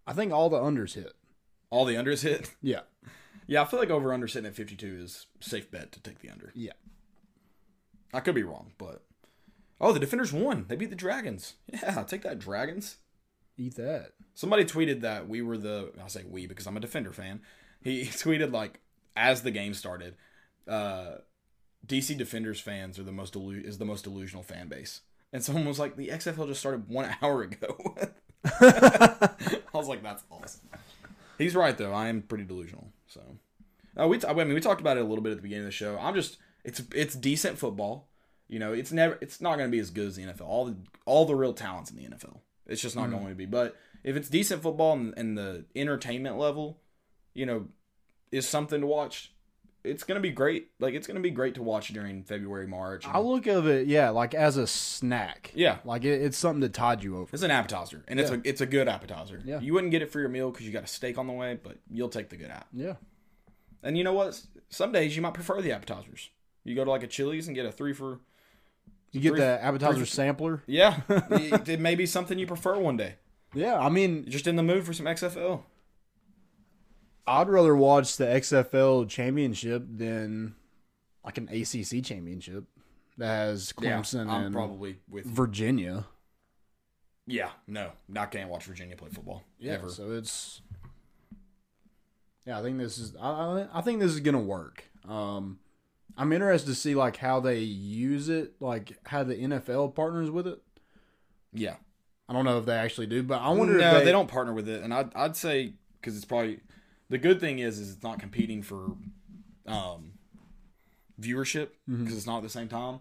I 0.06 0.14
think 0.14 0.32
all 0.32 0.50
the 0.50 0.60
unders 0.60 0.94
hit. 0.94 1.14
All 1.70 1.86
the 1.86 1.96
unders 1.96 2.22
hit. 2.22 2.52
Yeah. 2.62 2.82
Yeah, 3.50 3.62
I 3.62 3.66
feel 3.66 3.80
like 3.80 3.90
over 3.90 4.14
under 4.14 4.28
sitting 4.28 4.48
at 4.48 4.56
52 4.56 5.00
is 5.02 5.28
safe 5.40 5.72
bet 5.72 5.94
to 5.94 6.02
take 6.02 6.20
the 6.20 6.30
under. 6.30 6.52
Yeah. 6.54 6.74
I 8.14 8.20
could 8.20 8.36
be 8.36 8.44
wrong, 8.44 8.74
but 8.78 9.04
oh, 9.80 9.94
the 9.94 10.02
Defenders 10.02 10.34
won. 10.34 10.66
They 10.68 10.76
beat 10.76 10.90
the 10.90 10.98
Dragons. 10.98 11.54
Yeah, 11.72 12.04
take 12.04 12.24
that 12.24 12.40
Dragons. 12.40 12.98
Eat 13.58 13.76
that. 13.76 14.12
Somebody 14.36 14.66
tweeted 14.66 15.02
that 15.02 15.28
we 15.28 15.42
were 15.42 15.58
the 15.58 15.92
I 16.04 16.08
say 16.08 16.24
we 16.28 16.46
because 16.46 16.68
I'm 16.68 16.78
a 16.78 16.82
Defender 16.82 17.12
fan. 17.12 17.42
He 17.82 18.02
tweeted 18.06 18.52
like 18.52 18.80
as 19.16 19.42
the 19.42 19.52
game 19.52 19.74
started, 19.74 20.16
uh, 20.68 21.16
DC 21.86 22.16
Defenders 22.18 22.60
fans 22.60 23.00
are 23.00 23.04
the 23.04 23.12
most 23.12 23.34
delu- 23.34 23.64
is 23.64 23.78
the 23.80 23.86
most 23.86 24.04
delusional 24.04 24.44
fan 24.44 24.68
base. 24.68 25.02
And 25.34 25.44
someone 25.44 25.66
was 25.66 25.80
like, 25.80 25.96
the 25.98 26.08
XFL 26.08 26.48
just 26.48 26.60
started 26.60 26.88
one 26.88 27.10
hour 27.22 27.42
ago. 27.42 27.96
I 28.46 29.30
was 29.74 29.88
like, 29.88 30.04
that's 30.04 30.24
awesome. 30.32 30.70
He's 31.38 31.56
right 31.56 31.78
though. 31.78 31.94
I 31.94 32.08
am 32.08 32.22
pretty 32.22 32.46
delusional. 32.46 32.92
So, 33.08 33.22
uh, 34.00 34.08
we 34.08 34.20
t- 34.20 34.28
I 34.28 34.34
mean 34.34 34.54
we 34.54 34.60
talked 34.60 34.82
about 34.82 34.98
it 34.98 35.02
a 35.02 35.06
little 35.08 35.24
bit 35.24 35.32
at 35.32 35.38
the 35.38 35.42
beginning 35.42 35.66
of 35.66 35.70
the 35.70 35.72
show. 35.72 35.98
I'm 36.00 36.14
just 36.14 36.38
it's 36.64 36.82
it's 36.94 37.16
decent 37.16 37.58
football. 37.58 38.08
You 38.48 38.60
know, 38.60 38.74
it's 38.74 38.92
never 38.92 39.18
it's 39.22 39.42
not 39.42 39.58
going 39.58 39.70
to 39.70 39.72
be 39.72 39.80
as 39.80 39.90
good 39.90 40.08
as 40.08 40.16
the 40.16 40.24
NFL. 40.24 40.48
All 40.48 40.66
the 40.66 40.78
all 41.06 41.26
the 41.26 41.36
real 41.36 41.54
talents 41.54 41.92
in 41.92 41.98
the 41.98 42.04
NFL. 42.04 42.40
It's 42.68 42.82
just 42.82 42.96
not 42.96 43.10
mm-hmm. 43.10 43.20
going 43.20 43.30
to 43.30 43.36
be. 43.36 43.46
But 43.46 43.76
if 44.04 44.16
it's 44.16 44.30
decent 44.30 44.62
football 44.62 44.94
and, 44.94 45.14
and 45.18 45.38
the 45.38 45.66
entertainment 45.76 46.38
level, 46.38 46.80
you 47.34 47.46
know, 47.46 47.68
is 48.32 48.48
something 48.48 48.82
to 48.82 48.88
watch. 48.88 49.34
It's 49.84 50.04
gonna 50.04 50.20
be 50.20 50.32
great. 50.32 50.72
Like 50.80 50.96
it's 50.96 51.08
gonna 51.08 51.22
be 51.22 51.30
great 51.30 51.56
to 51.56 51.64
watch 51.64 51.90
during 51.90 52.24
February, 52.24 52.68
March. 52.68 53.06
I 53.08 53.20
look 53.20 53.48
of 53.48 53.68
it, 53.68 53.88
yeah, 53.88 54.10
like 54.10 54.34
as 54.34 54.58
a 54.58 54.68
snack. 54.68 55.52
Yeah. 55.56 55.78
Like 55.86 56.04
it, 56.04 56.22
it's 56.22 56.38
something 56.38 56.62
to 56.62 56.70
tide 56.70 57.04
you 57.04 57.18
over. 57.18 57.30
It's 57.32 57.44
an 57.44 57.52
appetizer, 57.52 58.04
and 58.08 58.20
it's 58.20 58.30
a 58.30 58.42
it's 58.44 58.60
a 58.60 58.66
good 58.66 58.90
appetizer. 58.90 59.42
Yeah. 59.46 59.62
You 59.62 59.74
wouldn't 59.74 59.92
get 59.92 60.02
it 60.02 60.12
for 60.12 60.20
your 60.20 60.28
meal 60.28 60.52
because 60.52 60.66
you 60.66 60.74
got 60.74 60.84
a 60.84 60.88
steak 60.88 61.18
on 61.18 61.28
the 61.28 61.34
way, 61.34 61.58
but 61.62 61.78
you'll 61.90 62.10
take 62.10 62.28
the 62.30 62.36
good 62.36 62.52
app. 62.52 62.68
Yeah. 62.74 62.96
And 63.82 63.98
you 63.98 64.04
know 64.04 64.14
what? 64.14 64.42
Some 64.70 64.92
days 64.92 65.16
you 65.16 65.22
might 65.22 65.34
prefer 65.34 65.62
the 65.62 65.72
appetizers. 65.72 66.32
You 66.66 66.76
go 66.76 66.84
to 66.84 66.92
like 66.92 67.04
a 67.04 67.08
Chili's 67.08 67.48
and 67.48 67.56
get 67.56 67.66
a 67.66 67.72
three 67.72 67.94
for 67.94 68.20
You 69.18 69.22
get 69.24 69.30
Three- 69.32 69.40
the 69.40 69.64
appetizer 69.64 69.98
three- 69.98 70.06
sampler. 70.06 70.64
yeah. 70.68 71.02
it, 71.10 71.68
it 71.70 71.80
may 71.80 71.96
be 71.96 72.06
something 72.06 72.38
you 72.40 72.48
prefer 72.48 72.78
one 72.80 72.98
day. 72.98 73.16
Yeah, 73.54 73.80
I 73.80 73.90
mean, 73.90 74.24
You're 74.24 74.32
just 74.32 74.48
in 74.48 74.56
the 74.56 74.64
mood 74.64 74.86
for 74.86 74.94
some 74.94 75.06
XFL. 75.06 75.64
I'd 77.26 77.50
rather 77.50 77.76
watch 77.76 78.18
the 78.18 78.26
XFL 78.26 79.08
championship 79.10 79.84
than 79.90 80.56
like 81.26 81.38
an 81.38 81.50
ACC 81.50 82.04
championship 82.04 82.66
that 83.18 83.28
has 83.28 83.74
Clemson 83.74 84.30
I'm 84.30 84.46
and 84.46 84.56
probably 84.56 84.98
with. 85.10 85.26
Virginia. 85.26 86.06
Yeah, 87.26 87.50
no, 87.68 87.92
I 88.16 88.26
can't 88.28 88.50
watch 88.50 88.64
Virginia 88.64 88.96
play 88.96 89.10
football 89.12 89.44
ever. 89.62 89.90
So 89.90 90.12
it's 90.12 90.62
yeah. 92.46 92.60
I 92.60 92.62
think 92.62 92.78
this 92.78 92.98
is 92.98 93.14
I, 93.20 93.30
I 93.30 93.68
I 93.74 93.82
think 93.82 94.00
this 94.00 94.14
is 94.14 94.22
gonna 94.22 94.40
work. 94.40 94.86
Um, 95.08 95.60
I'm 96.18 96.34
interested 96.34 96.70
to 96.70 96.76
see 96.76 96.96
like 96.96 97.18
how 97.18 97.40
they 97.40 97.60
use 97.60 98.30
it, 98.30 98.54
like 98.60 98.98
how 99.06 99.24
the 99.24 99.36
NFL 99.36 99.94
partners 99.96 100.30
with 100.32 100.48
it. 100.48 100.62
Yeah, 101.54 101.76
I 102.28 102.34
don't 102.34 102.46
know 102.46 102.58
if 102.58 102.66
they 102.66 102.76
actually 102.76 103.08
do, 103.08 103.24
but 103.24 103.42
I 103.42 103.50
wonder 103.50 103.78
no, 103.78 103.88
if 103.88 103.94
they, 104.00 104.06
they, 104.06 104.12
don't 104.12 104.28
partner 104.28 104.54
with 104.54 104.68
it, 104.68 104.84
and 104.84 104.94
I'd 104.94 105.14
I'd 105.16 105.36
say 105.36 105.74
because 106.02 106.16
it's 106.16 106.26
probably 106.26 106.60
the 107.10 107.18
good 107.18 107.40
thing 107.40 107.60
is 107.60 107.80
is 107.80 107.94
it's 107.94 108.04
not 108.04 108.20
competing 108.20 108.62
for 108.64 108.92
um 109.68 110.14
viewership 111.20 111.70
because 111.88 112.00
Mm-hmm. 112.08 112.18
it's 112.18 112.28
not 112.28 112.38
at 112.38 112.44
the 112.44 112.50
same 112.50 112.68
time. 112.68 113.00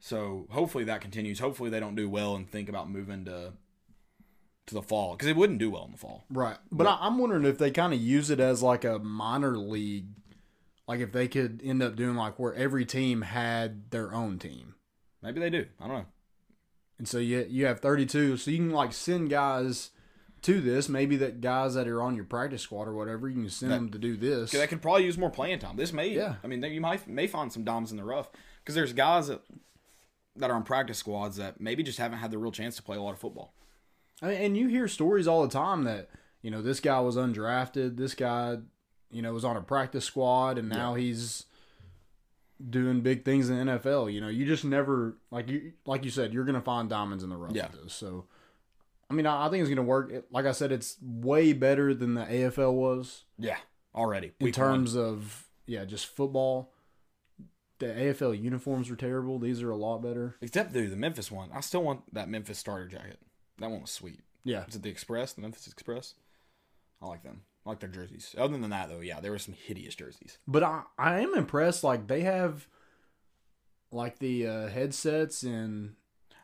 So 0.00 0.46
hopefully 0.50 0.84
that 0.84 1.00
continues. 1.00 1.40
Hopefully 1.40 1.70
they 1.70 1.80
don't 1.80 1.96
do 1.96 2.08
well 2.08 2.36
and 2.36 2.48
think 2.48 2.68
about 2.68 2.90
moving 2.90 3.24
to 3.24 3.52
to 4.66 4.74
the 4.74 4.82
fall 4.82 5.12
because 5.12 5.28
it 5.28 5.34
wouldn't 5.36 5.58
do 5.58 5.70
well 5.70 5.84
in 5.86 5.92
the 5.92 5.98
fall. 5.98 6.24
Right. 6.30 6.56
But 6.70 6.86
I, 6.86 6.98
I'm 7.00 7.18
wondering 7.18 7.44
if 7.44 7.58
they 7.58 7.70
kind 7.70 7.92
of 7.94 8.00
use 8.00 8.30
it 8.30 8.38
as 8.38 8.62
like 8.62 8.84
a 8.84 8.98
minor 8.98 9.56
league. 9.56 10.06
Like 10.88 11.00
if 11.00 11.12
they 11.12 11.28
could 11.28 11.60
end 11.62 11.82
up 11.82 11.94
doing 11.94 12.16
like 12.16 12.38
where 12.38 12.54
every 12.54 12.84
team 12.86 13.22
had 13.22 13.90
their 13.90 14.12
own 14.12 14.38
team. 14.38 14.74
Maybe 15.22 15.38
they 15.38 15.50
do. 15.50 15.66
I 15.78 15.86
don't 15.86 15.98
know. 15.98 16.06
And 16.98 17.06
so 17.06 17.18
you 17.18 17.46
you 17.48 17.66
have 17.66 17.80
32, 17.80 18.38
so 18.38 18.50
you 18.50 18.56
can 18.56 18.70
like 18.70 18.92
send 18.92 19.30
guys 19.30 19.90
to 20.42 20.60
this. 20.60 20.88
Maybe 20.88 21.16
that 21.16 21.40
guys 21.40 21.74
that 21.74 21.86
are 21.86 22.02
on 22.02 22.16
your 22.16 22.24
practice 22.24 22.62
squad 22.62 22.88
or 22.88 22.94
whatever, 22.94 23.28
you 23.28 23.34
can 23.34 23.50
send 23.50 23.72
them 23.72 23.90
to 23.90 23.98
do 23.98 24.16
this. 24.16 24.50
They 24.50 24.66
could 24.66 24.82
probably 24.82 25.04
use 25.04 25.18
more 25.18 25.30
playing 25.30 25.58
time. 25.58 25.76
This 25.76 25.92
may, 25.92 26.08
Yeah. 26.08 26.36
I 26.42 26.46
mean, 26.46 26.62
you 26.62 26.80
might 26.80 27.06
may 27.06 27.26
find 27.26 27.52
some 27.52 27.64
diamonds 27.64 27.90
in 27.90 27.96
the 27.98 28.04
rough 28.04 28.30
because 28.60 28.74
there's 28.74 28.92
guys 28.92 29.28
that 29.28 29.42
that 30.36 30.50
are 30.50 30.54
on 30.54 30.62
practice 30.62 30.98
squads 30.98 31.36
that 31.36 31.60
maybe 31.60 31.82
just 31.82 31.98
haven't 31.98 32.18
had 32.18 32.30
the 32.30 32.38
real 32.38 32.52
chance 32.52 32.76
to 32.76 32.82
play 32.82 32.96
a 32.96 33.02
lot 33.02 33.12
of 33.12 33.18
football. 33.18 33.52
I 34.22 34.28
mean, 34.28 34.40
and 34.40 34.56
you 34.56 34.68
hear 34.68 34.88
stories 34.88 35.26
all 35.28 35.42
the 35.42 35.52
time 35.52 35.84
that 35.84 36.08
you 36.42 36.50
know 36.50 36.62
this 36.62 36.80
guy 36.80 36.98
was 37.00 37.16
undrafted, 37.16 37.96
this 37.96 38.14
guy, 38.14 38.58
you 39.10 39.22
know, 39.22 39.32
was 39.32 39.44
on 39.44 39.56
a 39.56 39.60
practice 39.62 40.04
squad, 40.04 40.58
and 40.58 40.68
now 40.68 40.94
he's 40.94 41.44
doing 42.70 43.00
big 43.00 43.24
things 43.24 43.48
in 43.48 43.64
the 43.66 43.72
NFL. 43.78 44.12
You 44.12 44.20
know, 44.20 44.28
you 44.28 44.44
just 44.46 44.64
never 44.64 45.16
like 45.30 45.48
you 45.48 45.72
like 45.86 46.04
you 46.04 46.10
said, 46.10 46.32
you're 46.34 46.44
gonna 46.44 46.60
find 46.60 46.88
diamonds 46.88 47.22
in 47.24 47.30
the 47.30 47.36
rough. 47.36 47.52
Yeah. 47.54 47.68
this. 47.82 47.92
So, 47.94 48.26
I 49.10 49.14
mean, 49.14 49.26
I, 49.26 49.46
I 49.46 49.50
think 49.50 49.60
it's 49.62 49.68
gonna 49.68 49.82
work. 49.82 50.10
It- 50.10 50.26
Like 50.30 50.46
I 50.46 50.52
said, 50.52 50.72
it's 50.72 50.96
way 51.02 51.52
better 51.52 51.94
than 51.94 52.14
the 52.14 52.22
AFL 52.24 52.72
was 52.74 53.24
Yeah, 53.38 53.58
already 53.94 54.32
in 54.40 54.44
Week 54.46 54.56
one. 54.56 54.68
terms 54.70 54.96
of 54.96 55.46
yeah, 55.66 55.84
just 55.84 56.06
football. 56.06 56.72
The 57.78 57.86
AFL 57.86 58.42
uniforms 58.42 58.90
were 58.90 58.96
terrible. 58.96 59.38
These 59.38 59.62
are 59.62 59.70
a 59.70 59.76
lot 59.76 60.02
better. 60.02 60.34
Except 60.40 60.72
dude, 60.72 60.90
the 60.90 60.96
Memphis 60.96 61.30
one. 61.30 61.50
I 61.54 61.60
still 61.60 61.84
want 61.84 62.12
that 62.12 62.28
Memphis 62.28 62.58
starter 62.58 62.88
jacket. 62.88 63.20
That 63.58 63.70
one 63.70 63.82
was 63.82 63.90
sweet. 63.92 64.20
Yeah, 64.44 64.64
Is 64.66 64.74
it 64.76 64.82
the 64.82 64.90
Express? 64.90 65.32
The 65.34 65.42
Memphis 65.42 65.66
Express? 65.68 66.14
I 67.02 67.06
like 67.06 67.22
them. 67.22 67.42
I 67.68 67.72
like 67.72 67.80
their 67.80 67.90
jerseys. 67.90 68.34
Other 68.38 68.56
than 68.56 68.70
that, 68.70 68.88
though, 68.88 69.00
yeah, 69.00 69.20
there 69.20 69.30
were 69.30 69.38
some 69.38 69.52
hideous 69.54 69.94
jerseys. 69.94 70.38
But 70.46 70.62
I, 70.62 70.84
I 70.96 71.20
am 71.20 71.34
impressed. 71.34 71.84
Like 71.84 72.06
they 72.06 72.22
have, 72.22 72.66
like 73.92 74.18
the 74.18 74.46
uh, 74.46 74.68
headsets 74.68 75.42
and, 75.42 75.94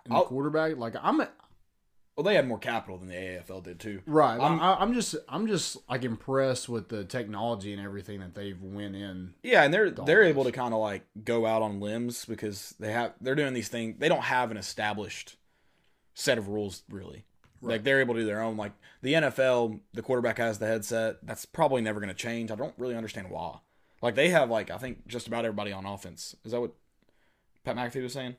and 0.04 0.14
the 0.14 0.20
quarterback. 0.20 0.76
Like 0.76 0.96
I'm 1.02 1.16
Well, 1.18 2.24
they 2.24 2.34
had 2.34 2.46
more 2.46 2.58
capital 2.58 2.98
than 2.98 3.08
the 3.08 3.14
AFL 3.14 3.62
did 3.64 3.80
too. 3.80 4.02
right. 4.06 4.38
I'm- 4.38 4.60
I, 4.60 4.74
I'm 4.74 4.92
just 4.92 5.16
I'm 5.30 5.46
just 5.46 5.78
like 5.88 6.04
impressed 6.04 6.68
with 6.68 6.90
the 6.90 7.04
technology 7.04 7.72
and 7.72 7.82
everything 7.82 8.20
that 8.20 8.34
they've 8.34 8.60
went 8.62 8.94
in. 8.94 9.32
Yeah, 9.42 9.62
and 9.62 9.72
they're 9.72 9.90
they're 9.90 10.24
able 10.24 10.44
to 10.44 10.52
kind 10.52 10.74
of 10.74 10.80
like 10.80 11.06
go 11.24 11.46
out 11.46 11.62
on 11.62 11.80
limbs 11.80 12.26
because 12.26 12.74
they 12.78 12.92
have 12.92 13.14
they're 13.22 13.34
doing 13.34 13.54
these 13.54 13.68
things. 13.68 13.96
They 13.98 14.10
don't 14.10 14.24
have 14.24 14.50
an 14.50 14.58
established 14.58 15.36
set 16.12 16.36
of 16.36 16.48
rules 16.48 16.82
really. 16.90 17.24
Like 17.70 17.84
they're 17.84 18.00
able 18.00 18.14
to 18.14 18.20
do 18.20 18.26
their 18.26 18.42
own. 18.42 18.56
Like 18.56 18.72
the 19.02 19.14
NFL, 19.14 19.80
the 19.92 20.02
quarterback 20.02 20.38
has 20.38 20.58
the 20.58 20.66
headset. 20.66 21.16
That's 21.22 21.44
probably 21.44 21.82
never 21.82 22.00
going 22.00 22.08
to 22.08 22.14
change. 22.14 22.50
I 22.50 22.54
don't 22.54 22.74
really 22.78 22.96
understand 22.96 23.30
why. 23.30 23.58
Like 24.02 24.14
they 24.14 24.28
have 24.30 24.50
like 24.50 24.70
I 24.70 24.78
think 24.78 25.06
just 25.06 25.26
about 25.26 25.44
everybody 25.44 25.72
on 25.72 25.86
offense. 25.86 26.36
Is 26.44 26.52
that 26.52 26.60
what 26.60 26.72
Pat 27.64 27.76
McAfee 27.76 28.02
was 28.02 28.12
saying? 28.12 28.36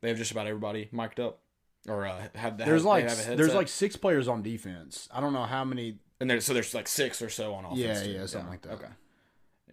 They 0.00 0.08
have 0.08 0.18
just 0.18 0.30
about 0.32 0.46
everybody 0.46 0.88
mic'd 0.90 1.20
up, 1.20 1.40
or 1.88 2.06
uh, 2.06 2.16
have 2.34 2.58
the 2.58 2.64
There's 2.64 2.84
like 2.84 3.08
have 3.08 3.36
there's 3.36 3.54
like 3.54 3.68
six 3.68 3.94
players 3.96 4.26
on 4.26 4.42
defense. 4.42 5.08
I 5.12 5.20
don't 5.20 5.32
know 5.32 5.44
how 5.44 5.64
many. 5.64 5.98
and 6.20 6.30
there's 6.30 6.44
so 6.44 6.54
there's 6.54 6.74
like 6.74 6.88
six 6.88 7.20
or 7.20 7.28
so 7.28 7.54
on 7.54 7.64
offense. 7.64 7.80
Yeah, 7.80 8.02
too. 8.02 8.10
yeah, 8.10 8.26
something 8.26 8.50
like 8.50 8.62
that. 8.62 8.72
Okay. 8.72 8.88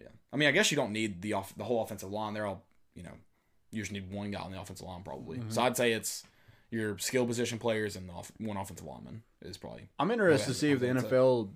Yeah, 0.00 0.08
I 0.32 0.36
mean, 0.36 0.48
I 0.48 0.52
guess 0.52 0.70
you 0.70 0.76
don't 0.76 0.92
need 0.92 1.22
the 1.22 1.32
off 1.32 1.54
the 1.56 1.64
whole 1.64 1.82
offensive 1.82 2.12
line. 2.12 2.34
They're 2.34 2.46
all 2.46 2.62
you 2.94 3.02
know, 3.02 3.12
you 3.70 3.82
just 3.82 3.92
need 3.92 4.12
one 4.12 4.30
guy 4.30 4.40
on 4.40 4.52
the 4.52 4.60
offensive 4.60 4.86
line 4.86 5.02
probably. 5.02 5.38
Mm-hmm. 5.38 5.50
So 5.50 5.62
I'd 5.62 5.76
say 5.76 5.92
it's 5.92 6.24
your 6.70 6.98
skill 6.98 7.26
position 7.26 7.58
players 7.58 7.96
and 7.96 8.10
off, 8.10 8.30
one 8.38 8.56
offensive 8.56 8.86
lineman 8.86 9.22
is 9.42 9.56
probably. 9.56 9.88
I'm 9.98 10.10
interested 10.10 10.48
to 10.48 10.54
see 10.54 10.70
if 10.72 10.80
the 10.80 10.86
NFL 10.86 11.50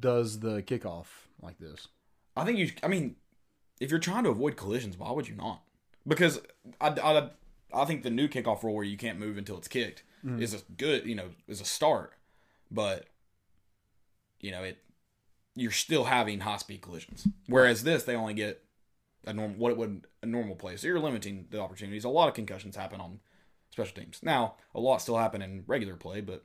does 0.00 0.40
the 0.40 0.62
kickoff 0.62 1.06
like 1.42 1.58
this. 1.58 1.88
I 2.36 2.44
think 2.44 2.58
you. 2.58 2.70
I 2.82 2.88
mean, 2.88 3.16
if 3.80 3.90
you're 3.90 4.00
trying 4.00 4.24
to 4.24 4.30
avoid 4.30 4.56
collisions, 4.56 4.96
why 4.98 5.10
would 5.10 5.28
you 5.28 5.34
not? 5.34 5.62
Because 6.06 6.40
I, 6.80 6.88
I, 6.88 7.28
I 7.72 7.84
think 7.84 8.02
the 8.02 8.10
new 8.10 8.28
kickoff 8.28 8.62
rule 8.62 8.74
where 8.74 8.84
you 8.84 8.96
can't 8.96 9.18
move 9.18 9.36
until 9.38 9.58
it's 9.58 9.68
kicked 9.68 10.02
Mm-hmm. 10.24 10.40
is 10.40 10.54
a 10.54 10.58
good, 10.78 11.04
you 11.04 11.14
know, 11.14 11.28
is 11.46 11.60
a 11.60 11.66
start, 11.66 12.14
but 12.70 13.04
you 14.40 14.50
know 14.50 14.62
it. 14.62 14.78
You're 15.54 15.70
still 15.70 16.04
having 16.04 16.40
high 16.40 16.56
speed 16.56 16.80
collisions, 16.80 17.28
whereas 17.46 17.84
this 17.84 18.04
they 18.04 18.16
only 18.16 18.32
get 18.32 18.64
a 19.26 19.34
normal 19.34 19.56
what 19.58 19.70
it 19.70 19.76
would 19.76 20.06
a 20.22 20.26
normal 20.26 20.56
play. 20.56 20.76
So 20.78 20.86
you're 20.86 20.98
limiting 20.98 21.46
the 21.50 21.60
opportunities. 21.60 22.04
A 22.04 22.08
lot 22.08 22.28
of 22.28 22.34
concussions 22.34 22.74
happen 22.74 23.02
on 23.02 23.20
special 23.74 23.94
teams. 24.02 24.20
Now 24.22 24.54
a 24.74 24.80
lot 24.80 25.02
still 25.02 25.16
happen 25.18 25.42
in 25.42 25.64
regular 25.66 25.96
play, 25.96 26.20
but 26.20 26.44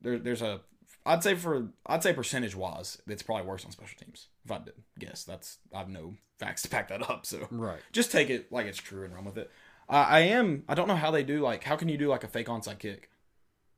there, 0.00 0.18
there's 0.18 0.42
a 0.42 0.60
I'd 1.06 1.22
say 1.22 1.34
for 1.34 1.68
I'd 1.86 2.02
say 2.02 2.12
percentage 2.12 2.54
wise, 2.54 3.00
it's 3.06 3.22
probably 3.22 3.46
worse 3.46 3.64
on 3.64 3.70
special 3.72 3.98
teams. 3.98 4.28
If 4.44 4.52
I 4.52 4.58
did 4.58 4.74
guess, 4.98 5.24
that's 5.24 5.58
I 5.74 5.78
have 5.78 5.88
no 5.88 6.14
facts 6.38 6.62
to 6.62 6.70
back 6.70 6.88
that 6.88 7.08
up. 7.08 7.24
So 7.26 7.46
Right. 7.50 7.80
just 7.92 8.12
take 8.12 8.28
it 8.30 8.50
like 8.52 8.66
it's 8.66 8.78
true 8.78 9.04
and 9.04 9.14
run 9.14 9.24
with 9.24 9.38
it. 9.38 9.50
I 9.88 10.02
I 10.02 10.20
am. 10.20 10.64
I 10.68 10.74
don't 10.74 10.88
know 10.88 10.96
how 10.96 11.10
they 11.10 11.22
do. 11.22 11.40
Like, 11.40 11.64
how 11.64 11.76
can 11.76 11.88
you 11.88 11.96
do 11.98 12.08
like 12.08 12.24
a 12.24 12.28
fake 12.28 12.48
onside 12.48 12.78
kick? 12.78 13.10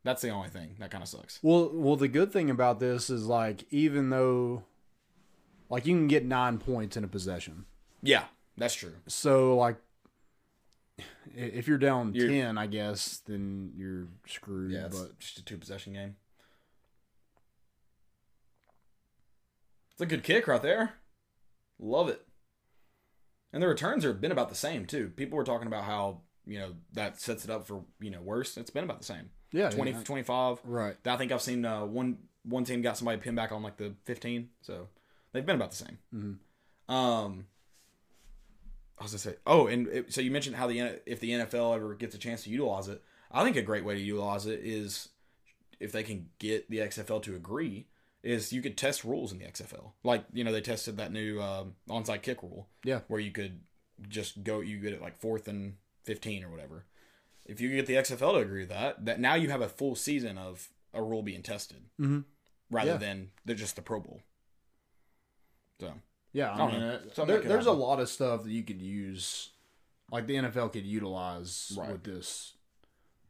That's 0.03 0.21
the 0.21 0.29
only 0.29 0.49
thing 0.49 0.75
that 0.79 0.91
kind 0.91 1.01
of 1.01 1.07
sucks. 1.07 1.39
Well, 1.41 1.71
well, 1.73 1.95
the 1.95 2.09
good 2.09 2.31
thing 2.33 2.49
about 2.49 2.79
this 2.81 3.09
is 3.09 3.25
like 3.25 3.65
even 3.71 4.09
though, 4.09 4.63
like 5.69 5.85
you 5.85 5.95
can 5.95 6.07
get 6.07 6.25
nine 6.25 6.57
points 6.57 6.97
in 6.97 7.03
a 7.03 7.07
possession. 7.07 7.65
Yeah, 8.01 8.25
that's 8.57 8.73
true. 8.75 8.95
So 9.07 9.55
like, 9.55 9.77
if 11.35 11.67
you're 11.67 11.77
down 11.77 12.13
You're- 12.13 12.29
ten, 12.29 12.57
I 12.57 12.67
guess 12.67 13.17
then 13.25 13.71
you're 13.75 14.07
screwed. 14.27 14.71
Yeah, 14.71 14.85
it's 14.87 14.99
but 14.99 15.19
just 15.19 15.37
a 15.39 15.45
two 15.45 15.57
possession 15.57 15.93
game. 15.93 16.15
It's 19.91 20.01
a 20.01 20.05
good 20.05 20.23
kick 20.23 20.47
right 20.47 20.61
there. 20.61 20.93
Love 21.79 22.09
it. 22.09 22.25
And 23.51 23.61
the 23.61 23.67
returns 23.67 24.03
have 24.03 24.19
been 24.19 24.31
about 24.31 24.49
the 24.49 24.55
same 24.55 24.85
too. 24.85 25.09
People 25.15 25.37
were 25.37 25.43
talking 25.43 25.67
about 25.67 25.83
how 25.83 26.21
you 26.45 26.59
know 26.59 26.73
that 26.93 27.19
sets 27.21 27.43
it 27.45 27.51
up 27.51 27.67
for 27.67 27.83
you 27.99 28.09
know 28.09 28.21
worse. 28.21 28.57
It's 28.57 28.71
been 28.71 28.83
about 28.83 28.99
the 28.99 29.05
same. 29.05 29.29
yeah, 29.51 29.69
20, 29.69 29.91
yeah. 29.91 30.01
25. 30.03 30.59
right. 30.63 30.95
I 31.05 31.17
think 31.17 31.31
I've 31.31 31.41
seen 31.41 31.63
uh, 31.63 31.85
one 31.85 32.17
one 32.43 32.63
team 32.63 32.81
got 32.81 32.97
somebody 32.97 33.19
pinned 33.21 33.35
back 33.35 33.51
on 33.51 33.61
like 33.61 33.77
the 33.77 33.93
15, 34.05 34.49
so 34.61 34.87
they've 35.31 35.45
been 35.45 35.55
about 35.55 35.71
the 35.71 35.77
same. 35.77 35.97
Mhm. 36.13 36.93
Um, 36.93 37.45
I 39.03 39.05
was 39.05 39.11
gonna 39.11 39.19
say, 39.35 39.35
oh, 39.45 39.67
and 39.67 39.87
it, 39.89 40.13
so 40.13 40.21
you 40.21 40.31
mentioned 40.31 40.55
how 40.55 40.65
the 40.67 41.01
if 41.05 41.19
the 41.19 41.31
NFL 41.31 41.75
ever 41.75 41.93
gets 41.93 42.15
a 42.15 42.17
chance 42.17 42.43
to 42.45 42.49
utilize 42.49 42.87
it, 42.87 43.03
I 43.31 43.43
think 43.43 43.57
a 43.57 43.61
great 43.61 43.83
way 43.83 43.95
to 43.95 43.99
utilize 44.01 44.45
it 44.45 44.61
is 44.63 45.09
if 45.81 45.91
they 45.91 46.03
can 46.03 46.29
get 46.39 46.69
the 46.69 46.77
XFL 46.77 47.21
to 47.23 47.35
agree, 47.35 47.87
is 48.23 48.53
you 48.53 48.61
could 48.61 48.77
test 48.77 49.03
rules 49.03 49.33
in 49.33 49.39
the 49.39 49.45
XFL. 49.45 49.91
Like 50.05 50.23
you 50.31 50.45
know 50.45 50.53
they 50.53 50.61
tested 50.61 50.95
that 50.97 51.11
new 51.11 51.41
um, 51.41 51.75
onside 51.89 52.21
kick 52.21 52.41
rule, 52.43 52.69
Yeah. 52.85 53.01
where 53.09 53.19
you 53.19 53.31
could 53.31 53.59
just 54.07 54.41
go, 54.45 54.61
you 54.61 54.79
get 54.79 54.93
it 54.93 55.01
like 55.01 55.19
fourth 55.19 55.49
and 55.49 55.75
15 56.05 56.45
or 56.45 56.49
whatever. 56.49 56.85
If 57.45 57.59
you 57.59 57.67
could 57.69 57.75
get 57.75 57.85
the 57.87 57.95
XFL 58.15 58.31
to 58.35 58.37
agree 58.39 58.61
with 58.61 58.69
that, 58.69 59.03
that 59.03 59.19
now 59.19 59.35
you 59.35 59.49
have 59.49 59.59
a 59.61 59.67
full 59.67 59.95
season 59.95 60.37
of 60.37 60.69
a 60.93 61.03
rule 61.03 61.21
being 61.23 61.43
tested 61.43 61.83
Mhm. 61.99 62.23
rather 62.71 62.91
Yeah. 62.91 62.97
than 62.97 63.31
they're 63.43 63.55
just 63.57 63.75
the 63.75 63.81
Pro 63.81 63.99
Bowl. 63.99 64.21
So 65.81 65.93
Yeah, 66.33 66.51
I, 66.51 66.63
I 66.65 66.71
mean, 66.71 66.99
there, 67.27 67.41
there's 67.41 67.67
a 67.67 67.71
lot 67.71 67.99
of 67.99 68.09
stuff 68.09 68.43
that 68.43 68.49
you 68.51 68.63
could 68.63 68.81
use, 68.81 69.51
like 70.11 70.25
the 70.27 70.35
NFL 70.35 70.73
could 70.73 70.85
utilize 70.85 71.71
Right. 71.77 71.91
with 71.91 72.03
this. 72.03 72.53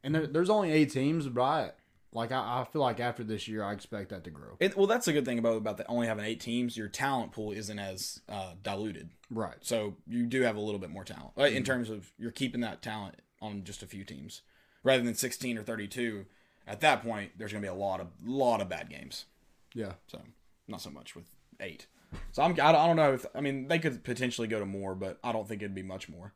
And 0.02 0.14
there, 0.14 0.26
there's 0.26 0.50
only 0.50 0.72
eight 0.72 0.90
teams, 0.90 1.28
but 1.28 1.42
I, 1.42 1.70
like 2.12 2.32
I, 2.32 2.60
I 2.60 2.64
feel 2.72 2.80
like 2.82 3.00
after 3.00 3.22
this 3.24 3.46
year, 3.48 3.62
I 3.62 3.72
expect 3.72 4.08
that 4.10 4.24
to 4.24 4.30
grow. 4.30 4.56
It, 4.60 4.76
well, 4.76 4.86
that's 4.86 5.06
a 5.08 5.12
good 5.12 5.24
thing 5.24 5.38
about 5.38 5.56
about 5.56 5.76
the, 5.76 5.86
only 5.86 6.06
having 6.06 6.24
eight 6.24 6.40
teams. 6.40 6.76
Your 6.76 6.88
talent 6.88 7.32
pool 7.32 7.52
isn't 7.52 7.78
as 7.78 8.20
uh, 8.28 8.52
diluted, 8.62 9.10
Right. 9.30 9.56
so 9.60 9.96
you 10.06 10.24
do 10.26 10.42
have 10.42 10.56
a 10.56 10.60
little 10.60 10.80
bit 10.80 10.90
more 10.90 11.04
talent 11.04 11.32
uh, 11.38 11.42
in 11.44 11.62
terms 11.64 11.90
of 11.90 12.10
you're 12.18 12.30
keeping 12.30 12.60
that 12.62 12.82
talent 12.82 13.16
on 13.42 13.64
just 13.64 13.82
a 13.82 13.86
few 13.86 14.04
teams 14.04 14.42
rather 14.82 15.02
than 15.02 15.14
16 15.14 15.58
or 15.58 15.62
32. 15.62 16.24
At 16.66 16.80
that 16.80 17.02
point, 17.02 17.32
there's 17.36 17.52
going 17.52 17.62
to 17.62 17.66
be 17.68 17.70
a 17.70 17.74
lot 17.78 18.00
of 18.00 18.06
lot 18.24 18.60
of 18.62 18.68
bad 18.70 18.88
games. 18.88 19.26
Yeah. 19.74 19.92
So 20.06 20.20
not 20.68 20.80
so 20.80 20.88
much 20.90 21.14
with 21.16 21.26
eight. 21.60 21.86
So 22.32 22.42
I'm 22.42 22.52
I 22.60 22.72
don't, 22.72 22.96
know 22.96 23.14
if 23.14 23.26
I 23.34 23.40
mean 23.40 23.68
they 23.68 23.78
could 23.78 24.04
potentially 24.04 24.48
go 24.48 24.58
to 24.58 24.66
more, 24.66 24.94
but 24.94 25.18
I 25.24 25.32
don't 25.32 25.46
think 25.48 25.62
it'd 25.62 25.74
be 25.74 25.82
much 25.82 26.08
more. 26.08 26.32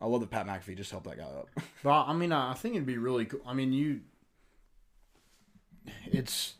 I 0.00 0.06
love 0.06 0.20
that 0.20 0.30
Pat 0.30 0.46
McAfee 0.46 0.76
just 0.76 0.90
helped 0.90 1.06
that 1.06 1.16
guy 1.18 1.24
up. 1.24 1.48
But 1.82 2.04
I 2.04 2.12
mean, 2.12 2.32
I 2.32 2.54
think 2.54 2.74
it'd 2.74 2.86
be 2.86 2.98
really 2.98 3.24
cool. 3.24 3.40
I 3.46 3.54
mean, 3.54 3.72
you, 3.72 4.00
it's 6.06 6.54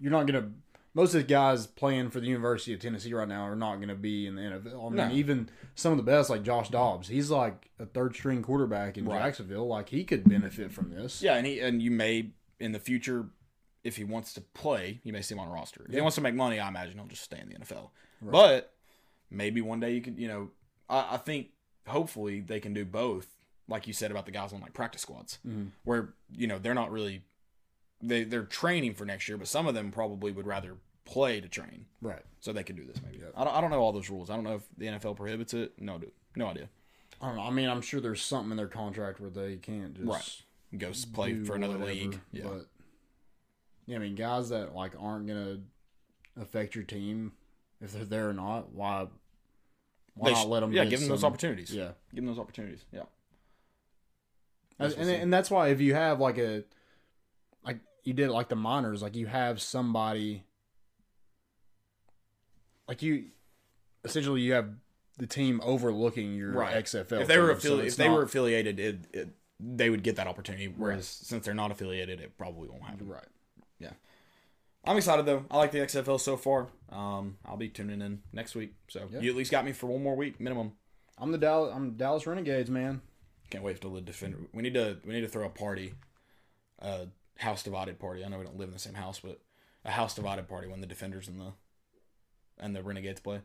you're 0.00 0.12
not 0.12 0.26
gonna. 0.26 0.50
Most 0.94 1.14
of 1.14 1.20
the 1.20 1.26
guys 1.26 1.66
playing 1.66 2.08
for 2.08 2.20
the 2.20 2.26
University 2.26 2.72
of 2.72 2.80
Tennessee 2.80 3.12
right 3.12 3.28
now 3.28 3.42
are 3.42 3.54
not 3.56 3.76
going 3.76 3.88
to 3.88 3.94
be 3.94 4.26
in 4.26 4.34
the 4.34 4.40
NFL. 4.40 4.86
I 4.86 4.88
mean, 4.88 4.96
No. 4.96 5.10
even 5.12 5.50
some 5.74 5.92
of 5.92 5.98
the 5.98 6.02
best, 6.02 6.30
like 6.30 6.42
Josh 6.42 6.70
Dobbs, 6.70 7.08
he's 7.08 7.30
like 7.30 7.68
a 7.78 7.84
third 7.84 8.14
string 8.14 8.40
quarterback 8.42 8.96
in 8.96 9.04
Right. 9.04 9.18
Jacksonville. 9.22 9.66
Like 9.66 9.90
he 9.90 10.04
could 10.04 10.26
benefit 10.26 10.72
from 10.72 10.90
this. 10.90 11.20
Yeah, 11.20 11.34
and 11.34 11.46
he 11.46 11.60
and 11.60 11.82
you 11.82 11.90
may 11.90 12.30
in 12.58 12.72
the 12.72 12.78
future, 12.78 13.26
if 13.86 13.96
he 13.96 14.04
wants 14.04 14.32
to 14.34 14.40
play, 14.40 15.00
you 15.04 15.12
may 15.12 15.22
see 15.22 15.34
him 15.34 15.40
on 15.40 15.48
a 15.48 15.50
roster. 15.50 15.84
If 15.88 15.94
he 15.94 16.00
wants 16.00 16.16
to 16.16 16.20
make 16.20 16.34
money, 16.34 16.58
I 16.58 16.68
imagine 16.68 16.98
he'll 16.98 17.06
just 17.06 17.22
stay 17.22 17.38
in 17.40 17.48
the 17.48 17.54
NFL. 17.56 17.90
But 18.22 18.72
maybe 19.30 19.60
one 19.60 19.80
day 19.80 19.92
you 19.94 20.00
could, 20.00 20.18
you 20.18 20.28
know, 20.28 20.50
I, 20.88 21.14
I 21.14 21.16
think 21.18 21.48
hopefully 21.86 22.40
they 22.40 22.60
can 22.60 22.72
do 22.74 22.84
both, 22.84 23.26
like 23.68 23.86
you 23.86 23.92
said 23.92 24.10
about 24.10 24.26
the 24.26 24.32
guys 24.32 24.52
on 24.52 24.60
like 24.60 24.72
practice 24.74 25.02
squads, 25.02 25.38
Mhm. 25.46 25.70
where 25.84 26.14
you 26.32 26.46
know 26.46 26.58
they're 26.58 26.74
not 26.74 26.90
really 26.90 27.22
they 28.02 28.24
they're 28.24 28.44
training 28.44 28.94
for 28.94 29.04
next 29.04 29.28
year, 29.28 29.38
but 29.38 29.48
some 29.48 29.66
of 29.66 29.74
them 29.74 29.90
probably 29.90 30.32
would 30.32 30.46
rather 30.46 30.76
play 31.04 31.40
to 31.40 31.48
train, 31.48 31.86
Right. 32.02 32.22
so 32.40 32.52
they 32.52 32.64
can 32.64 32.76
do 32.76 32.84
this 32.84 33.00
maybe. 33.02 33.18
Yep. 33.18 33.32
I 33.36 33.44
don't 33.44 33.54
I 33.56 33.60
don't 33.60 33.70
know 33.70 33.80
all 33.80 33.92
those 33.92 34.10
rules. 34.10 34.28
I 34.30 34.34
don't 34.34 34.44
know 34.44 34.56
if 34.56 34.62
the 34.76 34.86
NFL 34.86 35.14
prohibits 35.16 35.54
it. 35.54 35.80
No, 35.80 35.98
dude, 35.98 36.12
no 36.34 36.46
idea. 36.48 36.68
I 37.20 37.28
don't 37.28 37.36
know. 37.36 37.42
I 37.42 37.50
mean, 37.50 37.68
I'm 37.68 37.80
sure 37.80 38.00
there's 38.00 38.20
something 38.22 38.50
in 38.50 38.56
their 38.56 38.66
contract 38.68 39.20
where 39.20 39.30
they 39.30 39.56
can't 39.56 39.94
just 39.94 40.06
Right. 40.06 40.42
Go 40.78 40.92
play 41.14 41.42
for 41.44 41.54
another 41.54 41.78
whatever, 41.78 41.94
league. 41.98 42.20
Yeah. 42.32 42.42
But 42.44 42.54
yeah, 42.56 42.75
I 43.94 43.98
mean, 43.98 44.14
guys 44.14 44.48
that 44.48 44.74
like 44.74 44.92
aren't 44.98 45.26
gonna 45.28 45.58
affect 46.40 46.74
your 46.74 46.84
team 46.84 47.32
if 47.80 47.92
they're 47.92 48.04
there 48.04 48.28
or 48.30 48.32
not, 48.32 48.72
why? 48.72 49.06
Why 50.14 50.30
They 50.30 50.34
not 50.34 50.48
let 50.48 50.60
them? 50.60 50.72
yeah, 50.72 50.84
give 50.86 51.00
them 51.00 51.08
those 51.10 51.24
opportunities. 51.24 51.72
Yeah, 51.74 51.90
Give 52.14 52.24
them 52.24 52.26
those 52.26 52.38
opportunities. 52.38 52.84
Yeah. 52.90 53.00
and, 54.78 54.90
That's 54.90 54.94
and, 54.94 55.10
and 55.10 55.32
that's 55.32 55.50
why 55.50 55.68
if 55.68 55.80
you 55.80 55.94
have 55.94 56.20
like 56.20 56.38
a 56.38 56.64
like 57.64 57.78
you 58.04 58.12
did 58.14 58.30
like 58.30 58.48
the 58.48 58.56
minors, 58.56 59.02
like 59.02 59.14
you 59.14 59.26
have 59.26 59.60
somebody 59.60 60.44
like 62.88 63.02
you 63.02 63.26
essentially 64.04 64.40
you 64.40 64.52
have 64.54 64.70
the 65.18 65.26
team 65.26 65.60
overlooking 65.64 66.34
your 66.34 66.52
Right. 66.52 66.76
XFL. 66.84 67.20
if 67.22 67.28
they 67.28 67.38
were 67.38 67.48
so 67.48 67.52
affiliated, 67.56 67.86
it's 67.86 67.94
if 67.94 67.98
they 67.98 68.08
not- 68.08 68.16
were 68.16 68.22
affiliated, 68.22 68.80
it, 68.80 68.98
it 69.12 69.28
they 69.58 69.88
would 69.88 70.02
get 70.02 70.16
that 70.16 70.26
opportunity. 70.26 70.66
Whereas 70.68 71.06
since 71.08 71.44
they're 71.46 71.54
not 71.54 71.70
affiliated, 71.70 72.20
it 72.20 72.36
probably 72.36 72.68
won't 72.68 72.82
happen. 72.82 73.08
right. 73.08 73.24
I'm 74.88 74.96
excited 74.96 75.26
though. 75.26 75.44
I 75.50 75.56
like 75.56 75.72
the 75.72 75.78
XFL 75.80 76.20
so 76.20 76.36
far. 76.36 76.68
Um, 76.90 77.38
I'll 77.44 77.56
be 77.56 77.68
tuning 77.68 78.00
in 78.00 78.22
next 78.32 78.54
week. 78.54 78.74
So 78.86 79.08
Yeah. 79.10 79.18
you 79.18 79.30
at 79.30 79.36
least 79.36 79.50
got 79.50 79.64
me 79.64 79.72
for 79.72 79.86
one 79.88 80.00
more 80.02 80.14
week 80.14 80.38
minimum. 80.38 80.74
I'm 81.18 81.32
the 81.32 81.38
Dallas. 81.38 81.72
I'm 81.74 81.96
Dallas 81.96 82.24
Renegades, 82.24 82.70
man. 82.70 83.00
Can't 83.50 83.64
wait 83.64 83.80
till 83.80 83.92
the 83.94 84.00
defender. 84.00 84.38
We 84.52 84.62
need 84.62 84.74
to 84.74 84.98
we 85.04 85.12
need 85.12 85.22
to 85.22 85.28
throw 85.28 85.44
a 85.46 85.50
party, 85.50 85.94
a 86.78 87.08
house 87.38 87.64
divided 87.64 87.98
party. 87.98 88.24
I 88.24 88.28
know 88.28 88.38
we 88.38 88.44
don't 88.44 88.58
live 88.58 88.68
in 88.68 88.74
the 88.74 88.78
same 88.78 88.94
house, 88.94 89.18
but 89.18 89.40
a 89.84 89.90
house 89.90 90.14
divided 90.14 90.46
party 90.46 90.68
when 90.68 90.80
the 90.80 90.86
defenders 90.86 91.26
and 91.26 91.40
the 91.40 91.52
and 92.58 92.76
the 92.76 92.82
renegades 92.84 93.20
play. 93.20 93.40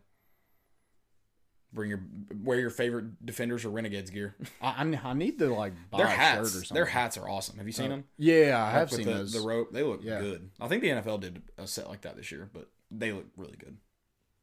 Bring 1.73 1.89
your 1.89 2.03
wear 2.43 2.59
your 2.59 2.69
favorite 2.69 3.25
defenders 3.25 3.63
or 3.63 3.69
renegades 3.69 4.09
gear. 4.09 4.35
I, 4.61 4.83
I, 5.03 5.13
need 5.13 5.39
to 5.39 5.53
like 5.53 5.71
buy 5.89 5.99
their 5.99 6.07
a 6.07 6.09
hats, 6.09 6.35
shirt 6.37 6.45
or 6.45 6.49
something. 6.65 6.75
their 6.75 6.85
hats 6.85 7.17
are 7.17 7.29
awesome. 7.29 7.57
Have 7.57 7.65
you 7.65 7.71
seen 7.71 7.85
Uh, 7.85 7.89
them? 7.95 8.03
Yeah, 8.17 8.57
I 8.61 8.63
Like 8.65 8.71
have 8.73 8.91
seen 8.91 9.05
the, 9.05 9.13
those. 9.13 9.31
the 9.31 9.39
rope. 9.39 9.71
They 9.71 9.83
look 9.83 10.01
Yeah. 10.03 10.19
good. 10.19 10.49
I 10.59 10.67
think 10.67 10.81
the 10.81 10.89
NFL 10.89 11.21
did 11.21 11.41
a 11.57 11.65
set 11.67 11.87
like 11.87 12.01
that 12.01 12.17
this 12.17 12.29
year, 12.31 12.49
but 12.51 12.67
they 12.91 13.13
look 13.13 13.27
really 13.37 13.55
good. 13.57 13.77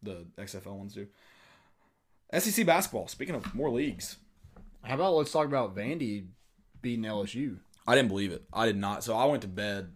The 0.03 0.27
XFL 0.39 0.79
ones 0.79 0.95
do. 0.95 1.07
SEC 2.39 2.65
basketball. 2.67 3.09
Speaking 3.09 3.35
of 3.35 3.55
more 3.55 3.71
leagues, 3.71 4.17
How 4.83 4.95
about 4.95 5.15
let's 5.15 5.33
talk 5.33 5.47
about 5.47 5.75
Vandy 5.77 6.27
beating 6.81 7.05
LSU? 7.05 7.59
I 7.87 7.95
didn't 7.95 8.09
believe 8.09 8.33
it. 8.33 8.45
I 8.53 8.65
did 8.67 8.77
not. 8.77 9.03
So 9.05 9.17
I 9.17 9.25
went 9.27 9.43
to 9.43 9.49
bed 9.49 9.93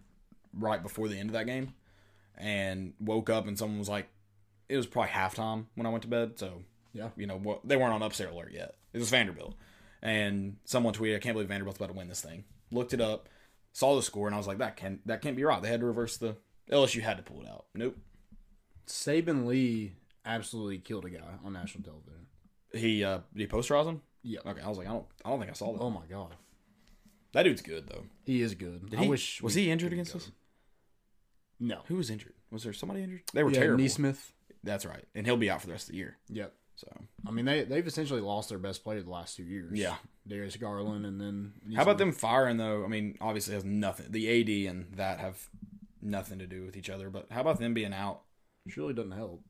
right 0.53 0.81
before 0.83 1.07
the 1.07 1.17
end 1.17 1.29
of 1.29 1.33
that 1.33 1.45
game, 1.45 1.73
and 2.37 2.93
woke 2.99 3.29
up 3.29 3.47
and 3.47 3.57
someone 3.57 3.79
was 3.79 3.89
like, 3.89 4.07
it 4.69 4.77
was 4.77 4.85
probably 4.87 5.11
halftime 5.11 5.65
when 5.75 5.85
I 5.85 5.89
went 5.89 6.01
to 6.03 6.07
bed. 6.07 6.37
So 6.39 6.63
Yeah. 6.93 7.09
you 7.17 7.27
know 7.27 7.37
what? 7.37 7.67
They 7.67 7.75
weren't 7.75 7.93
on 7.93 8.03
upset 8.03 8.31
alert 8.31 8.51
yet. 8.53 8.75
It 8.93 8.99
was 8.99 9.09
Vanderbilt, 9.09 9.55
and 10.01 10.57
someone 10.65 10.93
tweeted, 10.93 11.15
"I 11.15 11.19
can't 11.19 11.33
believe 11.33 11.49
Vanderbilt's 11.49 11.77
about 11.77 11.87
to 11.89 11.93
win 11.97 12.07
this 12.07 12.21
thing." 12.21 12.43
Looked 12.71 12.93
it 12.93 13.01
up, 13.01 13.27
saw 13.71 13.95
the 13.95 14.03
score, 14.03 14.27
and 14.27 14.35
I 14.35 14.37
was 14.37 14.47
like, 14.47 14.59
"That 14.59 14.75
can 14.77 14.99
that 15.05 15.21
can't 15.21 15.35
be 15.35 15.43
right." 15.43 15.61
They 15.61 15.69
had 15.69 15.79
to 15.79 15.85
reverse 15.85 16.17
the 16.17 16.37
LSU 16.71 17.01
had 17.01 17.17
to 17.17 17.23
pull 17.23 17.41
it 17.41 17.47
out. 17.47 17.65
Nope. 17.73 17.97
Saben 18.87 19.45
Lee 19.45 19.93
absolutely 20.25 20.77
killed 20.79 21.05
a 21.05 21.09
guy 21.09 21.19
on 21.43 21.53
national 21.53 21.83
television. 21.83 22.27
He 22.73 23.03
uh 23.03 23.19
did 23.33 23.41
he 23.41 23.47
posterize 23.47 23.85
him? 23.87 24.01
Yeah. 24.23 24.39
Okay, 24.45 24.61
I 24.61 24.69
was 24.69 24.77
like, 24.77 24.87
I 24.87 24.91
don't 24.91 25.05
I 25.25 25.29
don't 25.29 25.39
think 25.39 25.51
I 25.51 25.53
saw 25.55 25.73
that. 25.73 25.79
Oh 25.81 25.89
my 25.89 26.05
god, 26.09 26.35
That 27.33 27.43
dude's 27.43 27.61
good 27.61 27.87
though. 27.87 28.03
he 28.25 28.41
is 28.41 28.55
good. 28.55 28.89
Did 28.89 28.99
I 28.99 29.03
he, 29.03 29.09
wish 29.09 29.41
was 29.41 29.53
he 29.55 29.69
injured 29.71 29.93
against 29.93 30.13
go. 30.13 30.17
us? 30.17 30.31
No. 31.59 31.81
Who 31.87 31.95
was 31.95 32.09
injured? 32.09 32.33
Was 32.51 32.63
there 32.63 32.73
somebody 32.73 33.03
injured? 33.03 33.21
They 33.33 33.43
were 33.43 33.51
Yeah, 33.51 33.59
terrible. 33.59 33.83
Nesmith. 33.83 34.33
That's 34.63 34.85
right. 34.85 35.03
And 35.15 35.25
he'll 35.25 35.37
be 35.37 35.49
out 35.49 35.61
for 35.61 35.67
the 35.67 35.73
rest 35.73 35.87
of 35.87 35.91
the 35.91 35.97
year. 35.97 36.17
Yep. 36.29 36.53
So 36.83 37.01
I 37.27 37.31
mean, 37.31 37.45
they 37.45 37.63
they've 37.63 37.85
essentially 37.85 38.21
lost 38.21 38.49
their 38.49 38.57
best 38.59 38.83
player 38.83 39.01
the 39.01 39.09
last 39.09 39.37
two 39.37 39.43
years. 39.43 39.77
Yeah. 39.77 39.95
Darius 40.27 40.55
Garland, 40.57 41.05
and 41.05 41.19
then 41.19 41.53
how 41.75 41.83
about 41.83 41.97
them 41.97 42.11
firing 42.11 42.57
though? 42.57 42.83
I 42.83 42.87
mean, 42.87 43.17
obviously 43.21 43.53
it 43.53 43.57
has 43.57 43.65
nothing. 43.65 44.07
The 44.09 44.41
AD 44.67 44.71
and 44.73 44.93
that 44.95 45.19
have 45.19 45.49
nothing 46.01 46.39
to 46.39 46.47
do 46.47 46.65
with 46.65 46.77
each 46.77 46.89
other. 46.89 47.09
But 47.09 47.27
how 47.31 47.41
about 47.41 47.59
them 47.59 47.73
being 47.73 47.93
out? 47.93 48.21
Surely 48.67 48.93
doesn't 48.93 49.11
help. 49.11 49.43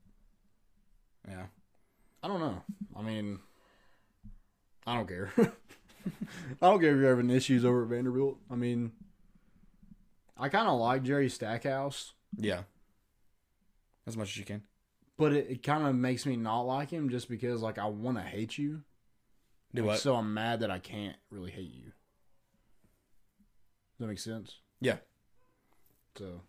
Yeah. 1.28 1.46
I 2.22 2.28
don't 2.28 2.40
know. 2.40 2.62
I 2.96 3.02
mean, 3.02 3.38
I 4.86 4.96
don't 4.96 5.08
care. 5.08 5.30
I 5.38 6.66
don't 6.70 6.80
care 6.80 6.94
if 6.94 7.00
you're 7.00 7.08
having 7.16 7.30
issues 7.30 7.64
over 7.64 7.82
at 7.82 7.88
Vanderbilt. 7.88 8.38
I 8.50 8.56
mean, 8.56 8.92
I 10.36 10.48
kind 10.48 10.68
of 10.68 10.78
like 10.78 11.02
Jerry 11.02 11.28
Stackhouse, 11.28 12.12
Yeah. 12.36 12.62
As 14.06 14.16
much 14.16 14.30
as 14.30 14.36
you 14.36 14.44
can. 14.44 14.62
But 15.16 15.32
it, 15.32 15.46
it 15.50 15.62
kind 15.62 15.86
of 15.86 15.94
makes 15.94 16.26
me 16.26 16.36
not 16.36 16.62
like 16.62 16.90
him 16.90 17.08
just 17.10 17.28
because, 17.28 17.62
like, 17.62 17.78
I 17.78 17.86
want 17.86 18.16
to 18.18 18.22
hate 18.22 18.58
you. 18.58 18.82
Do 19.74 19.82
Like, 19.82 19.88
what? 19.88 20.00
So 20.00 20.14
I'm 20.16 20.32
mad 20.34 20.60
that 20.60 20.70
I 20.70 20.78
can't 20.78 21.16
really 21.30 21.50
hate 21.50 21.72
you. 21.74 21.92
Does 23.92 24.00
that 24.00 24.06
make 24.06 24.18
sense? 24.18 24.56
Yeah. 24.80 24.96
So, 26.18 26.40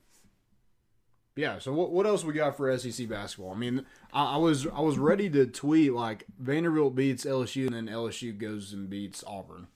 yeah. 1.36 1.60
So 1.60 1.74
what 1.74 1.92
what 1.92 2.06
else 2.06 2.24
we 2.24 2.34
got 2.34 2.58
for 2.58 2.76
SEC 2.78 3.08
basketball? 3.08 3.52
I 3.52 3.56
mean, 3.58 3.86
I, 4.14 4.36
I 4.36 4.38
was 4.38 4.66
I 4.68 4.80
was 4.82 4.98
ready 4.98 5.30
to 5.32 5.46
tweet 5.46 5.94
like 5.94 6.26
Vanderbilt 6.40 6.96
beats 6.96 7.26
LSU 7.26 7.68
and 7.68 7.76
then 7.76 7.88
LSU 7.88 8.36
goes 8.38 8.74
and 8.74 8.90
beats 8.90 9.24
Auburn 9.28 9.68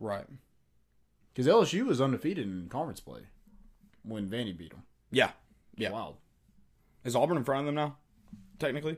Right. 0.00 0.26
because 1.32 1.46
LSU 1.46 1.86
was 1.86 2.00
undefeated 2.00 2.46
in 2.46 2.68
conference 2.68 2.98
play 3.00 3.22
when 4.04 4.28
Vandy 4.28 4.56
beat 4.56 4.70
them. 4.70 4.82
Yeah. 5.12 5.30
Yeah. 5.76 5.90
Wild. 5.90 6.16
Is 7.04 7.14
Auburn 7.16 7.36
in 7.36 7.44
front 7.44 7.60
of 7.60 7.66
them 7.66 7.74
now? 7.76 7.96
Technically. 8.62 8.96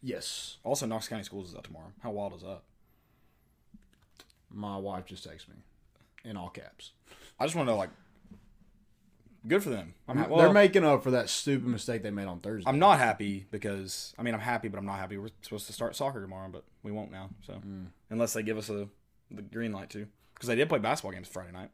Yes. 0.00 0.58
Also, 0.62 0.86
Knox 0.86 1.08
County 1.08 1.24
Schools 1.24 1.50
is 1.50 1.56
out 1.56 1.64
tomorrow. 1.64 1.92
How 2.02 2.12
wild 2.12 2.34
is 2.34 2.42
that? 2.42 2.60
My 4.48 4.76
wife 4.76 5.06
just 5.06 5.28
texted 5.28 5.48
me 5.48 5.56
in 6.24 6.36
all 6.36 6.50
caps. 6.50 6.92
I 7.40 7.46
just 7.46 7.56
want 7.56 7.66
to 7.66 7.72
know, 7.72 7.78
like, 7.78 7.90
good 9.48 9.60
for 9.60 9.70
them. 9.70 9.94
I'm 10.06 10.18
ha- 10.18 10.36
They're 10.36 10.52
making 10.52 10.84
up 10.84 11.02
for 11.02 11.10
that 11.10 11.28
stupid 11.30 11.66
mistake 11.66 12.04
they 12.04 12.12
made 12.12 12.28
on 12.28 12.38
Thursday. 12.38 12.68
I'm 12.70 12.78
not 12.78 13.00
happy 13.00 13.46
because 13.50 14.14
I 14.16 14.22
mean 14.22 14.34
I'm 14.34 14.40
happy, 14.40 14.68
but 14.68 14.78
I'm 14.78 14.86
not 14.86 14.98
happy. 14.98 15.18
We're 15.18 15.30
supposed 15.42 15.66
to 15.66 15.72
start 15.72 15.96
soccer 15.96 16.20
tomorrow, 16.20 16.48
but 16.48 16.62
we 16.84 16.92
won't 16.92 17.10
now. 17.10 17.30
So 17.44 17.54
mm. 17.54 17.86
unless 18.08 18.34
they 18.34 18.44
give 18.44 18.56
us 18.56 18.70
a 18.70 18.88
the 19.32 19.42
green 19.42 19.72
light 19.72 19.90
too, 19.90 20.06
because 20.34 20.46
they 20.46 20.54
did 20.54 20.68
play 20.68 20.78
basketball 20.78 21.10
games 21.10 21.26
Friday 21.26 21.50
night. 21.50 21.70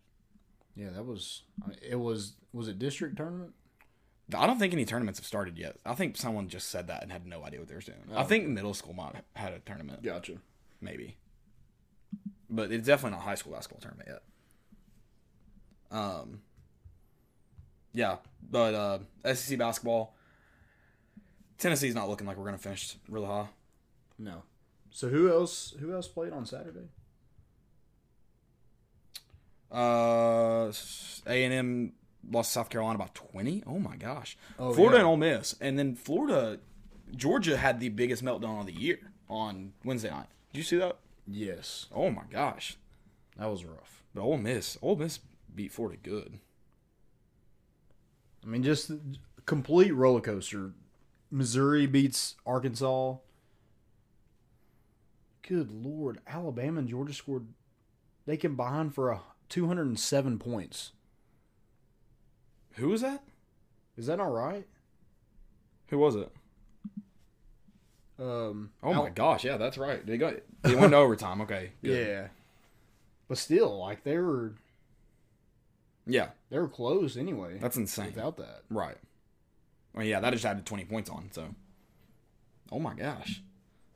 yeah, 0.75 0.89
that 0.91 1.05
was 1.05 1.43
it. 1.83 2.01
Was 2.01 2.37
was 2.55 2.69
it 2.69 2.79
district 2.79 3.19
tournament? 3.19 3.53
I 4.35 4.47
don't 4.47 4.59
think 4.59 4.73
any 4.73 4.85
tournaments 4.85 5.19
have 5.19 5.27
started 5.27 5.59
yet. 5.59 5.77
I 5.85 5.95
think 5.95 6.17
someone 6.17 6.49
just 6.49 6.69
said 6.69 6.87
that 6.89 7.03
and 7.03 7.11
had 7.13 7.27
no 7.27 7.45
idea 7.45 7.61
what 7.61 7.69
they 7.69 7.75
were 7.75 7.81
doing. 7.81 7.99
I 8.15 8.23
think 8.25 8.47
middle 8.49 8.75
school 8.75 8.93
might 8.95 9.15
have 9.15 9.25
had 9.35 9.53
a 9.53 9.59
tournament, 9.61 10.03
Gotcha. 10.03 10.35
maybe, 10.81 11.17
but 12.49 12.71
it's 12.73 12.87
definitely 12.87 13.17
not 13.19 13.25
high 13.25 13.35
school 13.35 13.53
basketball 13.53 13.81
tournament 13.81 14.09
yet. 14.09 14.23
Um, 15.99 16.41
yeah, 17.93 18.17
but 18.49 18.75
uh, 18.75 18.99
SEC 19.35 19.59
basketball. 19.59 20.15
Tennessee's 21.59 21.95
not 21.95 22.09
looking 22.09 22.27
like 22.27 22.37
we're 22.37 22.45
gonna 22.47 22.59
finish 22.59 22.97
really 23.09 23.27
high. 23.27 23.49
No. 24.19 24.43
So 24.91 25.09
who 25.09 25.31
else? 25.31 25.75
Who 25.81 25.93
else 25.93 26.09
played 26.09 26.33
on 26.33 26.47
Saturday? 26.47 26.89
Uh, 29.73 30.73
A 31.27 31.45
and 31.45 31.53
M 31.55 31.93
lost 32.29 32.53
South 32.53 32.69
Carolina 32.71 32.99
by 32.99 33.09
twenty. 33.15 33.63
Oh 33.67 33.79
my 33.79 33.97
gosh! 33.97 34.37
Oh, 34.59 34.73
Florida 34.73 34.97
yeah. 34.97 35.01
and 35.01 35.09
Ole 35.09 35.17
Miss, 35.17 35.55
and 35.61 35.79
then 35.79 35.95
Florida, 35.95 36.59
Georgia 37.15 37.57
had 37.57 37.81
the 37.81 37.89
biggest 37.89 38.25
meltdown 38.25 38.61
of 38.61 38.67
the 38.67 38.73
year 38.73 38.99
on 39.29 39.73
Wednesday 39.85 40.11
night. 40.11 40.27
Did 40.53 40.59
you 40.59 40.65
see 40.65 40.77
that? 40.79 40.99
Yes, 41.27 41.87
Oh 41.95 42.11
my 42.11 42.23
gosh! 42.31 42.77
that 43.37 43.51
was 43.51 43.65
rough. 43.65 44.03
But 44.15 44.23
Ole 44.23 44.39
Miss, 44.39 44.77
Ole 44.83 44.97
Miss 44.97 45.21
beat 45.55 45.73
Florida 45.73 45.99
good. 46.03 46.39
I 48.43 48.47
mean, 48.49 48.63
just 48.63 48.91
complete 49.47 49.93
roller 49.93 50.21
coaster. 50.21 50.73
Missouri 51.31 51.87
beats 51.87 52.35
Arkansas. 52.45 53.17
Good 55.47 55.71
lord, 55.71 56.21
Alabama 56.27 56.81
and 56.81 56.89
Georgia 56.89 57.15
scored. 57.15 57.47
They 58.27 58.37
combined 58.37 58.95
for 58.95 59.11
a 59.11 59.21
207 59.49 60.39
points. 60.39 60.93
Who 62.81 62.89
was 62.89 63.03
that? 63.03 63.23
Is 63.97 64.07
that 64.07 64.21
all 64.21 64.31
right? 64.31 64.67
Who 65.89 65.99
was 65.99 66.17
it? 66.17 66.31
Um. 68.19 68.71
Oh 68.83 68.93
Al- 68.93 69.05
my 69.05 69.11
gosh! 69.11 69.45
Yeah, 69.45 69.57
that's 69.57 69.79
right. 69.79 70.05
They 70.05 70.19
got 70.19 70.35
they 70.63 70.75
went 70.75 70.93
to 70.93 70.97
overtime. 70.99 71.41
Okay. 71.43 71.73
good. 71.83 72.07
Yeah. 72.07 72.27
But 73.29 73.39
still, 73.39 73.79
like 73.79 74.03
they 74.05 74.19
were, 74.19 74.55
Yeah, 76.07 76.31
they 76.51 76.59
were 76.59 76.69
close 76.69 77.17
anyway. 77.17 77.59
that's 77.61 77.77
insane. 77.77 78.07
without 78.07 78.37
that. 78.39 78.63
Right. 78.69 78.97
Well, 79.95 80.05
yeah, 80.05 80.21
that 80.21 80.33
just 80.33 80.45
added 80.45 80.67
20 80.67 80.85
points 80.87 81.09
on, 81.11 81.29
so. 81.33 81.55
Oh 82.73 82.79
my 82.81 82.95
gosh. 82.95 83.43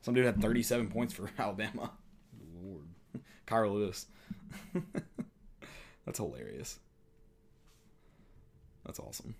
Some 0.01 0.13
dude 0.13 0.25
had 0.25 0.41
37 0.41 0.87
points 0.89 1.13
for 1.13 1.29
Alabama. 1.37 1.91
Lord. 2.63 2.87
Kira 3.47 3.71
Lewis. 3.71 4.05
That's 6.05 6.17
hilarious. 6.19 6.79
That's 8.85 8.99
awesome. 8.99 9.35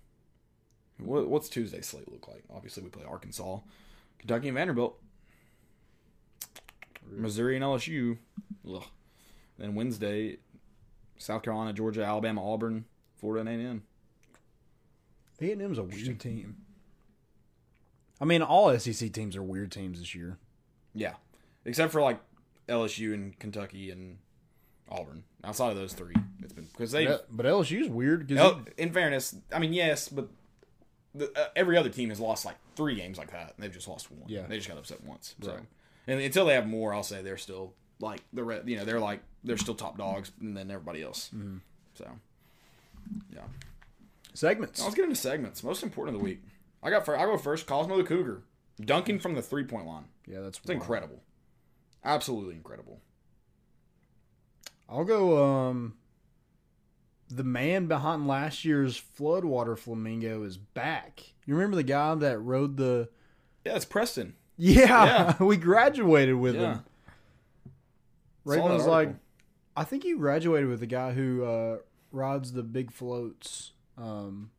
What's 0.98 1.48
Tuesday's 1.48 1.86
slate 1.86 2.10
look 2.10 2.26
like? 2.26 2.44
Obviously, 2.52 2.82
we 2.82 2.88
play 2.88 3.04
Arkansas, 3.04 3.58
Kentucky, 4.18 4.48
and 4.48 4.56
Vanderbilt. 4.56 4.98
Missouri 7.08 7.56
and 7.56 7.64
LSU. 7.64 8.18
Ugh. 8.68 8.82
Then 9.58 9.74
Wednesday, 9.74 10.38
South 11.18 11.42
Carolina, 11.42 11.72
Georgia, 11.72 12.04
Alabama, 12.04 12.52
Auburn, 12.52 12.86
Florida, 13.14 13.48
and 13.48 13.60
A&M. 13.60 13.82
A 15.40 15.52
and 15.52 15.62
M's 15.62 15.78
a 15.78 15.82
weird 15.82 16.18
team. 16.18 16.56
I 18.20 18.24
mean, 18.24 18.42
all 18.42 18.76
SEC 18.78 19.12
teams 19.12 19.36
are 19.36 19.42
weird 19.42 19.70
teams 19.70 19.98
this 19.98 20.14
year. 20.14 20.38
Yeah, 20.94 21.14
except 21.66 21.92
for 21.92 22.00
like 22.00 22.18
LSU 22.68 23.12
and 23.12 23.38
Kentucky 23.38 23.90
and 23.90 24.18
Auburn. 24.88 25.24
Outside 25.44 25.70
of 25.70 25.76
those 25.76 25.92
three, 25.92 26.14
it's 26.42 26.52
been 26.52 26.66
because 26.72 26.90
they. 26.92 27.06
But, 27.06 27.26
but 27.30 27.46
LSU's 27.46 27.88
weird 27.88 28.30
Oh, 28.38 28.62
in 28.76 28.92
fairness, 28.92 29.34
I 29.52 29.58
mean 29.58 29.72
yes, 29.72 30.08
but 30.08 30.28
the, 31.14 31.30
uh, 31.38 31.48
every 31.56 31.76
other 31.76 31.88
team 31.88 32.08
has 32.10 32.20
lost 32.20 32.44
like 32.44 32.56
three 32.74 32.94
games 32.94 33.16
like 33.18 33.30
that. 33.32 33.54
and 33.56 33.64
They've 33.64 33.72
just 33.72 33.88
lost 33.88 34.10
one. 34.10 34.28
Yeah. 34.28 34.42
they 34.48 34.56
just 34.56 34.68
got 34.68 34.76
upset 34.78 35.02
once. 35.04 35.34
So, 35.42 35.52
Right. 35.52 35.62
and 36.06 36.20
until 36.20 36.46
they 36.46 36.54
have 36.54 36.66
more, 36.66 36.92
I'll 36.94 37.02
say 37.02 37.22
they're 37.22 37.36
still 37.36 37.74
like 38.00 38.20
the 38.32 38.44
re- 38.44 38.60
you 38.66 38.76
know 38.76 38.84
they're 38.84 39.00
like 39.00 39.20
they're 39.44 39.56
still 39.56 39.74
top 39.74 39.96
dogs 39.98 40.32
and 40.40 40.56
then 40.56 40.70
everybody 40.70 41.02
else. 41.02 41.30
Mm-hmm. 41.34 41.58
So, 41.94 42.08
yeah. 43.32 43.40
segments. 44.34 44.80
Now 44.80 44.86
let's 44.86 44.96
get 44.96 45.04
into 45.04 45.16
segments. 45.16 45.62
Most 45.62 45.82
important 45.82 46.16
of 46.16 46.20
the 46.20 46.24
week. 46.24 46.42
I 46.82 46.90
got 46.90 47.04
fir- 47.06 47.16
I 47.16 47.24
go 47.24 47.38
first. 47.38 47.66
Cosmo 47.66 47.96
the 47.96 48.04
Cougar 48.04 48.42
dunking 48.84 49.18
from 49.20 49.34
the 49.34 49.42
three 49.42 49.64
point 49.64 49.86
line. 49.86 50.04
Yeah, 50.26 50.40
that's 50.40 50.58
It's 50.58 50.70
incredible. 50.70 51.22
Absolutely 52.04 52.54
incredible. 52.56 53.00
I'll 54.88 55.04
go. 55.04 55.42
Um, 55.44 55.94
the 57.28 57.44
man 57.44 57.86
behind 57.86 58.28
last 58.28 58.64
year's 58.64 59.00
floodwater 59.18 59.76
flamingo 59.76 60.42
is 60.44 60.56
back. 60.56 61.22
You 61.44 61.54
remember 61.54 61.76
the 61.76 61.82
guy 61.82 62.14
that 62.14 62.38
rode 62.38 62.76
the? 62.76 63.08
Yeah, 63.64 63.74
it's 63.76 63.84
Preston. 63.84 64.34
Yeah, 64.56 65.34
we 65.42 65.56
graduated 65.56 66.36
with 66.36 66.54
Yeah. 66.54 66.74
him. 66.74 66.84
Raven 68.44 68.72
was 68.72 68.86
like. 68.86 69.14
I 69.78 69.84
think 69.84 70.04
you 70.04 70.16
graduated 70.18 70.70
with 70.70 70.80
the 70.80 70.86
guy 70.86 71.12
who 71.12 71.44
uh, 71.44 71.76
rides 72.10 72.52
the 72.52 72.62
big 72.62 72.90
floats 72.90 73.72
um, 73.98 74.50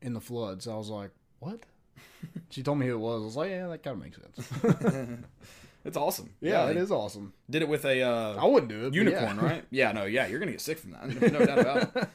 in 0.00 0.14
the 0.14 0.22
floods. 0.22 0.66
I 0.66 0.74
was 0.76 0.88
like, 0.88 1.10
what? 1.38 1.64
she 2.50 2.62
told 2.62 2.78
me 2.78 2.86
who 2.86 2.94
it 2.94 2.98
was. 2.98 3.20
I 3.20 3.24
was 3.26 3.36
like, 3.36 3.50
yeah, 3.50 3.66
that 3.68 3.82
kind 3.82 3.96
of 3.96 4.02
makes 4.02 4.16
sense. 4.16 5.20
It's 5.88 5.96
awesome. 5.96 6.34
yeah, 6.40 6.66
it 6.66 6.74
they 6.74 6.80
is 6.80 6.90
awesome. 6.92 7.32
Did 7.50 7.62
it 7.62 7.68
with 7.68 7.84
a 7.84 8.02
uh, 8.02 8.36
I 8.40 8.46
wouldn't 8.46 8.70
do 8.70 8.86
it. 8.86 8.94
unicorn, 8.94 9.36
yeah. 9.36 9.44
right? 9.44 9.64
Yeah, 9.70 9.92
no, 9.92 10.04
yeah, 10.04 10.26
you're 10.26 10.38
gonna 10.38 10.52
get 10.52 10.60
sick 10.60 10.78
from 10.78 10.92
that. 10.92 11.08
No 11.32 11.44
doubt 11.44 11.58
about 11.58 11.96
it. 11.96 12.08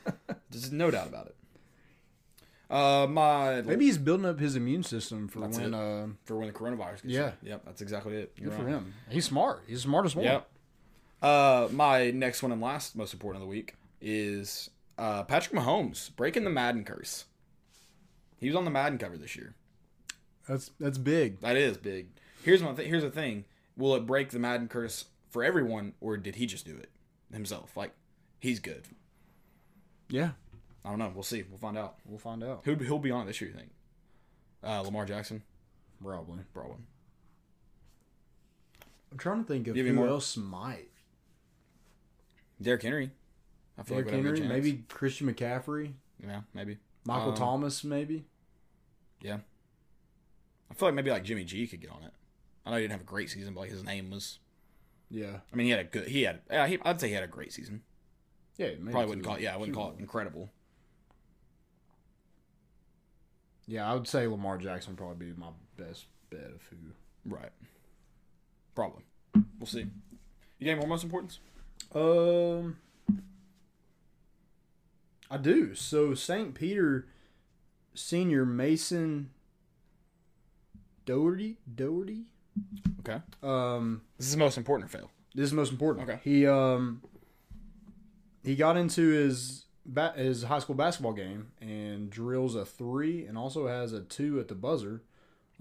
There's 0.50 0.72
no 0.72 0.90
doubt 0.92 1.08
about 1.08 1.28
it. 1.28 1.36
Uh, 2.70 3.08
my 3.08 3.62
Maybe 3.62 3.86
he's 3.86 3.98
building 3.98 4.26
up 4.26 4.40
his 4.40 4.56
immune 4.56 4.84
system 4.84 5.28
for 5.28 5.42
when. 5.42 5.52
it. 5.52 5.74
Uh, 5.74 6.08
for 6.26 6.38
when 6.38 6.48
the 6.48 6.54
coronavirus. 6.54 7.04
Gets 7.04 7.06
Yeah. 7.06 7.32
Yep, 7.44 7.66
that's 7.66 7.82
exactly 7.82 8.16
it. 8.16 8.34
You're 8.38 8.50
good 8.50 8.60
for 8.60 8.68
him. 8.68 8.94
He's 9.10 9.26
smart. 9.26 9.64
He's 9.68 9.78
the 9.78 9.90
smartest 9.90 10.16
one. 10.16 10.26
Yep. 10.26 10.50
Uh, 11.22 11.68
my 11.72 12.12
next 12.12 12.42
one 12.44 12.52
and 12.52 12.62
last 12.62 12.96
most 12.96 13.14
important 13.14 13.42
of 13.44 13.48
the 13.48 13.52
week 13.52 13.76
is 14.02 14.70
uh, 14.98 15.24
Patrick 15.24 15.56
Mahomes 15.60 16.16
breaking 16.16 16.44
the 16.44 16.50
Madden 16.50 16.84
curse. 16.84 17.26
He 18.38 18.48
was 18.48 18.56
on 18.56 18.66
the 18.66 18.72
Madden 18.72 18.98
cover 18.98 19.18
this 19.18 19.36
year. 19.36 19.56
That's 20.48 20.72
that's 20.80 20.98
big. 20.98 21.40
That 21.40 21.56
is 21.56 21.78
big. 21.78 22.08
Here's 22.44 22.62
my 22.62 22.74
th- 22.74 22.88
here's 22.88 23.04
the 23.04 23.10
thing: 23.10 23.46
Will 23.78 23.96
it 23.96 24.06
break 24.06 24.30
the 24.30 24.40
Madden 24.40 24.68
curse 24.68 25.06
for 25.30 25.44
everyone, 25.44 25.94
or 26.00 26.18
did 26.18 26.36
he 26.36 26.46
just 26.46 26.66
do 26.66 26.76
it 26.78 26.90
himself? 27.32 27.76
Like 27.76 27.92
he's 28.40 28.60
good. 28.60 28.84
Yeah, 30.10 30.32
I 30.86 30.90
don't 30.90 31.00
know. 31.00 31.12
We'll 31.14 31.24
see. 31.24 31.44
We'll 31.50 31.58
find 31.60 31.78
out. 31.78 31.96
we'll 32.06 32.20
find 32.20 32.44
out. 32.44 32.62
Who 32.66 32.76
who'll 32.76 33.00
be 33.00 33.12
on 33.12 33.24
it 33.24 33.28
this 33.28 33.42
year? 33.42 33.50
You 33.50 33.56
think? 33.58 33.70
Uh, 34.64 34.82
Lamar 34.82 35.06
Jackson, 35.06 35.42
Probably. 36.02 36.40
probably. 36.54 36.78
I'm 39.12 39.18
trying 39.18 39.44
to 39.44 39.48
think 39.48 39.68
of 39.68 39.76
Give 39.76 39.86
me 39.86 39.92
who 39.92 39.98
more. 39.98 40.08
else 40.08 40.38
might. 40.38 40.90
Derrick 42.62 42.82
Henry. 42.84 43.12
I 43.78 43.84
feel 43.84 43.98
Derrick 43.98 44.06
like 44.08 44.16
would 44.16 44.26
have 44.26 44.36
a 44.36 44.42
Henry, 44.44 44.62
maybe 44.62 44.84
Christian 44.88 45.28
McCaffrey, 45.32 45.94
Yeah, 46.24 46.42
maybe. 46.54 46.78
Michael 47.06 47.30
Um, 47.32 47.36
Thomas, 47.36 47.84
maybe. 47.84 48.26
Yeah. 49.22 49.40
I 50.72 50.74
feel 50.74 50.88
like 50.88 50.96
maybe 50.96 51.12
like 51.12 51.24
Jimmy 51.24 51.44
G 51.44 51.68
could 51.68 51.82
get 51.82 51.92
on 51.92 52.04
it. 52.04 52.14
I 52.66 52.70
know 52.72 52.78
he 52.78 52.84
didn't 52.84 52.94
have 52.94 53.02
a 53.02 53.06
great 53.06 53.30
season, 53.30 53.54
but 53.54 53.62
like 53.62 53.72
his 53.72 53.84
name 53.84 54.10
was. 54.10 54.40
Yeah, 55.10 55.40
I 55.52 55.56
mean, 55.56 55.66
he 55.66 55.72
had 55.72 55.80
a 55.82 55.84
good. 55.84 56.08
He 56.08 56.24
had. 56.24 56.42
Yeah, 56.50 56.68
he, 56.68 56.80
I'd 56.84 57.00
say 57.00 57.10
he 57.10 57.14
had 57.14 57.24
a 57.24 57.28
great 57.28 57.54
season. 57.54 57.82
yeah. 58.58 58.70
Probably 58.90 59.06
wouldn't 59.06 59.26
call 59.26 59.36
it. 59.36 59.42
Yeah, 59.42 59.54
I 59.54 59.58
wouldn't 59.58 59.76
call 59.76 59.92
it 59.92 60.00
incredible. 60.00 60.50
Yeah, 63.68 63.90
I 63.90 63.94
would 63.94 64.08
say 64.08 64.28
Lamar 64.28 64.58
Jackson 64.58 64.92
would 64.94 64.98
probably 64.98 65.28
be 65.28 65.40
my 65.40 65.50
best 65.78 66.06
bet 66.30 66.52
of 66.54 66.62
who. 66.70 66.78
Right. 67.26 67.52
Probably. 68.76 69.04
We'll 69.60 69.68
see. 69.68 69.86
You 70.60 70.68
got 70.68 70.80
more 70.80 70.88
most 70.88 71.04
importance? 71.04 71.40
Um, 71.94 72.78
I 75.30 75.38
do. 75.38 75.76
So 75.76 76.14
St. 76.14 76.54
Peter 76.54 77.08
Senior 77.94 78.46
Mason 78.46 79.30
Doherty 81.06 81.58
Doherty. 81.74 82.26
Okay. 83.00 83.20
Um, 83.42 84.02
This 84.18 84.28
is 84.28 84.34
the 84.34 84.40
most 84.40 84.58
important 84.58 84.90
fail. 84.92 85.10
this 85.36 85.46
is 85.46 85.50
the 85.52 85.56
most 85.58 85.72
important. 85.72 86.10
Okay. 86.10 86.20
He 86.24 86.48
um 86.48 87.02
he 88.44 88.56
got 88.56 88.78
into 88.78 89.10
his 89.10 89.66
ba- 89.86 90.14
his 90.16 90.44
high 90.44 90.60
school 90.60 90.76
basketball 90.76 91.14
game 91.14 91.52
and 91.62 92.10
drills 92.10 92.56
a 92.56 92.66
three 92.66 93.26
and 93.26 93.38
also 93.38 93.68
has 93.68 93.94
a 93.94 94.02
two 94.02 94.40
at 94.40 94.48
the 94.48 94.56
buzzer. 94.56 95.02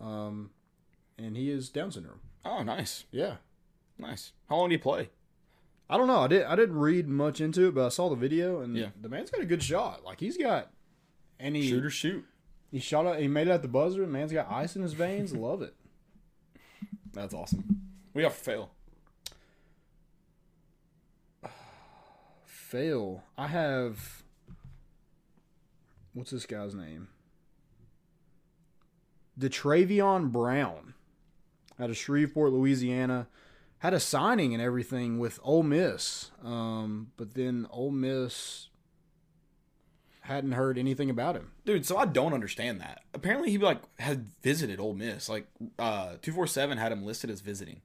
Um, 0.00 0.50
and 1.18 1.36
he 1.36 1.50
is 1.50 1.68
Down 1.68 1.92
syndrome. 1.92 2.20
Oh, 2.44 2.62
nice. 2.62 3.04
Yeah. 3.12 3.36
Nice. 3.98 4.32
How 4.48 4.56
long 4.56 4.68
do 4.68 4.74
you 4.74 4.80
play? 4.80 5.10
I 5.88 5.96
don't 5.96 6.06
know. 6.08 6.20
I 6.20 6.26
did. 6.26 6.42
I 6.44 6.56
didn't 6.56 6.76
read 6.78 7.06
much 7.06 7.40
into 7.40 7.68
it, 7.68 7.74
but 7.74 7.86
I 7.86 7.88
saw 7.90 8.08
the 8.08 8.16
video, 8.16 8.60
and 8.60 8.76
Yeah. 8.76 8.88
the 9.00 9.08
man's 9.08 9.30
got 9.30 9.42
a 9.42 9.46
good 9.46 9.62
shot. 9.62 10.02
Like 10.04 10.18
he's 10.20 10.36
got, 10.38 10.70
any 11.38 11.60
he 11.62 11.68
Shoot 11.68 11.84
or 11.84 11.90
shoot. 11.90 12.24
he 12.70 12.78
shot 12.80 13.06
it. 13.06 13.20
He 13.20 13.28
made 13.28 13.46
it 13.48 13.50
at 13.52 13.62
the 13.62 13.68
buzzer. 13.68 14.02
and 14.02 14.10
man's 14.12 14.32
got 14.32 14.50
ice 14.50 14.74
in 14.74 14.82
his 14.82 14.94
veins. 14.94 15.34
Love 15.34 15.62
it. 15.62 15.74
That's 17.12 17.34
awesome. 17.34 17.82
We 18.14 18.22
have 18.22 18.34
fail. 18.34 18.70
Fail. 22.44 23.22
I 23.36 23.48
have. 23.48 24.22
What's 26.14 26.30
this 26.30 26.46
guy's 26.46 26.74
name? 26.74 27.08
Detravion 29.38 30.30
Brown, 30.30 30.94
out 31.80 31.90
of 31.90 31.96
Shreveport, 31.96 32.52
Louisiana, 32.52 33.28
had 33.78 33.94
a 33.94 34.00
signing 34.00 34.52
and 34.52 34.62
everything 34.62 35.18
with 35.18 35.40
Ole 35.42 35.62
Miss, 35.62 36.30
um, 36.44 37.12
but 37.16 37.34
then 37.34 37.66
Ole 37.70 37.90
Miss 37.90 38.68
hadn't 40.22 40.52
heard 40.52 40.78
anything 40.78 41.10
about 41.10 41.36
him. 41.36 41.50
Dude, 41.64 41.84
so 41.86 41.96
I 41.96 42.06
don't 42.06 42.32
understand 42.32 42.80
that. 42.80 43.02
Apparently 43.14 43.50
he 43.50 43.58
like 43.58 43.80
had 43.98 44.26
visited 44.42 44.80
Ole 44.80 44.94
Miss. 44.94 45.28
Like 45.28 45.46
uh 45.78 46.16
247 46.22 46.78
had 46.78 46.92
him 46.92 47.04
listed 47.04 47.30
as 47.30 47.40
visiting. 47.40 47.80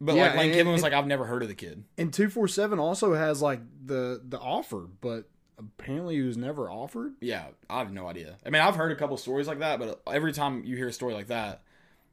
But 0.00 0.14
Yeah, 0.16 0.28
like 0.28 0.36
Lane 0.36 0.46
and- 0.46 0.52
Kiffin 0.54 0.72
was 0.72 0.82
and- 0.82 0.92
like, 0.92 0.98
I've 0.98 1.06
never 1.06 1.26
heard 1.26 1.42
of 1.42 1.48
the 1.48 1.54
kid. 1.54 1.84
And 1.98 2.12
two 2.12 2.28
four 2.30 2.48
seven 2.48 2.78
also 2.78 3.14
has 3.14 3.42
like 3.42 3.60
the 3.84 4.20
the 4.26 4.38
offer, 4.38 4.86
but 5.00 5.28
apparently 5.58 6.14
he 6.16 6.22
was 6.22 6.36
never 6.38 6.70
offered. 6.70 7.14
Yeah, 7.20 7.48
I 7.68 7.78
have 7.80 7.92
no 7.92 8.06
idea. 8.08 8.36
I 8.46 8.50
mean, 8.50 8.62
I've 8.62 8.76
heard 8.76 8.92
a 8.92 8.96
couple 8.96 9.16
stories 9.18 9.46
like 9.46 9.58
that, 9.58 9.78
but 9.78 10.00
every 10.06 10.32
time 10.32 10.64
you 10.64 10.76
hear 10.76 10.88
a 10.88 10.92
story 10.92 11.12
like 11.12 11.26
that, 11.26 11.62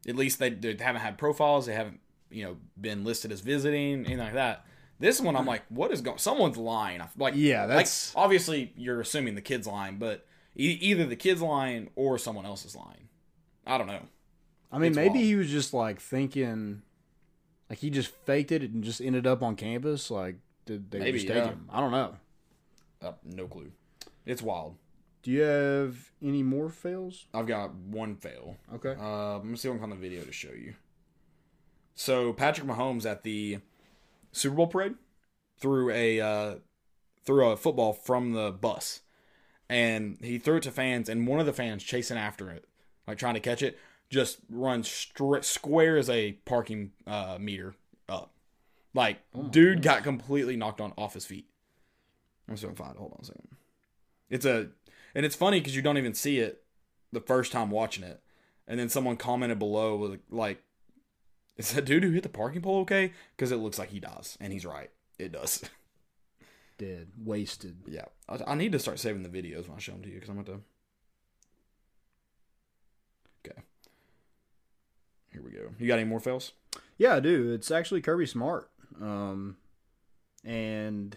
at 0.06 0.16
least 0.16 0.38
they, 0.38 0.50
they 0.50 0.76
haven't 0.78 1.00
had 1.00 1.16
profiles. 1.16 1.64
They 1.64 1.74
haven't, 1.74 2.00
you 2.30 2.44
know, 2.44 2.56
been 2.78 3.04
listed 3.04 3.32
as 3.32 3.40
visiting, 3.40 4.00
anything 4.04 4.18
like 4.18 4.34
that. 4.34 4.66
This 5.00 5.20
one, 5.20 5.36
I'm 5.36 5.46
like, 5.46 5.62
what 5.68 5.92
is 5.92 6.00
going? 6.00 6.18
Someone's 6.18 6.56
lying. 6.56 7.00
I- 7.00 7.08
Like, 7.16 7.34
Yeah, 7.36 7.60
like, 7.62 7.68
that's- 7.68 8.12
obviously 8.16 8.72
you're 8.76 9.00
assuming 9.00 9.34
the 9.36 9.40
kid's 9.40 9.66
lying, 9.66 9.98
but 9.98 10.26
e- 10.56 10.78
either 10.80 11.06
the 11.06 11.14
kid's 11.16 11.40
lying 11.40 11.90
or 11.94 12.18
someone 12.18 12.44
else 12.46 12.64
is 12.64 12.74
lying. 12.74 13.08
I 13.66 13.78
don't 13.78 13.86
know. 13.86 14.02
I 14.72 14.78
mean, 14.78 14.88
It's 14.88 14.96
maybe 14.96 15.10
wild. 15.10 15.24
he 15.24 15.34
was 15.36 15.50
just 15.50 15.72
like 15.72 16.00
thinking, 16.00 16.82
like 17.70 17.78
he 17.78 17.90
just 17.90 18.10
faked 18.26 18.50
it 18.52 18.62
and 18.62 18.82
just 18.82 19.00
ended 19.00 19.26
up 19.26 19.42
on 19.42 19.54
campus. 19.56 20.10
Like, 20.10 20.36
did 20.66 20.90
they 20.90 20.98
Maybe, 20.98 21.20
yeah. 21.20 21.48
him? 21.50 21.68
I 21.70 21.80
don't 21.80 21.92
know. 21.92 22.16
Uh, 23.00 23.12
no 23.24 23.46
clue. 23.46 23.70
It's 24.26 24.42
wild. 24.42 24.76
Do 25.22 25.30
you 25.30 25.40
have 25.42 26.10
any 26.22 26.42
more 26.42 26.68
fails? 26.70 27.26
I've 27.32 27.46
got 27.46 27.74
one 27.74 28.16
fail. 28.16 28.56
Okay. 28.74 28.94
Uh, 28.98 29.36
I'm 29.36 29.42
gonna 29.42 29.56
see 29.56 29.68
if 29.68 29.72
I 29.74 29.78
can 29.78 29.80
find 29.90 29.92
the 29.92 29.96
video 30.08 30.22
to 30.24 30.32
show 30.32 30.52
you. 30.52 30.74
So 31.94 32.32
Patrick 32.32 32.66
Mahomes 32.66 33.04
at 33.10 33.22
the 33.22 33.58
Super 34.38 34.56
Bowl 34.56 34.66
parade 34.66 34.94
threw 35.58 35.90
a 35.90 36.20
uh, 36.20 36.54
threw 37.24 37.48
a 37.48 37.56
football 37.56 37.92
from 37.92 38.32
the 38.32 38.50
bus, 38.50 39.00
and 39.68 40.18
he 40.22 40.38
threw 40.38 40.56
it 40.56 40.62
to 40.64 40.70
fans, 40.70 41.08
and 41.08 41.26
one 41.26 41.40
of 41.40 41.46
the 41.46 41.52
fans 41.52 41.82
chasing 41.82 42.16
after 42.16 42.50
it, 42.50 42.66
like 43.06 43.18
trying 43.18 43.34
to 43.34 43.40
catch 43.40 43.62
it, 43.62 43.78
just 44.10 44.38
runs 44.48 44.88
straight 44.88 45.44
square 45.44 45.96
as 45.96 46.08
a 46.08 46.32
parking 46.44 46.92
uh, 47.06 47.36
meter 47.40 47.74
up. 48.08 48.32
Like 48.94 49.18
dude 49.50 49.82
got 49.82 50.02
completely 50.02 50.56
knocked 50.56 50.80
on 50.80 50.92
off 50.96 51.14
his 51.14 51.26
feet. 51.26 51.46
I'm 52.48 52.56
find. 52.56 52.92
it. 52.92 52.98
Hold 52.98 53.12
on 53.12 53.20
a 53.22 53.24
second. 53.24 53.48
It's 54.30 54.46
a 54.46 54.68
and 55.14 55.26
it's 55.26 55.36
funny 55.36 55.60
because 55.60 55.76
you 55.76 55.82
don't 55.82 55.98
even 55.98 56.14
see 56.14 56.38
it 56.38 56.62
the 57.12 57.20
first 57.20 57.52
time 57.52 57.70
watching 57.70 58.04
it, 58.04 58.20
and 58.66 58.78
then 58.78 58.88
someone 58.88 59.16
commented 59.16 59.58
below 59.58 59.96
with 59.96 60.20
like, 60.30 60.62
Is 61.58 61.72
that 61.72 61.84
dude 61.84 62.04
who 62.04 62.12
hit 62.12 62.22
the 62.22 62.28
parking 62.28 62.62
pole 62.62 62.80
okay? 62.80 63.12
Because 63.36 63.50
it 63.50 63.56
looks 63.56 63.78
like 63.78 63.90
he 63.90 63.98
dies, 64.00 64.38
and 64.40 64.52
he's 64.52 64.64
right. 64.64 64.90
It 65.18 65.32
does. 65.32 65.64
Dead, 66.78 67.08
wasted. 67.22 67.78
yeah, 67.88 68.04
I, 68.28 68.52
I 68.52 68.54
need 68.54 68.70
to 68.70 68.78
start 68.78 69.00
saving 69.00 69.24
the 69.24 69.28
videos 69.28 69.66
when 69.68 69.76
I 69.76 69.80
show 69.80 69.92
them 69.92 70.02
to 70.02 70.08
you 70.08 70.14
because 70.14 70.28
I'm 70.28 70.36
going 70.36 70.46
to. 70.46 70.60
Okay. 73.44 73.60
Here 75.32 75.42
we 75.42 75.50
go. 75.50 75.70
You 75.78 75.88
got 75.88 75.98
any 75.98 76.08
more 76.08 76.20
fails? 76.20 76.52
Yeah, 76.96 77.16
I 77.16 77.20
do. 77.20 77.52
It's 77.52 77.72
actually 77.72 78.00
Kirby 78.00 78.26
Smart. 78.26 78.70
Um, 79.00 79.56
and 80.44 81.16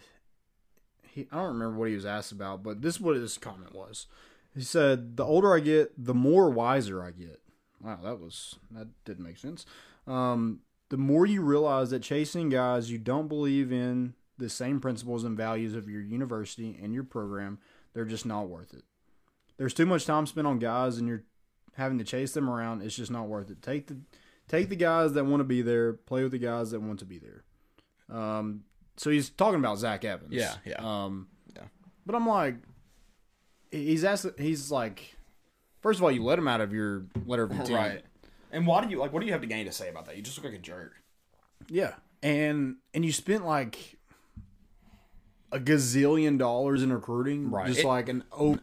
he, 1.02 1.28
I 1.30 1.36
don't 1.36 1.54
remember 1.54 1.78
what 1.78 1.88
he 1.88 1.94
was 1.94 2.06
asked 2.06 2.32
about, 2.32 2.64
but 2.64 2.82
this 2.82 2.96
is 2.96 3.00
what 3.00 3.14
his 3.14 3.38
comment 3.38 3.72
was. 3.72 4.06
He 4.54 4.62
said, 4.62 5.16
"The 5.16 5.24
older 5.24 5.54
I 5.54 5.60
get, 5.60 5.92
the 5.96 6.14
more 6.14 6.50
wiser 6.50 7.04
I 7.04 7.12
get." 7.12 7.40
Wow, 7.80 8.00
that 8.02 8.20
was 8.20 8.56
that 8.72 8.88
didn't 9.04 9.24
make 9.24 9.38
sense. 9.38 9.64
Um, 10.06 10.60
the 10.88 10.96
more 10.96 11.26
you 11.26 11.42
realize 11.42 11.90
that 11.90 12.02
chasing 12.02 12.48
guys 12.48 12.90
you 12.90 12.98
don't 12.98 13.28
believe 13.28 13.72
in 13.72 14.14
the 14.38 14.48
same 14.48 14.80
principles 14.80 15.24
and 15.24 15.36
values 15.36 15.74
of 15.74 15.88
your 15.88 16.02
university 16.02 16.78
and 16.82 16.92
your 16.92 17.04
program, 17.04 17.58
they're 17.94 18.04
just 18.04 18.26
not 18.26 18.48
worth 18.48 18.74
it. 18.74 18.84
There's 19.56 19.74
too 19.74 19.86
much 19.86 20.04
time 20.06 20.26
spent 20.26 20.46
on 20.46 20.58
guys, 20.58 20.98
and 20.98 21.06
you're 21.06 21.24
having 21.76 21.98
to 21.98 22.04
chase 22.04 22.32
them 22.32 22.50
around. 22.50 22.82
It's 22.82 22.96
just 22.96 23.10
not 23.10 23.28
worth 23.28 23.50
it. 23.50 23.62
Take 23.62 23.86
the 23.86 23.98
take 24.48 24.68
the 24.68 24.76
guys 24.76 25.12
that 25.12 25.24
want 25.24 25.40
to 25.40 25.44
be 25.44 25.62
there, 25.62 25.92
play 25.92 26.22
with 26.22 26.32
the 26.32 26.38
guys 26.38 26.72
that 26.72 26.80
want 26.80 26.98
to 26.98 27.04
be 27.04 27.18
there. 27.18 27.44
Um, 28.10 28.64
so 28.96 29.10
he's 29.10 29.30
talking 29.30 29.58
about 29.60 29.78
Zach 29.78 30.04
Evans. 30.04 30.32
Yeah, 30.32 30.54
yeah. 30.66 30.80
Um, 30.80 31.28
Yeah. 31.54 31.62
But 32.04 32.14
I'm 32.16 32.26
like, 32.26 32.56
he's 33.70 34.04
asked. 34.04 34.26
He's 34.38 34.70
like, 34.70 35.14
first 35.80 35.98
of 36.00 36.04
all, 36.04 36.10
you 36.10 36.22
let 36.22 36.38
him 36.38 36.48
out 36.48 36.60
of 36.60 36.72
your 36.72 37.06
letter 37.24 37.44
of 37.44 37.52
intent, 37.52 37.70
Right. 37.70 38.02
And 38.52 38.66
why 38.66 38.84
do 38.84 38.90
you 38.90 38.98
like? 38.98 39.12
What 39.12 39.20
do 39.20 39.26
you 39.26 39.32
have 39.32 39.40
to 39.40 39.46
gain 39.48 39.64
to 39.66 39.72
say 39.72 39.88
about 39.88 40.06
that? 40.06 40.16
You 40.16 40.22
just 40.22 40.36
look 40.36 40.44
like 40.44 40.54
a 40.54 40.62
jerk. 40.62 40.92
Yeah, 41.68 41.94
and 42.22 42.76
and 42.94 43.04
you 43.04 43.10
spent 43.12 43.44
like 43.46 43.98
a 45.50 45.58
gazillion 45.58 46.38
dollars 46.38 46.82
in 46.82 46.92
recruiting, 46.92 47.50
Right. 47.50 47.66
Just 47.66 47.80
It- 47.80 47.86
like 47.86 48.08
an 48.08 48.24
oh. 48.32 48.58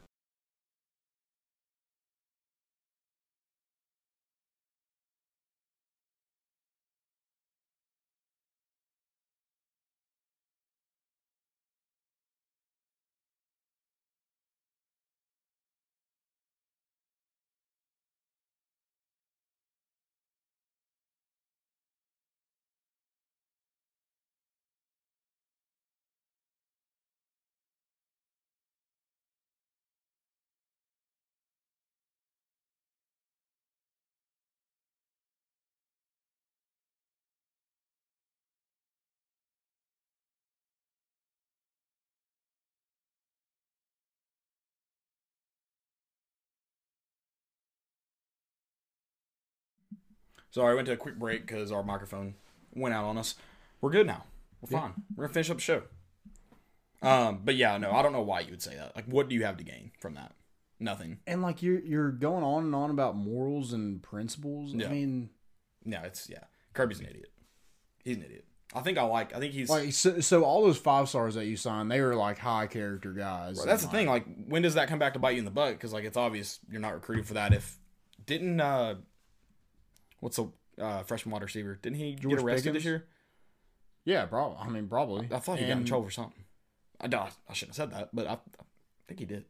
Sorry, 50.52 50.72
I 50.72 50.76
went 50.76 50.88
to 50.88 50.94
a 50.94 50.98
quick 50.98 51.18
break 51.18 51.46
because 51.46 51.72
our 51.72 51.84
microphone 51.84 52.36
went 52.74 52.94
out 52.94 53.06
on 53.06 53.18
us. 53.18 53.36
We're 53.82 53.92
good 53.92 54.08
now. 54.08 54.26
We're 54.62 54.80
fine. 54.80 54.94
We're 55.16 55.26
gonna 55.26 55.34
finish 55.34 55.50
up 55.50 55.58
the 55.58 55.64
show. 55.64 55.84
Um, 57.02 57.42
but 57.46 57.56
yeah, 57.56 57.78
no, 57.78 57.92
I 57.92 58.02
don't 58.02 58.14
know 58.14 58.22
why 58.22 58.42
you 58.42 58.52
would 58.52 58.62
say 58.62 58.76
that. 58.76 58.96
Like, 58.96 59.06
what 59.06 59.30
do 59.30 59.36
you 59.36 59.46
have 59.46 59.58
to 59.58 59.64
gain 59.64 59.92
from 60.00 60.16
that? 60.16 60.34
Nothing. 60.80 61.20
And 61.28 61.42
like 61.42 61.62
you're 61.62 61.80
you're 61.80 62.12
going 62.12 62.44
on 62.44 62.64
and 62.64 62.76
on 62.76 62.90
about 62.90 63.16
morals 63.16 63.74
and 63.74 64.02
principles. 64.02 64.74
Yeah. 64.74 64.88
I 64.88 64.90
mean, 64.90 65.30
No, 65.86 66.02
it's 66.04 66.30
yeah. 66.30 66.44
Kirby's 66.74 67.00
an 67.00 67.08
idiot. 67.08 67.32
He's 68.04 68.18
an 68.18 68.24
idiot. 68.24 68.46
I 68.74 68.82
think 68.82 68.98
I 68.98 69.04
like. 69.04 69.36
I 69.36 69.40
think 69.40 69.54
he's. 69.54 69.70
like 69.70 69.92
so, 69.94 70.20
so 70.20 70.44
all 70.44 70.64
those 70.64 70.78
five 70.78 71.10
stars 71.10 71.36
that 71.36 71.46
you 71.46 71.58
signed, 71.58 71.92
they 71.92 72.02
were 72.02 72.16
like 72.16 72.38
high 72.38 72.68
character 72.68 73.12
guys. 73.14 73.58
Right, 73.58 73.66
that's 73.66 73.82
the 73.82 73.90
and, 73.90 73.98
thing. 73.98 74.08
Like, 74.08 74.26
when 74.48 74.62
does 74.62 74.76
that 74.76 74.88
come 74.88 75.00
back 75.00 75.14
to 75.14 75.20
bite 75.20 75.32
you 75.32 75.40
in 75.40 75.46
the 75.46 75.52
butt? 75.52 75.74
Because 75.74 75.92
like, 75.92 76.04
it's 76.04 76.18
obvious 76.18 76.60
you're 76.70 76.80
not 76.80 76.94
recruiting 76.94 77.26
for 77.26 77.34
that. 77.34 77.52
If 77.52 77.78
didn't 78.26 78.62
uh, 78.62 78.96
what's 80.20 80.38
the 80.38 80.48
uh, 80.82 81.04
freshman 81.04 81.32
wide 81.34 81.42
receiver? 81.44 81.78
Didn't 81.82 81.98
he 81.98 82.16
George 82.16 82.36
get 82.36 82.44
arrested 82.44 82.64
Pickens? 82.70 82.76
this 82.76 82.86
year? 82.86 83.06
Yeah, 84.06 84.26
probably. 84.26 84.58
I 84.62 84.70
mean, 84.70 84.88
probably. 84.88 85.28
I 85.32 85.40
thought 85.40 85.60
he 85.60 85.66
got 85.68 85.78
in 85.78 85.86
trouble 85.86 86.06
for 86.06 86.12
something. 86.12 86.44
I, 87.02 87.08
don't- 87.08 87.30
I 87.50 87.54
shouldn't 87.54 87.76
have 87.78 87.90
said 87.92 87.98
that, 87.98 88.10
but 88.14 88.28
I, 88.28 88.34
I 88.34 88.38
think 89.08 89.20
he 89.20 89.26
did. 89.26 89.46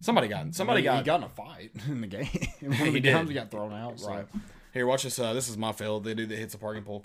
Somebody 0.00 0.28
got. 0.28 0.54
Somebody 0.54 0.80
he, 0.80 0.84
got. 0.84 0.98
he 0.98 1.02
got 1.04 1.20
in 1.20 1.24
a 1.24 1.28
fight 1.28 1.70
in 1.88 2.00
the 2.00 2.06
game. 2.06 2.26
One 2.60 2.72
He 2.72 3.00
did. 3.00 3.28
he 3.28 3.34
got 3.34 3.50
thrown 3.50 3.72
out. 3.72 4.00
So. 4.00 4.08
Right. 4.10 4.26
Here, 4.74 4.86
watch 4.86 5.02
this. 5.02 5.18
Uh, 5.18 5.32
this 5.34 5.48
is 5.48 5.56
my 5.58 5.72
fail. 5.72 6.00
The 6.00 6.14
dude 6.14 6.28
that 6.30 6.38
hits 6.38 6.54
a 6.54 6.58
parking 6.58 6.82
pole. 6.82 7.04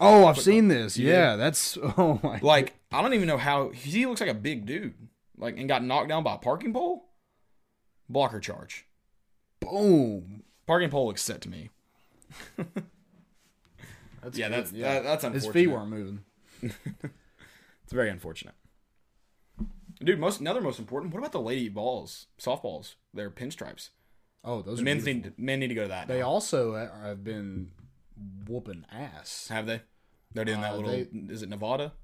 Oh, 0.00 0.26
I've 0.26 0.38
seen 0.38 0.68
this. 0.68 0.96
You 0.96 1.08
Yeah, 1.08 1.36
that's 1.36 1.76
oh 1.98 2.20
my. 2.22 2.38
Like, 2.40 2.74
I 2.92 3.02
don't 3.02 3.12
even 3.14 3.26
know 3.26 3.38
how 3.38 3.70
he 3.70 4.06
looks 4.06 4.20
like 4.20 4.30
a 4.30 4.34
big 4.34 4.66
dude. 4.66 4.94
Like, 5.36 5.58
and 5.58 5.68
got 5.68 5.82
knocked 5.84 6.08
down 6.08 6.22
by 6.22 6.34
a 6.34 6.38
parking 6.38 6.72
pole. 6.72 7.08
Blocker 8.08 8.40
charge. 8.40 8.86
boom. 9.60 10.42
Parking 10.66 10.90
pole 10.90 11.06
looks 11.06 11.22
set 11.22 11.40
to 11.42 11.48
me. 11.48 11.70
That's 14.22 14.36
Yeah, 14.36 14.48
good, 14.48 14.56
that's 14.58 14.70
that, 14.72 15.02
that's 15.04 15.24
His 15.24 15.44
unfortunate. 15.46 15.52
feet 15.52 15.66
weren't 15.68 15.90
moving. 15.90 16.20
It's 17.84 17.92
very 17.94 18.10
unfortunate. 18.10 18.52
Dude, 20.04 20.18
most 20.20 20.40
another 20.40 20.60
most 20.60 20.78
important. 20.78 21.14
What 21.14 21.20
about 21.20 21.32
the 21.32 21.40
lady 21.40 21.70
balls, 21.70 22.26
softballs? 22.38 22.96
They're 23.14 23.30
pinstripes. 23.30 23.88
Oh, 24.44 24.60
those 24.60 24.76
The 24.76 24.82
are 24.82 24.94
need 24.94 25.38
men 25.38 25.58
need 25.60 25.68
to 25.68 25.74
go 25.74 25.84
to 25.84 25.88
that. 25.88 26.06
They 26.06 26.18
now. 26.20 26.26
also 26.28 26.74
have 26.74 27.24
been 27.24 27.70
whooping 28.46 28.84
ass. 28.92 29.48
have 29.48 29.64
they. 29.66 29.80
They're 30.34 30.44
doing 30.44 30.60
that 30.60 30.74
Uh, 30.74 30.76
little. 30.76 30.90
they- 30.90 31.32
is 31.32 31.42
it 31.42 31.48
Nevada? 31.48 31.94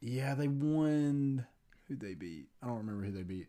Yeah, 0.00 0.36
they 0.36 0.46
won. 0.46 1.46
Who 1.88 1.96
they 1.96 2.14
beat? 2.14 2.46
I 2.62 2.68
don't 2.68 2.76
remember 2.78 3.02
who 3.04 3.10
they 3.10 3.24
beat. 3.24 3.48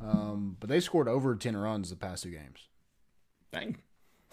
Um, 0.00 0.56
but 0.60 0.68
they 0.68 0.78
scored 0.78 1.08
over 1.08 1.34
ten 1.34 1.56
runs 1.56 1.90
the 1.90 1.96
past 1.96 2.22
two 2.22 2.30
games. 2.30 2.68
Dang. 3.50 3.78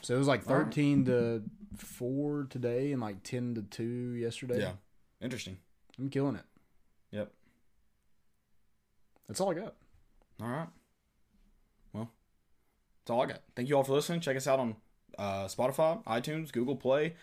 So 0.01 0.15
it 0.15 0.17
was 0.17 0.27
like 0.27 0.47
All 0.47 0.55
right. 0.55 0.65
thirteen 0.65 1.05
to 1.05 1.43
four 1.75 2.47
today 2.49 2.91
and 2.91 3.01
like 3.01 3.23
ten 3.23 3.55
to 3.55 3.61
two 3.63 4.13
yesterday. 4.13 4.59
Yeah. 4.59 4.73
Interesting. 5.21 5.57
I'm 5.99 6.09
killing 6.09 6.35
it. 6.35 6.45
Yep. 7.11 7.31
That's 9.27 9.41
all 9.41 9.51
I 9.51 9.55
got. 9.55 9.75
All 10.41 10.47
right. 10.47 10.67
Well, 11.93 12.11
that's 13.01 13.09
all 13.11 13.21
I 13.21 13.25
got. 13.25 13.41
Thank 13.55 13.69
you 13.69 13.75
all 13.75 13.83
for 13.83 13.93
listening. 13.93 14.19
Check 14.19 14.37
us 14.37 14.47
out 14.47 14.59
on 14.59 14.75
uh, 15.17 15.45
Spotify, 15.45 16.03
iTunes, 16.05 16.51
Google 16.51 16.75
Play, 16.75 17.15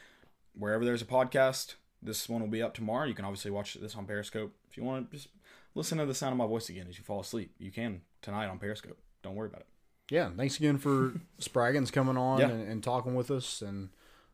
wherever 0.59 0.85
there's 0.85 1.03
a 1.03 1.07
podcast. 1.07 1.75
This 2.03 2.29
one 2.29 2.41
will 2.43 2.49
be 2.49 2.63
up 2.63 2.75
tomorrow. 2.75 3.07
You 3.07 3.15
can 3.15 3.25
obviously 3.25 3.51
watch 3.51 3.75
this 3.75 3.95
on 3.95 4.05
Periscope. 4.07 4.53
If 4.69 4.77
you 4.77 4.83
want 4.85 5.11
to 5.11 5.17
just 5.17 5.29
listen 5.75 5.99
to 5.99 6.07
the 6.07 6.15
sound 6.15 6.33
of 6.33 6.39
my 6.39 6.47
voice 6.47 6.69
again 6.69 6.87
as 6.89 6.99
you 6.99 7.05
fall 7.05 7.21
asleep, 7.21 7.53
you 7.59 7.71
can 7.71 8.03
tonight 8.21 8.47
on 8.49 8.59
Periscope. 8.59 8.99
Don't 9.23 9.37
worry 9.37 9.49
about 9.49 9.61
it. 9.61 9.67
Yeah, 10.11 10.31
thanks 10.37 10.59
again 10.59 10.79
for 10.79 11.15
Spraggins 11.41 11.91
coming 11.93 12.17
on 12.17 12.41
Yeah. 12.41 12.49
and, 12.51 12.69
and 12.69 12.83
talking 12.85 13.15
with 13.15 13.31
us, 13.31 13.63
and 13.63 13.89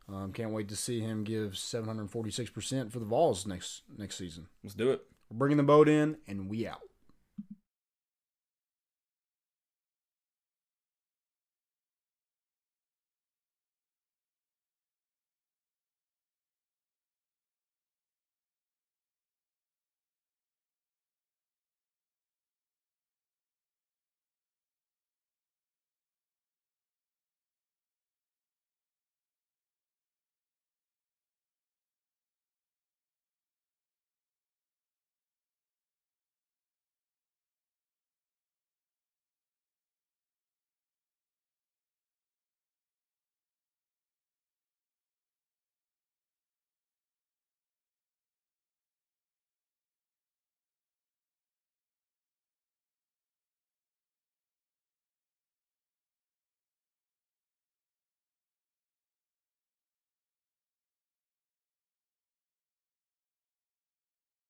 um, 0.09 0.33
can't 0.33 0.51
wait 0.51 0.67
to 0.69 0.75
see 0.75 0.99
him 0.99 1.23
give 1.23 1.57
746 1.57 2.49
percent 2.51 2.91
for 2.91 2.99
the 2.99 3.05
Vols 3.05 3.45
next 3.47 3.83
next 3.97 4.17
season. 4.17 4.47
Let's 4.63 4.75
do 4.75 4.91
it. 4.91 5.01
We're 5.29 5.37
bringing 5.37 5.57
the 5.57 5.63
boat 5.63 5.87
in, 5.87 6.17
and 6.27 6.49
we 6.49 6.67
out. 6.67 6.81